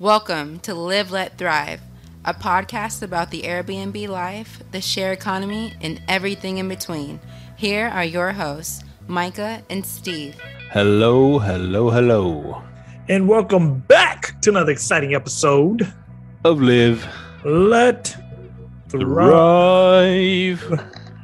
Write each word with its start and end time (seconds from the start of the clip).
Welcome 0.00 0.58
to 0.60 0.74
Live 0.74 1.12
Let 1.12 1.38
Thrive, 1.38 1.80
a 2.24 2.34
podcast 2.34 3.00
about 3.00 3.30
the 3.30 3.42
Airbnb 3.42 4.08
life, 4.08 4.60
the 4.72 4.80
share 4.80 5.12
economy, 5.12 5.74
and 5.80 6.02
everything 6.08 6.58
in 6.58 6.68
between. 6.68 7.20
Here 7.56 7.86
are 7.86 8.04
your 8.04 8.32
hosts, 8.32 8.82
Micah 9.06 9.62
and 9.70 9.86
Steve. 9.86 10.34
Hello, 10.72 11.38
hello, 11.38 11.90
hello. 11.90 12.60
And 13.08 13.28
welcome 13.28 13.78
back 13.82 14.42
to 14.42 14.50
another 14.50 14.72
exciting 14.72 15.14
episode 15.14 15.86
of 16.44 16.60
Live 16.60 17.06
Let 17.44 18.16
Thrive. 18.88 20.60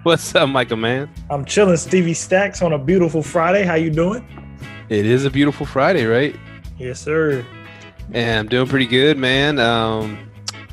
What's 0.05 0.33
up, 0.37 0.49
Micah 0.49 0.77
man? 0.77 1.11
I'm 1.29 1.45
chilling, 1.45 1.77
Stevie 1.77 2.15
Stacks, 2.15 2.63
on 2.63 2.73
a 2.73 2.79
beautiful 2.79 3.25
Friday. 3.25 3.65
How 3.65 3.75
you 3.75 3.91
doing? 3.91 4.25
It 4.89 5.07
is 5.07 5.25
a 5.25 5.31
beautiful 5.31 5.67
Friday, 5.67 6.05
right? 6.07 6.37
Yes, 6.79 7.01
sir. 7.01 7.45
And 8.13 8.41
I'm 8.41 8.49
doing 8.49 8.67
pretty 8.67 8.87
good, 8.87 9.19
man. 9.19 9.59
Um, 9.59 10.31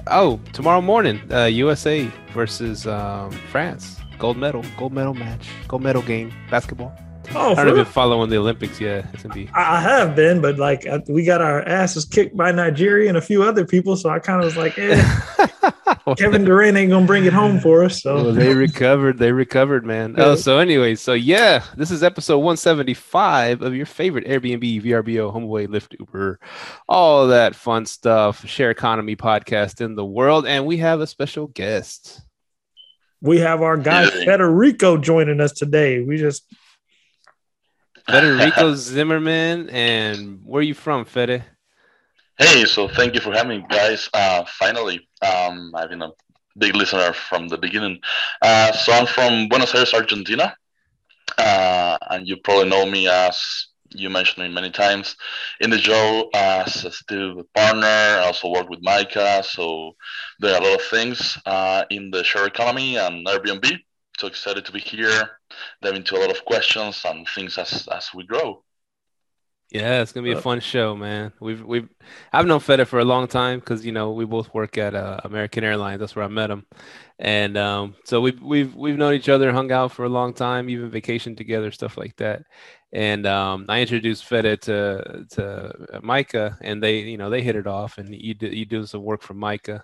oh, 0.07 0.39
tomorrow 0.53 0.81
morning, 0.81 1.21
uh, 1.31 1.45
USA 1.45 2.09
versus 2.33 2.87
um, 2.87 3.31
France. 3.51 3.97
Gold 4.17 4.37
medal, 4.37 4.63
gold 4.77 4.93
medal 4.93 5.13
match, 5.13 5.47
gold 5.67 5.83
medal 5.83 6.01
game, 6.01 6.33
basketball. 6.49 6.91
Oh, 7.35 7.51
I 7.51 7.55
haven't 7.55 7.75
been 7.75 7.85
following 7.85 8.29
the 8.29 8.37
Olympics 8.37 8.81
yet. 8.81 9.05
It's 9.13 9.21
gonna 9.21 9.35
be. 9.35 9.49
I 9.53 9.79
have 9.81 10.15
been, 10.15 10.41
but 10.41 10.57
like 10.57 10.87
we 11.07 11.23
got 11.23 11.41
our 11.41 11.61
asses 11.61 12.05
kicked 12.05 12.35
by 12.35 12.51
Nigeria 12.51 13.09
and 13.09 13.17
a 13.17 13.21
few 13.21 13.43
other 13.43 13.65
people, 13.65 13.95
so 13.95 14.09
I 14.09 14.17
kind 14.17 14.39
of 14.39 14.45
was 14.45 14.57
like, 14.57 14.79
eh. 14.79 15.19
Kevin 16.17 16.45
Durant 16.45 16.77
ain't 16.77 16.91
gonna 16.91 17.05
bring 17.05 17.25
it 17.25 17.33
home 17.33 17.59
for 17.59 17.83
us. 17.83 18.01
So 18.01 18.15
well, 18.15 18.33
they 18.33 18.53
recovered. 18.53 19.17
They 19.17 19.31
recovered, 19.31 19.85
man. 19.85 20.15
Oh, 20.17 20.35
so 20.35 20.59
anyway, 20.59 20.95
so 20.95 21.13
yeah, 21.13 21.63
this 21.75 21.91
is 21.91 22.03
episode 22.03 22.37
175 22.37 23.61
of 23.61 23.75
your 23.75 23.85
favorite 23.85 24.25
Airbnb, 24.25 24.83
VRBO, 24.83 25.33
HomeAway, 25.33 25.67
Lyft, 25.67 25.95
Uber, 25.99 26.39
all 26.87 27.27
that 27.27 27.55
fun 27.55 27.85
stuff. 27.85 28.45
Share 28.45 28.71
economy 28.71 29.15
podcast 29.15 29.81
in 29.81 29.95
the 29.95 30.05
world, 30.05 30.45
and 30.45 30.65
we 30.65 30.77
have 30.77 31.01
a 31.01 31.07
special 31.07 31.47
guest. 31.47 32.21
We 33.21 33.39
have 33.39 33.61
our 33.61 33.77
guy 33.77 34.09
Federico 34.09 34.97
joining 34.97 35.41
us 35.41 35.51
today. 35.51 36.03
We 36.03 36.17
just 36.17 36.43
Federico 38.09 38.75
Zimmerman, 38.75 39.69
and 39.71 40.39
where 40.45 40.59
are 40.59 40.63
you 40.63 40.73
from, 40.73 41.03
Fede? 41.03 41.43
Hey, 42.37 42.65
so 42.65 42.87
thank 42.87 43.15
you 43.15 43.21
for 43.21 43.33
having 43.33 43.61
me, 43.61 43.65
guys. 43.69 44.09
Uh, 44.13 44.43
finally, 44.45 45.07
um, 45.21 45.71
I've 45.75 45.89
been 45.89 46.01
a 46.01 46.11
big 46.57 46.75
listener 46.75 47.13
from 47.13 47.47
the 47.47 47.57
beginning. 47.57 47.99
Uh, 48.41 48.71
so 48.73 48.93
I'm 48.93 49.07
from 49.07 49.47
Buenos 49.49 49.73
Aires, 49.73 49.93
Argentina, 49.93 50.55
uh, 51.37 51.97
and 52.09 52.27
you 52.27 52.37
probably 52.43 52.69
know 52.69 52.85
me 52.85 53.07
as 53.07 53.67
you 53.91 54.09
mentioned 54.09 54.47
me 54.47 54.53
many 54.53 54.69
times 54.71 55.15
in 55.61 55.69
the 55.69 55.79
show 55.79 56.29
as 56.35 56.85
a 56.85 56.91
Steve 56.91 57.37
partner. 57.55 57.87
I 57.87 58.25
also 58.25 58.49
work 58.49 58.69
with 58.69 58.79
Micah, 58.83 59.43
so 59.43 59.93
there 60.39 60.53
are 60.55 60.61
a 60.61 60.63
lot 60.65 60.75
of 60.79 60.85
things 60.87 61.37
uh, 61.45 61.85
in 61.89 62.11
the 62.11 62.23
share 62.23 62.47
economy 62.47 62.97
and 62.97 63.25
Airbnb. 63.25 63.71
So 64.19 64.27
excited 64.27 64.65
to 64.65 64.71
be 64.71 64.79
here, 64.79 65.39
dive 65.81 65.95
into 65.95 66.17
a 66.17 66.21
lot 66.21 66.31
of 66.31 66.43
questions 66.45 67.03
and 67.05 67.27
things 67.35 67.57
as 67.57 67.87
as 67.91 68.09
we 68.15 68.25
grow. 68.25 68.63
Yeah, 69.69 70.01
it's 70.01 70.13
gonna 70.13 70.23
be 70.23 70.31
a 70.31 70.41
fun 70.41 70.61
show, 70.61 70.95
man. 70.95 71.33
We've 71.41 71.61
we've 71.61 71.89
I've 72.31 72.45
known 72.45 72.61
Fede 72.61 72.87
for 72.87 72.99
a 72.99 73.05
long 73.05 73.27
time 73.27 73.59
because 73.59 73.85
you 73.85 73.91
know 73.91 74.13
we 74.13 74.23
both 74.23 74.53
work 74.53 74.77
at 74.77 74.95
uh, 74.95 75.19
American 75.25 75.65
Airlines. 75.65 75.99
That's 75.99 76.15
where 76.15 76.23
I 76.23 76.29
met 76.29 76.49
him, 76.49 76.65
and 77.19 77.57
um, 77.57 77.95
so 78.05 78.21
we've 78.21 78.41
we've 78.41 78.73
we've 78.75 78.97
known 78.97 79.13
each 79.13 79.27
other, 79.27 79.51
hung 79.51 79.69
out 79.73 79.91
for 79.91 80.05
a 80.05 80.09
long 80.09 80.33
time, 80.33 80.69
even 80.69 80.89
vacation 80.89 81.35
together, 81.35 81.69
stuff 81.71 81.97
like 81.97 82.15
that. 82.15 82.43
And 82.93 83.27
um, 83.27 83.65
I 83.67 83.81
introduced 83.81 84.23
Fede 84.23 84.61
to 84.61 85.25
to 85.31 85.99
Micah, 86.01 86.57
and 86.61 86.81
they 86.81 86.99
you 86.99 87.17
know 87.17 87.29
they 87.29 87.41
hit 87.41 87.57
it 87.57 87.67
off, 87.67 87.97
and 87.97 88.15
you 88.15 88.35
do, 88.35 88.47
you 88.47 88.65
do 88.65 88.85
some 88.85 89.03
work 89.03 89.21
for 89.21 89.33
Micah, 89.33 89.83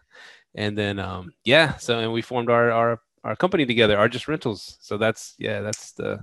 and 0.55 0.77
then 0.77 0.97
um, 0.97 1.33
yeah, 1.43 1.75
so 1.75 1.99
and 1.99 2.13
we 2.13 2.21
formed 2.21 2.49
our 2.49 2.71
our 2.71 3.01
our 3.25 3.35
company 3.35 3.65
together, 3.65 3.97
Argus 3.97 4.29
Rentals. 4.29 4.77
So 4.79 4.97
that's 4.97 5.35
yeah, 5.39 5.59
that's 5.59 5.91
the 5.91 6.21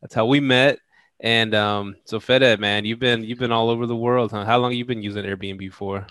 that's 0.00 0.14
how 0.14 0.26
we 0.26 0.40
met 0.40 0.80
and 1.20 1.54
um, 1.54 1.96
so 2.04 2.20
Fede, 2.20 2.58
man, 2.60 2.84
you've 2.84 2.98
been 2.98 3.24
you've 3.24 3.38
been 3.38 3.52
all 3.52 3.70
over 3.70 3.86
the 3.86 3.96
world. 3.96 4.30
Huh? 4.30 4.44
How 4.44 4.58
long 4.58 4.72
have 4.72 4.78
you 4.78 4.84
been 4.84 5.02
using 5.02 5.24
Airbnb 5.24 5.72
for? 5.72 6.06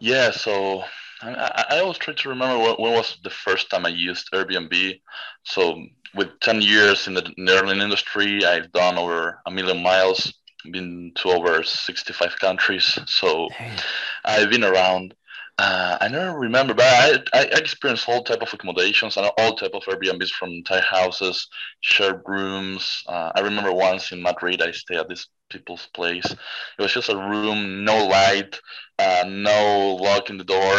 Yeah, 0.00 0.30
so 0.30 0.84
I, 1.22 1.64
I 1.70 1.78
always 1.80 1.98
try 1.98 2.14
to 2.14 2.28
remember 2.28 2.58
when, 2.62 2.74
when, 2.76 2.92
was 2.92 3.18
the 3.22 3.30
first 3.30 3.70
time 3.70 3.86
I 3.86 3.90
used 3.90 4.30
Airbnb. 4.32 5.00
So 5.44 5.82
with 6.14 6.28
ten 6.40 6.62
years 6.62 7.06
in 7.06 7.14
the, 7.14 7.32
in 7.36 7.44
the 7.44 7.52
airline 7.52 7.80
industry, 7.80 8.44
I've 8.44 8.70
done 8.72 8.98
over 8.98 9.40
a 9.46 9.50
million 9.50 9.82
miles, 9.82 10.32
been 10.70 11.12
to 11.16 11.30
over 11.30 11.62
sixty-five 11.62 12.38
countries. 12.38 12.98
So 13.06 13.48
Damn. 13.58 13.78
I've 14.24 14.50
been 14.50 14.64
around. 14.64 15.14
Uh, 15.56 15.96
I 16.00 16.08
never 16.08 16.36
remember, 16.36 16.74
but 16.74 16.84
I, 16.84 17.18
I 17.32 17.42
experienced 17.42 18.08
all 18.08 18.24
type 18.24 18.42
of 18.42 18.52
accommodations 18.52 19.16
and 19.16 19.30
all 19.38 19.54
type 19.54 19.70
of 19.74 19.84
Airbnbs 19.84 20.30
from 20.30 20.50
entire 20.50 20.82
houses, 20.82 21.46
shared 21.80 22.22
rooms. 22.26 23.04
Uh, 23.06 23.30
I 23.36 23.40
remember 23.40 23.72
once 23.72 24.10
in 24.10 24.20
Madrid, 24.20 24.62
I 24.62 24.72
stayed 24.72 24.98
at 24.98 25.08
this 25.08 25.28
people's 25.50 25.86
place. 25.94 26.24
It 26.26 26.82
was 26.82 26.92
just 26.92 27.08
a 27.08 27.16
room, 27.16 27.84
no 27.84 28.04
light, 28.04 28.58
uh, 28.98 29.24
no 29.28 29.94
lock 29.94 30.28
in 30.28 30.38
the 30.38 30.44
door. 30.44 30.76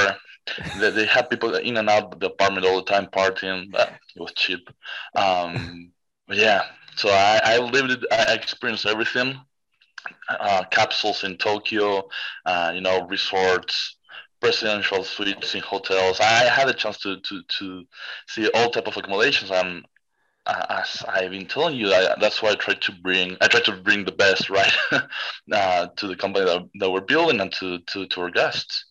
they, 0.79 0.89
they 0.91 1.05
had 1.05 1.29
people 1.29 1.55
in 1.55 1.77
and 1.77 1.89
out 1.89 2.19
the 2.19 2.27
apartment 2.27 2.65
all 2.65 2.75
the 2.75 2.83
time 2.91 3.07
partying, 3.07 3.71
but 3.71 3.93
it 4.13 4.19
was 4.21 4.33
cheap. 4.33 4.69
Um, 5.15 5.91
but 6.27 6.35
yeah, 6.35 6.63
so 6.97 7.09
I, 7.09 7.39
I 7.45 7.57
lived 7.59 7.91
it, 7.91 8.03
I 8.11 8.33
experienced 8.33 8.85
everything. 8.85 9.39
Uh, 10.29 10.63
capsules 10.71 11.23
in 11.23 11.37
Tokyo, 11.37 12.07
uh, 12.45 12.71
you 12.73 12.81
know, 12.81 13.05
resorts, 13.07 13.97
presidential 14.45 15.03
suites 15.03 15.55
in 15.55 15.61
hotels. 15.61 16.19
I 16.19 16.45
had 16.45 16.69
a 16.69 16.73
chance 16.73 16.99
to 16.99 17.19
to, 17.19 17.43
to 17.59 17.85
see 18.27 18.49
all 18.53 18.69
type 18.69 18.87
of 18.87 18.97
accommodations, 18.97 19.51
and 19.51 19.85
as 20.47 21.03
I've 21.07 21.31
been 21.31 21.47
telling 21.47 21.75
you, 21.75 21.93
I, 21.93 22.15
that's 22.19 22.41
why 22.41 22.51
I 22.51 22.55
try 22.55 22.75
to 22.75 22.91
bring 23.01 23.37
I 23.41 23.47
try 23.47 23.61
to 23.61 23.73
bring 23.73 24.05
the 24.05 24.11
best 24.11 24.49
right 24.49 24.73
uh, 25.51 25.87
to 25.97 26.07
the 26.07 26.15
company 26.15 26.45
that, 26.45 26.69
that 26.79 26.91
we're 26.91 27.01
building 27.01 27.41
and 27.41 27.51
to, 27.53 27.79
to 27.79 28.07
to 28.07 28.21
our 28.21 28.31
guests. 28.31 28.85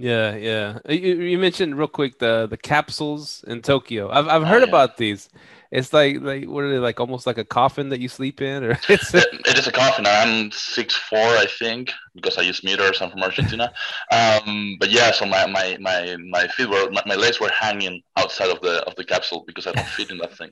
Yeah, 0.00 0.34
yeah. 0.34 0.78
You, 0.88 1.20
you 1.20 1.38
mentioned 1.38 1.76
real 1.76 1.86
quick 1.86 2.18
the 2.18 2.46
the 2.48 2.56
capsules 2.56 3.44
in 3.46 3.60
Tokyo. 3.60 4.08
I've 4.10 4.28
I've 4.28 4.44
heard 4.44 4.62
oh, 4.62 4.66
yeah. 4.66 4.70
about 4.70 4.96
these. 4.96 5.28
It's 5.70 5.92
like 5.92 6.22
like 6.22 6.48
what 6.48 6.64
are 6.64 6.70
they 6.70 6.78
like? 6.78 6.98
Almost 6.98 7.26
like 7.26 7.36
a 7.36 7.44
coffin 7.44 7.90
that 7.90 8.00
you 8.00 8.08
sleep 8.08 8.40
in, 8.40 8.64
or 8.64 8.70
it's 8.88 9.12
it, 9.12 9.26
it 9.46 9.58
is 9.58 9.66
a 9.66 9.72
coffin. 9.72 10.06
I'm 10.06 10.52
six 10.52 10.96
four, 10.96 11.18
I 11.18 11.44
think, 11.46 11.92
because 12.14 12.38
I 12.38 12.42
use 12.42 12.64
meters. 12.64 13.02
I'm 13.02 13.10
from 13.10 13.22
Argentina. 13.22 13.74
um, 14.10 14.78
but 14.80 14.90
yeah, 14.90 15.12
so 15.12 15.26
my 15.26 15.44
my 15.46 15.76
my 15.80 16.16
my 16.30 16.48
feet 16.48 16.70
were 16.70 16.90
my, 16.90 17.02
my, 17.04 17.14
legs 17.14 17.38
were 17.38 17.50
hanging 17.50 18.02
outside 18.16 18.48
of 18.48 18.62
the 18.62 18.82
of 18.86 18.96
the 18.96 19.04
capsule 19.04 19.44
because 19.46 19.66
I 19.66 19.72
don't 19.72 19.86
fit 19.86 20.10
in 20.10 20.16
that 20.18 20.34
thing. 20.34 20.50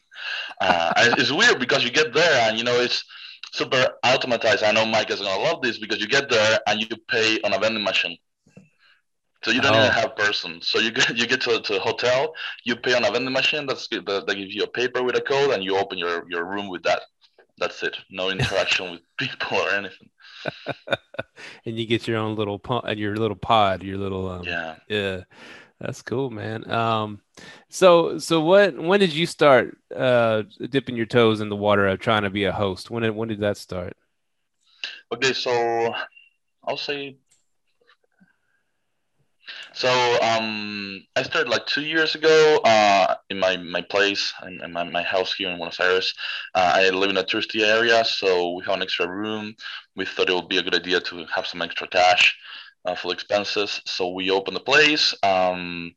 Uh, 0.60 0.92
it's 1.16 1.32
weird 1.32 1.58
because 1.58 1.82
you 1.84 1.90
get 1.90 2.12
there 2.12 2.46
and 2.46 2.58
you 2.58 2.64
know 2.64 2.78
it's 2.78 3.02
super 3.52 3.94
automatized. 4.04 4.62
I 4.62 4.72
know 4.72 4.84
Mike 4.84 5.10
is 5.10 5.20
gonna 5.20 5.42
love 5.42 5.62
this 5.62 5.78
because 5.78 6.00
you 6.02 6.06
get 6.06 6.28
there 6.28 6.60
and 6.66 6.82
you 6.82 6.88
pay 7.08 7.40
on 7.44 7.54
a 7.54 7.58
vending 7.58 7.82
machine. 7.82 8.18
So 9.44 9.52
you 9.52 9.60
don't 9.60 9.74
oh. 9.74 9.78
even 9.78 9.92
have 9.92 10.16
person. 10.16 10.60
So 10.62 10.78
you 10.78 10.90
get 10.90 11.08
you 11.16 11.26
get 11.26 11.40
to, 11.42 11.60
to 11.60 11.76
a 11.76 11.80
hotel, 11.80 12.34
you 12.64 12.76
pay 12.76 12.94
on 12.94 13.04
a 13.04 13.10
vending 13.10 13.32
machine. 13.32 13.66
That's 13.66 13.86
good. 13.86 14.06
They 14.06 14.34
give 14.34 14.52
you 14.52 14.64
a 14.64 14.68
paper 14.68 15.02
with 15.02 15.16
a 15.16 15.20
code, 15.20 15.52
and 15.52 15.62
you 15.62 15.76
open 15.76 15.98
your, 15.98 16.24
your 16.28 16.44
room 16.44 16.68
with 16.68 16.82
that. 16.84 17.02
That's 17.58 17.82
it. 17.82 17.96
No 18.10 18.30
interaction 18.36 18.92
with 18.92 19.00
people 19.18 19.58
or 19.58 19.70
anything. 19.70 20.10
and 21.66 21.78
you 21.78 21.86
get 21.86 22.06
your 22.06 22.18
own 22.18 22.36
little 22.36 22.58
pod, 22.58 22.98
your 22.98 23.16
little 23.16 23.36
pod, 23.36 23.82
your 23.82 23.98
little 23.98 24.28
um, 24.28 24.44
yeah, 24.44 24.76
yeah. 24.88 25.20
That's 25.80 26.02
cool, 26.02 26.30
man. 26.30 26.68
Um, 26.68 27.20
so 27.68 28.18
so 28.18 28.40
what? 28.40 28.76
When 28.76 28.98
did 28.98 29.12
you 29.12 29.26
start 29.26 29.78
uh 29.94 30.42
dipping 30.70 30.96
your 30.96 31.06
toes 31.06 31.40
in 31.40 31.48
the 31.48 31.56
water 31.56 31.86
of 31.86 32.00
trying 32.00 32.22
to 32.22 32.30
be 32.30 32.44
a 32.44 32.52
host? 32.52 32.90
When 32.90 33.04
did 33.04 33.14
when 33.14 33.28
did 33.28 33.40
that 33.40 33.56
start? 33.56 33.96
Okay, 35.12 35.32
so 35.32 35.94
I'll 36.64 36.76
say 36.76 37.16
so 39.78 40.18
um, 40.22 41.04
I 41.14 41.22
started 41.22 41.48
like 41.48 41.64
two 41.66 41.82
years 41.82 42.16
ago 42.16 42.60
uh, 42.64 43.14
in 43.30 43.38
my, 43.38 43.56
my 43.58 43.80
place 43.80 44.34
in, 44.44 44.60
in 44.64 44.72
my, 44.72 44.82
my 44.82 45.04
house 45.04 45.32
here 45.32 45.50
in 45.50 45.56
Buenos 45.56 45.78
Aires. 45.78 46.12
Uh, 46.52 46.72
I 46.74 46.90
live 46.90 47.10
in 47.10 47.16
a 47.16 47.22
touristy 47.22 47.62
area, 47.62 48.04
so 48.04 48.54
we 48.54 48.64
have 48.64 48.74
an 48.74 48.82
extra 48.82 49.08
room. 49.08 49.54
We 49.94 50.04
thought 50.04 50.30
it 50.30 50.34
would 50.34 50.48
be 50.48 50.58
a 50.58 50.64
good 50.64 50.74
idea 50.74 51.00
to 51.02 51.24
have 51.32 51.46
some 51.46 51.62
extra 51.62 51.86
cash 51.86 52.36
uh, 52.86 52.96
for 52.96 53.12
expenses. 53.12 53.80
So 53.86 54.08
we 54.08 54.32
opened 54.32 54.56
the 54.56 54.60
place. 54.60 55.14
Um, 55.22 55.94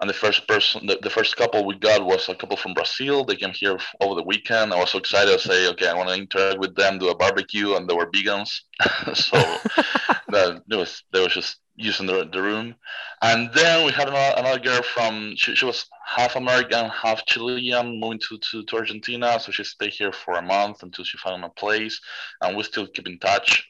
and 0.00 0.10
the 0.10 0.14
first 0.14 0.48
person, 0.48 0.84
the, 0.88 0.98
the 1.00 1.08
first 1.08 1.36
couple 1.36 1.64
we 1.64 1.78
got 1.78 2.04
was 2.04 2.28
a 2.28 2.34
couple 2.34 2.56
from 2.56 2.74
Brazil. 2.74 3.24
They 3.24 3.36
came 3.36 3.52
here 3.54 3.78
over 4.00 4.16
the 4.16 4.24
weekend. 4.24 4.72
I 4.72 4.80
was 4.80 4.90
so 4.90 4.98
excited 4.98 5.30
to 5.30 5.38
say, 5.38 5.68
okay, 5.68 5.86
I 5.86 5.94
want 5.94 6.08
to 6.08 6.16
interact 6.16 6.58
with 6.58 6.74
them, 6.74 6.98
do 6.98 7.10
a 7.10 7.16
barbecue, 7.16 7.76
and 7.76 7.88
they 7.88 7.94
were 7.94 8.10
vegans. 8.10 8.50
so 9.14 9.36
that 10.30 10.62
it 10.68 10.76
was 10.76 11.04
they 11.12 11.22
was 11.22 11.32
just 11.32 11.60
using 11.76 12.06
the, 12.06 12.28
the 12.32 12.42
room. 12.42 12.74
And 13.22 13.50
then 13.52 13.84
we 13.84 13.92
had 13.92 14.08
another, 14.08 14.34
another 14.36 14.60
girl 14.60 14.82
from, 14.82 15.34
she, 15.36 15.54
she 15.54 15.64
was 15.64 15.86
half 16.06 16.36
American, 16.36 16.88
half 16.90 17.24
Chilean, 17.26 18.00
moving 18.00 18.20
to, 18.28 18.38
to, 18.38 18.64
to 18.64 18.76
Argentina. 18.76 19.38
So 19.40 19.52
she 19.52 19.64
stayed 19.64 19.92
here 19.92 20.12
for 20.12 20.34
a 20.34 20.42
month 20.42 20.82
until 20.82 21.04
she 21.04 21.18
found 21.18 21.44
a 21.44 21.48
place. 21.48 22.00
And 22.40 22.56
we 22.56 22.62
still 22.62 22.86
keep 22.86 23.06
in 23.08 23.18
touch. 23.18 23.66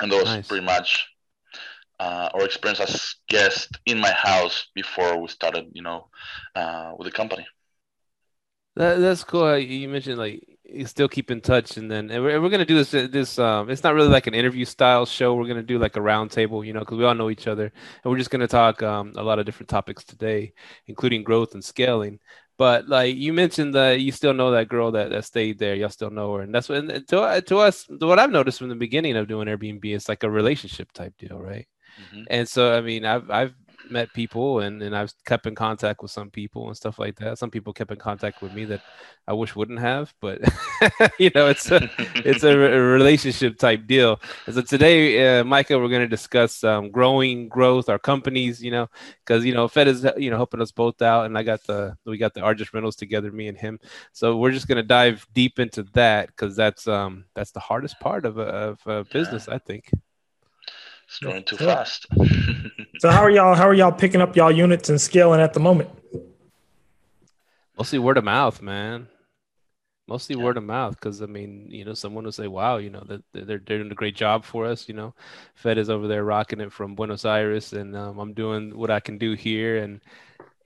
And 0.00 0.10
that 0.10 0.16
was 0.16 0.24
nice. 0.24 0.48
pretty 0.48 0.64
much 0.64 1.06
uh, 2.00 2.30
or 2.32 2.44
experience 2.44 2.80
as 2.80 3.14
guest 3.28 3.78
in 3.84 4.00
my 4.00 4.10
house 4.10 4.68
before 4.74 5.20
we 5.20 5.28
started, 5.28 5.66
you 5.72 5.82
know, 5.82 6.08
uh, 6.54 6.92
with 6.96 7.06
the 7.06 7.12
company. 7.12 7.46
That, 8.76 8.96
that's 8.96 9.24
cool. 9.24 9.58
You 9.58 9.88
mentioned 9.88 10.18
like 10.18 10.49
you 10.72 10.86
still 10.86 11.08
keep 11.08 11.30
in 11.30 11.40
touch, 11.40 11.76
and 11.76 11.90
then 11.90 12.10
and 12.10 12.22
we're, 12.22 12.40
we're 12.40 12.48
gonna 12.48 12.64
do 12.64 12.82
this. 12.82 12.90
This 12.90 13.38
um, 13.38 13.70
it's 13.70 13.82
not 13.82 13.94
really 13.94 14.08
like 14.08 14.26
an 14.26 14.34
interview 14.34 14.64
style 14.64 15.06
show. 15.06 15.34
We're 15.34 15.46
gonna 15.48 15.62
do 15.62 15.78
like 15.78 15.96
a 15.96 16.00
roundtable, 16.00 16.64
you 16.66 16.72
know, 16.72 16.80
because 16.80 16.98
we 16.98 17.04
all 17.04 17.14
know 17.14 17.30
each 17.30 17.46
other, 17.46 17.64
and 17.64 18.10
we're 18.10 18.18
just 18.18 18.30
gonna 18.30 18.48
talk 18.48 18.82
um, 18.82 19.12
a 19.16 19.22
lot 19.22 19.38
of 19.38 19.46
different 19.46 19.68
topics 19.68 20.04
today, 20.04 20.52
including 20.86 21.24
growth 21.24 21.54
and 21.54 21.64
scaling. 21.64 22.20
But 22.58 22.88
like 22.88 23.16
you 23.16 23.32
mentioned 23.32 23.74
that 23.74 24.00
you 24.00 24.12
still 24.12 24.34
know 24.34 24.50
that 24.50 24.68
girl 24.68 24.92
that, 24.92 25.10
that 25.10 25.24
stayed 25.24 25.58
there. 25.58 25.74
Y'all 25.74 25.88
still 25.88 26.10
know 26.10 26.34
her, 26.34 26.42
and 26.42 26.54
that's 26.54 26.68
what 26.68 26.78
and 26.78 27.08
to 27.08 27.42
to 27.46 27.58
us. 27.58 27.86
What 27.88 28.18
I've 28.18 28.30
noticed 28.30 28.58
from 28.58 28.68
the 28.68 28.74
beginning 28.74 29.16
of 29.16 29.28
doing 29.28 29.48
Airbnb, 29.48 29.84
it's 29.84 30.08
like 30.08 30.24
a 30.24 30.30
relationship 30.30 30.92
type 30.92 31.14
deal, 31.18 31.38
right? 31.38 31.66
Mm-hmm. 32.00 32.22
And 32.30 32.48
so, 32.48 32.76
I 32.76 32.80
mean, 32.80 33.04
I've 33.04 33.30
I've 33.30 33.54
met 33.90 34.12
people 34.12 34.60
and, 34.60 34.82
and 34.82 34.96
I've 34.96 35.12
kept 35.24 35.46
in 35.46 35.54
contact 35.54 36.02
with 36.02 36.10
some 36.10 36.30
people 36.30 36.68
and 36.68 36.76
stuff 36.76 36.98
like 36.98 37.18
that. 37.18 37.38
Some 37.38 37.50
people 37.50 37.72
kept 37.72 37.90
in 37.90 37.98
contact 37.98 38.42
with 38.42 38.52
me 38.52 38.64
that 38.66 38.82
I 39.26 39.32
wish 39.32 39.54
wouldn't 39.54 39.78
have, 39.78 40.12
but 40.20 40.40
you 41.18 41.30
know, 41.34 41.48
it's 41.48 41.70
a 41.70 41.88
it's 42.16 42.42
a, 42.42 42.50
a, 42.50 42.80
relationship 42.80 43.58
type 43.58 43.86
deal. 43.86 44.20
So 44.50 44.62
today, 44.62 45.38
uh, 45.38 45.44
Micah, 45.44 45.78
we're 45.78 45.88
going 45.88 46.00
to 46.02 46.08
discuss 46.08 46.64
um, 46.64 46.90
growing 46.90 47.48
growth, 47.48 47.88
our 47.88 47.98
companies, 47.98 48.62
you 48.62 48.70
know, 48.70 48.88
because 49.24 49.44
you 49.44 49.54
know, 49.54 49.68
Fed 49.68 49.88
is 49.88 50.06
you 50.16 50.30
know 50.30 50.36
helping 50.36 50.60
us 50.60 50.72
both 50.72 51.00
out, 51.02 51.26
and 51.26 51.38
I 51.38 51.42
got 51.42 51.64
the 51.64 51.96
we 52.04 52.18
got 52.18 52.34
the 52.34 52.40
Argus 52.40 52.74
Rentals 52.74 52.96
together, 52.96 53.30
me 53.30 53.48
and 53.48 53.58
him. 53.58 53.78
So 54.12 54.36
we're 54.36 54.52
just 54.52 54.68
going 54.68 54.76
to 54.76 54.82
dive 54.82 55.26
deep 55.32 55.58
into 55.58 55.84
that 55.94 56.28
because 56.28 56.56
that's 56.56 56.88
um 56.88 57.24
that's 57.34 57.52
the 57.52 57.60
hardest 57.60 58.00
part 58.00 58.24
of 58.24 58.38
a, 58.38 58.42
of 58.42 58.78
a 58.86 59.04
business, 59.04 59.46
yeah. 59.48 59.54
I 59.54 59.58
think. 59.58 59.90
It's 61.06 61.18
going 61.18 61.42
too 61.42 61.56
fast. 61.56 62.06
so 63.00 63.08
how 63.08 63.22
are 63.22 63.30
y'all? 63.30 63.54
How 63.54 63.66
are 63.66 63.72
y'all 63.72 63.92
picking 63.92 64.20
up 64.20 64.36
y'all 64.36 64.52
units 64.52 64.90
and 64.90 65.00
scaling 65.00 65.40
at 65.40 65.54
the 65.54 65.60
moment? 65.60 65.88
Mostly 67.78 67.98
word 67.98 68.18
of 68.18 68.24
mouth, 68.24 68.60
man. 68.60 69.08
Mostly 70.06 70.36
yeah. 70.36 70.42
word 70.42 70.58
of 70.58 70.64
mouth, 70.64 70.96
because 70.96 71.22
I 71.22 71.26
mean, 71.26 71.66
you 71.70 71.86
know, 71.86 71.94
someone 71.94 72.24
will 72.24 72.32
say, 72.32 72.46
"Wow, 72.46 72.76
you 72.76 72.90
know, 72.90 73.02
that 73.06 73.22
they're, 73.32 73.46
they're 73.46 73.78
doing 73.78 73.90
a 73.90 73.94
great 73.94 74.16
job 74.16 74.44
for 74.44 74.66
us." 74.66 74.86
You 74.86 74.92
know, 74.92 75.14
Fed 75.54 75.78
is 75.78 75.88
over 75.88 76.08
there 76.08 76.24
rocking 76.24 76.60
it 76.60 76.74
from 76.74 76.94
Buenos 76.94 77.24
Aires, 77.24 77.72
and 77.72 77.96
um, 77.96 78.18
I'm 78.18 78.34
doing 78.34 78.76
what 78.76 78.90
I 78.90 79.00
can 79.00 79.16
do 79.16 79.32
here, 79.32 79.78
and 79.78 80.02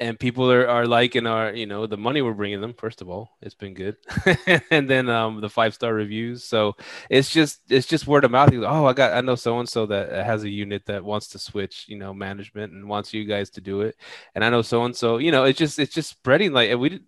and 0.00 0.18
people 0.18 0.50
are, 0.50 0.66
are 0.68 0.86
liking 0.86 1.26
our 1.26 1.52
you 1.52 1.66
know 1.66 1.86
the 1.86 1.96
money 1.96 2.20
we're 2.20 2.32
bringing 2.32 2.60
them 2.60 2.74
first 2.74 3.00
of 3.00 3.08
all 3.08 3.30
it's 3.40 3.54
been 3.54 3.74
good. 3.74 3.96
And 4.70 4.88
then 4.88 5.08
um 5.08 5.40
the 5.40 5.48
five 5.48 5.74
star 5.74 5.94
reviews. 5.94 6.44
So 6.44 6.76
it's 7.10 7.30
just 7.30 7.60
it's 7.68 7.86
just 7.86 8.06
word 8.06 8.24
of 8.24 8.30
mouth. 8.30 8.52
Oh 8.54 8.86
i 8.86 8.92
got 8.92 9.12
i 9.14 9.20
know 9.20 9.34
so 9.36 9.58
and 9.60 9.68
so 9.68 9.86
that 9.86 10.10
has 10.24 10.44
a 10.44 10.50
unit 10.50 10.86
that 10.86 11.04
wants 11.04 11.28
to 11.28 11.38
switch 11.38 11.86
you 11.88 11.98
know 11.98 12.12
management 12.12 12.72
and 12.72 12.88
wants 12.88 13.14
you 13.14 13.24
guys 13.24 13.50
to 13.50 13.60
do 13.60 13.82
it. 13.82 13.96
And 14.34 14.44
i 14.44 14.50
know 14.50 14.62
so 14.62 14.84
and 14.84 14.96
so 14.96 15.18
you 15.18 15.30
know 15.30 15.44
it's 15.44 15.58
just 15.58 15.78
it's 15.78 15.94
just 15.94 16.10
spreading 16.10 16.52
like 16.52 16.76
we 16.78 17.00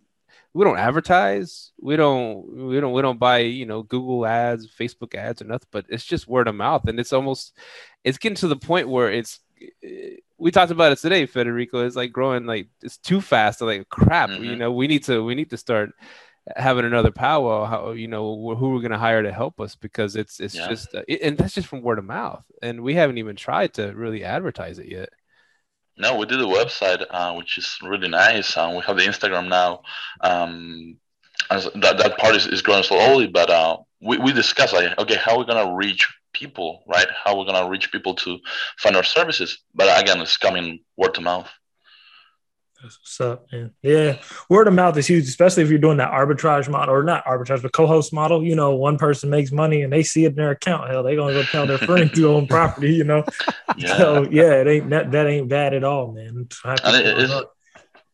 we 0.57 0.65
don't 0.65 0.79
advertise. 0.79 1.73
We 1.79 1.97
don't 1.97 2.69
we 2.69 2.81
don't 2.81 2.93
we 2.93 3.03
don't 3.03 3.19
buy 3.19 3.39
you 3.41 3.67
know 3.67 3.83
google 3.83 4.25
ads 4.25 4.67
facebook 4.67 5.15
ads 5.15 5.43
or 5.43 5.45
nothing 5.45 5.69
but 5.71 5.85
it's 5.91 6.05
just 6.05 6.29
word 6.29 6.49
of 6.49 6.55
mouth. 6.55 6.89
And 6.89 6.99
it's 6.99 7.13
almost 7.13 7.53
it's 8.05 8.19
getting 8.19 8.37
to 8.37 8.49
the 8.49 8.57
point 8.57 8.89
where 8.89 9.11
it's 9.11 9.41
we 10.39 10.51
talked 10.51 10.73
about 10.73 10.93
it 10.93 10.99
today, 10.99 11.27
Federico. 11.27 11.87
It's 11.87 11.97
like 11.97 12.13
growing 12.13 12.47
like 12.47 12.69
it's 12.83 12.99
too 12.99 13.21
fast. 13.21 13.61
Like 13.61 13.89
crap, 13.89 14.31
mm-hmm. 14.31 14.45
you 14.45 14.57
know, 14.57 14.73
we 14.73 14.87
need 14.87 15.05
to 15.05 15.25
we 15.25 15.35
need 15.35 15.51
to 15.51 15.57
start 15.57 15.91
having 16.55 16.85
another 16.85 17.11
powwow. 17.11 17.65
How 17.65 17.91
you 17.93 18.09
know 18.09 18.55
who 18.55 18.71
we're 18.71 18.83
gonna 18.83 18.99
hire 18.99 19.23
to 19.23 19.33
help 19.33 19.61
us 19.61 19.75
because 19.75 20.17
it's 20.17 20.41
it's 20.41 20.55
yeah. 20.55 20.69
just 20.69 20.95
uh, 20.95 21.03
it, 21.09 21.23
and 21.23 21.39
that's 21.39 21.55
just 21.55 21.69
from 21.69 21.83
word 21.83 21.99
of 21.99 22.05
mouth, 22.05 22.45
and 22.63 22.83
we 22.83 22.95
haven't 22.95 23.19
even 23.19 23.37
tried 23.37 23.75
to 23.75 23.93
really 23.93 24.25
advertise 24.25 24.79
it 24.79 24.89
yet. 24.89 25.09
No, 25.99 26.17
we 26.17 26.27
did 26.27 26.41
a 26.41 26.45
website, 26.45 27.05
uh, 27.11 27.35
which 27.35 27.57
is 27.57 27.79
really 27.83 28.09
nice. 28.09 28.55
Um, 28.57 28.77
we 28.77 28.83
have 28.83 28.99
the 28.99 29.05
Instagram 29.05 29.49
now. 29.49 29.81
Um, 30.21 30.99
that, 31.49 31.97
that 31.99 32.19
part 32.19 32.37
is, 32.37 32.47
is 32.47 32.61
growing 32.61 32.83
slowly, 32.83 33.29
but 33.29 33.49
uh, 33.49 33.79
we, 34.03 34.19
we 34.19 34.33
discussed 34.33 34.75
like, 34.75 34.99
okay, 34.99 35.17
how 35.17 35.33
are 35.33 35.39
we 35.39 35.47
gonna 35.47 35.75
reach 35.75 36.07
people, 36.37 36.85
right? 36.87 37.07
How 37.25 37.37
we're 37.37 37.47
gonna 37.47 37.69
reach 37.69 37.91
people 37.91 38.15
to 38.17 38.39
find 38.79 38.97
our 38.97 39.03
services. 39.03 39.59
But 39.75 40.01
again, 40.01 40.21
it's 40.21 40.37
coming 40.37 40.81
word 40.97 41.15
to 41.15 41.21
mouth. 41.21 41.51
That's 42.83 42.99
what's 42.99 43.21
up, 43.23 43.47
man. 43.51 43.73
Yeah, 43.83 44.19
word 44.51 44.69
of 44.69 44.75
mouth 44.75 44.97
is 44.99 45.07
huge, 45.07 45.27
especially 45.29 45.63
if 45.63 45.71
you're 45.71 45.79
doing 45.79 45.97
that 45.97 46.13
arbitrage 46.13 46.69
model 46.69 46.95
or 46.95 47.03
not 47.03 47.25
arbitrage, 47.25 47.63
but 47.63 47.73
co-host 47.73 48.13
model. 48.13 48.45
You 48.45 48.55
know, 48.55 48.75
one 48.75 48.99
person 48.99 49.31
makes 49.31 49.51
money 49.51 49.81
and 49.81 49.93
they 49.93 50.03
see 50.03 50.25
it 50.25 50.31
in 50.31 50.35
their 50.35 50.51
account. 50.51 50.91
Hell, 50.91 51.03
they're 51.03 51.17
gonna 51.17 51.33
go 51.33 51.43
tell 51.43 51.67
their 51.67 51.79
friends 51.79 52.13
to 52.15 52.29
own 52.29 52.47
property. 52.47 52.93
You 52.93 53.05
know, 53.05 53.25
yeah. 53.77 53.97
so 53.97 54.29
yeah, 54.31 54.61
it 54.61 54.69
ain't 54.69 54.91
that 54.91 55.11
that 55.13 55.27
ain't 55.27 55.49
bad 55.49 55.73
at 55.73 55.85
all, 55.85 56.13
man. 56.13 56.49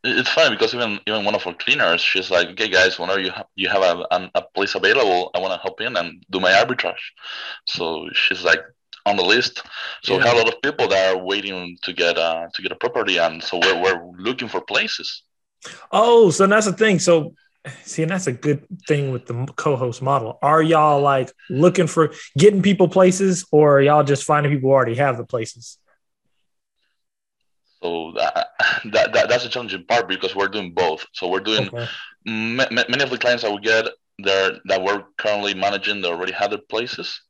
It, 0.04 0.18
it's 0.18 0.28
funny 0.28 0.54
because 0.54 0.74
even 0.74 1.00
even 1.06 1.24
one 1.24 1.34
of 1.34 1.46
our 1.46 1.54
cleaners, 1.54 2.00
she's 2.00 2.30
like, 2.30 2.48
"Okay, 2.48 2.68
guys, 2.68 2.98
whenever 2.98 3.20
you 3.20 3.30
ha- 3.30 3.46
you 3.54 3.68
have 3.68 3.82
a, 3.82 4.30
a 4.34 4.42
place 4.54 4.74
available, 4.74 5.30
I 5.34 5.38
want 5.40 5.52
to 5.54 5.60
help 5.60 5.80
in 5.80 5.96
and 5.96 6.24
do 6.30 6.40
my 6.40 6.52
arbitrage." 6.52 7.04
So 7.66 8.08
she's 8.12 8.44
like 8.44 8.60
on 9.06 9.16
the 9.16 9.22
list. 9.22 9.62
So 10.02 10.12
yeah. 10.12 10.18
we 10.18 10.24
have 10.24 10.34
a 10.34 10.38
lot 10.38 10.48
of 10.48 10.62
people 10.62 10.88
that 10.88 11.14
are 11.14 11.18
waiting 11.18 11.78
to 11.82 11.92
get 11.92 12.18
uh, 12.18 12.48
to 12.54 12.62
get 12.62 12.72
a 12.72 12.76
property, 12.76 13.18
and 13.18 13.42
so 13.42 13.58
we're 13.58 13.80
we're 13.80 14.10
looking 14.18 14.48
for 14.48 14.60
places. 14.60 15.22
Oh, 15.90 16.30
so 16.30 16.46
that's 16.46 16.66
the 16.66 16.72
thing. 16.72 16.98
So 16.98 17.34
see, 17.84 18.02
and 18.02 18.10
that's 18.10 18.26
a 18.26 18.32
good 18.32 18.66
thing 18.86 19.12
with 19.12 19.26
the 19.26 19.46
co-host 19.56 20.02
model. 20.02 20.38
Are 20.42 20.62
y'all 20.62 21.00
like 21.00 21.30
looking 21.48 21.86
for 21.86 22.12
getting 22.36 22.62
people 22.62 22.88
places, 22.88 23.46
or 23.50 23.80
y'all 23.80 24.04
just 24.04 24.24
finding 24.24 24.52
people 24.52 24.70
who 24.70 24.74
already 24.74 24.96
have 24.96 25.16
the 25.16 25.24
places? 25.24 25.78
So 27.82 28.12
that, 28.16 28.48
that, 28.92 29.12
that, 29.12 29.28
that's 29.28 29.44
a 29.44 29.48
challenging 29.48 29.84
part 29.84 30.08
because 30.08 30.34
we're 30.34 30.48
doing 30.48 30.72
both. 30.72 31.06
So 31.12 31.28
we're 31.28 31.40
doing 31.40 31.68
okay. 31.68 31.86
m- 32.26 32.56
many 32.56 33.02
of 33.02 33.10
the 33.10 33.18
clients 33.18 33.42
that 33.42 33.52
we 33.52 33.60
get 33.60 33.86
there 34.18 34.52
that 34.66 34.82
we're 34.82 35.04
currently 35.18 35.54
managing. 35.54 36.00
They 36.00 36.08
already 36.08 36.32
have 36.32 36.50
their 36.50 36.60
places, 36.60 37.20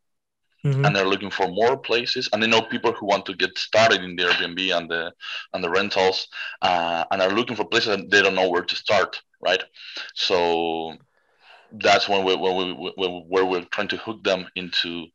mm-hmm. 0.65 0.85
and 0.85 0.95
they're 0.95 1.07
looking 1.07 1.31
for 1.31 1.49
more 1.49 1.77
places. 1.77 2.29
And 2.33 2.43
they 2.43 2.47
know 2.47 2.63
people 2.63 2.93
who 2.93 3.07
want 3.07 3.27
to 3.27 3.35
get 3.35 3.57
started 3.57 4.03
in 4.03 4.17
the 4.17 4.25
Airbnb 4.25 4.77
and 4.77 4.91
the 4.91 5.13
and 5.55 5.65
the 5.65 5.71
rentals, 5.71 6.29
uh, 6.61 7.05
and 7.11 7.23
are 7.23 7.33
looking 7.33 7.57
for 7.57 7.65
places 7.65 7.97
that 7.97 8.11
they 8.11 8.23
don't 8.23 8.35
know 8.35 8.51
where 8.51 8.65
to 8.65 8.77
start. 8.77 9.21
Right. 9.41 9.63
So 10.15 10.97
that's 11.73 12.09
when 12.09 12.25
we, 12.25 12.37
when 12.37 12.57
we, 12.57 13.25
where 13.29 13.45
we're 13.45 13.65
trying 13.65 13.89
to 13.89 13.97
hook 13.97 14.23
them 14.23 14.47
into 14.57 15.07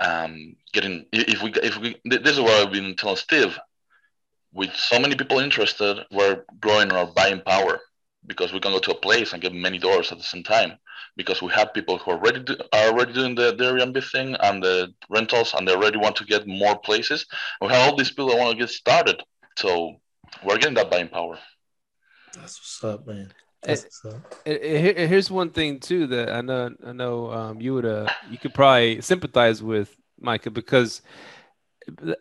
um, 0.00 0.56
getting 0.72 1.06
if 1.12 1.42
we 1.42 1.52
if 1.62 1.78
we 1.78 1.96
this 2.04 2.34
is 2.34 2.40
what 2.40 2.66
I've 2.66 2.72
been 2.72 2.94
telling 2.96 3.16
Steve 3.16 3.58
with 4.52 4.74
so 4.74 4.98
many 4.98 5.16
people 5.16 5.38
interested, 5.38 6.04
we're 6.10 6.44
growing 6.60 6.92
our 6.92 7.06
buying 7.06 7.40
power 7.40 7.80
because 8.26 8.52
we 8.52 8.60
can 8.60 8.72
go 8.72 8.78
to 8.78 8.92
a 8.92 9.00
place 9.00 9.32
and 9.32 9.42
get 9.42 9.54
many 9.54 9.78
doors 9.78 10.12
at 10.12 10.18
the 10.18 10.24
same 10.24 10.42
time 10.42 10.78
because 11.16 11.42
we 11.42 11.50
have 11.52 11.74
people 11.74 11.98
who 11.98 12.12
are 12.12 12.18
already 12.18 12.40
do, 12.40 12.56
are 12.72 12.88
already 12.88 13.12
doing 13.12 13.34
the, 13.34 13.54
the 13.54 13.64
Airbnb 13.64 14.10
thing 14.10 14.36
and 14.40 14.62
the 14.62 14.92
rentals 15.08 15.54
and 15.54 15.66
they 15.66 15.74
already 15.74 15.98
want 15.98 16.16
to 16.16 16.24
get 16.24 16.46
more 16.46 16.78
places. 16.78 17.26
We 17.60 17.68
have 17.68 17.90
all 17.90 17.96
these 17.96 18.10
people 18.10 18.28
that 18.28 18.38
want 18.38 18.52
to 18.52 18.64
get 18.64 18.70
started, 18.70 19.22
so 19.56 19.96
we're 20.44 20.58
getting 20.58 20.74
that 20.74 20.90
buying 20.90 21.08
power. 21.08 21.38
That's 22.34 22.58
what's 22.58 22.84
up, 22.84 23.06
man. 23.06 23.32
It, 23.64 23.84
it, 24.44 24.62
it, 24.64 25.08
here's 25.08 25.30
one 25.30 25.50
thing 25.50 25.78
too 25.78 26.08
that 26.08 26.30
I 26.30 26.40
know 26.40 26.74
I 26.84 26.92
know 26.92 27.30
um, 27.30 27.60
you 27.60 27.74
would 27.74 27.84
uh, 27.84 28.08
you 28.28 28.36
could 28.36 28.54
probably 28.54 29.00
sympathize 29.00 29.62
with 29.62 29.94
Micah 30.20 30.50
because 30.50 31.02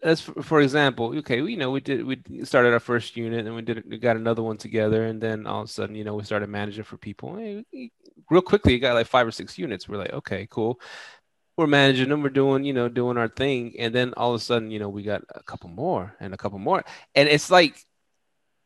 as 0.03 0.22
for, 0.22 0.41
for, 0.41 0.62
example, 0.62 1.15
okay, 1.20 1.41
we, 1.41 1.51
you 1.51 1.58
know, 1.58 1.72
we 1.72 1.82
did 1.82 2.06
we 2.06 2.18
started 2.44 2.74
our 2.74 2.80
first 2.80 3.15
unit 3.15 3.46
and 3.46 3.56
we 3.56 3.62
did 3.62 3.84
we 3.88 3.98
got 3.98 4.15
another 4.15 4.44
one 4.44 4.58
together, 4.58 5.06
and 5.06 5.22
then 5.22 5.48
all 5.48 5.62
of 5.62 5.70
a 5.70 5.72
sudden, 5.72 5.96
you 5.96 6.03
know, 6.03 6.15
we 6.15 6.24
started 6.24 6.50
managing 6.50 6.84
for 6.84 6.98
people. 6.98 7.36
Real 8.30 8.41
quickly, 8.41 8.74
you 8.74 8.80
got 8.80 8.94
like 8.94 9.08
five 9.08 9.27
or 9.27 9.32
six 9.32 9.58
units. 9.58 9.88
We're 9.88 9.98
like, 9.98 10.13
okay, 10.13 10.48
cool. 10.50 10.80
We're 11.58 11.68
managing 11.68 12.10
them. 12.10 12.24
We're 12.24 12.30
doing, 12.30 12.63
you 12.63 12.74
know, 12.74 12.89
doing 12.89 13.18
our 13.18 13.27
thing, 13.27 13.75
and 13.77 13.94
then 13.94 14.13
all 14.15 14.34
of 14.34 14.41
a 14.41 14.44
sudden, 14.44 14.72
you 14.72 14.80
know, 14.80 14.89
we 14.89 15.03
got 15.03 15.22
a 15.36 15.44
couple 15.44 15.70
more 15.70 16.15
and 16.20 16.34
a 16.34 16.38
couple 16.38 16.60
more, 16.60 16.84
and 17.15 17.30
it's 17.30 17.51
like 17.51 17.86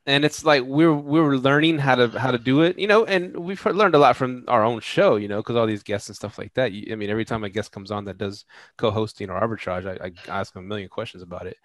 and 0.05 0.23
it's 0.23 0.45
like 0.45 0.63
we're 0.63 0.93
we're 0.93 1.35
learning 1.35 1.79
how 1.79 1.95
to 1.95 2.07
how 2.19 2.31
to 2.31 2.37
do 2.37 2.61
it 2.61 2.77
you 2.77 2.87
know 2.87 3.05
and 3.05 3.35
we've 3.35 3.63
learned 3.65 3.95
a 3.95 3.99
lot 3.99 4.15
from 4.15 4.43
our 4.47 4.63
own 4.63 4.79
show 4.79 5.15
you 5.15 5.27
know 5.27 5.37
because 5.37 5.55
all 5.55 5.65
these 5.65 5.83
guests 5.83 6.09
and 6.09 6.15
stuff 6.15 6.37
like 6.37 6.53
that. 6.53 6.71
I 6.71 6.95
mean 6.95 7.09
every 7.09 7.25
time 7.25 7.43
a 7.43 7.49
guest 7.49 7.71
comes 7.71 7.91
on 7.91 8.05
that 8.05 8.17
does 8.17 8.45
co-hosting 8.77 9.29
or 9.29 9.39
arbitrage 9.39 9.85
I, 9.85 10.07
I 10.07 10.39
ask 10.39 10.53
them 10.53 10.65
a 10.65 10.67
million 10.67 10.89
questions 10.89 11.23
about 11.23 11.47
it 11.47 11.57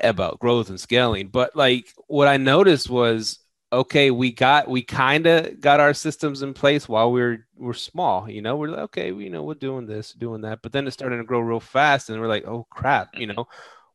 about 0.00 0.38
growth 0.38 0.70
and 0.70 0.80
scaling. 0.80 1.28
But 1.28 1.54
like 1.56 1.92
what 2.06 2.28
i 2.28 2.36
noticed 2.36 2.88
was 2.88 3.40
okay 3.70 4.10
we 4.10 4.32
got 4.32 4.68
we 4.68 4.80
kind 4.80 5.26
of 5.26 5.60
got 5.60 5.80
our 5.80 5.92
systems 5.92 6.42
in 6.42 6.54
place 6.54 6.88
while 6.88 7.12
we're 7.12 7.46
we're 7.56 7.74
small 7.74 8.30
you 8.30 8.40
know? 8.40 8.56
We're 8.56 8.68
like 8.68 8.80
okay 8.80 9.12
we, 9.12 9.24
you 9.24 9.30
know 9.30 9.42
we're 9.42 9.54
doing 9.54 9.86
this 9.86 10.12
doing 10.12 10.42
that. 10.42 10.62
But 10.62 10.72
then 10.72 10.86
it's 10.86 10.94
starting 10.94 11.18
to 11.18 11.24
grow 11.24 11.40
real 11.40 11.60
fast 11.60 12.08
and 12.08 12.20
we're 12.20 12.28
like 12.28 12.46
oh 12.46 12.66
crap 12.70 13.10
you 13.14 13.26
mm-hmm. 13.26 13.36
know? 13.36 13.48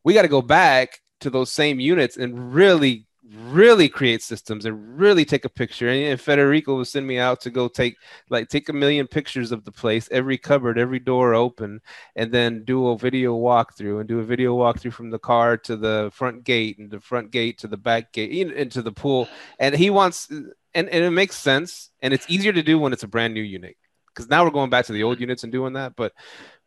We 0.03 0.13
got 0.13 0.24
to 0.24 0.27
go 0.27 0.42
back 0.42 1.00
to 1.22 1.30
those 1.30 1.50
same 1.50 1.80
units 1.80 2.18
and 2.18 2.53
really 2.53 3.08
really 3.32 3.88
create 3.88 4.22
systems 4.22 4.65
and 4.65 5.00
really 5.00 5.25
take 5.25 5.46
a 5.46 5.50
picture. 5.50 5.88
And, 5.88 6.03
and 6.03 6.22
Federico 6.22 6.77
would 6.77 6.88
send 6.88 7.08
me 7.08 7.20
out 7.20 7.42
to 7.42 7.50
go 7.50 7.68
take 7.68 7.98
like 8.30 8.50
take 8.50 8.70
a 8.70 8.74
million 8.74 9.08
pictures 9.08 9.51
of 9.51 9.63
the 9.63 9.72
place, 9.72 10.10
every 10.12 10.38
cupboard, 10.38 10.77
every 10.77 11.00
door 11.00 11.34
open, 11.34 11.82
and 12.15 12.32
then 12.32 12.63
do 12.63 12.88
a 12.88 12.98
video 12.98 13.38
walkthrough 13.38 14.00
and 14.00 14.10
do 14.10 14.20
a 14.20 14.24
video 14.24 14.58
walkthrough 14.58 14.94
from 14.94 15.10
the 15.10 15.20
car 15.20 15.58
to 15.58 15.77
the 15.77 16.12
front 16.13 16.44
gate 16.44 16.77
and 16.77 16.92
the 16.92 17.00
front 17.00 17.32
gate 17.32 17.58
to 17.60 17.68
the 17.68 17.77
back 17.77 18.12
gate 18.12 18.32
into 18.51 18.82
the 18.82 18.92
pool. 18.92 19.27
And 19.60 19.75
he 19.75 19.89
wants 19.89 20.30
and, 20.30 20.53
and 20.74 20.89
it 20.89 21.12
makes 21.12 21.38
sense 21.38 21.92
and 22.01 22.13
it's 22.13 22.30
easier 22.30 22.53
to 22.53 22.63
do 22.63 22.77
when 22.77 22.94
it's 22.94 23.03
a 23.03 23.08
brand 23.08 23.34
new 23.34 23.42
unit 23.42 23.77
because 24.13 24.30
now 24.30 24.44
we're 24.44 24.51
going 24.51 24.70
back 24.70 24.86
to 24.86 24.94
the 24.94 25.03
old 25.03 25.20
units 25.20 25.44
and 25.44 25.51
doing 25.51 25.74
that. 25.74 25.96
But 25.96 26.13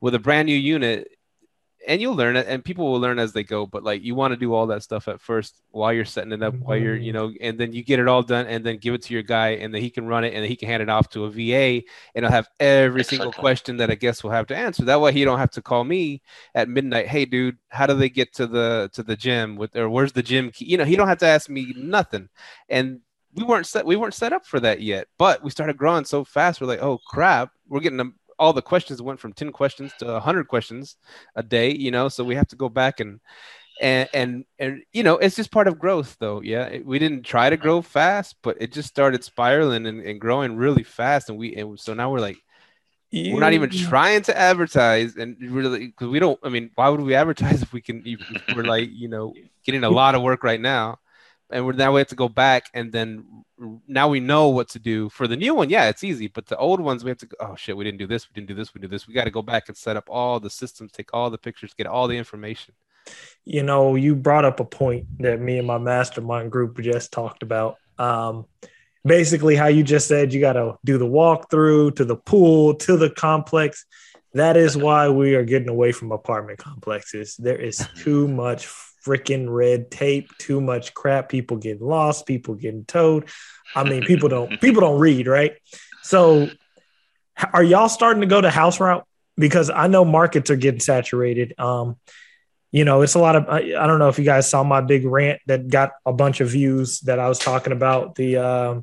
with 0.01 0.15
a 0.15 0.19
brand 0.19 0.47
new 0.47 0.57
unit, 0.57 1.09
and 1.87 2.01
you'll 2.01 2.15
learn 2.15 2.37
it 2.37 2.47
and 2.49 2.65
people 2.65 2.91
will 2.91 3.01
learn 3.01 3.19
as 3.19 3.33
they 3.33 3.45
go 3.45 3.65
but 3.67 3.83
like 3.83 4.03
you 4.03 4.15
want 4.15 4.33
to 4.33 4.37
do 4.37 4.53
all 4.53 4.67
that 4.67 4.83
stuff 4.83 5.09
at 5.09 5.21
first 5.21 5.63
while 5.71 5.93
you're 5.93 6.05
setting 6.05 6.33
it 6.33 6.43
up 6.43 6.53
mm-hmm. 6.53 6.65
while 6.65 6.77
you're 6.77 6.97
you 6.97 7.13
mm-hmm. 7.13 7.33
know 7.33 7.35
and 7.41 7.59
then 7.59 7.73
you 7.73 7.83
get 7.83 8.01
it 8.01 8.09
all 8.09 8.23
done 8.23 8.47
and 8.47 8.65
then 8.65 8.77
give 8.77 8.93
it 8.95 9.03
to 9.03 9.15
your 9.15 9.23
guy 9.23 9.51
and 9.51 9.73
then 9.73 9.81
he 9.81 9.89
can 9.89 10.07
run 10.07 10.25
it 10.25 10.35
and 10.35 10.45
he 10.45 10.57
can 10.57 10.69
hand 10.69 10.83
it 10.83 10.89
off 10.89 11.09
to 11.09 11.25
a 11.25 11.31
va 11.31 11.83
and 12.15 12.25
he'll 12.25 12.31
have 12.31 12.49
every 12.61 13.01
exactly. 13.01 13.19
single 13.19 13.33
question 13.33 13.77
that 13.77 13.91
i 13.91 13.95
guess 13.95 14.23
will 14.23 14.31
have 14.31 14.47
to 14.47 14.57
answer 14.57 14.85
that 14.85 15.01
way 15.01 15.13
he 15.13 15.25
don't 15.25 15.39
have 15.39 15.51
to 15.51 15.63
call 15.63 15.85
me 15.85 16.21
at 16.55 16.69
midnight 16.69 17.07
hey 17.07 17.25
dude 17.25 17.57
how 17.69 17.87
do 17.87 17.95
they 17.95 18.09
get 18.09 18.35
to 18.35 18.47
the 18.47 18.91
to 18.93 19.03
the 19.03 19.17
gym 19.17 19.57
with 19.57 19.75
or 19.77 19.89
where's 19.89 20.13
the 20.13 20.23
gym 20.23 20.51
key 20.51 20.65
you 20.65 20.77
know 20.77 20.85
he 20.85 20.97
don't 20.97 21.09
have 21.09 21.19
to 21.19 21.27
ask 21.27 21.49
me 21.49 21.73
nothing 21.77 22.29
and 22.69 23.01
we 23.35 23.45
weren't 23.45 23.67
set 23.67 23.87
we 23.87 23.97
weren't 23.97 24.15
set 24.15 24.33
up 24.33 24.47
for 24.47 24.59
that 24.59 24.81
yet 24.81 25.07
but 25.19 25.43
we 25.45 25.51
started 25.51 25.77
growing 25.77 26.05
so 26.05 26.25
fast 26.25 26.61
we're 26.61 26.67
like 26.67 26.83
oh 26.83 26.99
crap 27.07 27.51
we're 27.69 27.81
getting 27.81 28.01
a 28.01 28.11
all 28.39 28.53
the 28.53 28.63
questions 28.63 29.01
went 29.03 29.21
from 29.21 29.33
10 29.33 29.53
questions 29.53 29.93
to 29.99 30.07
100 30.07 30.49
questions 30.49 30.97
a 31.35 31.43
day 31.43 31.75
you 31.75 31.91
know 31.91 32.09
so 32.09 32.25
we 32.25 32.35
have 32.35 32.49
to 32.49 32.57
go 32.57 32.69
back 32.69 33.01
and 33.01 33.21
and 33.81 34.09
and 34.15 34.45
and 34.59 34.83
you 34.93 35.03
know 35.03 35.19
it's 35.19 35.37
just 35.37 35.51
part 35.51 35.69
of 35.69 35.79
growth 35.79 36.17
though 36.19 36.41
yeah. 36.41 36.79
We 36.85 36.99
didn't 36.99 37.25
try 37.25 37.51
to 37.51 37.57
grow 37.57 37.83
fast 37.83 38.37
but 38.43 38.57
it 38.61 38.73
just 38.73 38.89
started 38.89 39.23
spiraling 39.23 39.87
and, 39.87 40.01
and 40.01 40.21
growing 40.21 40.57
really 40.57 40.83
fast 40.83 41.29
and 41.29 41.39
we 41.39 41.55
and 41.55 41.79
so 41.79 41.95
now 41.95 42.11
we're 42.11 42.21
like 42.21 42.39
we're 43.13 43.41
not 43.41 43.53
even 43.53 43.71
trying 43.71 44.23
to 44.23 44.37
advertise 44.37 45.17
and 45.17 45.37
really 45.41 45.87
because 45.87 46.09
we 46.09 46.19
don't 46.19 46.39
i 46.43 46.49
mean 46.49 46.71
why 46.75 46.89
would 46.89 47.01
we 47.01 47.15
advertise 47.15 47.63
if 47.63 47.73
we 47.73 47.81
can 47.81 48.03
if 48.05 48.57
we're 48.57 48.65
like 48.65 48.89
you 48.93 49.09
know 49.09 49.33
getting 49.65 49.85
a 49.85 49.91
lot 49.91 50.15
of 50.15 50.23
work 50.23 50.43
right 50.43 50.61
now 50.61 50.99
and 51.51 51.65
we're 51.65 51.73
now 51.73 51.93
we 51.93 52.01
have 52.01 52.09
to 52.09 52.17
go 52.17 52.29
back 52.29 52.71
and 52.75 52.93
then 52.93 53.25
now 53.87 54.09
we 54.09 54.21
know 54.21 54.49
what 54.49 54.69
to 54.71 54.79
do 54.79 55.09
for 55.09 55.27
the 55.27 55.37
new 55.37 55.55
one. 55.55 55.71
Yeah, 55.71 55.89
it's 55.89 56.05
easy, 56.05 56.29
but 56.29 56.47
the 56.47 56.57
old 56.57 56.81
ones 56.81 57.05
we 57.05 57.11
have 57.11 57.19
to 57.19 57.27
go, 57.27 57.37
oh 57.41 57.57
shit, 57.57 57.77
we 57.77 57.85
didn't 57.85 57.99
do 57.99 58.07
this, 58.07 58.29
we 58.29 58.35
didn't 58.35 58.49
do 58.49 58.55
this, 58.55 58.75
we 58.75 58.81
did 58.81 58.91
this. 58.91 59.07
We 59.07 59.15
got 59.15 59.25
to 59.25 59.31
go 59.31 59.43
back 59.43 59.69
and 59.69 59.77
set 59.77 59.97
up 59.97 60.09
all 60.09 60.41
the 60.41 60.51
systems, 60.51 60.93
take 60.93 61.11
all 61.15 61.31
the 61.31 61.39
pictures, 61.39 61.75
get 61.75 61.87
all 61.87 62.09
the 62.09 62.17
information. 62.17 62.75
You 63.45 63.63
know, 63.63 63.95
you 63.95 64.17
brought 64.17 64.45
up 64.45 64.61
a 64.61 64.65
point 64.65 65.07
that 65.21 65.41
me 65.41 65.59
and 65.59 65.67
my 65.67 65.79
mastermind 65.79 66.51
group 66.51 66.81
just 66.81 67.13
talked 67.13 67.43
about. 67.43 67.77
Um, 67.99 68.47
basically, 69.05 69.55
how 69.55 69.69
you 69.69 69.85
just 69.85 70.09
said 70.09 70.33
you 70.33 70.41
got 70.41 70.55
to 70.55 70.77
do 70.85 70.99
the 70.99 71.07
walkthrough 71.07 71.97
to 71.97 72.05
the 72.05 72.17
pool 72.17 72.75
to 72.75 72.97
the 72.97 73.11
complex. 73.11 73.87
That 74.35 74.57
is 74.57 74.77
why 74.77 75.09
we 75.09 75.35
are 75.35 75.45
getting 75.45 75.69
away 75.69 75.93
from 75.93 76.13
apartment 76.13 76.59
complexes. 76.59 77.37
There 77.37 77.59
is 77.59 77.87
too 77.97 78.29
much 78.29 78.67
freaking 79.07 79.47
red 79.49 79.91
tape, 79.91 80.37
too 80.39 80.61
much 80.61 80.93
crap, 80.95 81.29
people 81.29 81.57
getting 81.57 81.87
lost, 81.87 82.27
people 82.27 82.55
getting 82.55 82.85
towed. 82.85 83.29
I 83.75 83.85
mean, 83.85 84.03
people 84.03 84.29
don't 84.29 84.61
people 84.61 84.81
don't 84.81 84.99
read, 84.99 85.27
right? 85.29 85.53
So 86.03 86.51
are 87.53 87.63
y'all 87.63 87.89
starting 87.89 88.23
to 88.23 88.27
go 88.27 88.41
to 88.41 88.51
house 88.51 88.81
route? 88.81 89.07
Because 89.39 89.71
I 89.71 89.87
know 89.87 90.05
markets 90.05 90.51
are 90.51 90.57
getting 90.57 90.81
saturated. 90.81 91.55
Um, 91.59 91.97
you 92.73 92.85
know, 92.85 93.03
it's 93.03 93.15
a 93.15 93.19
lot 93.19 93.37
of 93.37 93.49
I, 93.49 93.59
I 93.79 93.87
don't 93.87 93.99
know 93.99 94.09
if 94.09 94.19
you 94.19 94.25
guys 94.25 94.51
saw 94.51 94.65
my 94.65 94.81
big 94.81 95.05
rant 95.05 95.41
that 95.47 95.69
got 95.69 95.93
a 96.05 96.13
bunch 96.13 96.41
of 96.41 96.49
views 96.49 97.01
that 97.01 97.19
I 97.19 97.29
was 97.29 97.39
talking 97.39 97.73
about 97.73 98.17
the 98.17 98.39
uh, 98.39 98.81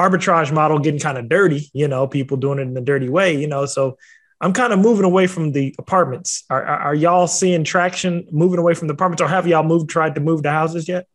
arbitrage 0.00 0.52
model 0.52 0.78
getting 0.78 1.00
kind 1.00 1.18
of 1.18 1.28
dirty, 1.28 1.70
you 1.72 1.88
know, 1.88 2.06
people 2.06 2.36
doing 2.36 2.58
it 2.58 2.62
in 2.62 2.74
the 2.74 2.80
dirty 2.80 3.08
way, 3.08 3.36
you 3.38 3.46
know. 3.46 3.66
So 3.66 3.98
I'm 4.44 4.52
kind 4.52 4.74
of 4.74 4.78
moving 4.78 5.06
away 5.06 5.26
from 5.26 5.52
the 5.52 5.74
apartments. 5.78 6.44
Are, 6.50 6.62
are, 6.62 6.78
are, 6.80 6.94
y'all 6.94 7.26
seeing 7.26 7.64
traction 7.64 8.28
moving 8.30 8.58
away 8.58 8.74
from 8.74 8.88
the 8.88 8.92
apartments, 8.92 9.22
or 9.22 9.26
have 9.28 9.46
y'all 9.46 9.62
moved 9.62 9.88
tried 9.88 10.16
to 10.16 10.20
move 10.20 10.42
to 10.42 10.50
houses 10.50 10.86
yet? 10.86 11.06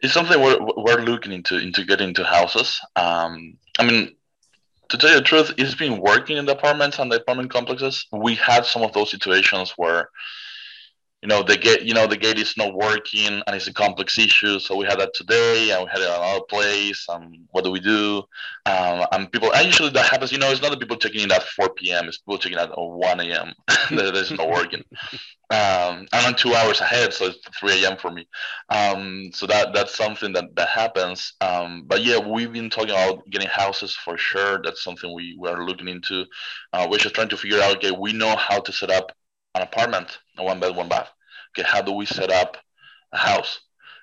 It's 0.00 0.14
something 0.14 0.40
we're 0.40 0.58
we're 0.78 1.02
looking 1.02 1.32
into 1.32 1.58
into 1.58 1.84
getting 1.84 2.08
into 2.08 2.24
houses. 2.24 2.80
Um, 2.96 3.58
I 3.78 3.84
mean, 3.84 4.16
to 4.88 4.96
tell 4.96 5.10
you 5.10 5.16
the 5.16 5.22
truth, 5.22 5.52
it's 5.58 5.74
been 5.74 6.00
working 6.00 6.38
in 6.38 6.46
the 6.46 6.52
apartments 6.52 6.98
and 6.98 7.12
the 7.12 7.16
apartment 7.16 7.50
complexes. 7.50 8.06
We 8.10 8.34
had 8.36 8.64
some 8.64 8.80
of 8.80 8.94
those 8.94 9.10
situations 9.10 9.74
where 9.76 10.08
you 11.26 11.34
know 11.34 11.42
the 11.42 11.56
gate 11.56 11.82
you 11.82 11.92
know 11.92 12.06
the 12.06 12.16
gate 12.16 12.38
is 12.38 12.56
not 12.56 12.72
working 12.72 13.42
and 13.46 13.56
it's 13.56 13.66
a 13.66 13.72
complex 13.72 14.16
issue. 14.16 14.60
So 14.60 14.76
we 14.76 14.86
had 14.86 15.00
that 15.00 15.12
today 15.12 15.72
and 15.72 15.82
we 15.82 15.90
had 15.90 16.00
it 16.00 16.04
in 16.08 16.14
another 16.14 16.44
place 16.48 17.04
um 17.08 17.32
what 17.50 17.64
do 17.64 17.72
we 17.72 17.80
do? 17.80 18.22
Um 18.64 19.04
and 19.10 19.32
people 19.32 19.52
and 19.52 19.66
usually 19.66 19.90
that 19.90 20.06
happens 20.08 20.30
you 20.30 20.38
know 20.38 20.50
it's 20.50 20.62
not 20.62 20.70
the 20.70 20.76
people 20.76 20.96
checking 20.96 21.22
in 21.22 21.32
at 21.32 21.42
4 21.42 21.70
p.m 21.70 22.06
it's 22.06 22.18
people 22.18 22.38
checking 22.38 22.58
in 22.58 22.64
at 22.64 22.70
1 22.78 23.20
a.m 23.20 23.52
that 23.90 24.14
is 24.14 24.30
not 24.30 24.48
working. 24.48 24.84
Um 25.50 26.06
i'm 26.12 26.34
two 26.34 26.54
hours 26.54 26.80
ahead 26.80 27.12
so 27.12 27.26
it's 27.26 27.38
3 27.58 27.84
a.m 27.84 27.96
for 27.96 28.10
me. 28.10 28.28
Um 28.68 29.30
so 29.32 29.46
that 29.46 29.72
that's 29.74 29.96
something 29.96 30.32
that 30.34 30.54
that 30.56 30.68
happens. 30.68 31.34
Um 31.40 31.84
but 31.86 32.04
yeah 32.04 32.18
we've 32.18 32.52
been 32.52 32.70
talking 32.70 32.90
about 32.90 33.28
getting 33.30 33.48
houses 33.48 33.96
for 33.96 34.16
sure. 34.16 34.60
That's 34.62 34.82
something 34.84 35.12
we, 35.14 35.36
we 35.40 35.48
are 35.48 35.64
looking 35.64 35.88
into. 35.88 36.24
Uh, 36.72 36.86
we're 36.90 36.98
just 36.98 37.14
trying 37.16 37.28
to 37.30 37.36
figure 37.36 37.60
out 37.60 37.76
okay 37.76 37.90
we 37.92 38.12
know 38.12 38.36
how 38.36 38.60
to 38.60 38.72
set 38.72 38.90
up 38.90 39.12
an 39.54 39.62
apartment, 39.62 40.18
a 40.38 40.44
one 40.44 40.60
bed, 40.60 40.76
one 40.76 40.88
bath 40.88 41.10
okay, 41.58 41.68
how 41.68 41.82
do 41.82 41.92
we 41.92 42.06
set 42.06 42.30
up 42.30 42.56
a 43.12 43.18
house? 43.18 43.60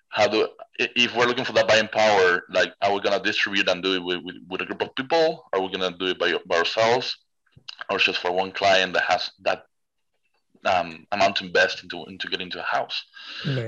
How 0.10 0.28
do 0.28 0.48
if 0.80 1.16
we're 1.16 1.26
looking 1.26 1.46
for 1.46 1.54
that 1.54 1.68
buying 1.68 1.88
power, 1.88 2.44
like 2.50 2.74
are 2.82 2.94
we 2.94 3.02
gonna 3.02 3.22
distribute 3.22 3.70
and 3.70 3.84
do 3.84 3.96
it 3.96 4.04
with, 4.04 4.24
with, 4.24 4.36
with 4.50 4.62
a 4.62 4.66
group 4.66 4.82
of 4.82 4.96
people? 4.96 5.46
Are 5.54 5.62
we 5.62 5.72
gonna 5.72 5.96
do 5.98 6.08
it 6.08 6.20
by, 6.20 6.34
by 6.48 6.58
ourselves, 6.58 7.18
or 7.90 7.98
just 7.98 8.20
for 8.20 8.32
one 8.32 8.52
client 8.52 8.94
that 8.94 9.04
has 9.04 9.32
that 9.42 9.66
um, 10.66 11.06
amount 11.12 11.38
to 11.38 11.46
invest 11.46 11.84
into 11.84 12.06
into 12.06 12.28
getting 12.28 12.48
into 12.48 12.60
a 12.60 12.64
house. 12.64 13.04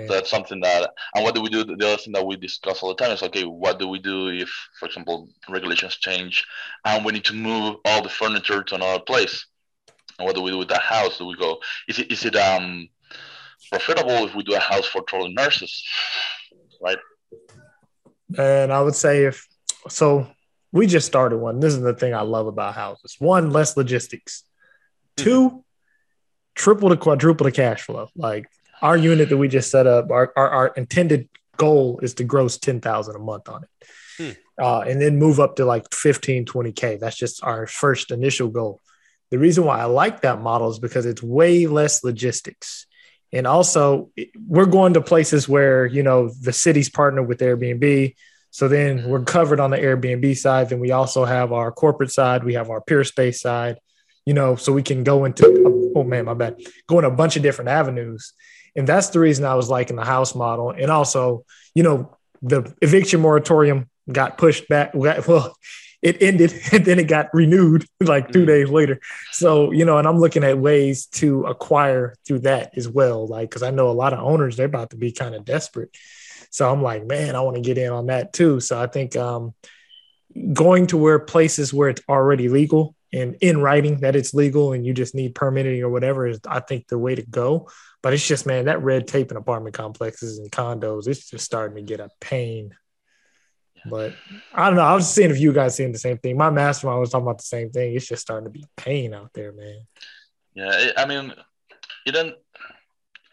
So 0.08 0.14
that's 0.14 0.30
something 0.30 0.60
that. 0.62 0.92
And 1.14 1.24
what 1.24 1.36
do 1.36 1.42
we 1.42 1.50
do? 1.50 1.64
The 1.64 1.74
other 1.74 1.98
thing 1.98 2.14
that 2.14 2.26
we 2.26 2.36
discuss 2.38 2.82
all 2.82 2.90
the 2.90 2.96
time 2.96 3.12
is 3.12 3.24
okay. 3.24 3.44
What 3.44 3.80
do 3.80 3.88
we 3.88 4.00
do 4.00 4.30
if, 4.30 4.50
for 4.80 4.86
example, 4.86 5.30
regulations 5.50 5.98
change 5.98 6.46
and 6.86 7.04
we 7.04 7.12
need 7.12 7.26
to 7.26 7.34
move 7.34 7.78
all 7.86 8.02
the 8.02 8.10
furniture 8.10 8.64
to 8.64 8.76
another 8.76 9.04
place? 9.04 9.48
And 10.18 10.26
what 10.26 10.36
do 10.36 10.42
we 10.42 10.52
do 10.52 10.58
with 10.58 10.70
that 10.70 10.82
house? 10.82 11.18
Do 11.18 11.26
we 11.26 11.36
go? 11.36 11.60
Is 11.88 12.00
it 12.00 12.12
is 12.12 12.26
it 12.26 12.36
um 12.36 12.88
profitable 13.70 14.26
if 14.26 14.36
we 14.36 14.44
do 14.44 14.56
a 14.56 14.60
house 14.60 14.86
for 14.86 15.02
traveling 15.02 15.34
nurses, 15.36 15.84
right? 16.82 16.98
And 18.38 18.72
I 18.72 18.82
would 18.82 18.96
say 18.96 19.26
if 19.26 19.48
so, 19.88 20.28
we 20.72 20.88
just 20.88 21.08
started 21.08 21.38
one. 21.38 21.60
This 21.60 21.74
is 21.74 21.82
the 21.82 21.94
thing 21.94 22.14
I 22.14 22.22
love 22.22 22.48
about 22.48 22.76
houses. 22.76 23.16
One, 23.20 23.52
less 23.52 23.78
logistics. 23.78 24.44
Mm-hmm. 25.18 25.24
Two, 25.24 25.66
triple 26.56 26.90
to 26.90 26.98
quadruple 26.98 27.46
the 27.46 27.52
cash 27.52 27.84
flow. 27.84 28.10
Like 28.16 28.48
our 28.82 28.98
unit 28.98 29.30
that 29.30 29.38
we 29.38 29.48
just 29.48 29.72
set 29.72 29.88
up, 29.88 30.12
our, 30.12 30.34
our, 30.36 30.50
our 30.50 30.68
intended 30.70 31.30
goal 31.58 32.00
is 32.02 32.16
to 32.16 32.24
gross 32.24 32.58
10,000 32.58 33.16
a 33.16 33.20
month 33.20 33.48
on 33.50 33.64
it. 33.64 33.88
Hmm. 34.18 34.64
Uh, 34.64 34.80
and 34.82 35.02
then 35.02 35.18
move 35.18 35.40
up 35.40 35.58
to 35.58 35.66
like 35.66 35.94
15, 35.94 36.46
20K. 36.46 37.00
That's 37.00 37.18
just 37.18 37.44
our 37.44 37.68
first 37.68 38.12
initial 38.12 38.50
goal. 38.50 38.82
The 39.32 39.40
reason 39.40 39.66
why 39.66 39.80
I 39.80 39.86
like 39.86 40.22
that 40.22 40.42
model 40.42 40.70
is 40.70 40.80
because 40.80 41.06
it's 41.06 41.22
way 41.22 41.68
less 41.68 42.04
logistics. 42.04 42.86
And 43.36 43.46
also, 43.46 44.10
we're 44.48 44.66
going 44.66 44.94
to 44.94 45.02
places 45.02 45.48
where, 45.50 45.86
you 45.86 46.02
know, 46.02 46.30
the 46.42 46.54
city's 46.54 46.90
partner 46.90 47.22
with 47.22 47.40
Airbnb. 47.40 48.16
So 48.50 48.70
then 48.70 49.00
mm-hmm. 49.00 49.10
we're 49.10 49.24
covered 49.26 49.60
on 49.60 49.72
the 49.72 49.78
Airbnb 49.78 50.38
side. 50.38 50.70
Then 50.70 50.80
we 50.80 50.92
also 50.92 51.26
have 51.26 51.52
our 51.52 51.70
corporate 51.74 52.12
side, 52.12 52.46
we 52.46 52.54
have 52.54 52.70
our 52.70 52.80
Peerspace 52.80 53.36
side, 53.36 53.78
you 54.26 54.34
know, 54.34 54.56
so 54.56 54.72
we 54.72 54.82
can 54.82 55.04
go 55.04 55.26
into, 55.26 55.92
oh 55.94 56.04
man, 56.06 56.24
my 56.24 56.34
bad, 56.34 56.62
go 56.88 56.98
in 56.98 57.04
a 57.04 57.12
bunch 57.12 57.36
of 57.36 57.44
different 57.44 57.70
avenues. 57.70 58.32
And 58.74 58.88
that's 58.88 59.10
the 59.10 59.20
reason 59.20 59.44
I 59.44 59.56
was 59.56 59.70
liking 59.70 59.98
the 59.98 60.06
house 60.06 60.34
model. 60.34 60.72
And 60.72 60.90
also, 60.90 61.44
you 61.74 61.84
know, 61.84 62.18
the 62.42 62.74
eviction 62.82 63.20
moratorium 63.20 63.90
got 64.10 64.38
pushed 64.38 64.70
back. 64.70 64.94
Well, 64.94 65.54
it 66.02 66.22
ended 66.22 66.54
and 66.72 66.86
then 66.86 67.00
it 67.00 67.08
got 67.08 67.34
renewed 67.34 67.86
like 68.02 68.32
2 68.32 68.40
mm-hmm. 68.40 68.48
days 68.48 68.70
later. 68.70 69.00
So, 69.32 69.72
you 69.72 69.86
know, 69.86 69.98
and 69.98 70.08
I'm 70.08 70.20
looking 70.20 70.44
at 70.44 70.58
ways 70.58 71.08
to 71.08 71.44
acquire 71.46 72.16
through 72.26 72.40
that 72.40 72.78
as 72.78 72.88
well. 72.88 73.28
Like, 73.28 73.52
cause 73.52 73.64
I 73.64 73.72
know 73.72 73.90
a 73.90 73.92
lot 73.92 74.14
of 74.14 74.20
owners, 74.20 74.58
they're 74.58 74.66
about 74.66 74.92
to 74.92 74.98
be 74.98 75.12
kind 75.12 75.36
of 75.36 75.46
desperate. 75.46 75.96
So 76.52 76.72
I'm 76.72 76.82
like, 76.82 77.06
man, 77.06 77.36
I 77.36 77.42
want 77.42 77.58
to 77.58 77.62
get 77.62 77.78
in 77.78 77.92
on 77.92 78.08
that 78.08 78.32
too. 78.32 78.60
So 78.60 78.82
I 78.82 78.88
think 78.88 79.16
um, 79.16 79.54
going 80.54 80.88
to 80.88 80.98
where 80.98 81.20
places 81.20 81.74
where 81.74 81.90
it's 81.90 82.02
already 82.08 82.50
legal 82.50 82.96
and 83.14 83.36
in 83.42 83.62
writing 83.62 84.02
that 84.02 84.16
it's 84.16 84.34
legal 84.34 84.74
and 84.74 84.86
you 84.86 84.94
just 84.94 85.16
need 85.16 85.36
permitting 85.36 85.82
or 85.82 85.90
whatever 85.90 86.28
is, 86.28 86.40
I 86.48 86.60
think, 86.60 86.88
the 86.88 86.98
way 86.98 87.16
to 87.16 87.24
go. 87.24 87.70
But 88.02 88.14
it's 88.14 88.28
just, 88.28 88.46
man, 88.46 88.66
that 88.66 88.84
red 88.84 89.08
tape 89.08 89.32
in 89.32 89.38
apartment 89.38 89.76
complexes 89.76 90.38
and 90.38 90.52
condos, 90.52 91.08
it's 91.08 91.30
just 91.30 91.46
starting 91.46 91.76
to 91.78 91.82
get 91.82 92.00
a 92.00 92.10
pain 92.20 92.76
but 93.90 94.14
I 94.54 94.68
don't 94.68 94.76
know. 94.76 94.84
I 94.84 94.94
was 94.94 95.10
seeing 95.10 95.32
if 95.32 95.40
you 95.40 95.54
guys 95.54 95.76
seeing 95.76 95.92
the 95.92 96.00
same 96.00 96.18
thing. 96.18 96.38
My 96.38 96.50
mastermind 96.50 97.00
was 97.00 97.12
talking 97.12 97.26
about 97.26 97.38
the 97.38 97.44
same 97.44 97.70
thing. 97.72 97.96
It's 97.96 98.08
just 98.08 98.24
starting 98.24 98.46
to 98.46 98.52
be 98.52 98.66
pain 98.78 99.14
out 99.14 99.32
there, 99.34 99.52
man. 99.54 99.82
Yeah, 100.54 100.92
I 100.98 101.06
mean, 101.06 101.34
it 102.06 102.12
didn't. 102.12 102.36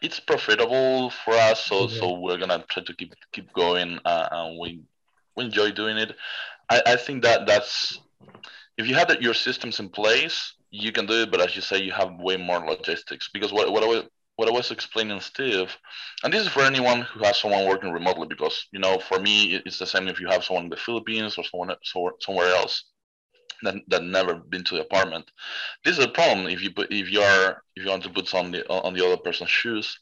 it's 0.01 0.19
profitable 0.19 1.09
for 1.09 1.33
us, 1.33 1.65
so 1.65 1.87
so 1.87 2.19
we're 2.19 2.37
gonna 2.37 2.63
try 2.69 2.83
to 2.83 2.93
keep 2.93 3.15
keep 3.31 3.51
going, 3.53 3.99
uh, 4.05 4.27
and 4.31 4.59
we 4.59 4.81
we 5.35 5.45
enjoy 5.45 5.71
doing 5.71 5.97
it. 5.97 6.15
I, 6.69 6.81
I 6.85 6.95
think 6.97 7.23
that 7.23 7.47
that's 7.47 7.99
if 8.77 8.87
you 8.87 8.95
have 8.95 9.09
your 9.21 9.33
systems 9.33 9.79
in 9.79 9.89
place, 9.89 10.53
you 10.71 10.91
can 10.91 11.05
do 11.05 11.23
it. 11.23 11.31
But 11.31 11.41
as 11.41 11.55
you 11.55 11.61
say, 11.61 11.81
you 11.81 11.91
have 11.91 12.15
way 12.19 12.37
more 12.37 12.59
logistics 12.59 13.29
because 13.33 13.51
what 13.53 13.71
what 13.71 13.83
I 13.83 13.87
was 13.87 14.03
what 14.35 14.47
I 14.47 14.51
was 14.51 14.71
explaining, 14.71 15.19
Steve, 15.19 15.75
and 16.23 16.33
this 16.33 16.41
is 16.41 16.47
for 16.47 16.61
anyone 16.61 17.01
who 17.01 17.23
has 17.23 17.39
someone 17.39 17.67
working 17.67 17.91
remotely 17.91 18.27
because 18.27 18.67
you 18.71 18.79
know 18.79 18.99
for 18.99 19.19
me 19.19 19.61
it's 19.65 19.79
the 19.79 19.85
same 19.85 20.07
if 20.07 20.19
you 20.19 20.27
have 20.27 20.43
someone 20.43 20.65
in 20.65 20.69
the 20.69 20.77
Philippines 20.77 21.37
or 21.37 21.43
someone 21.43 21.75
somewhere 22.19 22.49
else 22.55 22.85
that, 23.63 23.75
that 23.87 24.03
never 24.03 24.35
been 24.35 24.63
to 24.65 24.75
the 24.75 24.81
apartment. 24.81 25.29
This 25.83 25.97
is 25.97 26.05
a 26.05 26.09
problem 26.09 26.47
if 26.47 26.61
you 26.61 26.71
put 26.71 26.91
if 26.91 27.11
you 27.11 27.21
are 27.21 27.63
if 27.75 27.83
you 27.83 27.89
want 27.89 28.03
to 28.03 28.09
put 28.09 28.33
on 28.33 28.51
the 28.51 28.67
on 28.69 28.93
the 28.93 29.05
other 29.05 29.17
person's 29.17 29.49
shoes, 29.49 29.99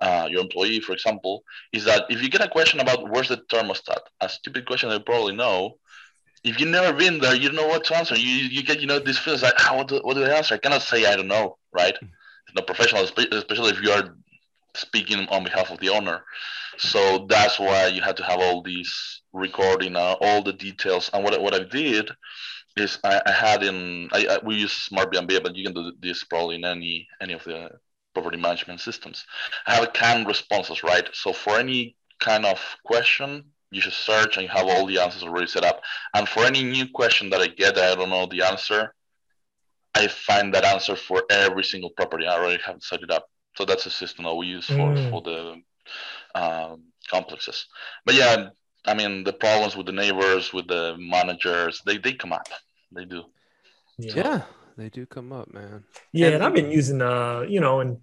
uh, 0.00 0.28
your 0.30 0.42
employee, 0.42 0.80
for 0.80 0.92
example, 0.92 1.44
is 1.72 1.84
that 1.84 2.04
if 2.10 2.22
you 2.22 2.28
get 2.28 2.44
a 2.44 2.48
question 2.48 2.80
about 2.80 3.10
where's 3.10 3.28
the 3.28 3.38
thermostat, 3.52 4.00
a 4.20 4.28
stupid 4.28 4.66
question 4.66 4.90
they 4.90 4.98
probably 4.98 5.34
know. 5.34 5.78
If 6.42 6.60
you've 6.60 6.68
never 6.68 6.94
been 6.96 7.20
there, 7.20 7.34
you 7.34 7.48
don't 7.48 7.56
know 7.56 7.68
what 7.68 7.84
to 7.84 7.96
answer. 7.96 8.16
You 8.16 8.28
you 8.28 8.62
get 8.62 8.80
you 8.80 8.86
know 8.86 8.98
this 8.98 9.18
feels 9.18 9.42
like 9.42 9.58
how 9.58 9.78
what 9.78 9.88
do, 9.88 10.00
what 10.02 10.14
do 10.14 10.24
I 10.24 10.36
answer? 10.36 10.54
I 10.54 10.58
cannot 10.58 10.82
say 10.82 11.06
I 11.06 11.16
don't 11.16 11.28
know, 11.28 11.58
right? 11.72 11.96
It's 12.54 12.60
not 12.60 12.66
professional, 12.66 13.02
especially 13.02 13.70
if 13.70 13.82
you 13.82 13.90
are 13.90 14.16
speaking 14.74 15.26
on 15.28 15.44
behalf 15.44 15.70
of 15.70 15.80
the 15.80 15.88
owner. 15.88 16.22
So 16.78 17.26
that's 17.28 17.58
why 17.58 17.88
you 17.88 18.00
had 18.00 18.16
to 18.18 18.24
have 18.24 18.40
all 18.40 18.62
these 18.62 19.22
recording, 19.32 19.96
uh, 19.96 20.16
all 20.20 20.42
the 20.42 20.52
details. 20.52 21.10
And 21.12 21.24
what 21.24 21.40
what 21.40 21.54
I 21.54 21.64
did 21.64 22.10
is 22.76 22.98
I, 23.04 23.20
I 23.26 23.32
had 23.32 23.62
in 23.62 24.08
I, 24.12 24.26
I, 24.26 24.38
we 24.44 24.56
use 24.56 24.72
Smart 24.72 25.12
BNB, 25.12 25.42
but 25.42 25.56
you 25.56 25.64
can 25.64 25.74
do 25.74 25.92
this 26.00 26.24
probably 26.24 26.56
in 26.56 26.64
any 26.64 27.08
any 27.20 27.32
of 27.32 27.44
the 27.44 27.70
property 28.14 28.36
management 28.36 28.80
systems. 28.80 29.24
I 29.66 29.74
have 29.74 29.92
canned 29.92 30.26
responses, 30.26 30.82
right? 30.84 31.08
So 31.12 31.32
for 31.32 31.58
any 31.58 31.96
kind 32.20 32.46
of 32.46 32.60
question, 32.84 33.44
you 33.70 33.80
should 33.80 33.92
search 33.92 34.36
and 34.36 34.44
you 34.44 34.48
have 34.50 34.68
all 34.68 34.86
the 34.86 35.00
answers 35.00 35.24
already 35.24 35.48
set 35.48 35.64
up. 35.64 35.82
And 36.14 36.28
for 36.28 36.44
any 36.44 36.62
new 36.62 36.88
question 36.88 37.30
that 37.30 37.40
I 37.40 37.48
get 37.48 37.74
that 37.74 37.92
I 37.92 37.94
don't 37.96 38.10
know 38.10 38.26
the 38.26 38.42
answer, 38.42 38.94
I 39.94 40.08
find 40.08 40.52
that 40.54 40.64
answer 40.64 40.96
for 40.96 41.24
every 41.30 41.64
single 41.64 41.90
property. 41.90 42.26
I 42.26 42.34
already 42.34 42.62
have 42.64 42.82
set 42.82 43.02
it 43.02 43.10
up. 43.10 43.28
So 43.56 43.64
that's 43.64 43.86
a 43.86 43.90
system 43.90 44.24
that 44.24 44.34
we 44.34 44.46
use 44.46 44.66
for, 44.66 44.74
mm. 44.74 45.10
for 45.10 45.22
the 45.22 45.62
um, 46.34 46.82
complexes. 47.08 47.66
But 48.04 48.16
yeah, 48.16 48.48
I 48.84 48.94
mean, 48.94 49.24
the 49.24 49.32
problems 49.32 49.76
with 49.76 49.86
the 49.86 49.92
neighbors, 49.92 50.52
with 50.52 50.66
the 50.66 50.96
managers, 50.98 51.80
they, 51.86 51.98
they 51.98 52.14
come 52.14 52.32
up. 52.32 52.48
They 52.90 53.04
do. 53.04 53.22
Yeah. 53.98 54.12
yeah 54.16 54.42
they 54.76 54.88
do 54.88 55.06
come 55.06 55.32
up, 55.32 55.52
man. 55.52 55.84
Yeah, 56.12 56.26
and, 56.26 56.36
and 56.36 56.44
I've 56.44 56.54
been 56.54 56.70
using, 56.70 57.00
uh, 57.00 57.44
you 57.48 57.60
know, 57.60 57.80
and 57.80 57.98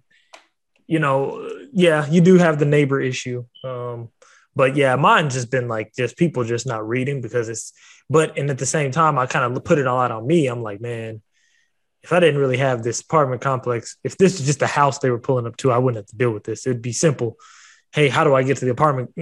you 0.86 0.98
know, 0.98 1.48
yeah, 1.72 2.06
you 2.08 2.20
do 2.20 2.38
have 2.38 2.58
the 2.58 2.64
neighbor 2.64 3.00
issue. 3.00 3.44
Um, 3.64 4.10
but 4.54 4.76
yeah, 4.76 4.96
mine's 4.96 5.34
just 5.34 5.50
been 5.50 5.68
like 5.68 5.92
just 5.96 6.16
people 6.16 6.44
just 6.44 6.66
not 6.66 6.86
reading 6.86 7.20
because 7.20 7.48
it's. 7.48 7.72
But 8.10 8.36
and 8.36 8.50
at 8.50 8.58
the 8.58 8.66
same 8.66 8.90
time, 8.90 9.18
I 9.18 9.26
kind 9.26 9.56
of 9.56 9.64
put 9.64 9.78
it 9.78 9.86
all 9.86 10.00
out 10.00 10.10
on 10.10 10.26
me. 10.26 10.46
I'm 10.46 10.62
like, 10.62 10.80
man, 10.80 11.22
if 12.02 12.12
I 12.12 12.20
didn't 12.20 12.40
really 12.40 12.58
have 12.58 12.82
this 12.82 13.00
apartment 13.00 13.42
complex, 13.42 13.96
if 14.02 14.16
this 14.16 14.40
is 14.40 14.46
just 14.46 14.62
a 14.62 14.66
house 14.66 14.98
they 14.98 15.10
were 15.10 15.18
pulling 15.18 15.46
up 15.46 15.56
to, 15.58 15.70
I 15.70 15.78
wouldn't 15.78 15.98
have 15.98 16.06
to 16.06 16.16
deal 16.16 16.32
with 16.32 16.44
this. 16.44 16.66
It'd 16.66 16.82
be 16.82 16.92
simple 16.92 17.38
hey, 17.92 18.08
how 18.08 18.24
do 18.24 18.34
I 18.34 18.42
get 18.42 18.56
to 18.58 18.64
the 18.64 18.70
apartment? 18.70 19.14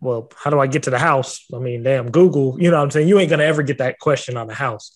Well, 0.00 0.30
how 0.36 0.50
do 0.50 0.58
I 0.58 0.66
get 0.66 0.84
to 0.84 0.90
the 0.90 0.98
house? 0.98 1.44
I 1.54 1.58
mean, 1.58 1.82
damn, 1.82 2.10
Google, 2.10 2.56
you 2.60 2.70
know 2.70 2.78
what 2.78 2.84
I'm 2.84 2.90
saying? 2.90 3.08
You 3.08 3.18
ain't 3.18 3.28
going 3.28 3.40
to 3.40 3.46
ever 3.46 3.62
get 3.62 3.78
that 3.78 3.98
question 3.98 4.36
on 4.36 4.46
the 4.46 4.54
house. 4.54 4.92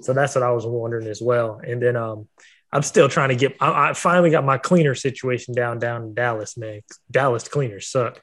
So 0.00 0.12
that's 0.14 0.34
what 0.34 0.42
I 0.42 0.50
was 0.52 0.66
wondering 0.66 1.06
as 1.06 1.20
well. 1.20 1.60
And 1.64 1.82
then 1.82 1.96
um, 1.96 2.28
I'm 2.72 2.82
still 2.82 3.08
trying 3.08 3.28
to 3.28 3.36
get, 3.36 3.56
I, 3.60 3.90
I, 3.90 3.92
finally 3.92 4.30
got 4.30 4.44
my 4.44 4.56
cleaner 4.56 4.94
situation 4.94 5.54
down, 5.54 5.78
down 5.78 6.02
in 6.02 6.14
Dallas, 6.14 6.56
man. 6.56 6.80
Dallas 7.10 7.46
cleaners 7.46 7.88
suck. 7.88 8.22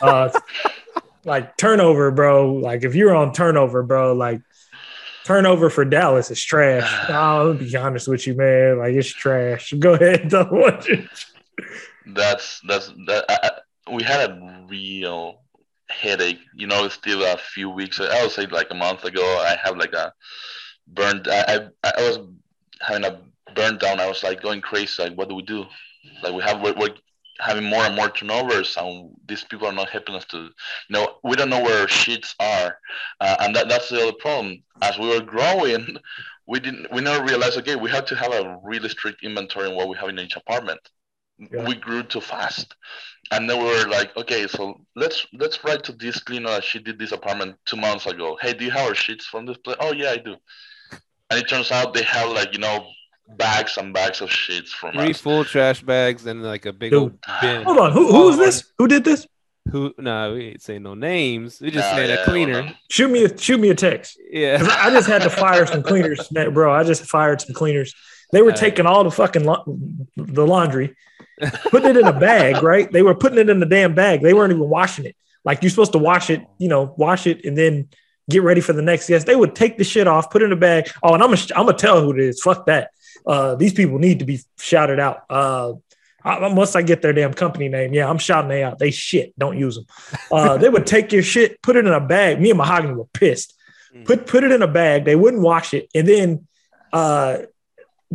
Uh, 0.00 0.30
like 1.24 1.56
turnover, 1.56 2.12
bro. 2.12 2.54
Like 2.54 2.84
if 2.84 2.94
you're 2.94 3.14
on 3.14 3.32
turnover, 3.32 3.82
bro, 3.82 4.14
like 4.14 4.40
turnover 5.30 5.70
for 5.70 5.84
Dallas 5.84 6.30
is 6.30 6.42
trash. 6.42 6.90
Oh, 7.08 7.12
I'll 7.12 7.54
be 7.54 7.76
honest 7.76 8.08
with 8.08 8.26
you, 8.26 8.34
man. 8.34 8.78
Like 8.78 8.94
it's 8.94 9.08
trash. 9.08 9.72
Go 9.78 9.94
ahead. 9.94 10.28
don't 10.28 10.52
watch 10.52 10.88
it. 10.88 11.08
That's, 12.06 12.60
that's, 12.66 12.92
that, 13.06 13.24
I, 13.28 13.50
we 13.94 14.02
had 14.02 14.30
a 14.30 14.66
real 14.68 15.42
headache. 15.88 16.40
You 16.54 16.66
know, 16.66 16.88
still 16.88 17.22
a 17.22 17.36
few 17.36 17.70
weeks. 17.70 18.00
I 18.00 18.22
would 18.22 18.32
say 18.32 18.46
like 18.46 18.68
a 18.70 18.74
month 18.74 19.04
ago. 19.04 19.22
I 19.22 19.56
have 19.62 19.76
like 19.76 19.92
a 19.92 20.12
burned. 20.88 21.28
I 21.30 21.68
I, 21.84 21.92
I 21.96 22.08
was 22.08 22.18
having 22.80 23.04
a 23.04 23.20
burn 23.54 23.78
down. 23.78 24.00
I 24.00 24.08
was 24.08 24.24
like 24.24 24.42
going 24.42 24.60
crazy. 24.60 25.02
Like, 25.02 25.14
what 25.14 25.28
do 25.28 25.34
we 25.36 25.42
do? 25.42 25.64
Like, 26.22 26.32
we 26.32 26.42
have 26.42 26.60
we're, 26.60 26.74
we're 26.74 26.94
having 27.40 27.64
more 27.64 27.82
and 27.82 27.96
more 27.96 28.10
turnovers, 28.10 28.76
and 28.76 29.14
these 29.26 29.44
people 29.44 29.66
are 29.66 29.72
not 29.72 29.90
helping 29.90 30.14
us 30.14 30.24
to. 30.26 30.38
You 30.38 30.50
know, 30.90 31.16
we 31.24 31.36
don't 31.36 31.50
know 31.50 31.62
where 31.62 31.88
sheets 31.88 32.34
are, 32.40 32.78
uh, 33.20 33.36
and 33.40 33.54
that 33.56 33.68
that's 33.68 33.88
the 33.88 34.02
other 34.02 34.16
problem. 34.18 34.62
As 34.82 34.98
we 34.98 35.08
were 35.08 35.20
growing, 35.20 35.96
we 36.46 36.60
didn't. 36.60 36.92
We 36.92 37.00
never 37.00 37.24
realized. 37.24 37.58
Okay, 37.58 37.76
we 37.76 37.90
had 37.90 38.06
to 38.08 38.16
have 38.16 38.32
a 38.32 38.58
really 38.62 38.88
strict 38.88 39.22
inventory 39.22 39.68
in 39.68 39.76
what 39.76 39.88
we 39.88 39.96
have 39.96 40.08
in 40.08 40.18
each 40.18 40.36
apartment. 40.36 40.80
Yeah. 41.38 41.66
We 41.66 41.74
grew 41.74 42.02
too 42.02 42.20
fast 42.20 42.74
and 43.30 43.48
then 43.48 43.58
we 43.58 43.64
were 43.64 43.88
like, 43.88 44.16
okay, 44.16 44.46
so 44.46 44.80
let's 44.96 45.26
let's 45.32 45.62
write 45.64 45.84
to 45.84 45.92
this 45.92 46.20
cleaner. 46.20 46.60
She 46.60 46.78
did 46.80 46.98
this 46.98 47.12
apartment 47.12 47.56
two 47.64 47.76
months 47.76 48.06
ago. 48.06 48.36
Hey, 48.40 48.54
do 48.54 48.64
you 48.64 48.70
have 48.70 48.88
our 48.88 48.94
sheets 48.94 49.26
from 49.26 49.46
this 49.46 49.56
place? 49.58 49.76
Oh 49.80 49.92
yeah, 49.92 50.10
I 50.10 50.16
do. 50.16 50.36
And 51.30 51.40
it 51.40 51.48
turns 51.48 51.70
out 51.70 51.94
they 51.94 52.02
have 52.02 52.30
like 52.30 52.52
you 52.52 52.58
know 52.58 52.86
bags 53.36 53.76
and 53.76 53.92
bags 53.92 54.20
of 54.20 54.30
sheets 54.30 54.72
from 54.72 54.92
three 54.92 55.10
us. 55.10 55.20
full 55.20 55.44
trash 55.44 55.82
bags 55.82 56.26
and 56.26 56.42
like 56.42 56.66
a 56.66 56.72
big 56.72 56.90
Dude. 56.90 57.00
old 57.00 57.18
bin. 57.40 57.62
Hold 57.62 57.78
on, 57.78 57.92
who 57.92 58.08
who 58.08 58.30
is 58.30 58.38
this? 58.38 58.72
Who 58.78 58.88
did 58.88 59.04
this? 59.04 59.26
Who? 59.70 59.94
No, 59.98 60.34
we 60.34 60.48
ain't 60.48 60.62
saying 60.62 60.82
no 60.82 60.94
names. 60.94 61.60
We 61.60 61.70
just 61.70 61.88
nah, 61.88 61.96
saying 61.96 62.10
yeah, 62.10 62.22
a 62.22 62.24
cleaner. 62.24 62.72
Shoot 62.90 63.10
me 63.10 63.24
a 63.24 63.38
shoot 63.38 63.60
me 63.60 63.70
a 63.70 63.74
text. 63.74 64.18
Yeah, 64.30 64.58
I 64.62 64.90
just 64.90 65.08
had 65.08 65.22
to 65.22 65.30
fire 65.30 65.66
some 65.66 65.82
cleaners, 65.82 66.28
bro. 66.28 66.72
I 66.72 66.84
just 66.84 67.04
fired 67.04 67.40
some 67.40 67.54
cleaners. 67.54 67.94
They 68.32 68.42
were 68.42 68.52
taking 68.52 68.86
all 68.86 69.04
the 69.04 69.10
fucking 69.10 69.42
the 70.16 70.46
laundry 70.46 70.96
putting 71.70 71.90
it 71.90 71.96
in 71.96 72.06
a 72.06 72.18
bag, 72.18 72.62
right? 72.62 72.90
They 72.90 73.02
were 73.02 73.14
putting 73.14 73.38
it 73.38 73.48
in 73.48 73.60
the 73.60 73.66
damn 73.66 73.94
bag. 73.94 74.22
They 74.22 74.34
weren't 74.34 74.52
even 74.52 74.68
washing 74.68 75.06
it. 75.06 75.16
Like 75.44 75.62
you're 75.62 75.70
supposed 75.70 75.92
to 75.92 75.98
wash 75.98 76.30
it, 76.30 76.44
you 76.58 76.68
know, 76.68 76.94
wash 76.96 77.26
it 77.26 77.44
and 77.44 77.56
then 77.56 77.88
get 78.28 78.42
ready 78.42 78.60
for 78.60 78.72
the 78.72 78.82
next 78.82 79.08
guest. 79.08 79.26
They 79.26 79.36
would 79.36 79.54
take 79.54 79.78
the 79.78 79.84
shit 79.84 80.06
off, 80.06 80.30
put 80.30 80.42
it 80.42 80.46
in 80.46 80.52
a 80.52 80.56
bag. 80.56 80.90
Oh, 81.02 81.14
and 81.14 81.22
I'm 81.22 81.30
gonna 81.30 81.42
I'm 81.56 81.66
gonna 81.66 81.78
tell 81.78 82.00
who 82.00 82.12
it 82.12 82.20
is. 82.20 82.40
Fuck 82.40 82.66
that. 82.66 82.90
Uh, 83.26 83.54
these 83.54 83.72
people 83.72 83.98
need 83.98 84.18
to 84.20 84.24
be 84.24 84.40
shouted 84.58 84.98
out. 84.98 85.24
Uh, 85.28 85.74
I, 86.22 86.52
once 86.52 86.76
I 86.76 86.82
get 86.82 87.02
their 87.02 87.12
damn 87.12 87.32
company 87.32 87.68
name, 87.68 87.94
yeah, 87.94 88.08
I'm 88.08 88.18
shouting 88.18 88.48
they 88.48 88.62
out. 88.62 88.78
They 88.78 88.90
shit. 88.90 89.32
Don't 89.38 89.58
use 89.58 89.76
them. 89.76 89.86
Uh, 90.30 90.56
they 90.58 90.68
would 90.68 90.86
take 90.86 91.12
your 91.12 91.22
shit, 91.22 91.60
put 91.62 91.76
it 91.76 91.86
in 91.86 91.92
a 91.92 92.00
bag. 92.00 92.40
Me 92.40 92.50
and 92.50 92.58
Mahogany 92.58 92.94
were 92.94 93.06
pissed. 93.12 93.54
Mm. 93.94 94.04
Put 94.04 94.26
put 94.26 94.44
it 94.44 94.52
in 94.52 94.62
a 94.62 94.68
bag. 94.68 95.04
They 95.04 95.16
wouldn't 95.16 95.42
wash 95.42 95.72
it, 95.74 95.88
and 95.94 96.06
then 96.06 96.46
uh, 96.92 97.38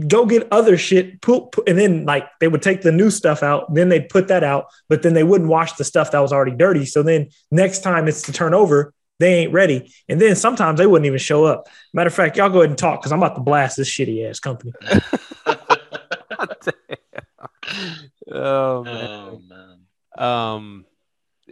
go 0.07 0.25
get 0.25 0.47
other 0.51 0.77
shit, 0.77 1.21
poop, 1.21 1.55
and 1.67 1.77
then 1.77 2.05
like 2.05 2.27
they 2.39 2.47
would 2.47 2.61
take 2.61 2.81
the 2.81 2.91
new 2.91 3.09
stuff 3.09 3.43
out, 3.43 3.73
then 3.73 3.89
they'd 3.89 4.09
put 4.09 4.27
that 4.27 4.43
out, 4.43 4.67
but 4.89 5.01
then 5.03 5.13
they 5.13 5.23
wouldn't 5.23 5.49
wash 5.49 5.73
the 5.73 5.83
stuff 5.83 6.11
that 6.11 6.19
was 6.19 6.33
already 6.33 6.55
dirty. 6.55 6.85
So 6.85 7.01
then 7.01 7.29
next 7.49 7.79
time 7.79 8.07
it's 8.07 8.21
to 8.23 8.33
turn 8.33 8.53
over, 8.53 8.93
they 9.19 9.36
ain't 9.39 9.54
ready. 9.54 9.93
And 10.10 10.19
then 10.19 10.36
sometimes 10.36 10.78
they 10.78 10.88
wouldn't 10.88 11.06
even 11.06 11.19
show 11.19 11.45
up. 11.45 11.67
Matter 11.93 12.08
of 12.08 12.13
fact, 12.13 12.38
y'all 12.38 12.49
go 12.49 12.60
ahead 12.60 12.69
and 12.69 12.78
talk 12.78 13.01
because 13.01 13.12
I'm 13.12 13.19
about 13.19 13.36
to 13.36 13.41
blast 13.41 13.78
this 13.78 13.89
shitty 13.89 14.30
ass 14.30 14.39
company. 14.39 14.73
oh 18.32 18.84
man. 18.84 19.10
Oh, 19.10 19.41
man. 19.47 19.80
Um 20.17 20.86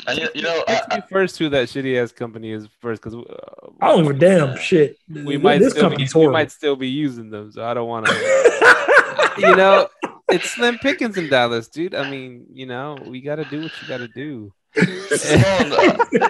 and 0.08 0.20
you, 0.20 0.30
you 0.36 0.42
know, 0.42 0.64
I, 0.68 1.02
first 1.10 1.38
who 1.38 1.50
that 1.50 1.68
shitty 1.68 2.02
ass 2.02 2.12
company 2.12 2.52
is 2.52 2.68
first 2.82 3.02
because 3.02 3.16
uh, 3.16 3.70
I 3.80 3.90
don't 3.90 4.04
give 4.04 4.16
a 4.16 4.20
damn 4.20 4.58
shit. 4.58 4.98
We 5.08 5.38
might 5.38 5.60
this 5.60 5.74
still 5.74 5.90
be, 5.90 6.08
we 6.16 6.28
might 6.30 6.52
still 6.52 6.76
be 6.76 6.90
using 6.90 7.30
them, 7.30 7.52
so 7.52 7.64
I 7.64 7.74
don't 7.74 7.88
want 7.88 8.08
to. 8.08 9.34
you 9.38 9.56
know, 9.56 9.88
it's 10.30 10.50
slim 10.50 10.80
pickings 10.80 11.18
in 11.18 11.30
Dallas, 11.30 11.68
dude. 11.68 11.94
I 11.94 12.10
mean, 12.10 12.48
you 12.52 12.66
know, 12.66 12.98
we 13.06 13.22
got 13.22 13.36
to 13.36 13.46
do 13.46 13.62
what 13.62 13.72
you 13.82 13.88
got 13.88 14.00
to 14.00 14.08
do. 14.08 14.52
No, 14.76 14.86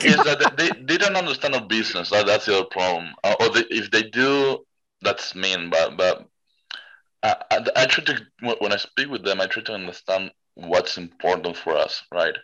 is 0.01 0.17
that 0.23 0.53
they, 0.57 0.69
they 0.83 0.97
don't 0.97 1.15
understand 1.15 1.53
the 1.53 1.61
business. 1.61 2.09
That, 2.09 2.25
that's 2.25 2.47
your 2.47 2.65
problem. 2.65 3.13
Uh, 3.23 3.35
or 3.39 3.49
they, 3.49 3.63
if 3.69 3.89
they 3.91 4.03
do, 4.03 4.65
that's 5.01 5.35
mean. 5.35 5.69
But 5.69 5.97
but 5.97 6.27
I, 7.21 7.35
I, 7.51 7.65
I 7.75 7.85
try 7.85 8.03
to 8.03 8.21
when 8.59 8.73
I 8.73 8.77
speak 8.77 9.09
with 9.09 9.23
them, 9.23 9.39
I 9.39 9.47
try 9.47 9.63
to 9.63 9.73
understand 9.73 10.31
what's 10.55 10.97
important 10.97 11.57
for 11.57 11.75
us, 11.75 12.03
right? 12.11 12.35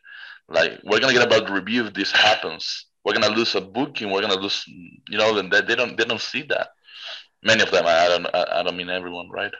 Like 0.47 0.79
we're 0.83 0.99
gonna 0.99 1.13
get 1.13 1.25
a 1.25 1.29
bad 1.29 1.49
review 1.49 1.85
if 1.85 1.93
this 1.93 2.11
happens. 2.11 2.85
We're 3.03 3.13
gonna 3.13 3.35
lose 3.35 3.55
a 3.55 3.61
booking. 3.61 4.09
We're 4.09 4.21
gonna 4.21 4.39
lose, 4.39 4.63
you 4.67 5.17
know, 5.17 5.37
and 5.37 5.51
they, 5.51 5.61
they 5.61 5.75
don't 5.75 5.97
they 5.97 6.05
don't 6.05 6.21
see 6.21 6.43
that. 6.43 6.69
Many 7.43 7.63
of 7.63 7.71
them. 7.71 7.85
I 7.85 8.07
don't 8.07 8.27
I 8.33 8.63
don't 8.63 8.77
mean 8.77 8.89
everyone, 8.89 9.29
right? 9.29 9.53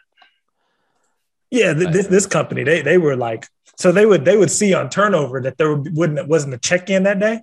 Yeah, 1.52 1.74
this 1.74 2.08
this 2.08 2.26
company 2.26 2.64
they 2.64 2.82
they 2.82 2.98
were 2.98 3.16
like 3.16 3.48
so 3.80 3.92
they 3.92 4.06
would 4.06 4.26
they 4.26 4.38
would 4.38 4.52
see 4.52 4.74
on 4.74 4.90
turnover 4.90 5.42
that 5.42 5.58
there 5.58 5.74
wouldn't 5.76 6.28
wasn't 6.28 6.54
a 6.54 6.58
check 6.58 6.90
in 6.90 7.04
that 7.04 7.20
day. 7.20 7.42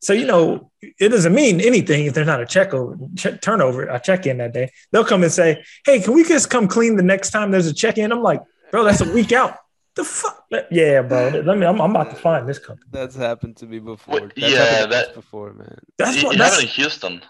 So 0.00 0.12
you 0.12 0.26
know 0.26 0.70
it 0.98 1.10
doesn't 1.10 1.34
mean 1.34 1.60
anything 1.60 2.06
if 2.06 2.14
there's 2.14 2.26
not 2.26 2.40
a 2.40 2.46
check 2.46 2.72
over 2.74 2.96
check, 3.16 3.40
turnover 3.40 3.82
a 3.84 4.00
check 4.00 4.26
in 4.26 4.38
that 4.38 4.52
day. 4.52 4.70
They'll 4.90 5.04
come 5.04 5.22
and 5.22 5.32
say, 5.32 5.62
"Hey, 5.86 6.00
can 6.00 6.14
we 6.14 6.24
just 6.24 6.50
come 6.50 6.66
clean 6.68 6.96
the 6.96 7.02
next 7.02 7.30
time 7.30 7.50
there's 7.50 7.66
a 7.66 7.74
check 7.74 7.98
in?" 7.98 8.10
I'm 8.12 8.22
like, 8.22 8.42
bro, 8.70 8.84
that's 8.84 9.00
a 9.00 9.12
week 9.12 9.32
out. 9.32 9.58
The 9.94 10.04
fuck? 10.04 10.44
Yeah, 10.70 11.02
bro. 11.02 11.28
Let 11.44 11.58
me. 11.58 11.66
I'm, 11.66 11.80
I'm 11.80 11.90
about 11.90 12.10
to 12.10 12.16
find 12.16 12.48
this 12.48 12.58
company. 12.58 12.88
That's 12.90 13.14
happened 13.14 13.56
to 13.58 13.66
me 13.66 13.78
before. 13.78 14.14
Wait, 14.22 14.32
That's 14.34 14.52
yeah, 14.52 14.64
happened 14.64 14.92
that- 14.92 15.14
before, 15.14 15.52
man. 15.52 15.78
That's 15.98 16.22
what. 16.24 16.34
it 16.34 16.38
That's, 16.38 16.54
happened 16.54 16.68
in 16.70 16.74
Houston. 16.74 17.22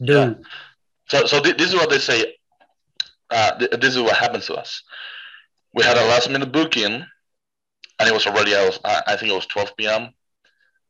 dude. 0.00 0.08
Yeah. 0.08 0.34
So, 1.10 1.26
so 1.26 1.40
thi- 1.42 1.52
this 1.52 1.68
is 1.68 1.74
what 1.74 1.90
they 1.90 1.98
say. 1.98 2.34
Uh, 3.30 3.58
th- 3.58 3.70
this 3.72 3.94
is 3.94 4.00
what 4.02 4.16
happens 4.16 4.46
to 4.46 4.54
us. 4.54 4.82
We 5.74 5.84
had 5.84 5.96
a 5.98 6.04
last 6.06 6.30
minute 6.30 6.50
booking, 6.50 7.04
and 7.98 8.08
it 8.08 8.12
was 8.12 8.26
already 8.26 8.54
I 8.54 8.64
was 8.66 8.78
I, 8.84 9.02
I 9.08 9.16
think 9.16 9.32
it 9.32 9.34
was 9.34 9.46
12 9.46 9.86
p.m. 9.88 10.10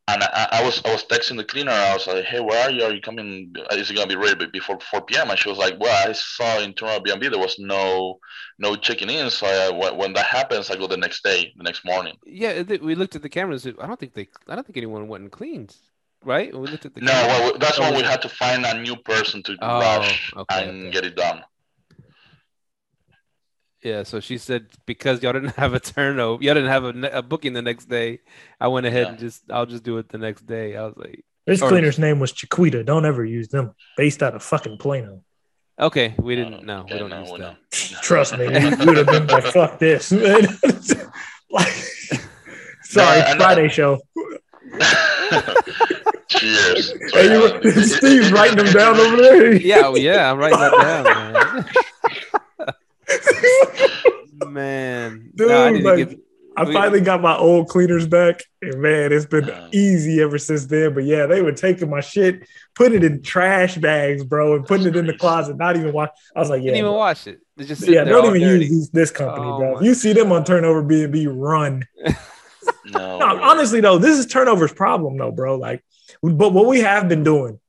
And 0.08 0.22
I, 0.22 0.48
I 0.52 0.64
was 0.64 0.82
I 0.86 0.92
was 0.92 1.04
texting 1.04 1.36
the 1.36 1.44
cleaner. 1.44 1.70
I 1.70 1.92
was 1.92 2.06
like, 2.06 2.24
"Hey, 2.24 2.40
where 2.40 2.64
are 2.64 2.70
you? 2.70 2.82
Are 2.84 2.92
you 2.94 3.00
coming? 3.02 3.54
Is 3.72 3.90
it 3.90 3.94
gonna 3.94 4.06
be 4.06 4.16
ready 4.16 4.46
before 4.46 4.78
4 4.80 5.02
p.m.?" 5.02 5.28
And 5.30 5.38
she 5.38 5.50
was 5.50 5.58
like, 5.58 5.78
"Well, 5.78 6.08
I 6.08 6.12
saw 6.12 6.60
in 6.60 6.72
Turnover 6.72 7.00
B&B 7.00 7.28
there 7.28 7.38
was 7.38 7.58
no 7.58 8.18
no 8.58 8.74
checking 8.76 9.10
in. 9.10 9.30
So 9.30 9.46
uh, 9.46 9.50
I, 9.50 9.76
when, 9.76 9.96
when 9.98 10.12
that 10.14 10.24
happens, 10.26 10.70
I 10.70 10.76
go 10.76 10.86
the 10.86 10.96
next 10.96 11.22
day, 11.22 11.52
the 11.56 11.62
next 11.62 11.84
morning." 11.84 12.16
Yeah, 12.24 12.62
we 12.80 12.94
looked 12.94 13.16
at 13.16 13.22
the 13.22 13.28
cameras. 13.28 13.66
I 13.66 13.86
don't 13.86 14.00
think 14.00 14.14
they. 14.14 14.28
I 14.48 14.54
don't 14.54 14.66
think 14.66 14.78
anyone 14.78 15.08
went 15.08 15.22
and 15.24 15.32
cleaned, 15.32 15.76
right? 16.24 16.54
We 16.56 16.66
looked 16.68 16.86
at 16.86 16.94
the. 16.94 17.02
No, 17.02 17.12
well, 17.12 17.58
that's 17.58 17.78
Oh, 17.78 17.82
when 17.82 17.96
we 17.96 18.02
oh. 18.02 18.06
had 18.08 18.22
to 18.22 18.28
find 18.30 18.64
a 18.64 18.80
new 18.80 18.96
person 18.96 19.42
to 19.44 19.56
Oh, 19.60 19.80
rush 19.80 20.32
okay, 20.36 20.68
and 20.68 20.80
okay. 20.84 20.90
get 20.90 21.04
it 21.04 21.16
done. 21.16 21.42
Yeah, 23.82 24.02
so 24.02 24.18
she 24.20 24.38
said 24.38 24.66
because 24.86 25.22
y'all 25.22 25.32
didn't 25.32 25.54
have 25.56 25.72
a 25.74 25.80
turnover, 25.80 26.42
y'all 26.42 26.54
didn't 26.54 26.70
have 26.70 26.84
a, 26.84 27.18
a 27.18 27.22
booking 27.22 27.52
the 27.52 27.62
next 27.62 27.86
day. 27.88 28.20
I 28.60 28.68
went 28.68 28.86
ahead 28.86 29.04
Yeah. 29.04 29.08
and 29.10 29.18
just 29.18 29.42
I'll 29.50 29.66
just 29.66 29.84
do 29.84 29.98
it 29.98 30.08
the 30.08 30.18
next 30.18 30.46
day. 30.46 30.76
I 30.76 30.84
was 30.86 30.94
like, 30.96 31.24
This 31.46 31.62
Or- 31.62 31.68
cleaner's 31.68 31.98
name 31.98 32.18
was 32.18 32.32
Chiquita. 32.32 32.82
Don't 32.84 33.04
ever 33.06 33.24
use 33.24 33.48
them. 33.48 33.74
Based 33.96 34.22
out 34.22 34.34
of 34.34 34.42
fucking 34.42 34.78
Plano. 34.78 35.22
okay, 35.78 36.14
we 36.18 36.34
didn't. 36.34 36.64
know. 36.66 36.86
we 36.90 36.98
don't 36.98 37.10
no, 37.10 37.20
use 37.20 37.38
that. 37.38 37.56
Trust 38.02 38.36
me, 38.36 38.48
we 38.48 38.54
would 38.86 38.96
have 38.96 39.06
been 39.06 39.26
like, 39.28 39.44
"Fuck 39.44 39.78
this." 39.78 40.10
like, 41.50 41.68
sorry, 42.82 43.20
No, 43.20 43.36
Friday 43.36 43.68
show. 43.68 44.00
Cheers. 46.28 46.92
Hey, 47.14 47.32
you, 47.32 47.70
Steve's 47.84 48.32
writing 48.32 48.56
them 48.56 48.72
down 48.72 48.96
over 48.96 49.16
there. 49.16 49.54
Yeah, 49.54 49.94
yeah, 49.94 50.30
I'm 50.30 50.38
writing 50.38 50.58
that 50.58 50.72
down, 50.72 52.42
man. 54.46 54.52
man, 54.52 55.30
Dude, 55.34 55.48
no, 55.48 55.64
I 55.64 55.70
need 55.70 55.82
to 55.82 55.84
like- 55.94 56.08
get. 56.10 56.18
I 56.56 56.64
finally 56.72 57.00
got 57.00 57.22
my 57.22 57.36
old 57.36 57.68
cleaners 57.68 58.08
back, 58.08 58.42
and 58.60 58.82
man, 58.82 59.12
it's 59.12 59.26
been 59.26 59.48
Um, 59.48 59.68
easy 59.70 60.20
ever 60.20 60.38
since 60.38 60.66
then. 60.66 60.92
But 60.92 61.04
yeah, 61.04 61.26
they 61.26 61.40
were 61.40 61.52
taking 61.52 61.88
my 61.88 62.00
shit, 62.00 62.48
putting 62.74 62.94
it 62.96 63.04
in 63.04 63.22
trash 63.22 63.76
bags, 63.76 64.24
bro, 64.24 64.56
and 64.56 64.66
putting 64.66 64.88
it 64.88 64.96
in 64.96 65.06
the 65.06 65.12
closet. 65.16 65.56
Not 65.56 65.76
even 65.76 65.92
watch. 65.92 66.10
I 66.34 66.40
was 66.40 66.50
like, 66.50 66.58
yeah, 66.62 66.70
Didn't 66.72 66.78
even 66.78 66.90
bro. 66.90 66.98
wash 66.98 67.28
it. 67.28 67.38
They 67.56 67.64
just 67.64 67.82
sit 67.82 67.90
yeah, 67.90 68.02
there 68.02 68.12
don't 68.14 68.34
even 68.34 68.40
dirty. 68.48 68.66
use 68.66 68.90
this 68.90 69.12
company, 69.12 69.46
Oh 69.46 69.58
bro. 69.58 69.80
you 69.82 69.94
see 69.94 70.12
them 70.12 70.32
on 70.32 70.42
turnover 70.42 70.82
B 70.82 71.04
and 71.04 71.12
B, 71.12 71.28
run. 71.28 71.84
No, 72.92 73.18
No, 73.20 73.40
honestly 73.42 73.80
though, 73.80 73.98
this 73.98 74.18
is 74.18 74.26
turnover's 74.26 74.72
problem 74.72 75.16
though, 75.16 75.30
bro. 75.30 75.56
Like, 75.56 75.84
but 76.22 76.52
what 76.52 76.66
we 76.66 76.80
have 76.80 77.08
been 77.08 77.22
doing 77.22 77.60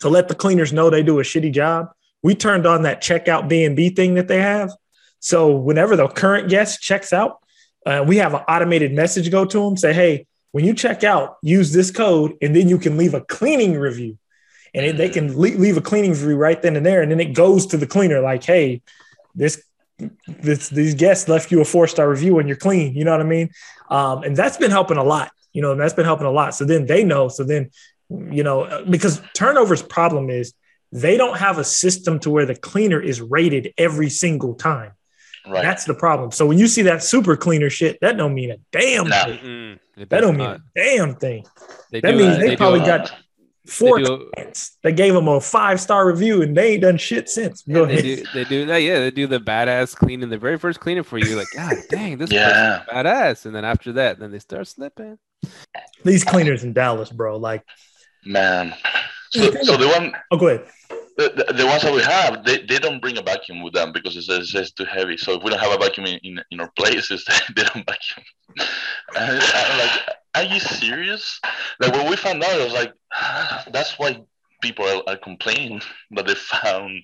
to 0.00 0.08
let 0.10 0.28
the 0.28 0.34
cleaners 0.34 0.72
know 0.74 0.90
they 0.90 1.02
do 1.02 1.20
a 1.20 1.22
shitty 1.22 1.52
job, 1.52 1.88
we 2.24 2.34
turned 2.34 2.66
on 2.66 2.82
that 2.82 3.02
checkout 3.02 3.48
B 3.48 3.64
and 3.64 3.76
B 3.76 3.90
thing 3.90 4.14
that 4.14 4.28
they 4.28 4.40
have. 4.40 4.72
So 5.20 5.54
whenever 5.54 5.94
the 5.94 6.08
current 6.08 6.48
guest 6.48 6.80
checks 6.80 7.12
out, 7.12 7.38
uh, 7.86 8.02
we 8.06 8.16
have 8.16 8.32
an 8.32 8.40
automated 8.48 8.92
message 8.94 9.30
go 9.30 9.44
to 9.44 9.58
them 9.60 9.76
say, 9.76 9.92
"Hey, 9.92 10.26
when 10.52 10.64
you 10.64 10.72
check 10.72 11.04
out, 11.04 11.36
use 11.42 11.72
this 11.72 11.90
code, 11.90 12.32
and 12.40 12.56
then 12.56 12.66
you 12.68 12.78
can 12.78 12.96
leave 12.96 13.12
a 13.12 13.20
cleaning 13.20 13.78
review." 13.78 14.16
And 14.72 14.86
it, 14.86 14.96
they 14.96 15.10
can 15.10 15.38
le- 15.38 15.58
leave 15.58 15.76
a 15.76 15.82
cleaning 15.82 16.12
review 16.12 16.36
right 16.36 16.60
then 16.60 16.76
and 16.76 16.84
there, 16.84 17.02
and 17.02 17.12
then 17.12 17.20
it 17.20 17.34
goes 17.34 17.66
to 17.66 17.76
the 17.76 17.86
cleaner 17.86 18.20
like, 18.20 18.42
"Hey, 18.42 18.82
this." 19.34 19.62
This, 20.26 20.70
these 20.70 20.94
guests 20.94 21.28
left 21.28 21.52
you 21.52 21.60
a 21.60 21.64
four 21.64 21.86
star 21.86 22.10
review 22.10 22.40
and 22.40 22.48
you're 22.48 22.58
clean. 22.58 22.96
You 22.96 23.04
know 23.04 23.12
what 23.12 23.20
I 23.20 23.24
mean? 23.24 23.50
Um, 23.90 24.24
and 24.24 24.36
that's 24.36 24.56
been 24.56 24.72
helping 24.72 24.96
a 24.96 25.04
lot. 25.04 25.30
You 25.52 25.62
know, 25.62 25.70
and 25.70 25.80
that's 25.80 25.94
been 25.94 26.04
helping 26.04 26.26
a 26.26 26.32
lot. 26.32 26.56
So 26.56 26.64
then 26.64 26.86
they 26.86 27.04
know. 27.04 27.28
So 27.28 27.44
then, 27.44 27.70
you 28.10 28.42
know, 28.42 28.84
because 28.90 29.22
turnover's 29.34 29.82
problem 29.82 30.30
is 30.30 30.52
they 30.94 31.16
don't 31.18 31.36
have 31.36 31.58
a 31.58 31.64
system 31.64 32.18
to 32.20 32.30
where 32.30 32.46
the 32.46 32.54
cleaner 32.54 33.00
is 33.00 33.20
rated 33.20 33.74
every 33.76 34.08
single 34.08 34.54
time. 34.54 34.92
right. 35.46 35.60
That's 35.62 35.84
the 35.84 35.94
problem. 35.94 36.30
So 36.30 36.46
when 36.46 36.56
you 36.56 36.68
see 36.68 36.82
that 36.82 37.02
super 37.02 37.36
cleaner 37.36 37.68
shit, 37.68 37.98
that 38.00 38.16
don't 38.16 38.32
mean 38.32 38.52
a 38.52 38.56
damn 38.72 39.08
Nah. 39.08 39.24
thing. 39.24 39.38
Mm-mm, 39.38 39.78
That 40.08 40.20
don't 40.20 40.36
mean 40.36 40.46
not. 40.46 40.60
a 40.60 40.80
damn 40.96 41.16
thing. 41.16 41.44
They 41.90 42.00
that 42.00 42.14
means 42.14 42.36
uh, 42.36 42.40
they 42.40 42.50
do 42.50 42.56
probably 42.56 42.80
a- 42.80 42.86
got 42.86 43.12
Four 43.66 43.98
they 43.98 44.04
do, 44.04 44.30
clients 44.34 44.76
that 44.82 44.92
gave 44.92 45.14
them 45.14 45.26
a 45.26 45.40
five 45.40 45.80
star 45.80 46.06
review 46.06 46.42
and 46.42 46.54
they 46.54 46.74
ain't 46.74 46.82
done 46.82 46.98
shit 46.98 47.30
since. 47.30 47.62
Go 47.62 47.86
they 47.86 47.92
ahead. 47.94 48.04
do, 48.04 48.26
they 48.34 48.44
do 48.44 48.66
that. 48.66 48.76
Yeah, 48.76 48.98
they 48.98 49.10
do 49.10 49.26
the 49.26 49.40
badass 49.40 49.96
cleaning, 49.96 50.28
the 50.28 50.36
very 50.36 50.58
first 50.58 50.80
cleaning 50.80 51.02
for 51.02 51.18
you. 51.18 51.34
Like, 51.34 51.50
God 51.56 51.82
dang, 51.88 52.18
this 52.18 52.30
Yeah. 52.30 52.44
person's 52.44 52.86
badass. 52.86 53.46
And 53.46 53.54
then 53.54 53.64
after 53.64 53.92
that, 53.92 54.18
then 54.18 54.30
they 54.32 54.38
start 54.38 54.68
slipping. 54.68 55.18
These 56.04 56.24
cleaners 56.24 56.62
in 56.62 56.72
Dallas, 56.74 57.10
bro. 57.10 57.38
Like, 57.38 57.64
Man. 58.26 58.74
So, 59.30 59.50
so 59.50 59.76
the 59.76 59.88
one, 59.88 60.12
oh, 60.30 60.36
go 60.36 60.48
ahead. 60.48 60.66
The, 61.16 61.52
the, 61.56 61.66
ones 61.66 61.82
that 61.82 61.94
we 61.94 62.02
have, 62.02 62.44
they, 62.44 62.62
they 62.62 62.78
don't 62.78 63.00
bring 63.00 63.18
a 63.18 63.22
vacuum 63.22 63.62
with 63.62 63.72
them 63.72 63.92
because 63.92 64.16
it 64.16 64.22
says 64.22 64.52
it's 64.54 64.72
too 64.72 64.84
heavy. 64.84 65.16
So 65.16 65.34
if 65.34 65.42
we 65.42 65.50
don't 65.50 65.60
have 65.60 65.72
a 65.72 65.78
vacuum 65.78 66.06
in, 66.06 66.18
in, 66.22 66.40
in 66.50 66.60
our 66.60 66.70
places, 66.76 67.24
they 67.56 67.62
don't 67.62 67.86
vacuum. 67.86 68.24
And 69.16 69.42
I'm 69.42 69.78
like, 69.78 70.00
are 70.34 70.42
you 70.42 70.60
serious? 70.60 71.40
Like 71.80 71.92
when 71.92 72.08
we 72.10 72.16
found 72.16 72.42
out, 72.42 72.60
I 72.60 72.64
was 72.64 72.72
like, 72.72 72.92
"Ah, 73.12 73.64
that's 73.70 73.98
why 73.98 74.20
people 74.60 74.84
are, 74.86 75.02
are 75.06 75.16
complaining 75.16 75.80
that 76.12 76.26
they 76.26 76.34
found 76.34 77.02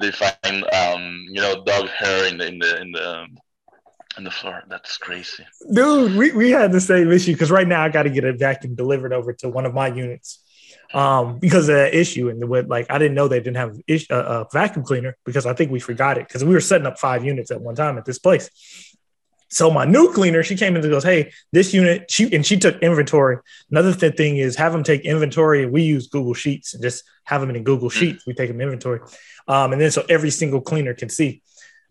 they 0.00 0.10
find 0.10 0.64
um 0.72 1.24
you 1.28 1.40
know 1.40 1.62
dog 1.64 1.88
hair 1.88 2.26
in 2.26 2.38
the 2.38 2.46
in 2.46 2.58
the 2.58 2.80
in 2.80 2.92
the 2.92 3.26
in 4.16 4.24
the 4.24 4.30
floor. 4.30 4.62
That's 4.68 4.96
crazy. 4.96 5.44
dude 5.72 6.16
we, 6.16 6.32
we 6.32 6.50
had 6.50 6.72
the 6.72 6.80
same 6.80 7.10
issue 7.10 7.32
because 7.32 7.50
right 7.50 7.66
now 7.66 7.82
i 7.82 7.88
got 7.88 8.04
to 8.04 8.10
get 8.10 8.24
a 8.24 8.32
vacuum 8.32 8.74
delivered 8.74 9.12
over 9.12 9.32
to 9.32 9.48
one 9.48 9.66
of 9.66 9.74
my 9.74 9.88
units 9.88 10.43
um 10.94 11.38
because 11.38 11.68
of 11.68 11.74
that 11.74 11.94
issue. 11.94 12.28
And 12.28 12.48
with 12.48 12.68
like 12.68 12.86
i 12.90 12.98
didn't 12.98 13.14
know 13.14 13.28
they 13.28 13.40
didn't 13.40 13.56
have 13.56 13.78
ish, 13.86 14.10
uh, 14.10 14.44
a 14.44 14.46
vacuum 14.52 14.84
cleaner 14.84 15.16
because 15.24 15.44
i 15.44 15.52
think 15.52 15.70
we 15.70 15.80
forgot 15.80 16.16
it 16.18 16.26
because 16.26 16.44
we 16.44 16.54
were 16.54 16.60
setting 16.60 16.86
up 16.86 16.98
five 16.98 17.24
units 17.24 17.50
at 17.50 17.60
one 17.60 17.74
time 17.74 17.98
at 17.98 18.04
this 18.04 18.18
place. 18.18 18.48
So 19.50 19.70
my 19.70 19.84
new 19.84 20.12
cleaner 20.12 20.42
she 20.42 20.56
came 20.56 20.76
in 20.76 20.82
and 20.82 20.90
goes 20.90 21.04
hey 21.04 21.32
this 21.52 21.74
unit 21.74 22.10
she 22.10 22.34
and 22.34 22.46
she 22.46 22.56
took 22.56 22.78
inventory. 22.78 23.38
Another 23.70 23.92
th- 23.92 24.16
thing 24.16 24.36
is 24.38 24.56
have 24.56 24.72
them 24.72 24.84
take 24.84 25.02
inventory. 25.02 25.66
We 25.66 25.82
use 25.82 26.06
google 26.06 26.34
sheets 26.34 26.74
and 26.74 26.82
just 26.82 27.04
have 27.24 27.40
them 27.40 27.50
in 27.50 27.62
google 27.64 27.90
sheets. 27.90 28.26
We 28.26 28.34
take 28.34 28.48
them 28.48 28.60
inventory. 28.60 29.00
Um, 29.46 29.72
and 29.72 29.80
then 29.80 29.90
so 29.90 30.04
every 30.08 30.30
single 30.30 30.60
cleaner 30.60 30.94
can 30.94 31.08
see. 31.08 31.42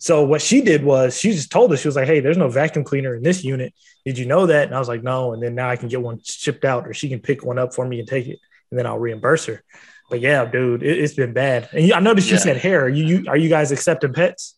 So 0.04 0.26
what 0.26 0.42
she 0.42 0.60
did 0.60 0.84
was 0.84 1.18
she 1.18 1.32
just 1.32 1.50
told 1.50 1.72
us 1.72 1.80
she 1.80 1.88
was 1.88 1.96
like, 1.96 2.08
"Hey, 2.08 2.20
there's 2.20 2.38
no 2.38 2.50
vacuum 2.50 2.84
cleaner 2.84 3.16
in 3.16 3.24
this 3.24 3.42
unit. 3.42 3.74
Did 4.04 4.18
you 4.18 4.26
know 4.26 4.46
that?" 4.48 4.66
And 4.66 4.76
I 4.76 4.80
was 4.80 4.90
like, 4.90 5.02
"No." 5.02 5.32
And 5.32 5.42
then 5.42 5.56
now 5.56 5.70
I 5.70 5.78
can 5.78 5.88
get 5.88 6.02
one 6.02 6.20
shipped 6.22 6.66
out, 6.66 6.86
or 6.86 6.94
she 6.94 7.08
can 7.08 7.22
pick 7.22 7.46
one 7.46 7.58
up 7.58 7.74
for 7.74 7.88
me 7.88 8.00
and 8.00 8.08
take 8.08 8.28
it, 8.28 8.40
and 8.74 8.80
then 8.80 8.88
I'll 8.88 8.98
reimburse 8.98 9.46
her. 9.46 9.64
But 10.10 10.20
yeah, 10.20 10.46
dude, 10.46 10.82
it, 10.82 11.00
has 11.00 11.14
been 11.14 11.32
bad. 11.32 11.70
And 11.74 11.86
you, 11.86 11.94
I 11.94 12.00
noticed 12.00 12.28
you 12.28 12.38
Yeah. 12.38 12.42
said 12.42 12.58
hair. 12.58 12.86
Are 12.86 12.90
you, 12.90 13.06
you 13.06 13.26
are 13.28 13.38
you 13.38 13.50
guys 13.50 13.72
accepting 13.72 14.14
pets? 14.14 14.58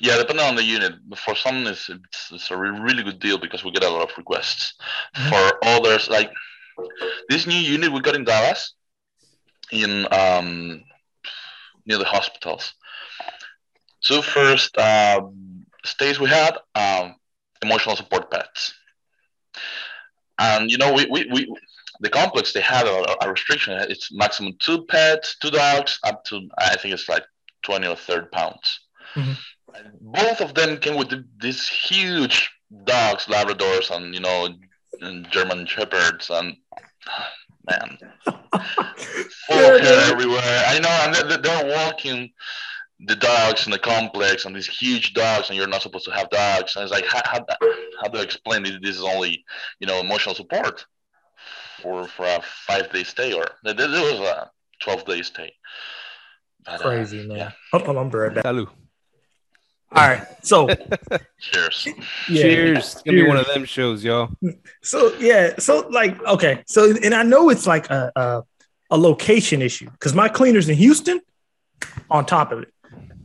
Yeah, 0.00 0.18
depending 0.18 0.44
on 0.44 0.54
the 0.54 0.62
unit. 0.62 0.92
For 1.16 1.34
some, 1.34 1.66
it's, 1.66 1.88
it's, 1.88 2.30
it's 2.30 2.50
a 2.50 2.56
really 2.58 3.02
good 3.02 3.18
deal 3.20 3.38
because 3.38 3.64
we 3.64 3.70
get 3.70 3.84
a 3.84 3.88
lot 3.88 4.10
of 4.10 4.16
requests. 4.18 4.74
Mhm. 5.16 5.28
For 5.30 5.58
others, 5.64 6.10
like 6.10 6.30
this 7.30 7.46
new 7.46 7.56
unit 7.56 7.90
we 7.90 8.00
got 8.02 8.16
in 8.16 8.24
Dallas, 8.24 8.74
in 9.72 10.06
um, 10.12 10.82
near 11.86 11.96
the 11.96 12.04
hospitals. 12.04 12.74
So 14.00 14.20
first 14.20 14.76
uh, 14.76 15.22
stays 15.86 16.20
we 16.20 16.28
had 16.28 16.58
um, 16.74 17.14
emotional 17.62 17.96
support 17.96 18.30
pets, 18.30 18.74
and 20.38 20.70
you 20.70 20.76
know 20.76 20.92
we, 20.92 21.06
we, 21.06 21.26
we 21.32 21.54
the 22.00 22.10
complex 22.10 22.52
they 22.52 22.60
had 22.60 22.86
a, 22.86 23.24
a 23.24 23.30
restriction. 23.30 23.74
It's 23.74 24.12
maximum 24.12 24.54
two 24.58 24.84
pets, 24.86 25.36
two 25.40 25.50
dogs, 25.50 25.98
up 26.04 26.24
to 26.26 26.48
I 26.58 26.76
think 26.76 26.94
it's 26.94 27.08
like 27.08 27.24
twenty 27.62 27.86
or 27.86 27.96
thirty 27.96 28.28
pounds. 28.32 28.80
Mhm. 29.14 29.36
And 29.74 29.92
both 30.00 30.40
of 30.40 30.54
them 30.54 30.78
came 30.78 30.96
with 30.96 31.10
the, 31.10 31.24
these 31.40 31.68
huge 31.68 32.50
dogs, 32.84 33.26
Labradors, 33.26 33.90
and 33.90 34.14
you 34.14 34.20
know, 34.20 34.48
and 35.00 35.30
German 35.30 35.66
Shepherds, 35.66 36.30
and 36.30 36.56
man, 37.68 37.98
full 38.26 39.56
hair 39.56 40.10
everywhere. 40.12 40.64
I 40.66 40.78
know, 40.78 40.88
and 40.88 41.30
they're, 41.30 41.38
they're 41.38 41.76
walking 41.76 42.32
the 43.00 43.14
dogs 43.16 43.66
in 43.66 43.72
the 43.72 43.78
complex 43.78 44.44
and 44.44 44.56
these 44.56 44.66
huge 44.66 45.14
dogs, 45.14 45.48
and 45.48 45.56
you're 45.56 45.68
not 45.68 45.82
supposed 45.82 46.06
to 46.06 46.10
have 46.10 46.30
dogs. 46.30 46.74
And 46.74 46.82
it's 46.82 46.92
like, 46.92 47.06
how, 47.06 47.20
how, 47.24 47.44
how 48.02 48.08
do 48.08 48.18
I 48.18 48.22
explain 48.22 48.64
this? 48.64 48.78
This 48.82 48.96
is 48.96 49.04
only, 49.04 49.44
you 49.78 49.86
know, 49.86 50.00
emotional 50.00 50.34
support 50.34 50.84
for 51.82 52.06
for 52.06 52.26
a 52.26 52.40
five 52.66 52.92
day 52.92 53.04
stay, 53.04 53.32
or 53.32 53.46
there 53.62 53.74
there 53.74 53.88
was 53.88 54.20
a 54.20 54.50
twelve 54.80 55.04
day 55.04 55.22
stay. 55.22 55.52
But, 56.64 56.80
uh, 56.80 56.84
Crazy 56.84 57.26
man. 57.26 57.36
yeah. 57.36 57.50
Oh, 57.72 57.96
I'm 57.96 58.10
right 58.10 58.34
back. 58.34 58.44
Salud. 58.44 58.68
All 59.90 60.06
right, 60.06 60.26
so 60.42 60.68
Cheers. 61.40 61.88
yeah, 62.28 62.42
Cheers. 62.42 62.78
It's 62.78 63.02
gonna 63.02 63.22
be 63.22 63.26
one 63.26 63.38
of 63.38 63.46
them 63.46 63.64
shows, 63.64 64.04
y'all. 64.04 64.28
So 64.82 65.14
yeah, 65.16 65.54
so 65.58 65.88
like 65.88 66.22
okay, 66.26 66.62
so 66.66 66.94
and 67.02 67.14
I 67.14 67.22
know 67.22 67.48
it's 67.48 67.66
like 67.66 67.88
a 67.88 68.12
a, 68.14 68.42
a 68.90 68.98
location 68.98 69.62
issue 69.62 69.88
because 69.90 70.14
my 70.14 70.28
cleaners 70.28 70.68
in 70.68 70.76
Houston, 70.76 71.20
on 72.10 72.26
top 72.26 72.52
of 72.52 72.58
it, 72.64 72.72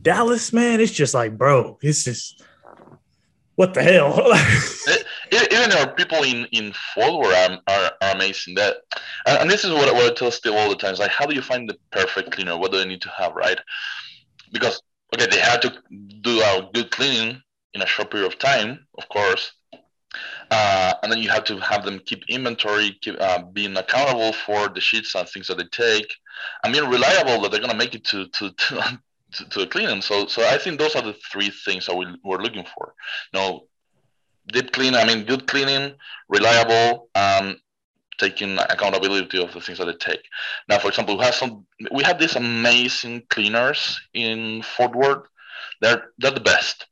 Dallas, 0.00 0.54
man, 0.54 0.80
it's 0.80 0.90
just 0.92 1.12
like 1.12 1.36
bro, 1.36 1.78
it's 1.82 2.02
just 2.04 2.42
what 3.56 3.74
the 3.74 3.82
hell? 3.82 4.14
Even 5.34 5.72
our 5.72 5.92
people 5.94 6.22
in 6.22 6.46
in 6.52 6.72
Fort 6.94 7.26
are, 7.26 7.58
are, 7.68 7.92
are 8.02 8.14
amazing. 8.14 8.54
That 8.54 8.76
and, 9.26 9.38
and, 9.38 9.50
this 9.50 9.64
is 9.64 9.70
what, 9.70 9.92
what 9.94 10.10
I 10.10 10.14
tell 10.14 10.30
Steve 10.30 10.54
all 10.54 10.68
the 10.68 10.76
time. 10.76 10.92
Is 10.92 10.98
like, 11.00 11.10
how 11.10 11.26
do 11.26 11.34
you 11.34 11.42
find 11.42 11.68
the 11.68 11.76
perfect 11.90 12.32
cleaner? 12.32 12.56
What 12.56 12.72
do 12.72 12.78
they 12.78 12.86
need 12.86 13.02
to 13.02 13.10
have, 13.10 13.34
right? 13.34 13.58
Because 14.52 14.82
okay, 15.14 15.26
they 15.26 15.40
have 15.40 15.60
to 15.60 15.72
do 16.20 16.40
a 16.40 16.68
good 16.72 16.90
cleaning 16.90 17.42
in 17.74 17.82
a 17.82 17.86
short 17.86 18.10
period 18.10 18.26
of 18.26 18.38
time, 18.38 18.86
of 18.98 19.08
course. 19.08 19.52
Uh, 20.50 20.94
and 21.02 21.10
then 21.10 21.18
you 21.18 21.28
have 21.28 21.44
to 21.44 21.58
have 21.58 21.84
them 21.84 22.00
keep 22.06 22.22
inventory, 22.28 22.96
keep 23.00 23.16
uh, 23.20 23.42
being 23.52 23.76
accountable 23.76 24.32
for 24.32 24.68
the 24.68 24.80
sheets 24.80 25.14
and 25.14 25.28
things 25.28 25.48
that 25.48 25.58
they 25.58 25.64
take, 25.64 26.14
I 26.62 26.70
mean, 26.70 26.84
reliable 26.84 27.40
that 27.42 27.50
they're 27.50 27.60
gonna 27.60 27.74
make 27.74 27.94
it 27.94 28.04
to 28.04 28.28
to 28.28 28.50
to, 28.52 28.98
to, 29.32 29.44
to 29.46 29.66
clean 29.66 30.02
So 30.02 30.26
so 30.26 30.46
I 30.46 30.58
think 30.58 30.78
those 30.78 30.96
are 30.96 31.02
the 31.02 31.14
three 31.30 31.50
things 31.50 31.86
that 31.86 31.96
we, 31.96 32.06
we're 32.22 32.42
looking 32.42 32.64
for. 32.74 32.94
You 33.32 33.40
know, 33.40 33.68
deep 34.46 34.72
clean. 34.72 34.94
I 34.94 35.04
mean, 35.04 35.24
good 35.24 35.46
cleaning, 35.46 35.94
reliable, 36.28 37.08
and 37.14 37.56
taking 38.18 38.58
accountability 38.58 39.42
of 39.42 39.52
the 39.52 39.60
things 39.60 39.78
that 39.78 39.86
they 39.86 39.94
take. 39.94 40.22
Now, 40.68 40.78
for 40.78 40.88
example, 40.88 41.16
we 41.18 41.24
have 41.24 41.34
some. 41.34 41.66
We 41.92 42.04
have 42.04 42.18
these 42.18 42.36
amazing 42.36 43.24
cleaners 43.30 44.00
in 44.12 44.62
Fort 44.62 44.94
Worth. 44.94 45.26
They're 45.80 46.10
they're 46.18 46.30
the 46.30 46.40
best, 46.40 46.86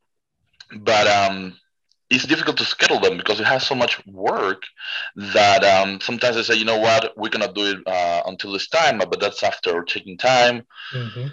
but 0.80 1.06
um, 1.06 1.56
it's 2.10 2.26
difficult 2.26 2.58
to 2.58 2.64
schedule 2.64 3.00
them 3.00 3.16
because 3.16 3.40
it 3.40 3.46
has 3.46 3.66
so 3.66 3.74
much 3.74 4.04
work 4.06 4.62
that 5.16 5.64
um, 5.64 6.00
sometimes 6.00 6.36
they 6.36 6.42
say, 6.42 6.54
you 6.54 6.64
know 6.64 6.78
what, 6.78 7.12
we're 7.16 7.30
gonna 7.30 7.52
do 7.52 7.66
it 7.72 7.78
uh, 7.86 8.22
until 8.26 8.52
this 8.52 8.68
time, 8.68 8.98
but 8.98 9.20
that's 9.20 9.42
after 9.42 9.82
taking 9.84 10.18
time. 10.18 10.62
Mm-hmm 10.94 11.28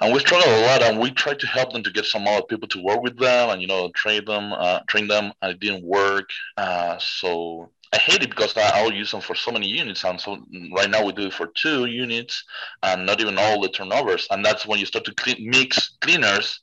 and 0.00 0.12
we 0.12 0.18
struggle 0.20 0.48
a 0.48 0.62
lot 0.66 0.82
and 0.82 0.98
we 0.98 1.10
tried 1.10 1.38
to 1.40 1.46
help 1.46 1.72
them 1.72 1.82
to 1.82 1.90
get 1.90 2.04
some 2.04 2.26
other 2.26 2.42
people 2.42 2.68
to 2.68 2.82
work 2.82 3.02
with 3.02 3.18
them 3.18 3.50
and 3.50 3.60
you 3.60 3.68
know 3.68 3.90
train 3.94 4.24
them 4.24 4.52
uh, 4.52 4.80
train 4.88 5.06
them 5.06 5.32
and 5.42 5.52
it 5.52 5.60
didn't 5.60 5.84
work. 5.84 6.30
Uh, 6.56 6.98
so 6.98 7.70
i 7.92 7.98
hate 7.98 8.22
it 8.22 8.30
because 8.30 8.56
I, 8.56 8.82
will 8.82 8.92
use 8.92 9.10
them 9.10 9.20
for 9.20 9.34
so 9.34 9.50
many 9.50 9.66
units 9.66 10.04
and 10.04 10.20
so 10.20 10.38
right 10.72 10.88
now 10.88 11.04
we 11.04 11.12
do 11.12 11.26
it 11.26 11.34
for 11.34 11.48
two 11.48 11.86
units 11.86 12.44
and 12.84 13.04
not 13.04 13.20
even 13.20 13.36
all 13.36 13.60
the 13.60 13.68
turnovers. 13.68 14.26
And 14.30 14.44
that's 14.44 14.66
when 14.66 14.78
you 14.78 14.86
start 14.86 15.04
to 15.06 15.14
clean, 15.14 15.50
mix 15.50 15.96
cleaners 16.00 16.60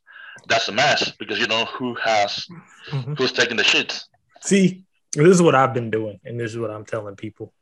that's 0.47 0.67
a 0.67 0.71
mess 0.71 1.11
because 1.19 1.39
you 1.39 1.47
know 1.47 1.65
who 1.65 1.95
has 1.95 2.47
mm-hmm. 2.91 3.13
who's 3.15 3.31
taking 3.31 3.57
the 3.57 3.63
shit 3.63 3.99
see 4.39 4.83
this 5.13 5.27
is 5.27 5.41
what 5.41 5.55
i've 5.55 5.73
been 5.73 5.89
doing 5.89 6.19
and 6.25 6.39
this 6.39 6.51
is 6.51 6.59
what 6.59 6.71
i'm 6.71 6.85
telling 6.85 7.15
people. 7.15 7.53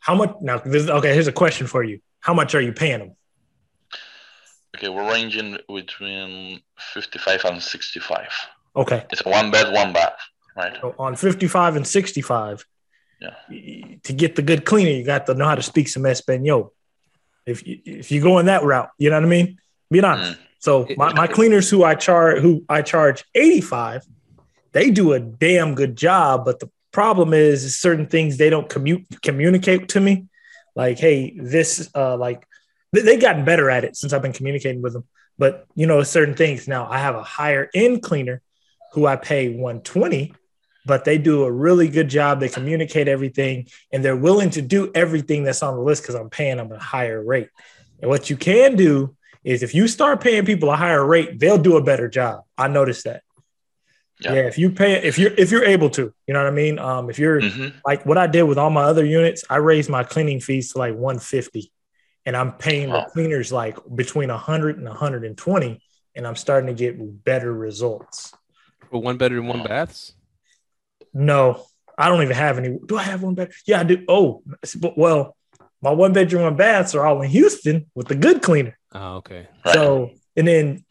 How 0.00 0.14
much 0.14 0.34
now 0.40 0.58
this 0.58 0.88
okay 0.88 1.12
here's 1.12 1.28
a 1.28 1.32
question 1.32 1.66
for 1.66 1.84
you. 1.84 2.00
How 2.20 2.34
much 2.34 2.54
are 2.54 2.60
you 2.60 2.72
paying 2.72 2.98
them 2.98 3.16
Okay, 4.80 4.88
we're 4.88 5.12
ranging 5.12 5.58
between 5.68 6.62
55 6.94 7.44
and 7.44 7.62
65. 7.62 8.28
Okay. 8.76 9.04
It's 9.10 9.22
one 9.26 9.50
bed, 9.50 9.74
one 9.74 9.92
bath, 9.92 10.16
right? 10.56 10.74
So 10.80 10.94
on 10.98 11.16
55 11.16 11.76
and 11.76 11.86
65, 11.86 12.64
yeah. 13.20 13.34
To 14.04 14.12
get 14.14 14.36
the 14.36 14.40
good 14.40 14.64
cleaner, 14.64 14.88
you 14.88 15.04
got 15.04 15.26
to 15.26 15.34
know 15.34 15.44
how 15.44 15.54
to 15.54 15.62
speak 15.62 15.88
some 15.88 16.06
Espanol. 16.06 16.72
If 17.44 17.66
you, 17.66 17.78
if 17.84 18.10
you 18.10 18.22
go 18.22 18.38
in 18.38 18.46
that 18.46 18.62
route, 18.62 18.88
you 18.96 19.10
know 19.10 19.16
what 19.16 19.26
I 19.26 19.28
mean? 19.28 19.58
Be 19.90 20.02
honest. 20.02 20.38
Mm. 20.38 20.42
So 20.60 20.86
my, 20.96 21.12
my 21.12 21.26
cleaners 21.26 21.68
who 21.68 21.84
I 21.84 21.94
charge 21.94 22.40
who 22.40 22.64
I 22.70 22.80
charge 22.80 23.24
85, 23.34 24.06
they 24.72 24.90
do 24.90 25.12
a 25.12 25.20
damn 25.20 25.74
good 25.74 25.96
job, 25.96 26.46
but 26.46 26.60
the 26.60 26.70
problem 26.92 27.34
is 27.34 27.78
certain 27.78 28.06
things 28.06 28.38
they 28.38 28.48
don't 28.48 28.70
commute 28.70 29.04
communicate 29.20 29.90
to 29.90 30.00
me. 30.00 30.26
Like, 30.74 30.98
hey, 30.98 31.38
this 31.38 31.90
uh 31.94 32.16
like 32.16 32.46
they've 32.92 33.20
gotten 33.20 33.44
better 33.44 33.70
at 33.70 33.84
it 33.84 33.96
since 33.96 34.12
I've 34.12 34.22
been 34.22 34.32
communicating 34.32 34.82
with 34.82 34.92
them. 34.92 35.04
But 35.38 35.66
you 35.74 35.86
know, 35.86 36.02
certain 36.02 36.34
things 36.34 36.68
now 36.68 36.86
I 36.88 36.98
have 36.98 37.14
a 37.14 37.22
higher 37.22 37.70
end 37.74 38.02
cleaner 38.02 38.42
who 38.92 39.06
I 39.06 39.16
pay 39.16 39.48
120, 39.48 40.34
but 40.84 41.04
they 41.04 41.16
do 41.16 41.44
a 41.44 41.50
really 41.50 41.88
good 41.88 42.08
job. 42.08 42.40
They 42.40 42.48
communicate 42.48 43.08
everything 43.08 43.68
and 43.92 44.04
they're 44.04 44.16
willing 44.16 44.50
to 44.50 44.62
do 44.62 44.90
everything 44.94 45.44
that's 45.44 45.62
on 45.62 45.76
the 45.76 45.82
list 45.82 46.02
because 46.02 46.16
I'm 46.16 46.30
paying 46.30 46.56
them 46.56 46.72
a 46.72 46.78
higher 46.78 47.22
rate. 47.24 47.48
And 48.00 48.10
what 48.10 48.28
you 48.28 48.36
can 48.36 48.76
do 48.76 49.16
is 49.44 49.62
if 49.62 49.74
you 49.74 49.88
start 49.88 50.20
paying 50.20 50.44
people 50.44 50.70
a 50.70 50.76
higher 50.76 51.04
rate, 51.04 51.38
they'll 51.38 51.58
do 51.58 51.76
a 51.76 51.82
better 51.82 52.08
job. 52.08 52.44
I 52.58 52.68
noticed 52.68 53.04
that. 53.04 53.22
Yeah. 54.20 54.34
yeah. 54.34 54.40
if 54.40 54.58
you 54.58 54.70
pay 54.70 55.02
if 55.02 55.18
you're 55.18 55.32
if 55.32 55.50
you're 55.50 55.64
able 55.64 55.88
to, 55.90 56.12
you 56.26 56.34
know 56.34 56.42
what 56.42 56.52
I 56.52 56.54
mean? 56.54 56.78
Um, 56.78 57.08
if 57.08 57.18
you're 57.18 57.40
mm-hmm. 57.40 57.78
like 57.86 58.04
what 58.04 58.18
I 58.18 58.26
did 58.26 58.42
with 58.42 58.58
all 58.58 58.68
my 58.68 58.82
other 58.82 59.04
units, 59.06 59.44
I 59.48 59.56
raised 59.56 59.88
my 59.88 60.04
cleaning 60.04 60.40
fees 60.40 60.72
to 60.72 60.78
like 60.78 60.92
150 60.92 61.72
and 62.26 62.36
I'm 62.36 62.52
paying 62.52 62.90
the 62.90 63.08
cleaners 63.12 63.50
like 63.50 63.78
between 63.94 64.28
100 64.28 64.76
and 64.76 64.86
120, 64.86 65.82
and 66.14 66.26
I'm 66.26 66.36
starting 66.36 66.66
to 66.68 66.74
get 66.74 67.24
better 67.24 67.52
results. 67.52 68.32
For 68.90 69.00
one 69.00 69.16
bedroom, 69.16 69.46
one 69.46 69.62
baths? 69.62 70.12
No, 71.14 71.64
I 71.96 72.08
don't 72.08 72.22
even 72.22 72.36
have 72.36 72.58
any. 72.58 72.78
Do 72.86 72.96
I 72.96 73.02
have 73.02 73.22
one 73.22 73.34
bed? 73.34 73.52
Yeah, 73.66 73.80
I 73.80 73.84
do. 73.84 74.04
Oh, 74.08 74.42
well, 74.96 75.36
my 75.82 75.92
one 75.92 76.12
bedroom, 76.12 76.42
one 76.42 76.56
baths 76.56 76.94
are 76.94 77.06
all 77.06 77.22
in 77.22 77.30
Houston 77.30 77.90
with 77.94 78.08
the 78.08 78.14
good 78.14 78.42
cleaner. 78.42 78.76
Oh, 78.92 79.16
okay. 79.16 79.48
So, 79.72 80.10
and 80.36 80.46
then, 80.46 80.84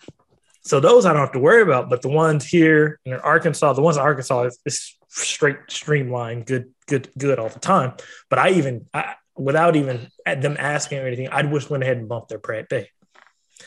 so 0.61 0.79
those 0.79 1.05
I 1.05 1.13
don't 1.13 1.21
have 1.21 1.33
to 1.33 1.39
worry 1.39 1.61
about, 1.61 1.89
but 1.89 2.01
the 2.01 2.09
ones 2.09 2.45
here 2.45 2.99
in 3.05 3.13
Arkansas, 3.13 3.73
the 3.73 3.81
ones 3.81 3.97
in 3.97 4.03
Arkansas 4.03 4.43
is, 4.43 4.59
is 4.65 4.97
straight 5.09 5.57
streamlined, 5.67 6.45
good, 6.45 6.71
good, 6.87 7.09
good 7.17 7.39
all 7.39 7.49
the 7.49 7.59
time. 7.59 7.93
But 8.29 8.39
I 8.39 8.51
even, 8.51 8.85
I, 8.93 9.15
without 9.39 9.75
even 9.75 10.09
them 10.25 10.57
asking 10.59 10.99
or 10.99 11.07
anything, 11.07 11.29
I 11.29 11.41
just 11.43 11.69
went 11.69 11.83
ahead 11.83 11.97
and 11.97 12.09
bumped 12.09 12.29
their 12.29 12.39
Bay. 12.39 12.89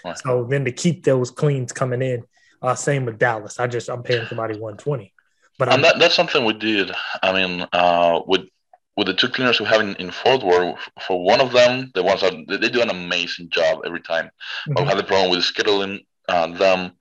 Right. 0.05 0.19
So 0.19 0.45
then 0.49 0.65
to 0.65 0.73
keep 0.73 1.05
those 1.05 1.31
cleans 1.31 1.73
coming 1.73 2.03
in, 2.03 2.25
uh, 2.61 2.75
same 2.75 3.05
with 3.05 3.19
Dallas. 3.19 3.59
I 3.59 3.67
just 3.67 3.89
I'm 3.89 4.03
paying 4.03 4.27
somebody 4.27 4.55
120. 4.55 5.13
But 5.59 5.73
and 5.73 5.85
that, 5.85 5.99
that's 5.99 6.15
something 6.15 6.45
we 6.45 6.55
did. 6.55 6.91
I 7.23 7.33
mean, 7.33 7.67
uh, 7.73 8.21
with 8.27 8.49
with 8.97 9.07
the 9.07 9.15
two 9.15 9.29
cleaners 9.29 9.59
we 9.59 9.67
have 9.67 9.81
in, 9.81 9.95
in 9.97 10.11
Fort 10.11 10.43
Worth, 10.43 10.79
for 11.07 11.23
one 11.23 11.41
of 11.41 11.53
them, 11.53 11.91
the 11.95 12.03
ones 12.03 12.21
that 12.21 12.61
they 12.61 12.69
do 12.69 12.83
an 12.83 12.91
amazing 12.91 13.49
job 13.49 13.81
every 13.87 14.01
time. 14.01 14.27
Mm-hmm. 14.27 14.75
But 14.75 14.83
we 14.83 14.89
had 14.89 14.99
the 14.99 15.05
problem 15.05 15.31
with 15.31 15.41
scheduling 15.41 16.05
uh, 16.29 16.49
them. 16.49 16.93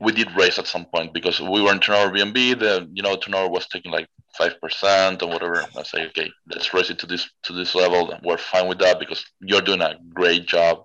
We 0.00 0.12
did 0.12 0.34
raise 0.36 0.58
at 0.58 0.66
some 0.66 0.84
point 0.84 1.12
because 1.12 1.40
we 1.40 1.60
were 1.60 1.72
in 1.72 1.80
turnover 1.80 2.16
Airbnb. 2.16 2.60
The 2.60 2.88
you 2.92 3.02
know 3.02 3.16
turnover 3.16 3.48
was 3.48 3.66
taking 3.66 3.90
like 3.90 4.08
five 4.36 4.60
percent 4.60 5.22
or 5.22 5.28
whatever. 5.28 5.64
I 5.76 5.82
say, 5.82 6.06
okay, 6.06 6.30
let's 6.50 6.72
raise 6.72 6.90
it 6.90 6.98
to 7.00 7.06
this 7.06 7.28
to 7.44 7.52
this 7.52 7.74
level. 7.74 8.16
We're 8.22 8.38
fine 8.38 8.68
with 8.68 8.78
that 8.78 9.00
because 9.00 9.24
you're 9.40 9.60
doing 9.60 9.82
a 9.82 9.96
great 10.14 10.46
job. 10.46 10.84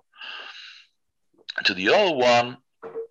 To 1.64 1.74
the 1.74 1.90
other 1.90 2.16
one, 2.16 2.56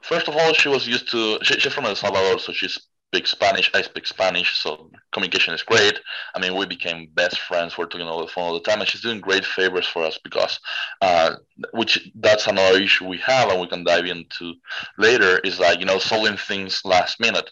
first 0.01 0.27
of 0.27 0.35
all, 0.35 0.53
she 0.53 0.67
was 0.67 0.87
used 0.87 1.09
to. 1.11 1.39
She, 1.43 1.59
she's 1.59 1.73
from 1.73 1.85
El 1.85 1.95
Salvador, 1.95 2.39
so 2.39 2.51
she 2.51 2.67
speaks 3.13 3.32
Spanish. 3.32 3.69
I 3.73 3.82
speak 3.84 4.08
Spanish, 4.08 4.58
so 4.58 4.89
communication 5.12 5.54
is 5.54 5.62
great. 5.62 5.99
I 6.36 6.39
mean, 6.39 6.56
we 6.56 6.65
became 6.65 7.10
best 7.13 7.39
friends. 7.39 7.78
We're 7.78 7.86
talking 7.86 8.08
on 8.08 8.21
the 8.21 8.28
phone 8.28 8.45
all 8.45 8.54
the 8.54 8.62
time, 8.62 8.80
and 8.80 8.89
she's 8.89 9.02
doing 9.02 9.21
great 9.21 9.45
favors 9.45 9.88
for 9.88 10.04
us 10.04 10.19
because, 10.23 10.60
uh, 11.02 11.36
which 11.73 12.12
that's 12.15 12.47
another 12.47 12.80
issue 12.80 13.08
we 13.08 13.17
have, 13.19 13.49
and 13.49 13.62
we 13.62 13.67
can 13.67 13.84
dive 13.84 14.06
into 14.06 14.54
later. 14.97 15.39
Is 15.39 15.60
like 15.60 15.80
you 15.80 15.86
know 15.86 15.99
solving 15.99 16.38
things 16.38 16.82
last 16.86 17.19
minute 17.19 17.52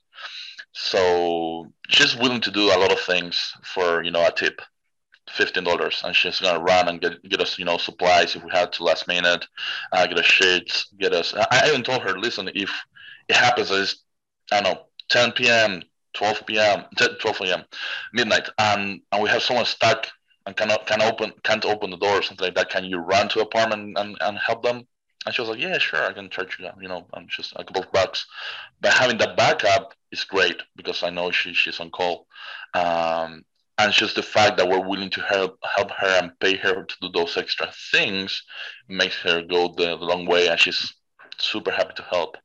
so 0.73 1.71
she's 1.89 2.15
willing 2.15 2.41
to 2.41 2.51
do 2.51 2.67
a 2.67 2.79
lot 2.79 2.91
of 2.91 2.99
things 2.99 3.53
for 3.63 4.03
you 4.03 4.11
know 4.11 4.25
a 4.25 4.31
tip, 4.31 4.61
fifteen 5.29 5.65
dollars, 5.65 6.01
and 6.03 6.15
she's 6.15 6.39
gonna 6.39 6.59
run 6.59 6.87
and 6.87 7.01
get 7.01 7.21
get 7.23 7.41
us 7.41 7.59
you 7.59 7.65
know 7.65 7.77
supplies 7.77 8.35
if 8.35 8.43
we 8.43 8.51
had 8.51 8.71
to 8.73 8.83
last 8.83 9.07
minute, 9.07 9.45
uh, 9.91 10.07
get 10.07 10.19
us 10.19 10.25
sheets, 10.25 10.87
get 10.97 11.13
us. 11.13 11.33
I 11.51 11.67
even 11.67 11.83
told 11.83 12.01
her, 12.03 12.17
listen, 12.17 12.49
if 12.55 12.71
it 13.27 13.35
happens 13.35 13.71
as 13.71 13.97
I 14.51 14.61
don't 14.61 14.75
know 14.75 14.81
10 15.11 15.33
p.m., 15.33 15.83
12 16.13 16.45
p.m., 16.45 16.85
12 16.97 17.41
a.m., 17.41 17.63
midnight, 18.13 18.49
and 18.57 19.01
and 19.11 19.23
we 19.23 19.29
have 19.29 19.43
someone 19.43 19.65
stuck 19.65 20.07
and 20.45 20.55
cannot 20.55 20.87
can 20.87 21.01
open 21.01 21.31
can't 21.43 21.65
open 21.65 21.91
the 21.91 21.97
door 21.97 22.19
or 22.19 22.21
something 22.21 22.45
like 22.45 22.55
that, 22.55 22.69
can 22.69 22.83
you 22.83 22.97
run 22.97 23.29
to 23.29 23.41
apartment 23.41 23.97
and, 23.97 24.17
and 24.21 24.37
help 24.37 24.63
them? 24.63 24.87
And 25.25 25.35
she 25.35 25.41
was 25.41 25.49
like, 25.49 25.59
yeah, 25.59 25.77
sure, 25.77 26.03
I 26.03 26.13
can 26.13 26.29
charge 26.29 26.57
you, 26.59 26.67
you 26.81 26.87
know, 26.87 27.05
I'm 27.13 27.27
just 27.29 27.53
a 27.55 27.63
couple 27.63 27.83
of 27.83 27.91
bucks. 27.91 28.25
But 28.81 28.93
having 28.93 29.19
that 29.19 29.37
backup 29.37 29.93
is 30.11 30.23
great 30.23 30.63
because 30.75 31.03
I 31.03 31.11
know 31.11 31.29
she, 31.29 31.53
she's 31.53 31.79
on 31.79 31.91
call. 31.91 32.25
Um, 32.73 33.45
and 33.77 33.93
just 33.93 34.15
the 34.15 34.23
fact 34.23 34.57
that 34.57 34.67
we're 34.67 34.87
willing 34.87 35.11
to 35.11 35.21
help 35.21 35.59
help 35.75 35.91
her 35.91 36.19
and 36.21 36.39
pay 36.39 36.55
her 36.57 36.83
to 36.83 36.95
do 37.01 37.09
those 37.09 37.37
extra 37.37 37.71
things 37.91 38.43
makes 38.89 39.15
her 39.21 39.41
go 39.43 39.67
the, 39.77 39.97
the 39.97 40.05
long 40.05 40.25
way. 40.25 40.47
And 40.47 40.59
she's 40.59 40.91
super 41.37 41.71
happy 41.71 41.93
to 41.95 42.03
help. 42.03 42.37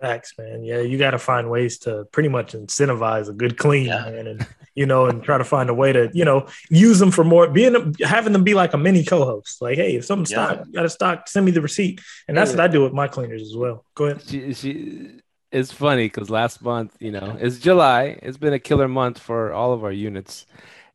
Facts, 0.00 0.34
man. 0.38 0.62
Yeah, 0.62 0.80
you 0.80 0.96
got 0.96 1.10
to 1.10 1.18
find 1.18 1.50
ways 1.50 1.78
to 1.80 2.04
pretty 2.12 2.28
much 2.28 2.52
incentivize 2.52 3.28
a 3.28 3.32
good 3.32 3.58
clean, 3.58 3.86
yeah. 3.86 4.04
man, 4.04 4.28
and 4.28 4.46
you 4.76 4.86
know, 4.86 5.06
and 5.06 5.24
try 5.24 5.38
to 5.38 5.44
find 5.44 5.68
a 5.70 5.74
way 5.74 5.92
to 5.92 6.08
you 6.14 6.24
know 6.24 6.46
use 6.70 7.00
them 7.00 7.10
for 7.10 7.24
more. 7.24 7.48
Being 7.48 7.96
having 8.04 8.32
them 8.32 8.44
be 8.44 8.54
like 8.54 8.74
a 8.74 8.78
mini 8.78 9.02
co-host. 9.02 9.60
Like, 9.60 9.76
hey, 9.76 9.96
if 9.96 10.04
something's 10.04 10.30
yeah. 10.30 10.52
stock, 10.52 10.72
got 10.72 10.84
a 10.84 10.88
stock, 10.88 11.28
send 11.28 11.46
me 11.46 11.52
the 11.52 11.60
receipt, 11.60 12.00
and 12.28 12.36
that's 12.36 12.52
yeah. 12.52 12.58
what 12.58 12.64
I 12.64 12.68
do 12.68 12.84
with 12.84 12.92
my 12.92 13.08
cleaners 13.08 13.42
as 13.42 13.56
well. 13.56 13.84
Go 13.96 14.04
ahead. 14.04 14.22
She, 14.22 14.54
she, 14.54 15.20
it's 15.50 15.72
funny 15.72 16.06
because 16.06 16.30
last 16.30 16.62
month, 16.62 16.94
you 17.00 17.10
know, 17.10 17.36
it's 17.40 17.58
July. 17.58 18.20
It's 18.22 18.38
been 18.38 18.52
a 18.52 18.60
killer 18.60 18.86
month 18.86 19.18
for 19.18 19.52
all 19.52 19.72
of 19.72 19.82
our 19.82 19.90
units, 19.90 20.46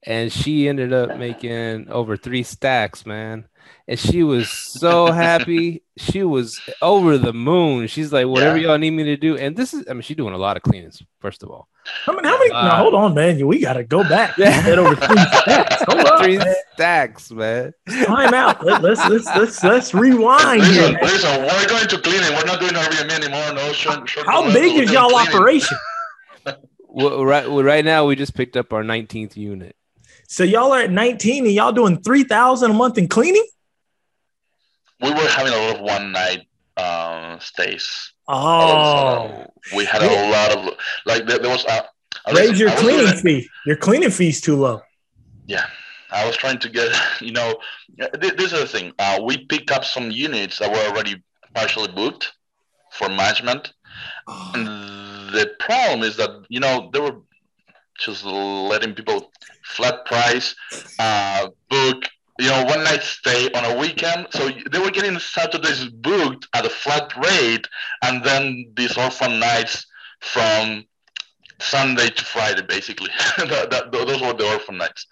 and 0.04 0.32
she 0.32 0.70
ended 0.70 0.94
up 0.94 1.18
making 1.18 1.90
over 1.90 2.16
three 2.16 2.44
stacks, 2.44 3.06
man. 3.06 3.50
And 3.88 4.00
she 4.00 4.24
was 4.24 4.50
so 4.50 5.12
happy. 5.12 5.84
She 5.98 6.24
was 6.24 6.60
over 6.82 7.18
the 7.18 7.34
moon. 7.34 7.88
She's 7.88 8.14
like, 8.14 8.28
whatever 8.28 8.58
yeah. 8.58 8.70
y'all 8.70 8.78
need 8.78 8.92
me 8.92 9.04
to 9.04 9.18
do. 9.18 9.38
And 9.38 9.58
this 9.58 9.74
is, 9.74 9.86
I 9.90 9.94
mean, 9.94 10.02
she's 10.02 10.16
doing 10.16 10.34
a 10.34 10.38
lot 10.38 10.56
of 10.56 10.64
cleanings, 10.64 11.04
first 11.20 11.44
of 11.44 11.50
all. 11.50 11.68
I 12.08 12.12
mean, 12.12 12.24
how 12.24 12.38
many? 12.38 12.52
Uh, 12.52 12.78
hold 12.78 12.94
on, 12.94 13.14
man. 13.14 13.46
We 13.46 13.60
got 13.60 13.74
to 13.74 13.84
go 13.84 14.04
back. 14.04 14.38
Yeah. 14.44 14.76
over 14.78 14.96
three 14.96 15.18
stacks. 15.18 15.84
Hold 15.88 16.06
on, 16.08 16.24
three 16.24 16.38
man. 16.38 16.56
stacks, 16.74 17.32
man. 17.32 17.74
Time 18.06 18.34
out. 18.34 18.64
Let, 18.66 18.84
us 18.84 19.00
let's 19.10 19.26
let's 19.36 19.64
let's 19.64 19.94
rewind 19.94 20.60
listen, 20.60 20.74
here. 20.74 21.00
Listen, 21.02 21.42
we're 21.42 21.68
going 21.68 21.88
to 21.88 22.02
cleaning. 22.02 22.30
We're 22.34 22.46
not 22.46 22.60
doing 22.60 22.74
Airbnb 22.74 23.12
anymore. 23.12 23.54
No, 23.54 23.72
short, 23.74 24.08
short 24.10 24.26
How 24.28 24.52
big 24.52 24.82
is 24.82 24.92
y'all 24.92 25.16
operation? 25.16 25.78
well, 26.88 27.24
right, 27.24 27.50
well, 27.50 27.64
right 27.64 27.84
now 27.84 28.06
we 28.06 28.16
just 28.16 28.34
picked 28.34 28.58
up 28.58 28.74
our 28.74 28.84
19th 28.84 29.36
unit. 29.36 29.76
So 30.28 30.44
y'all 30.44 30.72
are 30.74 30.82
at 30.82 30.92
19 30.92 31.46
and 31.46 31.54
y'all 31.54 31.72
doing 31.72 32.02
3,000 32.02 32.72
a 32.72 32.74
month 32.74 32.98
in 32.98 33.08
cleaning? 33.08 33.46
We 35.02 35.12
were 35.12 35.28
having 35.28 35.54
a 35.54 35.58
lot 35.58 35.76
of 35.76 35.82
one 35.82 36.12
night 36.12 36.48
um, 36.78 37.40
stays. 37.40 38.14
Oh, 38.28 39.46
we 39.76 39.86
had 39.86 40.02
a 40.02 40.30
lot 40.32 40.58
of 40.58 40.78
like 41.06 41.26
there, 41.28 41.40
there 41.40 41.52
was 41.52 41.66
a 41.66 41.84
raise 42.34 42.58
your 42.58 42.72
cleaning 42.72 43.08
doing, 43.08 43.18
fee. 43.18 43.50
Your 43.66 43.76
cleaning 43.76 44.12
fee's 44.12 44.40
too 44.40 44.56
low. 44.56 44.82
Yeah, 45.46 45.66
I 46.10 46.26
was 46.26 46.38
trying 46.38 46.60
to 46.60 46.70
get 46.70 46.96
you 47.22 47.34
know 47.34 47.60
this 47.98 48.54
is 48.54 48.60
the 48.60 48.66
thing. 48.66 48.94
Uh, 48.98 49.20
we 49.24 49.46
picked 49.46 49.72
up 49.72 49.84
some 49.84 50.10
units 50.10 50.60
that 50.60 50.72
were 50.72 50.78
already 50.90 51.22
partially 51.54 51.92
booked 51.92 52.32
for 52.92 53.10
management, 53.10 53.74
and 54.28 54.68
the 55.34 55.54
problem 55.60 56.04
is 56.04 56.16
that 56.18 56.46
you 56.48 56.62
know 56.62 56.90
they 56.94 57.00
were 57.00 57.18
just 58.06 58.26
letting 58.26 58.94
people 58.94 59.32
flat 59.64 60.06
price 60.06 60.56
uh, 61.00 61.48
book 61.70 62.04
you 62.40 62.50
know 62.50 62.64
one 62.66 62.84
night 62.84 63.02
stay 63.02 63.50
on 63.52 63.64
a 63.66 63.80
weekend. 63.80 64.28
So 64.32 64.50
they 64.72 64.80
were 64.80 64.92
getting 64.92 65.18
saturdays 65.20 65.86
booked 65.86 66.48
at 66.54 66.66
a 66.66 66.70
flat 66.70 67.16
rate 67.18 67.68
and 68.04 68.24
then 68.24 68.66
these 68.76 68.98
orphan 68.98 69.40
nights 69.40 69.86
from 70.20 70.84
sunday 71.60 72.10
to 72.10 72.26
friday 72.26 72.62
basically. 72.68 73.10
That, 73.38 73.70
that, 73.70 73.92
those 73.92 74.22
were 74.22 74.34
the 74.34 74.52
orphan 74.52 74.78
nights. 74.78 75.06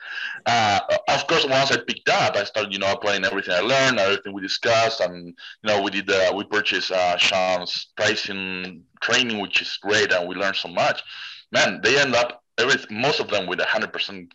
Uh, 0.46 0.80
of 1.08 1.28
course 1.28 1.46
once 1.46 1.72
i 1.72 1.78
picked 1.78 2.10
up 2.10 2.36
i 2.36 2.44
started 2.44 2.74
you 2.74 2.80
know 2.80 2.92
applying 2.92 3.24
everything 3.24 3.54
i 3.54 3.60
learned 3.60 4.00
everything 4.00 4.34
we 4.34 4.42
discussed 4.42 5.00
and 5.00 5.28
you 5.28 5.68
know 5.68 5.82
we 5.82 5.92
did 5.92 6.10
uh, 6.10 6.34
we 6.36 6.44
purchased 6.46 6.92
uh, 6.92 7.16
sean's 7.18 7.88
pricing 7.96 8.84
training 9.02 9.40
which 9.40 9.62
is 9.62 9.78
great 9.82 10.12
and 10.12 10.28
we 10.28 10.36
learned 10.36 10.56
so 10.56 10.68
much. 10.68 11.04
Man 11.52 11.80
they 11.84 12.00
end 12.00 12.16
up 12.16 12.44
every 12.58 12.76
most 12.90 13.20
of 13.20 13.30
them 13.30 13.48
with 13.48 13.60
a 13.60 13.66
hundred 13.66 13.94
percent 13.94 14.34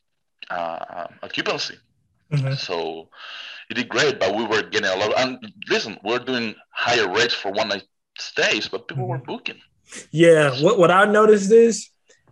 uh, 0.50 1.06
occupancy. 1.22 1.76
Mm-hmm. 2.32 2.54
So 2.54 3.08
it 3.70 3.74
did 3.74 3.88
great, 3.88 4.18
but 4.18 4.34
we 4.34 4.44
were 4.44 4.62
getting 4.62 4.90
a 4.90 4.96
lot. 4.96 5.12
Of, 5.12 5.18
and 5.18 5.52
listen, 5.68 5.98
we're 6.02 6.18
doing 6.18 6.54
higher 6.70 7.08
rates 7.12 7.34
for 7.34 7.50
one 7.52 7.68
night 7.68 7.84
stays, 8.18 8.68
but 8.68 8.88
people 8.88 9.04
mm-hmm. 9.04 9.12
were 9.12 9.18
booking. 9.18 9.60
Yeah, 10.10 10.50
what 10.62 10.78
what 10.78 10.90
I 10.90 11.04
noticed 11.04 11.50
is 11.52 11.90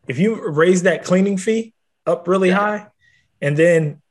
if 0.08 0.18
you 0.18 0.48
raise 0.50 0.82
that 0.82 1.04
cleaning 1.04 1.38
fee 1.38 1.72
up 2.06 2.26
really 2.26 2.48
yeah. 2.48 2.56
high, 2.56 2.86
and 3.40 3.56
then 3.56 4.02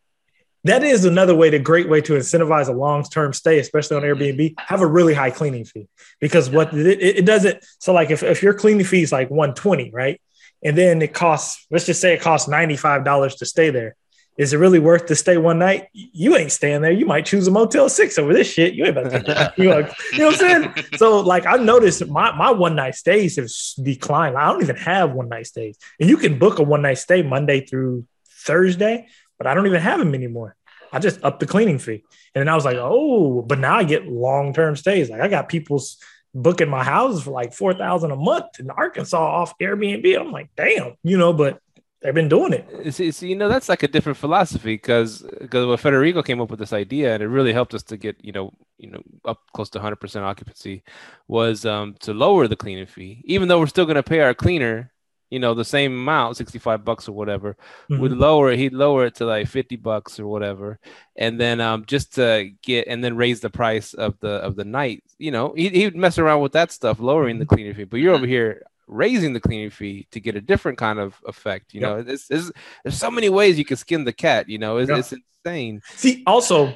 that 0.63 0.83
is 0.83 1.03
another 1.03 1.35
way, 1.35 1.49
the 1.49 1.59
great 1.59 1.89
way 1.89 1.99
to 2.01 2.13
incentivize 2.13 2.69
a 2.69 2.71
long 2.71 3.03
term 3.03 3.33
stay, 3.33 3.59
especially 3.59 3.97
on 3.97 4.03
mm-hmm. 4.03 4.21
Airbnb. 4.21 4.55
Have 4.59 4.81
a 4.81 4.87
really 4.87 5.13
high 5.13 5.31
cleaning 5.31 5.65
fee 5.65 5.89
because 6.21 6.49
what 6.49 6.73
it, 6.73 7.01
it 7.01 7.25
doesn't. 7.25 7.63
So 7.79 7.93
like 7.93 8.11
if 8.11 8.23
if 8.23 8.41
your 8.41 8.53
cleaning 8.53 8.85
fee 8.85 9.01
is 9.01 9.11
like 9.11 9.29
one 9.29 9.53
twenty, 9.53 9.91
right? 9.91 10.21
And 10.63 10.77
then 10.77 11.01
it 11.01 11.13
costs 11.13 11.65
let's 11.69 11.85
just 11.85 12.01
say 12.01 12.13
it 12.13 12.21
costs 12.21 12.49
$95 12.49 13.37
to 13.37 13.45
stay 13.45 13.69
there. 13.69 13.95
Is 14.35 14.51
it 14.51 14.57
really 14.57 14.79
worth 14.79 15.05
to 15.07 15.15
stay 15.15 15.37
one 15.37 15.59
night? 15.59 15.89
You 15.93 16.35
ain't 16.35 16.51
staying 16.51 16.81
there. 16.81 16.91
You 16.91 17.05
might 17.05 17.23
choose 17.23 17.47
a 17.47 17.51
motel 17.51 17.87
six 17.87 18.17
over 18.17 18.33
this 18.33 18.51
shit. 18.51 18.73
You 18.73 18.85
ain't 18.85 18.97
about 18.97 19.11
to 19.11 19.53
you, 19.57 19.69
know, 19.69 19.87
you 20.11 20.17
know 20.17 20.25
what 20.27 20.41
i'm 20.41 20.73
saying? 20.73 20.85
So 20.95 21.19
like 21.19 21.45
i 21.45 21.55
noticed 21.55 22.07
my, 22.07 22.35
my 22.35 22.51
one 22.51 22.75
night 22.75 22.95
stays 22.95 23.35
have 23.35 23.49
declined. 23.85 24.35
I 24.35 24.51
don't 24.51 24.63
even 24.63 24.77
have 24.77 25.11
one 25.11 25.29
night 25.29 25.47
stays. 25.47 25.77
And 25.99 26.09
you 26.09 26.17
can 26.17 26.39
book 26.39 26.59
a 26.59 26.63
one 26.63 26.81
night 26.81 26.97
stay 26.97 27.21
monday 27.21 27.61
through 27.61 28.05
thursday 28.27 29.07
but 29.37 29.47
i 29.47 29.53
don't 29.53 29.67
even 29.67 29.81
have 29.81 29.99
them 29.99 30.15
anymore. 30.15 30.55
I 30.91 30.99
just 30.99 31.23
up 31.23 31.39
the 31.39 31.47
cleaning 31.47 31.77
fee. 31.77 32.03
And 32.33 32.41
then 32.41 32.49
i 32.49 32.55
was 32.55 32.65
like 32.65 32.77
oh 32.77 33.43
but 33.43 33.59
now 33.59 33.75
i 33.75 33.83
get 33.83 34.07
long-term 34.07 34.77
stays. 34.77 35.11
Like 35.11 35.21
i 35.21 35.27
got 35.27 35.47
people's 35.47 35.99
booking 36.33 36.69
my 36.69 36.83
houses 36.83 37.23
for 37.23 37.31
like 37.31 37.53
four 37.53 37.73
thousand 37.73 38.11
a 38.11 38.15
month 38.15 38.59
in 38.59 38.69
Arkansas 38.69 39.17
off 39.17 39.57
Airbnb. 39.59 40.19
I'm 40.19 40.31
like, 40.31 40.49
damn, 40.55 40.95
you 41.03 41.17
know, 41.17 41.33
but 41.33 41.59
they've 42.01 42.13
been 42.13 42.29
doing 42.29 42.53
it. 42.53 42.93
See, 42.93 43.11
see 43.11 43.29
you 43.29 43.35
know, 43.35 43.47
that's 43.47 43.69
like 43.69 43.83
a 43.83 43.87
different 43.87 44.17
philosophy 44.17 44.75
because 44.75 45.21
because 45.39 45.65
when 45.65 45.77
Federico 45.77 46.21
came 46.21 46.41
up 46.41 46.49
with 46.49 46.59
this 46.59 46.73
idea 46.73 47.13
and 47.13 47.23
it 47.23 47.27
really 47.27 47.53
helped 47.53 47.73
us 47.73 47.83
to 47.83 47.97
get 47.97 48.23
you 48.23 48.31
know 48.31 48.53
you 48.77 48.91
know 48.91 49.01
up 49.25 49.41
close 49.53 49.69
to 49.71 49.79
100 49.79 49.95
percent 49.97 50.25
occupancy 50.25 50.83
was 51.27 51.65
um, 51.65 51.95
to 52.01 52.13
lower 52.13 52.47
the 52.47 52.55
cleaning 52.55 52.85
fee, 52.85 53.21
even 53.25 53.47
though 53.47 53.59
we're 53.59 53.67
still 53.67 53.85
going 53.85 53.95
to 53.95 54.03
pay 54.03 54.19
our 54.19 54.33
cleaner 54.33 54.92
you 55.33 55.39
know, 55.39 55.55
the 55.55 55.65
same 55.65 55.93
amount, 55.93 56.37
65 56.37 56.85
bucks 56.85 57.09
or 57.09 57.13
whatever, 57.13 57.57
mm-hmm. 57.89 57.99
would 57.99 58.11
lower 58.11 58.51
it. 58.51 58.59
He'd 58.59 58.71
lower 58.71 59.07
it 59.07 59.15
to 59.15 59.25
like 59.25 59.47
50 59.47 59.77
bucks 59.77 60.19
or 60.19 60.27
whatever. 60.27 60.77
And 61.15 61.41
then 61.41 61.59
um, 61.59 61.85
just 61.87 62.13
to 62.15 62.51
get, 62.61 62.87
and 62.87 63.03
then 63.03 63.17
raise 63.17 63.39
the 63.39 63.49
price 63.49 63.95
of 63.95 64.19
the, 64.19 64.29
of 64.29 64.55
the 64.55 64.63
night, 64.63 65.03
you 65.17 65.31
know, 65.31 65.53
he, 65.55 65.69
he'd 65.69 65.95
mess 65.95 66.19
around 66.19 66.41
with 66.41 66.51
that 66.51 66.71
stuff, 66.71 66.99
lowering 66.99 67.39
the 67.39 67.45
mm-hmm. 67.45 67.55
cleaning 67.55 67.73
fee. 67.73 67.85
But 67.85 67.99
you're 67.99 68.13
over 68.13 68.27
here 68.27 68.61
raising 68.85 69.33
the 69.33 69.39
cleaning 69.39 69.71
fee 69.71 70.07
to 70.11 70.19
get 70.19 70.35
a 70.35 70.41
different 70.41 70.77
kind 70.77 70.99
of 70.99 71.15
effect. 71.25 71.73
You 71.73 71.81
yep. 71.81 71.89
know, 71.89 72.13
it's, 72.13 72.29
it's, 72.29 72.51
there's 72.83 72.97
so 72.97 73.09
many 73.09 73.29
ways 73.29 73.57
you 73.57 73.65
can 73.65 73.77
skin 73.77 74.03
the 74.03 74.13
cat, 74.13 74.47
you 74.47 74.59
know, 74.59 74.77
it's, 74.77 74.89
yep. 74.89 74.99
it's 74.99 75.13
insane. 75.43 75.81
See, 75.95 76.21
also, 76.27 76.75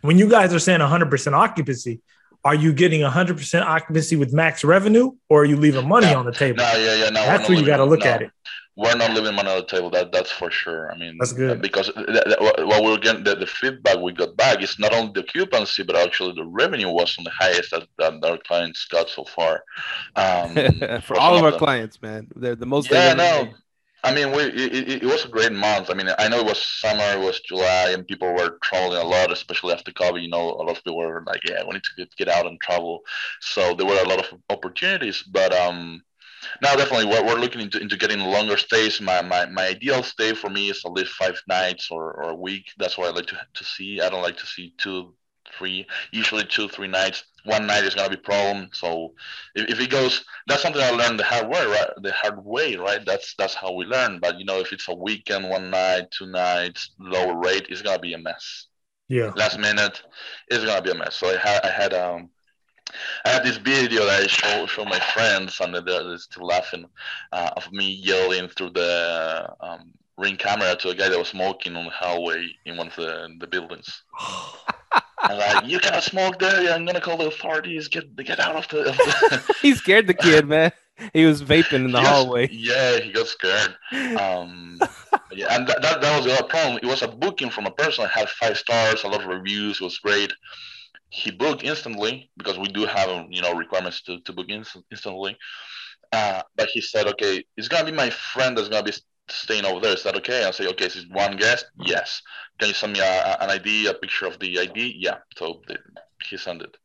when 0.00 0.18
you 0.18 0.28
guys 0.28 0.52
are 0.52 0.58
saying 0.58 0.80
100% 0.80 1.32
occupancy, 1.32 2.00
are 2.44 2.54
you 2.54 2.72
getting 2.72 3.00
100% 3.00 3.62
occupancy 3.62 4.16
with 4.16 4.32
max 4.32 4.64
revenue 4.64 5.12
or 5.28 5.42
are 5.42 5.44
you 5.44 5.56
leaving 5.56 5.86
money 5.88 6.06
no, 6.06 6.18
on 6.18 6.26
the 6.26 6.32
table? 6.32 6.58
No, 6.58 6.72
yeah, 6.76 6.94
yeah, 6.94 7.10
no. 7.10 7.22
That's 7.24 7.48
where 7.48 7.58
you 7.58 7.64
got 7.64 7.76
to 7.76 7.84
look 7.84 8.00
no, 8.00 8.10
at 8.10 8.22
it. 8.22 8.30
We're 8.74 8.96
not 8.96 9.12
leaving 9.12 9.34
money 9.34 9.50
on 9.50 9.58
the 9.58 9.66
table. 9.66 9.90
That 9.90 10.12
that's 10.12 10.30
for 10.30 10.50
sure. 10.50 10.90
I 10.90 10.96
mean, 10.96 11.18
that's 11.18 11.34
good 11.34 11.60
because 11.60 11.90
what 11.94 12.82
we're 12.82 12.96
getting 12.96 13.22
the, 13.22 13.36
the, 13.36 13.46
feedback 13.46 13.98
we 13.98 14.12
got 14.12 14.34
back 14.38 14.62
is 14.62 14.78
not 14.78 14.94
only 14.94 15.12
the 15.12 15.20
occupancy, 15.20 15.82
but 15.82 15.94
actually 15.94 16.32
the 16.34 16.46
revenue 16.46 16.88
was 16.88 17.14
on 17.18 17.24
the 17.24 17.30
highest 17.38 17.72
that, 17.72 17.86
that 17.98 18.24
our 18.24 18.38
clients 18.38 18.86
got 18.86 19.10
so 19.10 19.24
far. 19.24 19.62
Um, 20.16 20.54
for 21.02 21.18
all 21.18 21.36
of 21.36 21.44
our 21.44 21.50
them. 21.50 21.58
clients, 21.58 22.00
man, 22.00 22.28
they're 22.34 22.56
the 22.56 22.64
most. 22.64 22.90
Yeah, 22.90 23.12
no. 23.12 23.52
I 24.04 24.12
mean, 24.12 24.32
we 24.32 24.42
it, 24.42 25.02
it, 25.02 25.04
was 25.04 25.24
a 25.24 25.28
great 25.28 25.52
month. 25.52 25.88
I 25.88 25.94
mean, 25.94 26.08
I 26.18 26.28
know 26.28 26.40
it 26.40 26.46
was 26.46 26.60
summer, 26.60 27.12
it 27.12 27.20
was 27.20 27.40
July, 27.40 27.90
and 27.90 28.06
people 28.06 28.32
were 28.34 28.58
traveling 28.62 29.00
a 29.00 29.04
lot, 29.04 29.30
especially 29.30 29.72
after 29.72 29.92
COVID. 29.92 30.22
You 30.22 30.28
know, 30.28 30.50
a 30.50 30.62
lot 30.64 30.76
of 30.76 30.82
people 30.82 30.96
were 30.98 31.22
like, 31.24 31.40
"Yeah, 31.48 31.62
we 31.64 31.74
need 31.74 31.84
to 31.84 31.94
get, 31.96 32.16
get 32.16 32.28
out 32.28 32.46
and 32.46 32.60
travel." 32.60 33.02
So 33.40 33.74
there 33.74 33.86
were 33.86 34.00
a 34.02 34.08
lot 34.08 34.18
of 34.18 34.40
opportunities. 34.50 35.22
But 35.22 35.54
um, 35.54 36.02
now 36.60 36.74
definitely 36.74 37.06
we're, 37.06 37.24
we're 37.24 37.40
looking 37.40 37.60
into, 37.60 37.80
into 37.80 37.96
getting 37.96 38.20
longer 38.20 38.56
stays. 38.56 39.00
My, 39.00 39.22
my 39.22 39.46
my 39.46 39.68
ideal 39.68 40.02
stay 40.02 40.34
for 40.34 40.50
me 40.50 40.70
is 40.70 40.82
at 40.84 40.92
least 40.92 41.12
five 41.12 41.40
nights 41.48 41.88
or, 41.90 42.12
or 42.12 42.30
a 42.30 42.34
week. 42.34 42.66
That's 42.78 42.98
what 42.98 43.08
I 43.08 43.12
like 43.12 43.26
to 43.26 43.38
to 43.54 43.64
see. 43.64 44.00
I 44.00 44.08
don't 44.08 44.22
like 44.22 44.38
to 44.38 44.46
see 44.46 44.74
two, 44.78 45.14
three, 45.56 45.86
usually 46.12 46.44
two, 46.44 46.68
three 46.68 46.88
nights 46.88 47.24
one 47.44 47.66
night 47.66 47.84
is 47.84 47.94
gonna 47.94 48.10
be 48.10 48.16
problem. 48.16 48.68
So 48.72 49.14
if, 49.54 49.68
if 49.70 49.80
it 49.80 49.90
goes, 49.90 50.24
that's 50.46 50.62
something 50.62 50.82
I 50.82 50.90
learned 50.90 51.18
the 51.18 51.24
hard 51.24 51.48
way, 51.48 51.64
right? 51.66 51.88
The 52.02 52.12
hard 52.12 52.44
way, 52.44 52.76
right? 52.76 53.04
That's 53.04 53.34
that's 53.36 53.54
how 53.54 53.72
we 53.72 53.84
learn. 53.84 54.20
But 54.20 54.38
you 54.38 54.44
know, 54.44 54.60
if 54.60 54.72
it's 54.72 54.88
a 54.88 54.94
weekend, 54.94 55.48
one 55.48 55.70
night, 55.70 56.10
two 56.10 56.26
nights, 56.26 56.90
lower 56.98 57.38
rate, 57.38 57.66
it's 57.68 57.82
gonna 57.82 57.98
be 57.98 58.14
a 58.14 58.18
mess. 58.18 58.66
Yeah. 59.08 59.32
Last 59.36 59.58
minute, 59.58 60.02
it's 60.48 60.64
gonna 60.64 60.82
be 60.82 60.90
a 60.90 60.94
mess. 60.94 61.16
So 61.16 61.28
I 61.28 61.36
had 61.36 61.64
I 61.64 61.70
had 61.70 61.94
um. 61.94 62.30
I 63.24 63.30
had 63.30 63.42
this 63.42 63.56
video 63.56 64.04
that 64.04 64.22
I 64.22 64.26
show 64.26 64.66
show 64.66 64.84
my 64.84 65.00
friends, 65.00 65.58
and 65.60 65.74
they're, 65.74 65.80
they're 65.80 66.18
still 66.18 66.44
laughing 66.44 66.84
uh, 67.32 67.48
of 67.56 67.72
me 67.72 67.90
yelling 67.90 68.48
through 68.48 68.70
the 68.70 69.48
um, 69.60 69.92
ring 70.18 70.36
camera 70.36 70.76
to 70.76 70.90
a 70.90 70.94
guy 70.94 71.08
that 71.08 71.18
was 71.18 71.28
smoking 71.28 71.74
on 71.74 71.86
the 71.86 71.90
hallway 71.90 72.48
in 72.66 72.76
one 72.76 72.88
of 72.88 72.96
the, 72.96 73.28
the 73.40 73.46
buildings. 73.46 74.02
Like, 75.28 75.66
you 75.66 75.78
cannot 75.78 76.02
smoke 76.02 76.38
there. 76.38 76.72
I'm 76.72 76.84
gonna 76.84 77.00
call 77.00 77.16
the 77.16 77.28
authorities. 77.28 77.88
Get 77.88 78.14
get 78.16 78.40
out 78.40 78.56
of 78.56 78.68
the. 78.68 78.90
Of 78.90 78.96
the... 78.96 79.54
he 79.62 79.74
scared 79.74 80.06
the 80.06 80.14
kid, 80.14 80.46
man. 80.46 80.72
He 81.12 81.24
was 81.24 81.42
vaping 81.42 81.84
in 81.84 81.92
the 81.92 82.00
hallway. 82.00 82.48
yeah, 82.50 82.98
he 82.98 83.12
got 83.12 83.26
scared. 83.26 83.74
Um, 83.92 84.78
yeah, 85.32 85.56
and 85.56 85.66
that, 85.66 85.82
that, 85.82 86.00
that 86.00 86.16
was 86.16 86.26
the 86.26 86.34
other 86.34 86.46
problem. 86.46 86.78
It 86.82 86.86
was 86.86 87.02
a 87.02 87.08
booking 87.08 87.50
from 87.50 87.66
a 87.66 87.70
person 87.70 88.04
that 88.04 88.10
had 88.10 88.28
five 88.28 88.58
stars, 88.58 89.02
a 89.02 89.08
lot 89.08 89.22
of 89.22 89.26
reviews, 89.26 89.80
was 89.80 89.98
great. 89.98 90.32
He 91.08 91.30
booked 91.30 91.64
instantly 91.64 92.30
because 92.36 92.58
we 92.58 92.68
do 92.68 92.86
have 92.86 93.26
you 93.30 93.42
know 93.42 93.54
requirements 93.54 94.02
to, 94.02 94.20
to 94.20 94.32
book 94.32 94.46
inst- 94.48 94.82
instantly. 94.90 95.36
Uh, 96.12 96.42
but 96.56 96.68
he 96.68 96.80
said, 96.80 97.06
okay, 97.06 97.44
it's 97.56 97.68
gonna 97.68 97.84
be 97.84 97.92
my 97.92 98.10
friend 98.10 98.56
that's 98.56 98.68
gonna 98.68 98.82
be 98.82 98.92
staying 99.28 99.64
over 99.64 99.80
there. 99.80 99.94
Is 99.94 100.02
that 100.04 100.16
okay? 100.16 100.44
I 100.44 100.50
say, 100.50 100.66
okay, 100.68 100.84
this 100.84 100.96
is 100.96 101.08
one 101.08 101.36
guest. 101.36 101.66
Yes. 101.78 102.22
Can 102.58 102.68
you 102.68 102.74
send 102.74 102.92
me 102.94 103.00
a, 103.00 103.36
an 103.40 103.50
ID, 103.50 103.86
a 103.86 103.94
picture 103.94 104.26
of 104.26 104.38
the 104.38 104.58
ID? 104.58 104.96
Yeah. 104.98 105.18
So 105.36 105.62
the, 105.66 105.78
he 106.24 106.36
sent 106.36 106.62
it. 106.62 106.76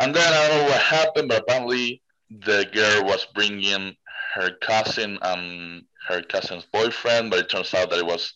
And 0.00 0.14
then 0.14 0.32
I 0.32 0.48
don't 0.48 0.58
know 0.58 0.70
what 0.70 0.80
happened, 0.80 1.28
but 1.28 1.42
apparently 1.42 2.02
the 2.30 2.68
girl 2.72 3.04
was 3.04 3.26
bringing 3.34 3.94
her 4.34 4.50
cousin 4.60 5.18
and 5.22 5.82
her 6.08 6.22
cousin's 6.22 6.66
boyfriend, 6.72 7.30
but 7.30 7.38
it 7.38 7.48
turns 7.48 7.74
out 7.74 7.90
that 7.90 7.98
it 7.98 8.06
was 8.06 8.34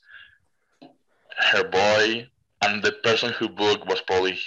her 1.38 1.64
boy, 1.68 2.26
and 2.62 2.82
the 2.82 2.92
person 3.04 3.32
who 3.32 3.48
booked 3.48 3.86
was 3.86 4.00
probably 4.02 4.38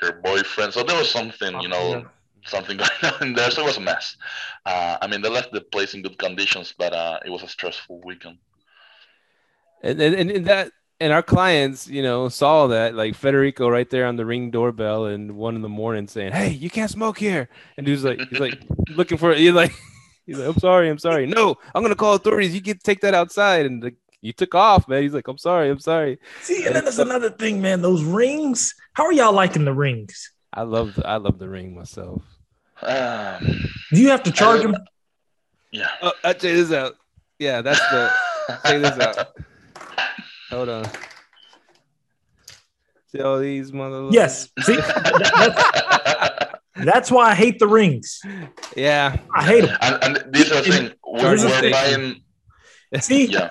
her 0.00 0.20
boyfriend. 0.22 0.72
So 0.72 0.82
there 0.82 0.98
was 0.98 1.10
something, 1.10 1.60
you 1.60 1.68
know. 1.68 2.04
Something 2.44 2.76
going 2.78 2.90
on 3.02 3.28
in 3.28 3.32
there. 3.34 3.50
So 3.50 3.62
it 3.62 3.66
was 3.66 3.76
a 3.76 3.80
mess. 3.80 4.16
Uh, 4.66 4.98
I 5.00 5.06
mean, 5.06 5.22
they 5.22 5.28
left 5.28 5.52
the 5.52 5.60
place 5.60 5.94
in 5.94 6.02
good 6.02 6.18
conditions, 6.18 6.74
but 6.76 6.92
uh, 6.92 7.20
it 7.24 7.30
was 7.30 7.42
a 7.42 7.48
stressful 7.48 8.00
weekend. 8.04 8.38
And, 9.82 10.00
and 10.00 10.30
and 10.30 10.46
that 10.46 10.72
and 11.00 11.12
our 11.12 11.22
clients, 11.22 11.86
you 11.86 12.02
know, 12.02 12.28
saw 12.28 12.66
that 12.68 12.94
like 12.94 13.14
Federico 13.14 13.68
right 13.68 13.88
there 13.88 14.06
on 14.06 14.16
the 14.16 14.26
ring 14.26 14.50
doorbell 14.50 15.06
and 15.06 15.36
one 15.36 15.54
in 15.54 15.62
the 15.62 15.68
morning 15.68 16.08
saying, 16.08 16.32
"Hey, 16.32 16.50
you 16.50 16.70
can't 16.70 16.90
smoke 16.90 17.18
here," 17.18 17.48
and 17.76 17.86
he's 17.86 18.04
like, 18.04 18.20
he's 18.28 18.40
like 18.40 18.60
looking 18.96 19.18
for 19.18 19.34
he's 19.34 19.52
like, 19.52 19.72
he's 20.26 20.38
like, 20.38 20.48
"I'm 20.48 20.58
sorry, 20.58 20.88
I'm 20.88 20.98
sorry, 20.98 21.26
no, 21.26 21.56
I'm 21.74 21.82
gonna 21.82 21.94
call 21.94 22.14
authorities. 22.14 22.54
You 22.54 22.60
get 22.60 22.82
take 22.82 23.00
that 23.02 23.14
outside." 23.14 23.66
And 23.66 23.82
the, 23.82 23.94
you 24.20 24.32
took 24.32 24.54
off, 24.56 24.88
man. 24.88 25.02
He's 25.02 25.14
like, 25.14 25.28
"I'm 25.28 25.38
sorry, 25.38 25.70
I'm 25.70 25.78
sorry." 25.78 26.18
See, 26.42 26.66
and 26.66 26.74
then 26.74 26.84
there's 26.84 26.98
another 26.98 27.30
thing, 27.30 27.62
man. 27.62 27.82
Those 27.82 28.02
rings. 28.02 28.74
How 28.94 29.04
are 29.04 29.12
y'all 29.12 29.32
liking 29.32 29.64
the 29.64 29.74
rings? 29.74 30.32
I 30.52 30.62
love 30.62 30.94
the, 30.94 31.06
I 31.06 31.16
love 31.16 31.38
the 31.38 31.48
ring 31.48 31.74
myself. 31.74 32.22
Um, 32.82 33.38
Do 33.92 34.00
you 34.00 34.08
have 34.10 34.22
to 34.24 34.32
charge 34.32 34.62
them? 34.62 34.74
yeah. 35.72 35.88
Oh, 36.02 36.12
I 36.24 36.32
check 36.32 36.40
this 36.42 36.72
out. 36.72 36.94
Yeah, 37.38 37.60
that's 37.62 37.80
the 37.90 38.12
check 38.64 38.82
this 38.82 38.98
out. 38.98 39.28
Hold 40.50 40.68
on. 40.68 40.86
See 43.12 43.20
all 43.20 43.38
these 43.38 43.72
mother. 43.72 44.08
Yes. 44.10 44.48
See, 44.60 44.76
that- 44.76 45.22
that's, 46.74 46.84
that's 46.84 47.10
why 47.10 47.30
I 47.30 47.34
hate 47.34 47.58
the 47.58 47.66
rings. 47.66 48.20
Yeah. 48.76 49.18
I 49.34 49.44
hate 49.44 49.64
them. 49.64 49.76
and, 49.80 50.16
and 50.18 50.32
this 50.34 50.50
is 50.50 50.66
the 50.66 50.72
thing. 50.72 50.90
We're, 51.06 51.20
Here's 51.20 51.44
we're 51.44 51.60
thing. 51.60 51.72
buying. 51.72 52.22
See, 53.00 53.26
Yeah. 53.26 53.50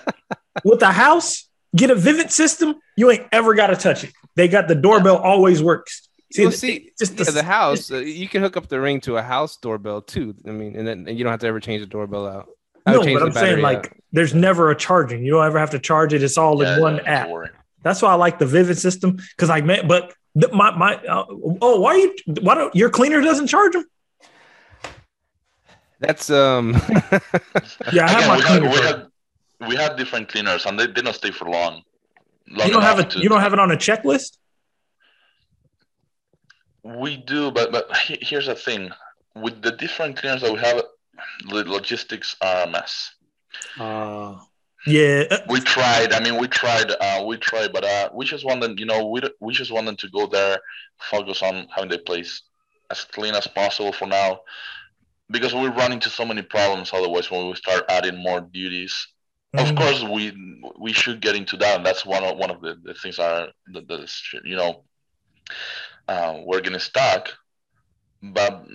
with 0.63 0.79
the 0.79 0.91
house, 0.91 1.49
get 1.75 1.91
a 1.91 1.95
Vivint 1.95 2.31
system. 2.31 2.75
You 2.95 3.11
ain't 3.11 3.25
ever 3.31 3.53
got 3.55 3.67
to 3.67 3.75
touch 3.75 4.03
it. 4.03 4.11
They 4.35 4.47
got 4.47 4.67
the 4.67 4.75
doorbell 4.75 5.17
always 5.17 5.61
works. 5.61 6.06
See, 6.33 6.41
well, 6.43 6.51
see, 6.51 6.91
just 6.99 7.17
yeah, 7.17 7.23
the, 7.23 7.31
the 7.31 7.43
house. 7.43 7.89
Uh, 7.91 7.97
you 7.99 8.27
can 8.27 8.41
hook 8.41 8.57
up 8.57 8.67
the 8.67 8.79
ring 8.81 8.99
to 9.01 9.15
a 9.17 9.21
house 9.21 9.55
doorbell 9.57 10.01
too. 10.01 10.35
I 10.45 10.51
mean, 10.51 10.75
and 10.75 10.85
then 10.87 11.05
and 11.07 11.17
you 11.17 11.23
don't 11.23 11.31
have 11.31 11.39
to 11.39 11.47
ever 11.47 11.59
change 11.61 11.81
the 11.81 11.87
doorbell 11.87 12.27
out. 12.27 12.49
I 12.85 12.93
no, 12.93 12.99
but 13.03 13.07
I'm 13.21 13.31
saying 13.31 13.33
battery 13.33 13.61
like 13.61 13.77
out. 13.87 13.93
there's 14.11 14.33
never 14.33 14.69
a 14.69 14.75
charging. 14.75 15.23
You 15.23 15.31
don't 15.31 15.45
ever 15.45 15.57
have 15.59 15.69
to 15.71 15.79
charge 15.79 16.13
it. 16.13 16.21
It's 16.23 16.37
all 16.37 16.61
in 16.61 16.81
one 16.81 16.97
don't 16.97 17.07
app. 17.07 17.29
worry. 17.29 17.49
That's 17.83 18.01
why 18.01 18.11
I 18.11 18.15
like 18.15 18.39
the 18.39 18.45
Vivint 18.45 18.77
system 18.77 19.17
because 19.35 19.49
I 19.49 19.61
meant, 19.61 19.87
but 19.87 20.13
the, 20.35 20.49
my 20.53 20.71
my 20.75 20.95
uh, 21.05 21.25
oh 21.61 21.79
why 21.79 21.95
you 21.95 22.15
why 22.41 22.55
don't 22.55 22.75
your 22.75 22.89
cleaner 22.89 23.21
doesn't 23.21 23.47
charge 23.47 23.73
them? 23.73 23.85
That's 25.99 26.29
um. 26.29 26.73
Yeah, 27.93 28.05
I 28.05 28.09
have 28.09 28.17
Again, 28.19 28.27
my 28.27 28.37
we, 28.37 28.41
had, 28.41 28.47
cleaner. 28.47 28.69
we, 28.69 28.75
charge. 28.77 28.85
had, 29.61 29.67
we 29.69 29.75
had 29.75 29.95
different 29.95 30.27
cleaners, 30.29 30.65
and 30.65 30.77
they 30.79 30.87
didn't 30.87 31.13
stay 31.13 31.31
for 31.31 31.45
long. 31.45 31.81
long 32.49 32.67
You 32.67 32.73
don't 32.73 32.81
have 32.83 32.99
it. 32.99 33.09
to- 33.11 33.19
You 33.19 33.29
don't 33.29 33.39
have 33.41 33.53
it 33.53 33.59
on 33.59 33.71
a 33.71 33.77
checklist. 33.77 34.37
We 36.87 37.17
do, 37.17 37.51
but 37.51 37.71
but 37.71 37.95
here's 37.97 38.47
the 38.47 38.55
thing: 38.55 38.91
with 39.35 39.61
the 39.61 39.71
different 39.71 40.17
cleaners 40.17 40.41
that 40.41 40.51
we 40.53 40.59
have, 40.59 40.81
the 41.49 41.63
logistics 41.69 42.35
are 42.41 42.63
a 42.63 42.69
mess. 42.69 43.13
Uh, 43.79 44.35
yeah, 44.85 45.23
uh, 45.31 45.37
We 45.49 45.61
tried. 45.61 46.13
I 46.13 46.19
mean, 46.19 46.37
we 46.37 46.47
tried. 46.47 46.91
Uh, 46.91 47.23
we 47.25 47.37
tried, 47.37 47.71
but 47.73 47.83
uh, 47.83 48.09
we 48.13 48.25
just 48.25 48.45
wanted, 48.45 48.79
you 48.79 48.85
know, 48.85 49.07
we 49.07 49.21
we 49.39 49.53
just 49.53 49.71
wanted 49.71 49.97
to 49.99 50.09
go 50.09 50.27
there, 50.27 50.57
focus 50.99 51.41
on 51.41 51.67
having 51.73 51.89
the 51.89 51.99
place 51.99 52.43
as 52.91 53.03
clean 53.05 53.33
as 53.35 53.47
possible 53.47 53.91
for 53.93 54.07
now, 54.07 54.39
because 55.29 55.53
we 55.53 55.67
run 55.67 55.91
into 55.93 56.09
so 56.09 56.25
many 56.25 56.41
problems 56.41 56.91
otherwise 56.93 57.29
when 57.31 57.47
we 57.47 57.55
start 57.55 57.83
adding 57.89 58.17
more 58.21 58.41
duties. 58.41 59.07
Of 59.57 59.73
Mhm. 59.73 59.75
course, 59.75 60.03
we 60.03 60.33
we 60.79 60.93
should 60.93 61.21
get 61.21 61.35
into 61.35 61.57
that. 61.57 61.77
And 61.77 61.85
that's 61.85 62.05
one 62.05 62.23
of 62.23 62.37
one 62.37 62.51
of 62.51 62.61
the, 62.61 62.75
the 62.83 62.93
things 62.93 63.19
are 63.19 63.47
the, 63.73 63.81
the 63.81 64.07
you 64.45 64.55
know 64.55 64.83
uh, 66.07 66.39
we're 66.45 66.61
getting 66.61 66.79
stuck. 66.79 67.33
But 68.21 68.65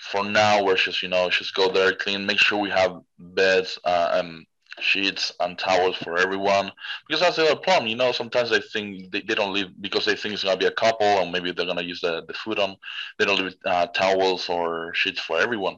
for 0.00 0.24
now, 0.24 0.62
we're 0.64 0.76
just 0.76 1.02
you 1.02 1.08
know 1.08 1.28
just 1.30 1.54
go 1.54 1.70
there, 1.72 1.94
clean, 1.94 2.26
make 2.26 2.38
sure 2.38 2.58
we 2.60 2.70
have 2.70 3.00
beds 3.18 3.78
uh, 3.84 4.10
and 4.14 4.46
sheets 4.80 5.32
and 5.40 5.58
towels 5.58 5.96
for 5.96 6.18
everyone. 6.18 6.70
Because 7.06 7.20
that's 7.20 7.36
the 7.36 7.44
other 7.46 7.60
problem. 7.60 7.88
You 7.88 7.96
know, 7.96 8.12
sometimes 8.12 8.50
they 8.50 8.60
think 8.60 9.10
they, 9.10 9.22
they 9.22 9.34
don't 9.34 9.52
leave 9.52 9.68
because 9.80 10.04
they 10.04 10.14
think 10.16 10.34
it's 10.34 10.44
gonna 10.44 10.56
be 10.56 10.66
a 10.66 10.70
couple 10.70 11.06
and 11.06 11.32
maybe 11.32 11.50
they're 11.52 11.66
gonna 11.66 11.82
use 11.82 12.00
the, 12.00 12.22
the 12.26 12.34
food 12.34 12.58
on. 12.58 12.76
They 13.18 13.24
don't 13.24 13.40
leave 13.40 13.56
uh, 13.64 13.86
towels 13.88 14.48
or 14.48 14.92
sheets 14.94 15.20
for 15.20 15.38
everyone. 15.40 15.76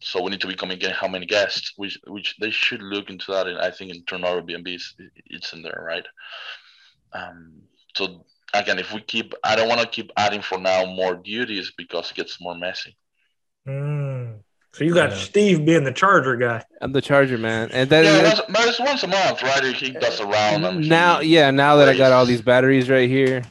So 0.00 0.22
we 0.22 0.30
need 0.30 0.40
to 0.40 0.48
be 0.48 0.54
coming 0.56 0.76
again 0.76 0.92
how 0.92 1.08
many 1.08 1.26
guests, 1.26 1.72
which 1.76 1.98
which 2.06 2.36
they 2.40 2.50
should 2.50 2.82
look 2.82 3.10
into 3.10 3.32
that. 3.32 3.46
And 3.46 3.58
I 3.58 3.70
think 3.70 3.94
in 3.94 4.02
turnover 4.04 4.42
Airbnbs, 4.42 4.82
it's 5.26 5.52
in 5.52 5.62
there, 5.62 5.82
right? 5.86 6.06
Um, 7.12 7.62
so 7.94 8.24
again, 8.54 8.78
if 8.78 8.92
we 8.92 9.00
keep, 9.00 9.34
I 9.44 9.56
don't 9.56 9.68
want 9.68 9.80
to 9.80 9.86
keep 9.86 10.10
adding 10.16 10.42
for 10.42 10.58
now 10.58 10.84
more 10.86 11.14
duties 11.14 11.72
because 11.76 12.10
it 12.10 12.16
gets 12.16 12.40
more 12.40 12.54
messy. 12.56 12.96
Mm. 13.66 14.40
So 14.72 14.84
you 14.84 14.92
got 14.92 15.10
Yeah. 15.10 15.16
Steve 15.16 15.64
being 15.64 15.84
the 15.84 15.92
charger 15.92 16.36
guy. 16.36 16.62
I'm 16.80 16.92
the 16.92 17.00
charger 17.00 17.38
man, 17.38 17.70
and 17.72 17.88
then 17.88 18.04
Yeah, 18.04 18.22
that's, 18.22 18.40
but 18.48 18.68
it's 18.68 18.78
once 18.78 19.02
a 19.02 19.06
month, 19.06 19.42
right? 19.42 19.64
He 19.74 19.90
does 19.90 20.20
around. 20.20 20.64
And 20.64 20.84
he- 20.84 20.90
now, 20.90 21.20
yeah, 21.20 21.50
now 21.50 21.76
that 21.76 21.88
I 21.88 21.96
got 21.96 22.12
all 22.12 22.26
these 22.26 22.42
batteries 22.42 22.90
right 22.90 23.08
here, 23.08 23.42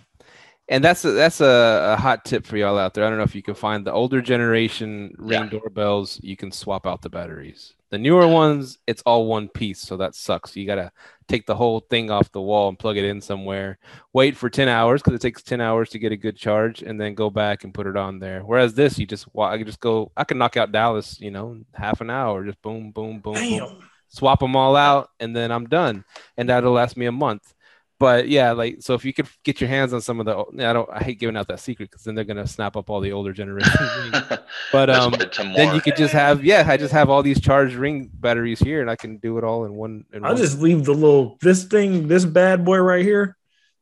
and 0.67 0.83
that's 0.83 1.05
a, 1.05 1.11
that's 1.11 1.41
a, 1.41 1.95
a 1.97 2.01
hot 2.01 2.25
tip 2.25 2.45
for 2.45 2.57
y'all 2.57 2.77
out 2.77 2.93
there. 2.93 3.05
I 3.05 3.09
don't 3.09 3.17
know 3.17 3.23
if 3.23 3.35
you 3.35 3.43
can 3.43 3.55
find 3.55 3.85
the 3.85 3.91
older 3.93 4.21
generation 4.21 5.13
ring 5.17 5.43
Yeah. 5.43 5.49
doorbells. 5.49 6.19
You 6.23 6.35
can 6.35 6.51
swap 6.51 6.87
out 6.87 7.01
the 7.01 7.09
batteries. 7.09 7.73
The 7.91 7.99
newer 7.99 8.27
ones, 8.27 8.79
it's 8.87 9.03
all 9.05 9.27
one 9.27 9.47
piece, 9.47 9.79
so 9.79 9.95
that 9.97 10.15
sucks. 10.15 10.55
You 10.55 10.65
gotta 10.65 10.91
take 11.27 11.45
the 11.45 11.55
whole 11.55 11.79
thing 11.81 12.09
off 12.11 12.31
the 12.31 12.41
wall 12.41 12.67
and 12.67 12.79
plug 12.79 12.97
it 12.97 13.05
in 13.05 13.21
somewhere. 13.21 13.77
Wait 14.11 14.35
for 14.35 14.49
ten 14.49 14.67
hours 14.67 15.01
because 15.01 15.13
it 15.15 15.21
takes 15.21 15.43
ten 15.43 15.61
hours 15.61 15.89
to 15.91 15.99
get 15.99 16.11
a 16.11 16.17
good 16.17 16.35
charge, 16.35 16.81
and 16.81 16.99
then 16.99 17.13
go 17.13 17.29
back 17.29 17.63
and 17.63 17.73
put 17.73 17.87
it 17.87 17.95
on 17.95 18.19
there. 18.19 18.41
Whereas 18.41 18.73
this, 18.73 18.97
you 18.99 19.05
just 19.05 19.27
I 19.39 19.57
can 19.57 19.67
just 19.67 19.79
go. 19.79 20.11
I 20.17 20.23
can 20.23 20.37
knock 20.39 20.57
out 20.57 20.71
Dallas, 20.71 21.21
you 21.21 21.31
know, 21.31 21.59
half 21.73 22.01
an 22.01 22.09
hour. 22.09 22.43
Just 22.43 22.61
boom, 22.61 22.91
boom, 22.91 23.19
boom, 23.19 23.35
boom 23.35 23.77
swap 24.07 24.39
them 24.39 24.55
all 24.55 24.75
out 24.75 25.09
and 25.19 25.35
then 25.35 25.51
I'm 25.51 25.65
done. 25.67 26.05
And 26.37 26.49
that'll 26.49 26.71
last 26.73 26.95
me 26.97 27.05
a 27.05 27.11
month. 27.11 27.53
But 27.97 28.27
yeah, 28.27 28.51
like 28.51 28.77
so 28.81 28.93
if 28.93 29.05
you 29.05 29.13
could 29.13 29.27
get 29.43 29.61
your 29.61 29.69
hands 29.69 29.93
on 29.93 30.01
some 30.01 30.19
of 30.19 30.25
the 30.25 30.65
I 30.67 30.73
don't 30.73 30.89
I 30.91 31.01
hate 31.01 31.19
giving 31.19 31.37
out 31.37 31.47
that 31.47 31.61
secret 31.61 31.89
because 31.89 32.03
then 32.03 32.13
they're 32.13 32.25
gonna 32.25 32.45
snap 32.47 32.75
up 32.75 32.89
all 32.89 32.99
the 32.99 33.13
older 33.13 33.31
generation. 33.31 33.71
But 34.71 34.89
um 34.89 35.13
why 35.13 35.19
it's 35.21 35.39
a 35.39 35.43
then 35.55 35.75
you 35.75 35.81
could 35.81 35.95
just 35.95 36.13
have 36.13 36.43
yeah, 36.43 36.65
I 36.67 36.75
just 36.75 36.91
have 36.91 37.09
all 37.09 37.23
these 37.23 37.39
charged 37.39 37.75
ring 37.75 38.09
batteries 38.13 38.59
here 38.59 38.81
and 38.81 38.89
I 38.89 38.97
can 38.97 39.17
do 39.17 39.37
it 39.37 39.43
all 39.45 39.63
in 39.65 39.75
one 39.75 40.03
in 40.11 40.25
I'll 40.25 40.33
one. 40.33 40.41
just 40.41 40.59
leave 40.59 40.83
the 40.83 40.93
little 40.93 41.37
this 41.41 41.63
thing, 41.63 42.07
this 42.09 42.25
bad 42.25 42.65
boy 42.65 42.79
right 42.79 43.03
here. 43.03 43.37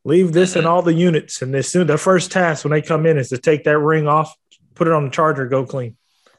Leave 0.05 0.33
this 0.33 0.57
in 0.57 0.65
all 0.65 0.81
the 0.81 0.93
units, 0.93 1.41
and 1.41 1.55
as 1.55 1.69
soon 1.69 1.87
the 1.87 1.97
first 1.97 2.29
task 2.29 2.65
when 2.65 2.71
they 2.71 2.81
come 2.81 3.05
in 3.05 3.17
is 3.17 3.29
to 3.29 3.37
take 3.37 3.63
that 3.63 3.79
ring 3.79 4.05
off, 4.05 4.35
put 4.75 4.85
it 4.85 4.93
on 4.93 5.05
the 5.05 5.09
charger, 5.09 5.47
go 5.47 5.65
clean. 5.65 5.95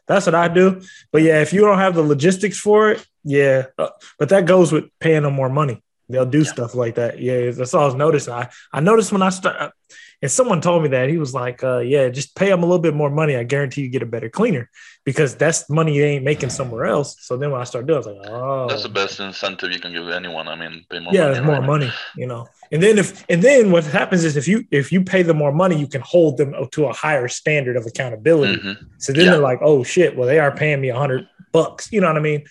That's 0.07 0.27
what 0.27 0.35
I 0.35 0.49
do. 0.49 0.83
But 1.13 1.23
yeah, 1.23 1.41
if 1.41 1.53
you 1.55 1.63
don't 1.63 1.79
have 1.79 1.95
the 1.95 2.03
logistics 2.03 2.59
for 2.61 2.91
it, 2.91 3.07
yeah. 3.25 3.67
Uh, 3.79 3.89
but 4.19 4.29
that 4.29 4.45
goes 4.45 4.71
with 4.71 4.85
paying 5.01 5.23
them 5.23 5.33
more 5.33 5.49
money. 5.49 5.83
They'll 6.09 6.27
do 6.27 6.39
Yeah. 6.39 6.53
stuff 6.53 6.75
like 6.75 6.97
that. 6.97 7.19
Yeah, 7.19 7.51
that's 7.51 7.75
all 7.75 7.83
I 7.83 7.87
was 7.87 7.95
noticing. 7.95 8.35
I, 8.35 8.49
I 8.73 8.81
noticed 8.81 9.13
when 9.13 9.23
I 9.23 9.31
start, 9.31 9.73
and 10.25 10.31
someone 10.33 10.61
told 10.63 10.83
me 10.83 10.89
that 10.97 11.11
he 11.13 11.19
was 11.25 11.33
like, 11.43 11.59
uh, 11.63 11.81
"Yeah, 11.93 12.09
just 12.09 12.35
pay 12.35 12.49
them 12.49 12.63
a 12.65 12.67
little 12.71 12.81
bit 12.89 12.95
more 13.03 13.11
money. 13.11 13.37
I 13.37 13.45
guarantee 13.45 13.83
you 13.85 13.91
get 13.97 14.03
a 14.03 14.07
better 14.17 14.31
cleaner 14.39 14.65
because 15.05 15.37
that's 15.43 15.69
money 15.69 15.93
they 15.99 16.13
ain't 16.15 16.25
making 16.25 16.49
somewhere 16.59 16.87
else." 16.87 17.11
So 17.27 17.37
then 17.37 17.51
when 17.53 17.61
I 17.61 17.65
started 17.65 17.87
doing, 17.89 17.97
I 17.97 18.03
was 18.03 18.07
like, 18.13 18.29
"Oh, 18.31 18.67
That's 18.71 18.83
the 18.89 18.95
best 19.03 19.21
incentive 19.21 19.71
you 19.75 19.81
can 19.85 19.93
give 19.93 20.09
anyone. 20.09 20.47
I 20.49 20.55
mean, 20.57 20.75
pay 20.91 21.01
more 21.05 21.13
yeah, 21.13 21.29
money. 21.33 21.41
more 21.51 21.61
right? 21.61 21.67
money, 21.75 21.91
you 22.17 22.27
know. 22.27 22.43
And 22.73 22.83
then 22.83 22.97
if 23.03 23.09
and 23.29 23.43
then 23.43 23.71
what 23.71 23.85
happens 23.85 24.25
is 24.25 24.33
if 24.37 24.49
you 24.49 24.65
if 24.71 24.91
you 24.95 25.05
pay 25.05 25.23
them 25.23 25.37
more 25.37 25.53
money, 25.53 25.77
you 25.79 25.89
can 25.95 26.01
hold 26.15 26.39
them 26.39 26.51
to 26.77 26.81
a 26.87 26.93
higher 27.05 27.29
standard 27.29 27.77
of 27.77 27.85
accountability. 27.87 28.57
Mhm. 28.63 28.77
So 28.99 29.13
then 29.13 29.27
Yeah. 29.27 29.31
they're 29.33 29.49
like, 29.51 29.61
oh 29.63 29.85
shit, 29.85 30.17
well 30.17 30.27
they 30.27 30.39
are 30.39 30.53
paying 30.57 30.81
me 30.81 30.89
a 30.89 30.97
hundred 30.97 31.27
bucks, 31.53 31.93
you 31.93 32.01
know 32.01 32.09
what 32.09 32.17
I 32.17 32.21
mean? 32.21 32.43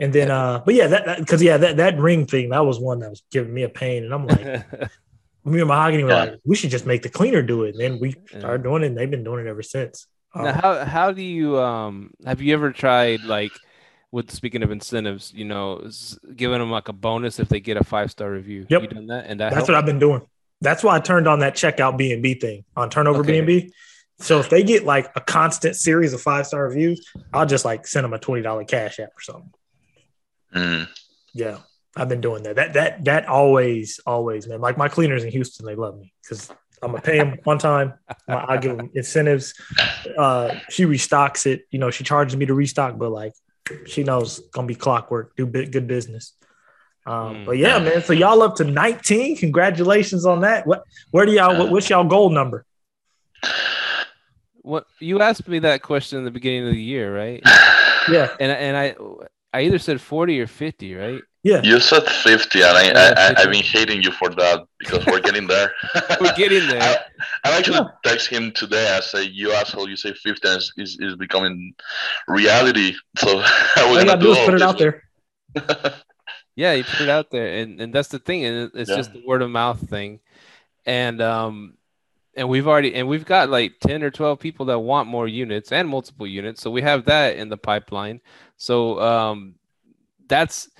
And 0.00 0.12
then 0.12 0.30
uh, 0.30 0.62
but 0.64 0.74
yeah, 0.76 0.86
that 0.86 1.18
because 1.18 1.42
yeah, 1.42 1.56
that 1.56 1.78
that 1.78 1.98
ring 1.98 2.26
thing 2.26 2.50
that 2.50 2.64
was 2.64 2.78
one 2.78 3.00
that 3.00 3.10
was 3.10 3.22
giving 3.32 3.52
me 3.52 3.64
a 3.64 3.68
pain, 3.68 4.04
and 4.04 4.14
I'm 4.14 4.26
like, 4.26 4.46
me 5.44 5.60
and 5.60 5.68
Mahogany 5.68 6.04
were 6.04 6.10
Yeah. 6.10 6.16
like, 6.16 6.38
we 6.44 6.56
should 6.56 6.70
just 6.70 6.86
make 6.86 7.02
the 7.02 7.08
cleaner 7.08 7.42
do 7.42 7.64
it. 7.64 7.70
And 7.74 7.80
then 7.80 7.98
we 7.98 8.16
Yeah. 8.32 8.38
started 8.40 8.62
doing 8.62 8.82
it, 8.82 8.86
and 8.88 8.96
they've 8.98 9.10
been 9.10 9.24
doing 9.24 9.46
it 9.46 9.48
ever 9.48 9.62
since. 9.62 10.06
now, 10.34 10.48
Um, 10.48 10.54
how 10.54 10.84
how 10.84 11.12
do 11.12 11.22
you 11.22 11.58
um 11.58 12.10
have 12.26 12.42
you 12.42 12.52
ever 12.54 12.70
tried 12.70 13.24
like 13.24 13.60
with 14.10 14.30
speaking 14.30 14.62
of 14.62 14.70
incentives, 14.70 15.32
you 15.34 15.44
know, 15.44 15.88
giving 16.36 16.58
them 16.58 16.70
like 16.70 16.88
a 16.88 16.92
bonus 16.92 17.38
if 17.40 17.48
they 17.48 17.60
get 17.60 17.76
a 17.76 17.84
five 17.84 18.10
star 18.10 18.30
review? 18.30 18.66
Yep. 18.68 18.82
You 18.82 18.88
done 18.88 19.06
that 19.08 19.24
and 19.26 19.40
that 19.40 19.50
That's 19.50 19.54
helped? 19.56 19.68
what 19.70 19.74
I've 19.78 19.86
been 19.86 19.98
doing. 19.98 20.22
That's 20.60 20.82
why 20.82 20.96
I 20.96 21.00
turned 21.00 21.28
on 21.28 21.38
that 21.40 21.54
checkout 21.54 21.96
B 21.96 22.12
and 22.12 22.22
B 22.22 22.34
thing 22.34 22.64
on 22.76 22.90
Turnover 22.90 23.22
B&B. 23.22 23.72
So 24.20 24.40
if 24.40 24.50
they 24.50 24.64
get 24.64 24.84
like 24.84 25.08
a 25.14 25.20
constant 25.20 25.76
series 25.76 26.12
of 26.12 26.20
five 26.20 26.46
star 26.46 26.64
reviews, 26.66 27.08
I'll 27.32 27.46
just 27.46 27.64
like 27.64 27.86
send 27.86 28.04
them 28.04 28.12
a 28.12 28.18
twenty 28.18 28.42
dollar 28.42 28.64
cash 28.64 28.98
app 28.98 29.10
or 29.16 29.20
something. 29.20 29.52
Mm. 30.54 30.88
Yeah, 31.32 31.58
I've 31.96 32.08
been 32.08 32.20
doing 32.20 32.42
that. 32.44 32.56
That 32.56 32.72
that 32.74 33.04
that 33.04 33.26
always 33.26 34.00
always 34.06 34.46
man. 34.46 34.60
Like 34.60 34.76
my 34.76 34.88
cleaners 34.88 35.24
in 35.24 35.30
Houston, 35.30 35.66
they 35.66 35.74
love 35.74 35.98
me 35.98 36.12
because 36.22 36.50
I'm 36.82 36.90
gonna 36.90 37.02
pay 37.02 37.18
them 37.18 37.38
one 37.44 37.58
time. 37.58 37.94
I, 38.28 38.56
give 38.58 38.76
them 38.76 38.90
incentives. 38.94 39.54
Uh, 40.16 40.54
she 40.68 40.84
restocks 40.84 41.46
it. 41.46 41.66
You 41.70 41.78
know, 41.78 41.90
she 41.90 42.04
charges 42.04 42.36
me 42.36 42.46
to 42.46 42.54
restock, 42.54 42.98
but 42.98 43.10
like 43.10 43.32
she 43.86 44.04
knows 44.04 44.38
it's 44.38 44.48
gonna 44.48 44.66
be 44.66 44.74
clockwork. 44.74 45.34
Do 45.36 45.46
bit 45.46 45.70
good 45.70 45.86
business. 45.86 46.34
Um, 47.06 47.36
mm. 47.36 47.46
But 47.46 47.58
yeah, 47.58 47.78
man. 47.78 48.02
So 48.02 48.12
y'all 48.12 48.42
up 48.42 48.56
to 48.56 48.64
19. 48.64 49.36
Congratulations 49.36 50.26
on 50.26 50.42
that. 50.42 50.66
What? 50.66 50.84
Where 51.10 51.26
do 51.26 51.32
y'all? 51.32 51.58
What, 51.58 51.70
what's 51.70 51.88
y'all 51.88 52.04
goal 52.04 52.30
number? 52.30 52.64
What 54.62 54.84
you 55.00 55.20
asked 55.20 55.48
me 55.48 55.60
that 55.60 55.82
question 55.82 56.18
in 56.18 56.24
the 56.24 56.30
beginning 56.30 56.68
of 56.68 56.74
the 56.74 56.82
year, 56.82 57.14
right? 57.14 57.42
Yeah. 58.10 58.34
And 58.40 58.52
and 58.52 58.76
I 58.76 58.94
I 59.52 59.62
either 59.62 59.78
said 59.78 60.00
40 60.00 60.40
or 60.40 60.46
50, 60.46 60.94
right? 60.94 61.22
Yeah. 61.44 61.62
You 61.62 61.78
said 61.78 62.02
50, 62.02 62.62
and 62.62 62.76
I, 62.76 62.84
yeah, 62.86 63.14
I, 63.16 63.28
50. 63.28 63.42
I've 63.42 63.52
been 63.52 63.62
hating 63.62 64.02
you 64.02 64.10
for 64.10 64.28
that 64.30 64.66
because 64.78 65.06
we're 65.06 65.20
getting 65.20 65.46
there. 65.46 65.72
we're 66.20 66.34
getting 66.34 66.68
there. 66.68 66.82
I, 66.82 66.96
I 67.44 67.58
actually 67.58 67.78
yeah. 67.78 67.88
text 68.04 68.28
him 68.28 68.50
today. 68.52 68.96
I 68.96 69.00
say, 69.00 69.22
you 69.22 69.52
asshole, 69.52 69.88
you 69.88 69.96
say 69.96 70.12
50 70.12 70.48
is, 70.48 70.72
is, 70.76 70.98
is 71.00 71.16
becoming 71.16 71.74
reality. 72.26 72.94
So 73.18 73.40
I 73.40 73.90
was 73.90 74.04
going 74.04 74.18
to 74.18 74.24
do 74.24 74.32
is 74.32 74.38
put 74.44 74.54
it 74.54 74.62
out 74.62 74.78
there. 74.78 75.02
yeah, 76.56 76.72
you 76.72 76.84
put 76.84 77.00
it 77.00 77.08
out 77.08 77.30
there. 77.30 77.62
And, 77.62 77.80
and 77.80 77.92
that's 77.92 78.08
the 78.08 78.18
thing. 78.18 78.44
And 78.44 78.70
it's 78.74 78.90
yeah. 78.90 78.96
just 78.96 79.12
the 79.12 79.22
word 79.26 79.42
of 79.42 79.50
mouth 79.50 79.88
thing. 79.88 80.20
And, 80.86 81.20
um, 81.20 81.74
and 82.36 82.48
we've 82.48 82.68
already 82.68 82.94
and 82.94 83.08
we've 83.08 83.24
got 83.24 83.50
like 83.50 83.80
10 83.80 84.04
or 84.04 84.12
12 84.12 84.38
people 84.38 84.66
that 84.66 84.78
want 84.78 85.08
more 85.08 85.26
units 85.26 85.72
and 85.72 85.88
multiple 85.88 86.26
units 86.26 86.62
so 86.62 86.70
we 86.70 86.82
have 86.82 87.04
that 87.06 87.36
in 87.36 87.48
the 87.48 87.56
pipeline 87.56 88.20
so 88.56 89.00
um 89.00 89.56
that's 90.28 90.70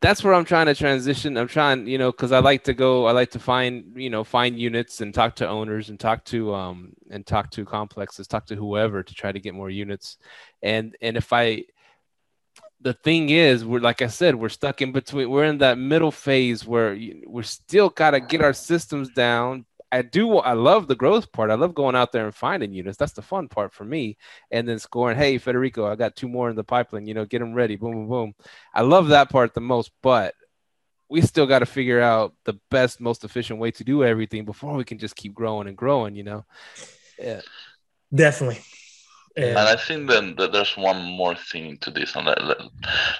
that's 0.00 0.22
where 0.22 0.34
I'm 0.34 0.44
trying 0.44 0.66
to 0.66 0.74
transition. 0.74 1.36
I'm 1.36 1.48
trying, 1.48 1.86
you 1.86 1.98
know, 1.98 2.12
because 2.12 2.30
I 2.32 2.38
like 2.38 2.64
to 2.64 2.74
go, 2.74 3.06
I 3.06 3.12
like 3.12 3.30
to 3.32 3.38
find, 3.38 3.92
you 3.96 4.10
know, 4.10 4.22
find 4.22 4.58
units 4.58 5.00
and 5.00 5.12
talk 5.12 5.36
to 5.36 5.48
owners 5.48 5.88
and 5.88 5.98
talk 5.98 6.24
to 6.26 6.54
um 6.54 6.92
and 7.10 7.26
talk 7.26 7.50
to 7.52 7.64
complexes, 7.64 8.28
talk 8.28 8.46
to 8.46 8.56
whoever 8.56 9.02
to 9.02 9.14
try 9.14 9.32
to 9.32 9.40
get 9.40 9.54
more 9.54 9.70
units. 9.70 10.18
And 10.62 10.96
and 11.00 11.16
if 11.16 11.32
I 11.32 11.64
the 12.80 12.92
thing 12.94 13.30
is, 13.30 13.64
we're 13.64 13.80
like 13.80 14.02
I 14.02 14.06
said, 14.06 14.36
we're 14.36 14.48
stuck 14.50 14.80
in 14.82 14.92
between. 14.92 15.30
We're 15.30 15.44
in 15.44 15.58
that 15.58 15.78
middle 15.78 16.12
phase 16.12 16.64
where 16.64 16.96
we're 17.26 17.42
still 17.42 17.88
got 17.90 18.12
to 18.12 18.20
get 18.20 18.40
our 18.40 18.52
systems 18.52 19.10
down, 19.10 19.66
I 19.90 20.02
do. 20.02 20.36
I 20.36 20.52
love 20.52 20.86
the 20.86 20.94
growth 20.94 21.32
part. 21.32 21.50
I 21.50 21.54
love 21.54 21.74
going 21.74 21.96
out 21.96 22.12
there 22.12 22.26
and 22.26 22.34
finding 22.34 22.72
units. 22.72 22.98
That's 22.98 23.12
the 23.12 23.22
fun 23.22 23.48
part 23.48 23.72
for 23.72 23.84
me. 23.84 24.18
And 24.50 24.68
then 24.68 24.78
scoring. 24.78 25.16
Hey, 25.16 25.38
Federico, 25.38 25.86
I 25.86 25.96
got 25.96 26.16
two 26.16 26.28
more 26.28 26.50
in 26.50 26.56
the 26.56 26.64
pipeline. 26.64 27.06
You 27.06 27.14
know, 27.14 27.24
get 27.24 27.38
them 27.38 27.54
ready. 27.54 27.76
Boom, 27.76 27.92
boom, 27.92 28.08
boom. 28.08 28.34
I 28.74 28.82
love 28.82 29.08
that 29.08 29.30
part 29.30 29.54
the 29.54 29.60
most. 29.60 29.90
But 30.02 30.34
we 31.08 31.22
still 31.22 31.46
got 31.46 31.60
to 31.60 31.66
figure 31.66 32.00
out 32.00 32.34
the 32.44 32.58
best, 32.70 33.00
most 33.00 33.24
efficient 33.24 33.58
way 33.58 33.70
to 33.72 33.84
do 33.84 34.04
everything 34.04 34.44
before 34.44 34.74
we 34.74 34.84
can 34.84 34.98
just 34.98 35.16
keep 35.16 35.34
growing 35.34 35.68
and 35.68 35.76
growing. 35.76 36.14
You 36.14 36.24
know. 36.24 36.44
Yeah. 37.18 37.40
Definitely. 38.14 38.60
And 39.36 39.58
I 39.58 39.76
think 39.76 40.10
then 40.10 40.34
that 40.36 40.52
there's 40.52 40.76
one 40.76 41.00
more 41.00 41.36
thing 41.36 41.78
to 41.82 41.90
this, 41.92 42.16
and 42.16 42.26
let, 42.26 42.42
let, 42.44 42.58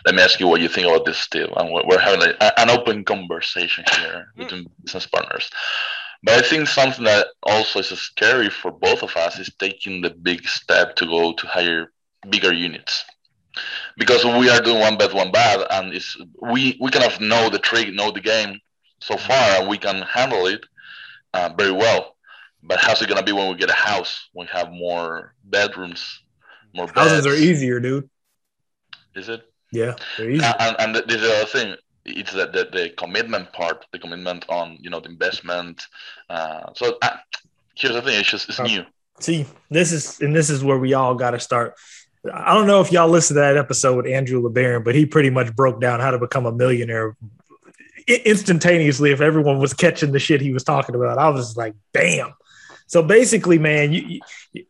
let, 0.04 0.14
me 0.14 0.22
ask 0.22 0.40
you 0.40 0.48
what 0.48 0.60
you 0.60 0.68
think 0.68 0.88
about 0.88 1.04
this 1.04 1.18
still. 1.18 1.54
And 1.56 1.72
we're, 1.72 1.82
we're 1.86 2.00
having 2.00 2.28
a, 2.28 2.60
an 2.60 2.70
open 2.70 3.04
conversation 3.04 3.84
here 4.00 4.26
mm. 4.34 4.38
between 4.38 4.66
business 4.82 5.06
partners. 5.06 5.48
But 6.22 6.34
I 6.34 6.48
think 6.48 6.68
something 6.68 7.04
that 7.04 7.28
also 7.44 7.78
is 7.78 7.88
scary 7.88 8.50
for 8.50 8.70
both 8.70 9.02
of 9.02 9.16
us 9.16 9.38
is 9.38 9.50
taking 9.58 10.02
the 10.02 10.10
big 10.10 10.48
step 10.48 10.96
to 10.96 11.06
go 11.06 11.32
to 11.32 11.46
higher, 11.46 11.92
bigger 12.28 12.52
units. 12.52 13.04
Because 13.96 14.24
we 14.24 14.50
are 14.50 14.60
doing 14.60 14.80
one 14.80 14.98
bad, 14.98 15.12
one 15.12 15.32
bad, 15.32 15.66
and 15.70 15.92
it's, 15.92 16.16
we, 16.40 16.76
we 16.80 16.90
kind 16.90 17.04
of 17.04 17.20
know 17.20 17.50
the 17.50 17.58
trick, 17.58 17.92
know 17.92 18.10
the 18.10 18.20
game 18.20 18.60
so 19.00 19.16
far, 19.16 19.60
and 19.60 19.68
we 19.68 19.78
can 19.78 20.02
handle 20.02 20.46
it 20.46 20.64
uh, 21.34 21.50
very 21.56 21.72
well. 21.72 22.16
But 22.62 22.78
how's 22.78 23.00
it 23.00 23.08
going 23.08 23.18
to 23.18 23.24
be 23.24 23.32
when 23.32 23.48
we 23.48 23.56
get 23.56 23.70
a 23.70 23.74
house? 23.74 24.28
We 24.34 24.46
have 24.46 24.70
more 24.70 25.34
bedrooms, 25.44 26.20
more 26.74 26.86
beds. 26.86 26.98
Houses 26.98 27.26
are 27.26 27.34
easier, 27.34 27.80
dude. 27.80 28.08
Is 29.14 29.28
it? 29.28 29.42
Yeah, 29.72 29.94
they're 30.16 30.30
easy. 30.30 30.44
And, 30.58 30.76
and, 30.78 30.96
is 30.96 31.02
there's 31.06 31.22
other 31.22 31.44
thing 31.46 31.76
it's 32.08 32.32
the, 32.32 32.46
the, 32.46 32.68
the, 32.72 32.90
commitment 32.96 33.52
part, 33.52 33.86
the 33.92 33.98
commitment 33.98 34.44
on 34.48 34.76
you 34.80 34.90
know 34.90 35.00
the 35.00 35.08
investment. 35.08 35.86
Uh, 36.28 36.70
so 36.74 36.96
uh, 37.02 37.16
here's 37.74 37.94
the 37.94 38.02
thing: 38.02 38.18
it's 38.18 38.30
just 38.30 38.48
it's 38.48 38.60
uh, 38.60 38.64
new. 38.64 38.84
See, 39.20 39.46
this 39.70 39.92
is 39.92 40.20
and 40.20 40.34
this 40.34 40.50
is 40.50 40.64
where 40.64 40.78
we 40.78 40.94
all 40.94 41.14
got 41.14 41.32
to 41.32 41.40
start. 41.40 41.74
I 42.32 42.54
don't 42.54 42.66
know 42.66 42.80
if 42.80 42.90
y'all 42.90 43.08
listened 43.08 43.36
to 43.36 43.40
that 43.40 43.56
episode 43.56 43.96
with 43.96 44.06
Andrew 44.06 44.42
LeBaron, 44.42 44.84
but 44.84 44.94
he 44.94 45.06
pretty 45.06 45.30
much 45.30 45.54
broke 45.54 45.80
down 45.80 46.00
how 46.00 46.10
to 46.10 46.18
become 46.18 46.46
a 46.46 46.52
millionaire 46.52 47.16
instantaneously. 48.06 49.12
If 49.12 49.20
everyone 49.20 49.58
was 49.58 49.72
catching 49.72 50.12
the 50.12 50.18
shit 50.18 50.40
he 50.40 50.52
was 50.52 50.64
talking 50.64 50.94
about, 50.94 51.18
I 51.18 51.28
was 51.28 51.56
like, 51.56 51.74
damn. 51.92 52.34
So 52.86 53.02
basically, 53.02 53.58
man, 53.58 53.92
you, 53.92 54.20
you 54.52 54.64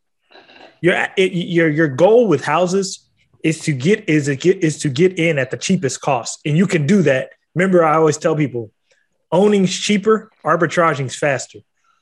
your 0.80 1.06
your 1.16 1.68
your 1.68 1.88
goal 1.88 2.28
with 2.28 2.44
houses 2.44 3.07
is 3.42 3.60
to 3.60 3.72
get 3.72 4.08
is 4.08 4.26
to 4.26 4.36
get 4.36 4.62
is 4.64 4.78
to 4.78 4.88
get 4.88 5.18
in 5.18 5.38
at 5.38 5.50
the 5.50 5.56
cheapest 5.56 6.00
cost, 6.00 6.40
and 6.44 6.56
you 6.56 6.66
can 6.66 6.86
do 6.86 7.02
that. 7.02 7.30
Remember, 7.54 7.84
I 7.84 7.96
always 7.96 8.18
tell 8.18 8.36
people, 8.36 8.70
owning's 9.32 9.76
cheaper, 9.76 10.30
arbitraging's 10.44 11.16
faster. 11.16 11.60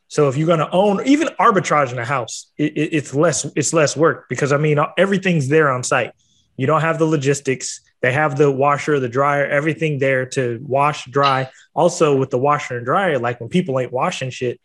So 0.09 0.28
if 0.28 0.37
you're 0.37 0.47
going 0.47 0.61
to 0.61 0.70
own 0.70 1.05
even 1.07 1.28
arbitraging 1.41 1.99
a 1.99 2.05
house, 2.05 2.53
it, 2.57 2.76
it, 2.76 2.95
it's 2.95 3.14
less 3.14 3.45
it's 3.57 3.72
less 3.72 3.97
work 3.97 4.28
because 4.28 4.53
I 4.53 4.57
mean 4.57 4.78
everything's 4.97 5.49
there 5.49 5.70
on 5.70 5.82
site. 5.82 6.12
You 6.57 6.66
don't 6.66 6.80
have 6.80 6.99
the 6.99 7.05
logistics. 7.05 7.80
They 8.03 8.12
have 8.12 8.39
the 8.39 8.51
washer, 8.51 9.01
the 9.01 9.09
dryer, 9.09 9.47
everything 9.47 9.99
there 9.99 10.26
to 10.26 10.61
wash, 10.66 11.07
dry. 11.07 11.51
Also 11.74 12.16
with 12.16 12.30
the 12.30 12.39
washer 12.39 12.76
and 12.76 12.87
dryer, 12.87 13.18
like 13.18 13.41
when 13.41 13.49
people 13.49 13.80
ain't 13.80 13.93
washing 13.93 14.30
shit, 14.30 14.61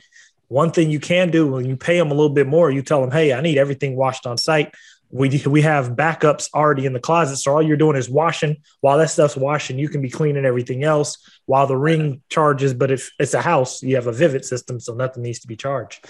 one 0.47 0.71
thing 0.71 0.91
you 0.91 0.99
can 0.99 1.31
do 1.31 1.47
when 1.47 1.65
you 1.65 1.75
pay 1.75 1.97
them 1.97 2.11
a 2.11 2.13
little 2.13 2.33
bit 2.33 2.45
more, 2.45 2.69
you 2.69 2.81
tell 2.81 3.01
them, 3.01 3.09
"Hey, 3.09 3.33
I 3.33 3.41
need 3.41 3.57
everything 3.57 3.95
washed 3.95 4.27
on 4.27 4.37
site." 4.37 4.73
We 5.11 5.41
we 5.45 5.61
have 5.61 5.89
backups 5.89 6.49
already 6.53 6.85
in 6.85 6.93
the 6.93 6.99
closet. 6.99 7.37
So 7.37 7.53
all 7.53 7.61
you're 7.61 7.77
doing 7.77 7.97
is 7.97 8.09
washing. 8.09 8.57
While 8.81 8.97
that 8.97 9.09
stuff's 9.09 9.35
washing 9.35 9.79
you 9.79 9.89
can 9.89 10.01
be 10.01 10.09
cleaning 10.09 10.45
everything 10.45 10.83
else 10.83 11.17
while 11.45 11.67
the 11.67 11.77
ring 11.77 12.21
charges. 12.29 12.73
But 12.73 12.91
if 12.91 13.11
it's 13.19 13.33
a 13.33 13.41
house 13.41 13.83
you 13.83 13.95
have 13.95 14.07
a 14.07 14.11
Vivint 14.11 14.45
system 14.45 14.79
so 14.79 14.93
nothing 14.93 15.23
needs 15.23 15.39
to 15.39 15.47
be 15.47 15.55
charged. 15.55 16.05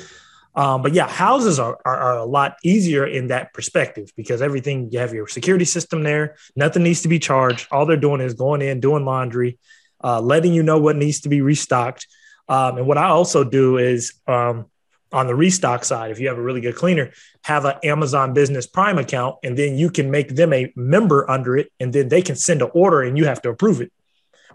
Um, 0.54 0.82
but 0.82 0.93
yeah 0.93 1.08
houses 1.08 1.60
are, 1.60 1.80
are, 1.86 1.97
are, 1.97 2.18
a 2.18 2.26
lot 2.26 2.58
easier 2.62 3.08
in 3.08 3.28
that 3.28 3.54
perspective 3.54 4.12
because 4.18 4.41
everything 4.41 4.91
you 4.91 4.99
have 4.99 5.14
your 5.14 5.28
security 5.28 5.66
system 5.66 6.04
there. 6.04 6.36
Nothing 6.56 6.84
needs 6.84 7.04
to 7.04 7.08
be 7.08 7.20
charged. 7.20 7.68
All 7.72 7.86
they're 7.86 7.95
doing 7.95 8.20
is 8.20 8.34
going 8.34 8.62
in 8.62 8.82
doing 8.82 9.06
laundry 9.06 9.58
uh, 10.04 10.22
letting 10.22 10.54
you 10.54 10.64
know 10.64 10.80
what 10.80 10.95
needs 10.95 11.22
to 11.22 11.30
be 11.30 11.41
restocked. 11.41 12.08
Um, 12.49 12.80
and 12.80 12.88
what 12.88 12.97
i 12.97 13.08
also 13.08 13.43
do 13.43 13.78
is 13.78 14.14
um, 14.28 14.66
on 15.12 15.28
the 15.28 15.36
restock 15.36 15.84
side, 15.84 16.12
if 16.12 16.20
you 16.20 16.28
have 16.28 16.38
a 16.38 16.41
really 16.41 16.62
good 16.62 16.76
cleaner, 16.76 17.12
have 17.43 17.66
an 17.66 17.76
Amazon 17.84 18.34
Business 18.34 18.66
Prime 18.66 18.97
account, 18.97 19.38
and 19.43 19.57
then 19.57 19.78
you 19.78 19.89
can 19.89 20.09
make 20.09 20.36
them 20.36 20.53
a 20.53 20.72
member 20.76 21.30
under 21.30 21.57
it, 21.57 21.72
and 21.80 21.91
then 21.91 22.09
they 22.09 22.22
can 22.22 22.36
send 22.36 22.62
an 22.62 22.70
order 22.74 23.01
and 23.01 23.18
you 23.18 23.26
have 23.26 23.41
to 23.41 23.49
approve 23.49 23.82
it. 23.82 23.91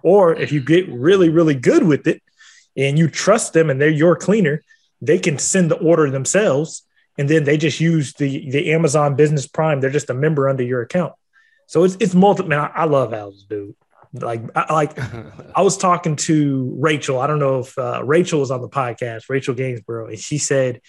Or 0.03 0.35
if 0.35 0.53
you 0.53 0.63
get 0.63 0.89
really, 0.89 1.29
really 1.29 1.55
good 1.55 1.83
with 1.83 2.07
it 2.07 2.23
and 2.77 2.99
you 2.99 3.09
trust 3.09 3.53
them 3.53 3.71
and 3.71 3.81
they're 3.81 3.89
your 3.89 4.17
cleaner, 4.17 4.63
they 5.01 5.19
can 5.19 5.39
send 5.39 5.71
the 5.71 5.77
order 5.77 6.11
themselves, 6.11 6.83
and 7.19 7.29
then 7.29 7.45
they 7.45 7.57
just 7.57 7.81
use 7.81 8.15
the 8.15 8.51
the 8.51 8.73
Amazon 8.73 9.15
Business 9.17 9.47
Prime. 9.47 9.81
They're 9.81 9.91
just 9.91 10.11
a 10.11 10.15
member 10.15 10.49
under 10.49 10.63
your 10.63 10.83
account. 10.83 11.13
So 11.67 11.85
it's 11.85 11.97
it's 12.01 12.15
multiple. 12.15 12.49
Man, 12.49 12.61
I, 12.61 12.67
I 12.75 12.85
love 12.85 13.13
houses, 13.13 13.45
dude. 13.49 13.75
Like, 14.13 14.43
I, 14.55 14.73
like 14.73 14.99
I 15.57 15.63
was 15.63 15.77
talking 15.77 16.17
to 16.17 16.77
Rachel. 16.79 17.21
I 17.21 17.27
don't 17.27 17.39
know 17.39 17.61
if 17.61 17.77
uh, 17.79 18.03
Rachel 18.05 18.41
was 18.41 18.51
on 18.51 18.61
the 18.61 18.69
podcast, 18.69 19.25
Rachel 19.29 19.55
Gainsborough, 19.55 20.09
and 20.09 20.19
she 20.19 20.39
said, 20.39 20.81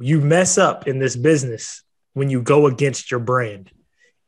"You 0.00 0.20
mess 0.20 0.58
up 0.58 0.86
in 0.86 0.98
this 0.98 1.16
business 1.16 1.82
when 2.14 2.30
you 2.30 2.42
go 2.42 2.66
against 2.66 3.10
your 3.10 3.20
brand." 3.20 3.70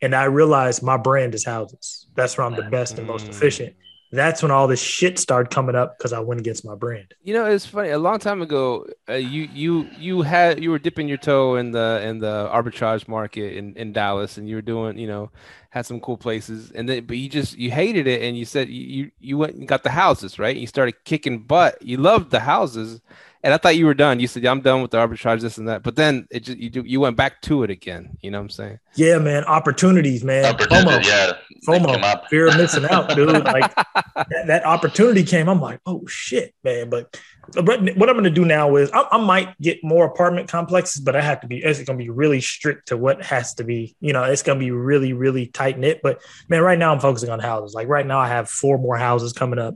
And 0.03 0.14
I 0.14 0.24
realized 0.24 0.82
my 0.82 0.97
brand 0.97 1.34
is 1.34 1.45
houses. 1.45 2.07
That's 2.14 2.38
where 2.38 2.47
I'm 2.47 2.57
the 2.57 2.62
best 2.62 2.99
and 2.99 3.07
most 3.07 3.26
mm. 3.26 3.30
efficient 3.30 3.74
that's 4.12 4.43
when 4.43 4.51
all 4.51 4.66
this 4.66 4.80
shit 4.82 5.18
started 5.18 5.53
coming 5.53 5.76
up 5.76 5.97
because 5.97 6.12
I 6.12 6.18
went 6.18 6.41
against 6.41 6.64
my 6.64 6.74
brand. 6.74 7.14
You 7.22 7.34
know, 7.34 7.47
it's 7.47 7.66
funny. 7.66 7.91
A 7.91 7.99
long 7.99 8.18
time 8.18 8.43
ago, 8.43 8.86
uh, 9.09 9.14
you 9.14 9.49
you 9.53 9.88
you 9.97 10.22
had 10.22 10.62
you 10.62 10.70
were 10.70 10.80
dipping 10.80 11.09
your 11.09 11.18
toe 11.18 11.57
in 11.57 11.70
the 11.70 12.01
in 12.05 12.18
the 12.18 12.51
arbitrage 12.53 13.07
market 13.07 13.57
in, 13.57 13.74
in 13.76 13.93
Dallas, 13.93 14.36
and 14.36 14.49
you 14.49 14.57
were 14.57 14.62
doing 14.62 14.99
you 14.99 15.07
know 15.07 15.30
had 15.71 15.87
some 15.87 16.01
cool 16.01 16.16
places, 16.16 16.71
and 16.73 16.89
then 16.89 17.07
but 17.07 17.16
you 17.16 17.29
just 17.29 17.57
you 17.57 17.71
hated 17.71 18.07
it, 18.07 18.23
and 18.23 18.37
you 18.37 18.45
said 18.45 18.68
you 18.68 19.11
you 19.18 19.39
went 19.39 19.55
and 19.55 19.66
got 19.66 19.83
the 19.83 19.91
houses 19.91 20.39
right. 20.39 20.57
You 20.57 20.66
started 20.66 21.05
kicking 21.05 21.39
butt. 21.39 21.81
You 21.81 21.97
loved 21.97 22.31
the 22.31 22.41
houses, 22.41 23.01
and 23.43 23.55
I 23.55 23.57
thought 23.57 23.77
you 23.77 23.87
were 23.87 23.95
done. 23.95 24.21
You 24.21 24.27
said, 24.27 24.43
yeah, 24.43 24.51
I'm 24.51 24.61
done 24.61 24.83
with 24.83 24.91
the 24.91 24.99
arbitrage, 24.99 25.41
this 25.41 25.57
and 25.57 25.68
that. 25.68 25.83
But 25.83 25.97
then 25.97 26.27
it 26.31 26.41
just 26.41 26.59
you 26.59 26.83
you 26.85 27.01
went 27.01 27.16
back 27.16 27.41
to 27.43 27.62
it 27.62 27.71
again. 27.71 28.18
You 28.21 28.31
know 28.31 28.39
what 28.39 28.45
I'm 28.45 28.51
saying? 28.51 28.79
Yeah, 28.97 29.18
man. 29.18 29.45
Opportunities, 29.45 30.25
man. 30.25 30.55
FOMO. 30.57 31.05
Yeah. 31.05 31.33
FOMO. 31.66 32.29
Fear 32.29 32.49
of 32.49 32.57
missing 32.57 32.85
out, 32.87 33.09
dude. 33.14 33.31
Like 33.31 33.75
that, 33.75 34.45
that, 34.47 34.66
opportunity 34.66 35.23
came. 35.23 35.49
I'm 35.49 35.61
like, 35.61 35.81
oh 35.87 36.05
shit, 36.07 36.55
man. 36.64 36.91
But 36.91 37.16
but 37.39 37.39
what 37.57 38.09
I'm 38.09 38.16
gonna 38.16 38.30
do 38.30 38.45
now 38.45 38.76
is 38.76 38.91
I, 38.93 39.07
I, 39.12 39.18
might 39.18 39.59
get 39.61 39.82
more 39.82 40.05
apartment 40.05 40.49
complexes, 40.49 41.01
but 41.01 41.16
I 41.16 41.20
have 41.20 41.41
to 41.41 41.47
be 41.47 41.59
it's 41.59 41.82
gonna 41.82 41.99
be 41.99 42.11
really 42.11 42.41
strict 42.41 42.88
to 42.88 42.97
what 42.97 43.22
has 43.22 43.55
to 43.55 43.64
be, 43.64 43.97
you 44.01 44.12
know, 44.12 44.24
it's 44.24 44.43
gonna 44.43 44.61
be 44.61 44.70
really, 44.70 45.12
really 45.12 45.47
tight 45.47 45.78
knit. 45.78 46.01
But 46.03 46.20
man, 46.49 46.62
right 46.62 46.78
now 46.78 46.93
I'm 46.93 47.01
focusing 47.01 47.30
on 47.30 47.41
houses. 47.41 47.74
Like 47.74 47.88
right 47.88 48.07
now 48.07 48.18
I 48.18 48.28
have 48.28 48.49
four 48.49 48.78
more 48.78 48.97
houses 48.97 49.32
coming 49.32 49.59
up. 49.59 49.74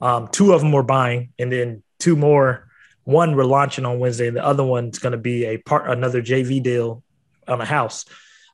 Um, 0.00 0.28
two 0.28 0.52
of 0.52 0.60
them 0.60 0.70
we're 0.70 0.82
buying, 0.82 1.32
and 1.38 1.50
then 1.50 1.82
two 1.98 2.14
more 2.14 2.68
one 3.04 3.34
we're 3.34 3.44
launching 3.44 3.86
on 3.86 3.98
Wednesday, 3.98 4.28
and 4.28 4.36
the 4.36 4.44
other 4.44 4.64
one's 4.64 4.98
going 4.98 5.12
to 5.12 5.18
be 5.18 5.46
a 5.46 5.56
part 5.56 5.90
another 5.90 6.22
JV 6.22 6.62
deal 6.62 7.02
on 7.48 7.60
a 7.60 7.64
house. 7.64 8.04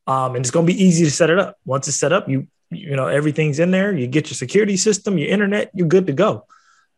Um, 0.07 0.37
and 0.37 0.45
it's 0.45 0.51
going 0.51 0.67
to 0.67 0.73
be 0.73 0.83
easy 0.83 1.05
to 1.05 1.11
set 1.11 1.29
it 1.29 1.39
up. 1.39 1.59
Once 1.65 1.89
it's 1.89 1.97
set 1.97 2.13
up, 2.13 2.29
you 2.29 2.47
you 2.71 2.97
know 2.97 3.09
everything's 3.09 3.59
in 3.59 3.71
there. 3.73 3.93
You 3.93 4.07
get 4.07 4.29
your 4.29 4.37
security 4.37 4.77
system, 4.77 5.19
your 5.19 5.29
internet, 5.29 5.71
you're 5.75 5.89
good 5.89 6.07
to 6.07 6.13
go. 6.13 6.47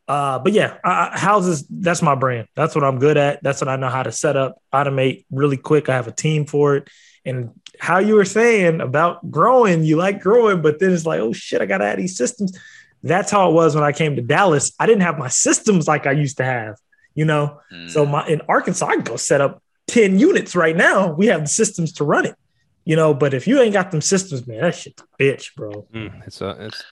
Uh, 0.09 0.38
but 0.38 0.52
yeah, 0.52 0.78
I, 0.84 1.18
houses, 1.18 1.66
that's 1.68 2.02
my 2.02 2.14
brand. 2.14 2.48
That's 2.54 2.74
what 2.74 2.84
I'm 2.84 2.98
good 2.98 3.16
at. 3.16 3.42
That's 3.42 3.61
what 3.61 3.68
I 3.68 3.76
know 3.76 3.88
how 3.88 4.02
to 4.02 4.12
set 4.12 4.36
up, 4.36 4.61
automate 4.72 5.24
really 5.30 5.57
quick. 5.57 5.88
I 5.88 5.94
have 5.94 6.07
a 6.07 6.12
team 6.12 6.46
for 6.46 6.76
it. 6.76 6.88
And 7.24 7.50
how 7.80 7.98
you 7.98 8.14
were 8.14 8.24
saying 8.24 8.80
about 8.80 9.30
growing, 9.30 9.82
you 9.82 9.96
like 9.96 10.20
growing, 10.20 10.62
but 10.62 10.78
then 10.78 10.92
it's 10.92 11.07
like, 11.07 11.18
oh 11.18 11.32
shit, 11.32 11.61
I 11.61 11.66
got 11.66 11.78
to 11.78 11.84
add 11.84 11.98
these 11.98 12.16
systems. 12.16 12.57
That's 13.02 13.30
how 13.30 13.50
it 13.50 13.52
was 13.52 13.74
when 13.74 13.82
I 13.82 13.92
came 13.92 14.16
to 14.16 14.22
Dallas. 14.22 14.72
I 14.78 14.86
didn't 14.86 15.02
have 15.02 15.18
my 15.18 15.28
systems 15.28 15.88
like 15.88 16.07
I 16.07 16.12
used 16.12 16.36
to 16.36 16.44
have, 16.44 16.76
you 17.14 17.24
know? 17.24 17.61
Mm. 17.72 17.90
So 17.90 18.07
my 18.07 18.26
in 18.28 18.42
Arkansas, 18.48 18.86
I 18.86 18.94
can 18.94 19.04
go 19.04 19.16
set 19.16 19.40
up 19.40 19.61
10 19.88 20.18
units 20.20 20.54
right 20.54 20.76
now. 20.76 21.12
We 21.12 21.26
have 21.26 21.42
the 21.42 21.48
systems 21.48 21.92
to 21.94 22.04
run 22.04 22.26
it, 22.26 22.36
you 22.84 22.94
know? 22.94 23.12
But 23.12 23.34
if 23.34 23.48
you 23.48 23.61
ain't 23.61 23.72
got 23.72 23.90
them 23.90 24.00
systems, 24.00 24.46
man, 24.46 24.61
that 24.61 24.76
shit's 24.76 25.02
a 25.02 25.22
bitch, 25.22 25.54
bro. 25.57 25.86
Mm, 25.92 26.26
it's, 26.26 26.40
a, 26.40 26.50
it's, 26.61 26.84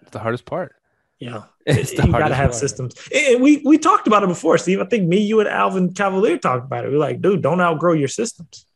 it's 0.00 0.10
the 0.10 0.20
hardest 0.20 0.46
part. 0.46 0.74
Yeah, 1.22 1.44
it's 1.66 1.92
you 1.92 2.10
got 2.10 2.28
to 2.30 2.34
have 2.34 2.52
systems. 2.52 2.96
And 3.14 3.40
we 3.40 3.58
we 3.58 3.78
talked 3.78 4.08
about 4.08 4.24
it 4.24 4.28
before, 4.28 4.58
Steve. 4.58 4.80
I 4.80 4.86
think 4.86 5.06
me, 5.06 5.18
you, 5.18 5.38
and 5.38 5.48
Alvin 5.48 5.94
Cavalier 5.94 6.36
talked 6.36 6.64
about 6.66 6.84
it. 6.84 6.90
We're 6.90 6.98
like, 6.98 7.22
dude, 7.22 7.42
don't 7.42 7.60
outgrow 7.60 7.92
your 7.92 8.08
systems. 8.08 8.66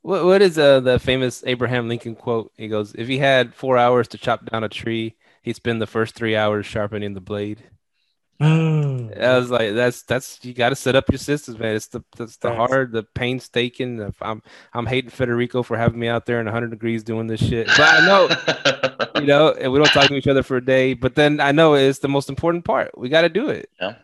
What 0.00 0.24
what 0.24 0.40
is 0.40 0.56
uh, 0.56 0.80
the 0.80 0.98
famous 0.98 1.44
Abraham 1.46 1.88
Lincoln 1.88 2.14
quote? 2.14 2.50
He 2.56 2.66
goes, 2.66 2.94
"If 2.94 3.08
he 3.08 3.18
had 3.18 3.54
four 3.54 3.76
hours 3.76 4.08
to 4.08 4.18
chop 4.18 4.46
down 4.46 4.64
a 4.64 4.70
tree, 4.70 5.16
he'd 5.42 5.56
spend 5.56 5.82
the 5.82 5.86
first 5.86 6.14
three 6.14 6.34
hours 6.34 6.64
sharpening 6.64 7.12
the 7.12 7.20
blade." 7.20 7.62
Mm. 8.42 9.22
I 9.22 9.38
was 9.38 9.50
like, 9.50 9.74
that's 9.74 10.02
that's 10.02 10.40
you 10.42 10.52
got 10.52 10.70
to 10.70 10.76
set 10.76 10.96
up 10.96 11.08
your 11.08 11.18
systems, 11.18 11.58
man. 11.58 11.76
It's 11.76 11.86
the 11.86 12.02
that's 12.16 12.38
the 12.38 12.52
hard, 12.52 12.90
the 12.90 13.04
painstaking. 13.04 14.12
I'm 14.20 14.42
I'm 14.72 14.86
hating 14.86 15.10
Federico 15.10 15.62
for 15.62 15.76
having 15.76 16.00
me 16.00 16.08
out 16.08 16.26
there 16.26 16.40
in 16.40 16.46
100 16.46 16.70
degrees 16.70 17.04
doing 17.04 17.28
this 17.28 17.40
shit, 17.40 17.68
but 17.68 17.80
I 17.80 18.06
know, 18.06 19.10
you 19.20 19.26
know, 19.26 19.52
and 19.52 19.72
we 19.72 19.78
don't 19.78 19.88
talk 19.88 20.08
to 20.08 20.14
each 20.14 20.26
other 20.26 20.42
for 20.42 20.56
a 20.56 20.64
day. 20.64 20.94
But 20.94 21.14
then 21.14 21.38
I 21.38 21.52
know 21.52 21.74
it's 21.74 22.00
the 22.00 22.08
most 22.08 22.28
important 22.28 22.64
part. 22.64 22.96
We 22.98 23.08
got 23.08 23.22
to 23.22 23.28
do 23.28 23.48
it. 23.48 23.70
Yeah. 23.80 23.94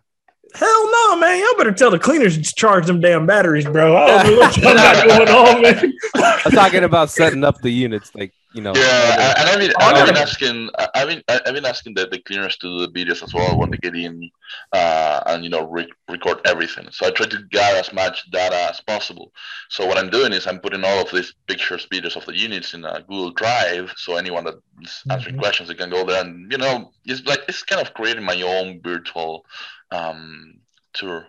Hell 0.54 0.90
no, 0.90 1.16
man! 1.16 1.40
Y'all 1.40 1.58
better 1.58 1.72
tell 1.72 1.90
the 1.90 1.98
cleaners 1.98 2.38
to 2.38 2.54
charge 2.54 2.86
them 2.86 3.00
damn 3.00 3.26
batteries, 3.26 3.66
bro. 3.66 3.96
I 3.96 4.22
don't 4.22 4.32
know 4.32 4.38
what 4.38 4.62
going 5.08 5.28
on, 5.28 5.62
man. 5.62 5.92
I'm 6.14 6.52
talking 6.52 6.84
about 6.84 7.10
setting 7.10 7.44
up 7.44 7.60
the 7.60 7.70
units, 7.70 8.14
like 8.14 8.32
you 8.54 8.62
know. 8.62 8.72
Yeah, 8.74 9.34
and 9.38 9.48
I've 9.48 9.58
been, 9.58 9.72
I've 9.78 10.06
been 10.06 10.16
asking, 10.16 10.70
I've 10.94 11.08
been, 11.08 11.22
I've 11.28 11.54
been 11.54 11.64
asking 11.64 11.94
the, 11.94 12.06
the 12.06 12.18
cleaners 12.18 12.56
to 12.58 12.66
do 12.66 12.86
the 12.86 12.92
videos 12.92 13.22
as 13.22 13.34
well 13.34 13.58
when 13.58 13.70
they 13.70 13.76
get 13.78 13.94
in, 13.94 14.30
uh, 14.72 15.20
and 15.26 15.44
you 15.44 15.50
know, 15.50 15.66
re- 15.66 15.92
record 16.08 16.40
everything. 16.46 16.88
So 16.90 17.06
I 17.06 17.10
try 17.10 17.26
to 17.26 17.42
gather 17.50 17.78
as 17.78 17.92
much 17.92 18.30
data 18.30 18.68
as 18.70 18.80
possible. 18.80 19.32
So 19.68 19.86
what 19.86 19.98
I'm 19.98 20.10
doing 20.10 20.32
is 20.32 20.46
I'm 20.46 20.60
putting 20.60 20.84
all 20.84 21.02
of 21.02 21.10
these 21.10 21.34
pictures, 21.46 21.86
videos 21.92 22.16
of 22.16 22.26
the 22.26 22.36
units 22.36 22.74
in 22.74 22.84
a 22.84 23.00
Google 23.00 23.32
Drive. 23.32 23.92
So 23.96 24.16
anyone 24.16 24.44
that 24.44 24.54
is 24.82 25.02
answering 25.10 25.34
mm-hmm. 25.34 25.42
questions, 25.42 25.68
they 25.68 25.74
can 25.74 25.90
go 25.90 26.04
there, 26.04 26.24
and 26.24 26.50
you 26.50 26.58
know, 26.58 26.92
it's 27.04 27.24
like 27.26 27.40
it's 27.48 27.62
kind 27.62 27.80
of 27.80 27.94
creating 27.94 28.24
my 28.24 28.40
own 28.42 28.80
virtual 28.82 29.44
um, 29.90 30.54
tour 30.92 31.26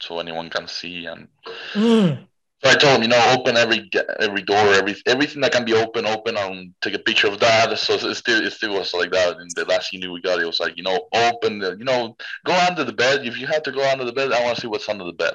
so 0.00 0.18
anyone 0.20 0.48
can 0.48 0.68
see 0.68 1.06
and 1.06 1.28
mm. 1.72 2.27
So 2.60 2.70
I 2.70 2.74
told 2.74 2.96
him, 2.96 3.02
you 3.02 3.08
know, 3.08 3.34
open 3.38 3.56
every 3.56 3.88
every 4.18 4.42
door, 4.42 4.56
every 4.74 4.96
everything 5.06 5.42
that 5.42 5.52
can 5.52 5.64
be 5.64 5.74
open, 5.74 6.06
open, 6.06 6.36
and 6.36 6.74
take 6.80 6.94
a 6.94 6.98
picture 6.98 7.28
of 7.28 7.38
that. 7.38 7.78
So 7.78 7.94
it 7.94 8.14
still 8.16 8.44
it 8.44 8.52
still 8.52 8.74
was 8.74 8.92
like 8.92 9.12
that. 9.12 9.36
And 9.38 9.48
the 9.54 9.64
last 9.64 9.94
email 9.94 10.12
we 10.12 10.20
got, 10.20 10.40
it 10.40 10.46
was 10.46 10.58
like, 10.58 10.76
you 10.76 10.82
know, 10.82 11.08
open, 11.14 11.60
the, 11.60 11.76
you 11.78 11.84
know, 11.84 12.16
go 12.44 12.52
under 12.52 12.82
the 12.82 12.92
bed. 12.92 13.24
If 13.24 13.38
you 13.38 13.46
had 13.46 13.62
to 13.64 13.72
go 13.72 13.88
under 13.88 14.04
the 14.04 14.12
bed, 14.12 14.32
I 14.32 14.42
want 14.42 14.56
to 14.56 14.60
see 14.60 14.66
what's 14.66 14.88
under 14.88 15.04
the 15.04 15.12
bed. 15.12 15.34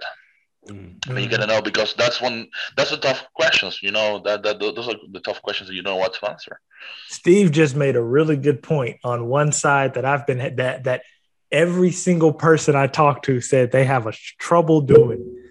Mm. 0.68 1.10
I 1.10 1.14
mean, 1.14 1.24
you 1.24 1.30
gotta 1.30 1.48
know 1.48 1.62
because 1.62 1.94
that's 1.94 2.22
one 2.22 2.48
that's 2.76 2.92
the 2.92 2.98
tough 2.98 3.26
questions. 3.34 3.80
You 3.82 3.92
know 3.92 4.20
that 4.26 4.44
that 4.44 4.60
those 4.60 4.90
are 4.90 4.96
the 5.10 5.22
tough 5.22 5.42
questions 5.42 5.70
that 5.70 5.76
you 5.76 5.82
don't 5.82 5.94
know 5.94 6.00
what 6.00 6.14
to 6.16 6.30
answer. 6.30 6.60
Steve 7.08 7.52
just 7.52 7.76
made 7.76 7.96
a 7.96 8.04
really 8.04 8.36
good 8.36 8.62
point 8.62 8.98
on 9.06 9.28
one 9.28 9.54
side 9.54 9.94
that 9.94 10.04
I've 10.04 10.28
been 10.28 10.56
that 10.58 10.84
that 10.84 11.04
every 11.52 11.92
single 11.92 12.34
person 12.34 12.76
I 12.76 12.88
talked 12.88 13.26
to 13.26 13.40
said 13.40 13.72
they 13.72 13.86
have 13.86 14.08
a 14.08 14.14
trouble 14.40 14.82
doing 14.82 15.43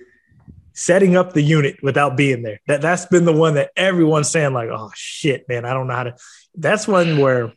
setting 0.75 1.17
up 1.17 1.33
the 1.33 1.43
unit 1.43 1.77
without 1.83 2.17
being 2.17 2.43
there. 2.43 2.61
That 2.67 2.81
that's 2.81 3.07
been 3.07 3.25
the 3.25 3.33
one 3.33 3.55
that 3.55 3.71
everyone's 3.77 4.31
saying 4.31 4.53
like, 4.53 4.69
"Oh 4.71 4.91
shit, 4.95 5.49
man, 5.49 5.65
I 5.65 5.73
don't 5.73 5.87
know 5.87 5.95
how 5.95 6.05
to." 6.05 6.17
That's 6.55 6.87
one 6.87 7.19
where 7.19 7.53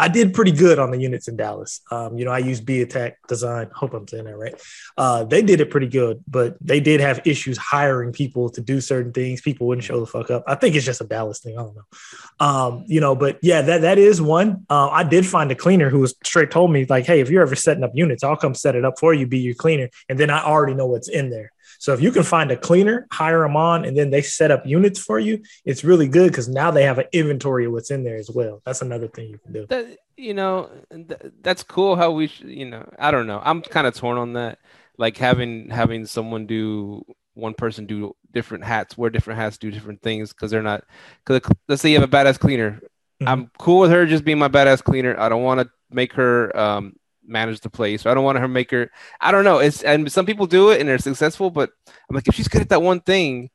I 0.00 0.08
did 0.08 0.32
pretty 0.32 0.52
good 0.52 0.78
on 0.78 0.90
the 0.90 0.98
units 0.98 1.28
in 1.28 1.36
Dallas. 1.36 1.82
Um, 1.90 2.16
you 2.16 2.24
know, 2.24 2.30
I 2.30 2.38
used 2.38 2.68
Attack 2.68 3.18
Design. 3.28 3.68
Hope 3.74 3.92
I'm 3.92 4.08
saying 4.08 4.24
that 4.24 4.36
right. 4.38 4.54
Uh, 4.96 5.24
they 5.24 5.42
did 5.42 5.60
it 5.60 5.70
pretty 5.70 5.88
good, 5.88 6.24
but 6.26 6.56
they 6.62 6.80
did 6.80 7.00
have 7.00 7.20
issues 7.26 7.58
hiring 7.58 8.10
people 8.10 8.48
to 8.50 8.62
do 8.62 8.80
certain 8.80 9.12
things. 9.12 9.42
People 9.42 9.66
wouldn't 9.66 9.84
show 9.84 10.00
the 10.00 10.06
fuck 10.06 10.30
up. 10.30 10.44
I 10.46 10.54
think 10.54 10.74
it's 10.74 10.86
just 10.86 11.02
a 11.02 11.04
Dallas 11.04 11.40
thing. 11.40 11.58
I 11.58 11.62
don't 11.62 11.76
know. 11.76 12.46
Um, 12.46 12.84
you 12.86 13.00
know, 13.00 13.14
but 13.14 13.38
yeah, 13.42 13.60
that 13.60 13.82
that 13.82 13.98
is 13.98 14.22
one. 14.22 14.64
Uh, 14.70 14.88
I 14.88 15.04
did 15.04 15.26
find 15.26 15.52
a 15.52 15.54
cleaner 15.54 15.90
who 15.90 16.00
was 16.00 16.14
straight 16.24 16.50
told 16.50 16.72
me 16.72 16.86
like, 16.88 17.04
hey, 17.04 17.20
if 17.20 17.28
you're 17.28 17.42
ever 17.42 17.54
setting 17.54 17.84
up 17.84 17.90
units, 17.92 18.24
I'll 18.24 18.36
come 18.36 18.54
set 18.54 18.76
it 18.76 18.86
up 18.86 18.98
for 18.98 19.12
you, 19.12 19.26
be 19.26 19.40
your 19.40 19.54
cleaner, 19.54 19.90
and 20.08 20.18
then 20.18 20.30
I 20.30 20.42
already 20.42 20.72
know 20.72 20.86
what's 20.86 21.10
in 21.10 21.28
there. 21.28 21.52
So 21.80 21.94
if 21.94 22.02
you 22.02 22.12
can 22.12 22.24
find 22.24 22.50
a 22.50 22.58
cleaner, 22.58 23.06
hire 23.10 23.40
them 23.40 23.56
on, 23.56 23.86
and 23.86 23.96
then 23.96 24.10
they 24.10 24.20
set 24.20 24.50
up 24.50 24.66
units 24.66 25.00
for 25.00 25.18
you, 25.18 25.42
it's 25.64 25.82
really 25.82 26.06
good 26.06 26.30
because 26.30 26.46
now 26.46 26.70
they 26.70 26.82
have 26.82 26.98
an 26.98 27.06
inventory 27.12 27.64
of 27.64 27.72
what's 27.72 27.90
in 27.90 28.04
there 28.04 28.18
as 28.18 28.30
well. 28.30 28.60
That's 28.66 28.82
another 28.82 29.08
thing 29.08 29.30
you 29.30 29.38
can 29.38 29.52
do. 29.54 29.66
That, 29.66 29.96
you 30.18 30.34
know, 30.34 30.68
th- 30.92 31.32
that's 31.40 31.62
cool. 31.62 31.96
How 31.96 32.10
we, 32.10 32.26
sh- 32.26 32.42
you 32.42 32.66
know, 32.66 32.86
I 32.98 33.10
don't 33.10 33.26
know. 33.26 33.40
I'm 33.42 33.62
kind 33.62 33.86
of 33.86 33.94
torn 33.94 34.18
on 34.18 34.34
that. 34.34 34.58
Like 34.98 35.16
having 35.16 35.70
having 35.70 36.04
someone 36.04 36.44
do 36.44 37.02
one 37.32 37.54
person 37.54 37.86
do 37.86 38.14
different 38.30 38.64
hats, 38.64 38.98
wear 38.98 39.08
different 39.08 39.40
hats, 39.40 39.56
do 39.56 39.70
different 39.70 40.02
things 40.02 40.34
because 40.34 40.50
they're 40.50 40.62
not. 40.62 40.84
Because 41.24 41.50
let's 41.66 41.80
say 41.80 41.90
you 41.90 41.98
have 41.98 42.06
a 42.06 42.14
badass 42.14 42.38
cleaner. 42.38 42.72
Mm-hmm. 42.72 43.28
I'm 43.28 43.50
cool 43.58 43.80
with 43.80 43.90
her 43.90 44.04
just 44.04 44.24
being 44.24 44.38
my 44.38 44.48
badass 44.48 44.84
cleaner. 44.84 45.18
I 45.18 45.30
don't 45.30 45.42
want 45.42 45.60
to 45.60 45.70
make 45.90 46.12
her 46.12 46.54
um, 46.54 46.96
manage 47.30 47.60
the 47.60 47.70
place. 47.70 48.02
So 48.02 48.10
I 48.10 48.14
don't 48.14 48.24
want 48.24 48.38
her 48.38 48.48
make 48.48 48.70
her. 48.70 48.90
I 49.20 49.32
don't 49.32 49.44
know. 49.44 49.58
It's 49.58 49.82
and 49.82 50.10
some 50.10 50.26
people 50.26 50.46
do 50.46 50.70
it 50.70 50.80
and 50.80 50.88
they're 50.88 50.98
successful, 50.98 51.50
but 51.50 51.70
I'm 51.86 52.14
like, 52.14 52.28
if 52.28 52.34
she's 52.34 52.48
good 52.48 52.62
at 52.62 52.68
that 52.70 52.82
one 52.82 53.00
thing, 53.00 53.50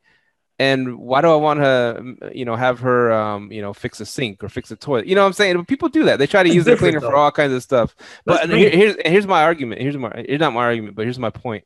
and 0.57 0.97
why 0.97 1.21
do 1.21 1.29
I 1.29 1.35
want 1.35 1.59
to, 1.59 2.31
you 2.33 2.45
know, 2.45 2.55
have 2.55 2.79
her, 2.79 3.11
um, 3.11 3.51
you 3.51 3.61
know, 3.61 3.73
fix 3.73 3.99
a 3.99 4.05
sink 4.05 4.43
or 4.43 4.49
fix 4.49 4.71
a 4.71 4.77
toilet? 4.77 5.05
You 5.05 5.15
know 5.15 5.21
what 5.21 5.27
I'm 5.27 5.33
saying? 5.33 5.57
But 5.57 5.67
people 5.67 5.89
do 5.89 6.05
that. 6.05 6.17
They 6.17 6.27
try 6.27 6.43
to 6.43 6.49
use 6.49 6.65
the 6.65 6.77
cleaner 6.77 7.01
though. 7.01 7.09
for 7.09 7.15
all 7.15 7.31
kinds 7.31 7.53
of 7.53 7.61
stuff. 7.61 7.95
But 8.25 8.49
here, 8.49 8.69
here's 8.69 8.95
here's 9.05 9.27
my 9.27 9.43
argument. 9.43 9.81
Here's 9.81 9.97
my 9.97 10.11
here's 10.27 10.39
not 10.39 10.53
my 10.53 10.63
argument, 10.63 10.95
but 10.95 11.03
here's 11.03 11.19
my 11.19 11.29
point. 11.29 11.65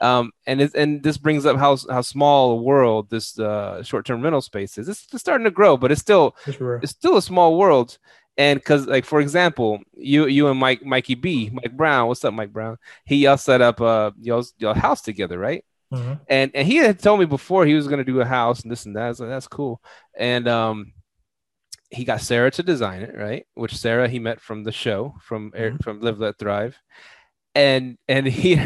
Um, 0.00 0.32
and 0.46 0.60
and 0.74 1.02
this 1.02 1.18
brings 1.18 1.44
up 1.44 1.58
how 1.58 1.76
how 1.90 2.00
small 2.00 2.52
a 2.52 2.62
world 2.62 3.10
this 3.10 3.38
uh, 3.38 3.82
short 3.82 4.06
term 4.06 4.22
rental 4.22 4.40
space 4.40 4.78
is. 4.78 4.88
It's, 4.88 5.06
it's 5.12 5.20
starting 5.20 5.44
to 5.44 5.50
grow, 5.50 5.76
but 5.76 5.92
it's 5.92 6.00
still 6.00 6.34
it's 6.82 6.92
still 6.92 7.16
a 7.18 7.22
small 7.22 7.58
world. 7.58 7.98
And 8.38 8.58
because, 8.58 8.86
like, 8.86 9.04
for 9.04 9.20
example, 9.20 9.80
you 9.94 10.26
you 10.26 10.48
and 10.48 10.58
Mike 10.58 10.84
Mikey 10.84 11.16
B, 11.16 11.50
Mike 11.52 11.76
Brown, 11.76 12.08
what's 12.08 12.24
up, 12.24 12.32
Mike 12.32 12.52
Brown? 12.52 12.78
He 13.04 13.16
y'all 13.16 13.36
set 13.36 13.60
up 13.60 13.80
uh 13.80 14.12
y'all, 14.20 14.44
y'all 14.58 14.74
house 14.74 15.02
together, 15.02 15.38
right? 15.38 15.64
Mm-hmm. 15.92 16.14
And 16.28 16.50
and 16.54 16.66
he 16.66 16.76
had 16.76 16.98
told 16.98 17.20
me 17.20 17.26
before 17.26 17.66
he 17.66 17.74
was 17.74 17.88
gonna 17.88 18.04
do 18.04 18.20
a 18.20 18.24
house 18.24 18.62
and 18.62 18.72
this 18.72 18.86
and 18.86 18.96
that. 18.96 19.20
Like, 19.20 19.28
that's 19.28 19.48
cool. 19.48 19.82
And 20.16 20.48
um, 20.48 20.92
he 21.90 22.04
got 22.04 22.22
Sarah 22.22 22.50
to 22.52 22.62
design 22.62 23.02
it, 23.02 23.14
right? 23.14 23.46
Which 23.54 23.76
Sarah 23.76 24.08
he 24.08 24.18
met 24.18 24.40
from 24.40 24.64
the 24.64 24.72
show 24.72 25.14
from 25.20 25.50
mm-hmm. 25.50 25.76
from 25.82 26.00
Live 26.00 26.18
Let 26.18 26.38
Thrive, 26.38 26.78
and 27.54 27.98
and 28.08 28.26
he 28.28 28.58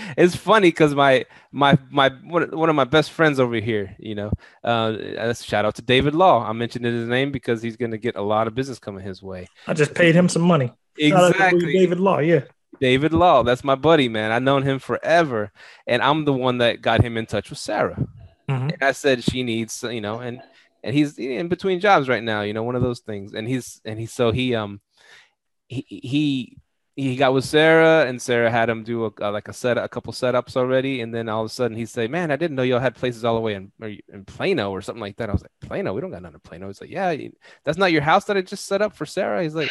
it's 0.16 0.36
funny 0.36 0.68
because 0.68 0.94
my 0.94 1.24
my 1.52 1.78
my 1.90 2.08
one 2.08 2.68
of 2.68 2.74
my 2.74 2.84
best 2.84 3.10
friends 3.10 3.40
over 3.40 3.56
here, 3.56 3.94
you 3.98 4.14
know, 4.14 4.30
uh, 4.62 5.32
shout 5.34 5.64
out 5.64 5.74
to 5.76 5.82
David 5.82 6.14
Law. 6.14 6.46
I 6.46 6.52
mentioned 6.52 6.84
his 6.84 7.08
name 7.08 7.32
because 7.32 7.62
he's 7.62 7.76
going 7.76 7.92
to 7.92 7.98
get 7.98 8.16
a 8.16 8.22
lot 8.22 8.46
of 8.46 8.54
business 8.54 8.78
coming 8.78 9.04
his 9.04 9.22
way. 9.22 9.46
I 9.66 9.74
just 9.74 9.94
paid 9.94 10.14
him 10.14 10.28
some 10.28 10.42
money. 10.42 10.72
Exactly, 10.98 11.72
David 11.72 12.00
Law. 12.00 12.18
Yeah, 12.18 12.42
David 12.80 13.12
Law. 13.12 13.42
That's 13.42 13.64
my 13.64 13.74
buddy, 13.74 14.08
man. 14.08 14.30
I've 14.30 14.42
known 14.42 14.62
him 14.62 14.78
forever, 14.78 15.52
and 15.86 16.02
I'm 16.02 16.24
the 16.24 16.32
one 16.32 16.58
that 16.58 16.82
got 16.82 17.02
him 17.02 17.16
in 17.16 17.26
touch 17.26 17.50
with 17.50 17.58
Sarah. 17.58 18.06
Mm-hmm. 18.48 18.70
And 18.70 18.82
I 18.82 18.92
said 18.92 19.24
she 19.24 19.42
needs, 19.42 19.82
you 19.82 20.00
know, 20.00 20.20
and 20.20 20.40
and 20.82 20.94
he's 20.94 21.18
in 21.18 21.48
between 21.48 21.80
jobs 21.80 22.08
right 22.08 22.22
now, 22.22 22.42
you 22.42 22.52
know, 22.52 22.62
one 22.62 22.76
of 22.76 22.82
those 22.82 23.00
things. 23.00 23.32
And 23.32 23.48
he's 23.48 23.80
and 23.84 23.98
he 23.98 24.06
so 24.06 24.32
he 24.32 24.54
um 24.54 24.80
he 25.66 25.86
he 25.88 26.58
he 26.96 27.16
got 27.16 27.34
with 27.34 27.44
Sarah, 27.44 28.06
and 28.06 28.22
Sarah 28.22 28.50
had 28.50 28.68
him 28.68 28.84
do 28.84 29.06
a, 29.06 29.12
uh, 29.20 29.32
like 29.32 29.48
a 29.48 29.52
set, 29.52 29.76
a 29.76 29.88
couple 29.88 30.12
setups 30.12 30.56
already, 30.56 31.00
and 31.00 31.12
then 31.12 31.28
all 31.28 31.42
of 31.42 31.46
a 31.46 31.52
sudden 31.52 31.76
he 31.76 31.86
said, 31.86 32.10
"Man, 32.10 32.30
I 32.30 32.36
didn't 32.36 32.56
know 32.56 32.62
y'all 32.62 32.78
had 32.78 32.94
places 32.94 33.24
all 33.24 33.34
the 33.34 33.40
way 33.40 33.54
in 33.54 33.72
in 33.80 34.24
Plano 34.24 34.70
or 34.70 34.80
something 34.80 35.00
like 35.00 35.16
that." 35.16 35.28
I 35.28 35.32
was 35.32 35.42
like, 35.42 35.50
"Plano? 35.60 35.92
We 35.92 36.00
don't 36.00 36.12
got 36.12 36.22
none 36.22 36.34
in 36.34 36.40
Plano." 36.40 36.68
He's 36.68 36.80
like, 36.80 36.90
"Yeah, 36.90 37.16
that's 37.64 37.78
not 37.78 37.92
your 37.92 38.02
house 38.02 38.26
that 38.26 38.36
I 38.36 38.42
just 38.42 38.66
set 38.66 38.82
up 38.82 38.94
for 38.94 39.06
Sarah." 39.06 39.42
He's 39.42 39.56
like, 39.56 39.70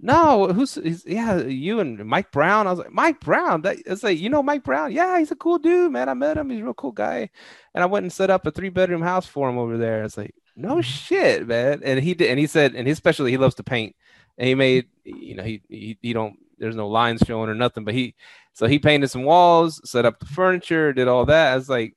"No, 0.00 0.48
who's? 0.48 0.78
yeah, 1.06 1.42
you 1.42 1.80
and 1.80 2.04
Mike 2.06 2.32
Brown." 2.32 2.66
I 2.66 2.70
was 2.70 2.78
like, 2.78 2.92
"Mike 2.92 3.20
Brown? 3.20 3.62
That 3.62 3.76
it's 3.84 4.02
like 4.02 4.18
you 4.18 4.30
know 4.30 4.42
Mike 4.42 4.64
Brown? 4.64 4.92
Yeah, 4.92 5.18
he's 5.18 5.32
a 5.32 5.36
cool 5.36 5.58
dude, 5.58 5.92
man. 5.92 6.08
I 6.08 6.14
met 6.14 6.38
him. 6.38 6.48
He's 6.50 6.60
a 6.60 6.64
real 6.64 6.74
cool 6.74 6.92
guy." 6.92 7.28
And 7.74 7.82
I 7.82 7.86
went 7.86 8.04
and 8.04 8.12
set 8.12 8.30
up 8.30 8.46
a 8.46 8.50
three 8.50 8.70
bedroom 8.70 9.02
house 9.02 9.26
for 9.26 9.48
him 9.50 9.58
over 9.58 9.76
there. 9.76 10.04
It's 10.04 10.16
like, 10.16 10.34
no 10.56 10.76
mm-hmm. 10.76 10.80
shit, 10.80 11.46
man. 11.46 11.82
And 11.84 12.00
he 12.00 12.14
did, 12.14 12.30
and 12.30 12.38
he 12.38 12.46
said, 12.46 12.74
and 12.74 12.88
he 12.88 12.92
especially 12.92 13.30
he 13.30 13.36
loves 13.36 13.56
to 13.56 13.62
paint, 13.62 13.94
and 14.38 14.48
he 14.48 14.54
made, 14.54 14.86
you 15.04 15.34
know, 15.34 15.42
he 15.42 15.62
he, 15.68 15.98
he 16.00 16.12
don't 16.14 16.38
there's 16.58 16.76
no 16.76 16.88
lines 16.88 17.22
showing 17.26 17.48
or 17.50 17.54
nothing. 17.54 17.84
But 17.84 17.94
he, 17.94 18.14
so 18.52 18.66
he 18.66 18.78
painted 18.78 19.08
some 19.10 19.24
walls, 19.24 19.80
set 19.88 20.04
up 20.06 20.18
the 20.20 20.26
furniture, 20.26 20.92
did 20.92 21.08
all 21.08 21.26
that. 21.26 21.52
I 21.52 21.56
was 21.56 21.68
like, 21.68 21.94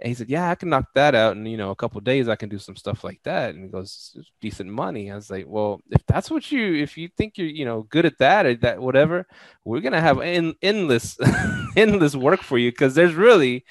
And 0.00 0.08
he 0.08 0.14
said, 0.14 0.28
"Yeah, 0.28 0.50
I 0.50 0.56
can 0.56 0.70
knock 0.70 0.86
that 0.96 1.14
out 1.14 1.36
in 1.36 1.46
you 1.46 1.56
know 1.56 1.70
a 1.70 1.76
couple 1.76 2.00
days. 2.00 2.28
I 2.28 2.34
can 2.36 2.48
do 2.48 2.58
some 2.58 2.74
stuff 2.76 3.04
like 3.04 3.20
that." 3.24 3.54
And 3.54 3.64
he 3.64 3.70
goes, 3.70 4.16
"Decent 4.40 4.68
money." 4.70 5.10
I 5.10 5.14
was 5.14 5.30
like, 5.30 5.46
"Well, 5.48 5.80
if 5.90 6.04
that's 6.06 6.30
what 6.32 6.50
you, 6.50 6.74
if 6.82 6.98
you 6.98 7.08
think 7.16 7.38
you're 7.38 7.46
you 7.46 7.64
know 7.64 7.82
good 7.84 8.04
at 8.06 8.18
that 8.18 8.44
or 8.46 8.56
that 8.56 8.80
whatever, 8.82 9.26
we're 9.64 9.80
gonna 9.80 10.00
have 10.00 10.20
en- 10.20 10.54
endless, 10.62 11.16
endless 11.76 12.16
work 12.16 12.42
for 12.42 12.58
you 12.58 12.70
because 12.72 12.94
there's 12.96 13.14
really." 13.14 13.64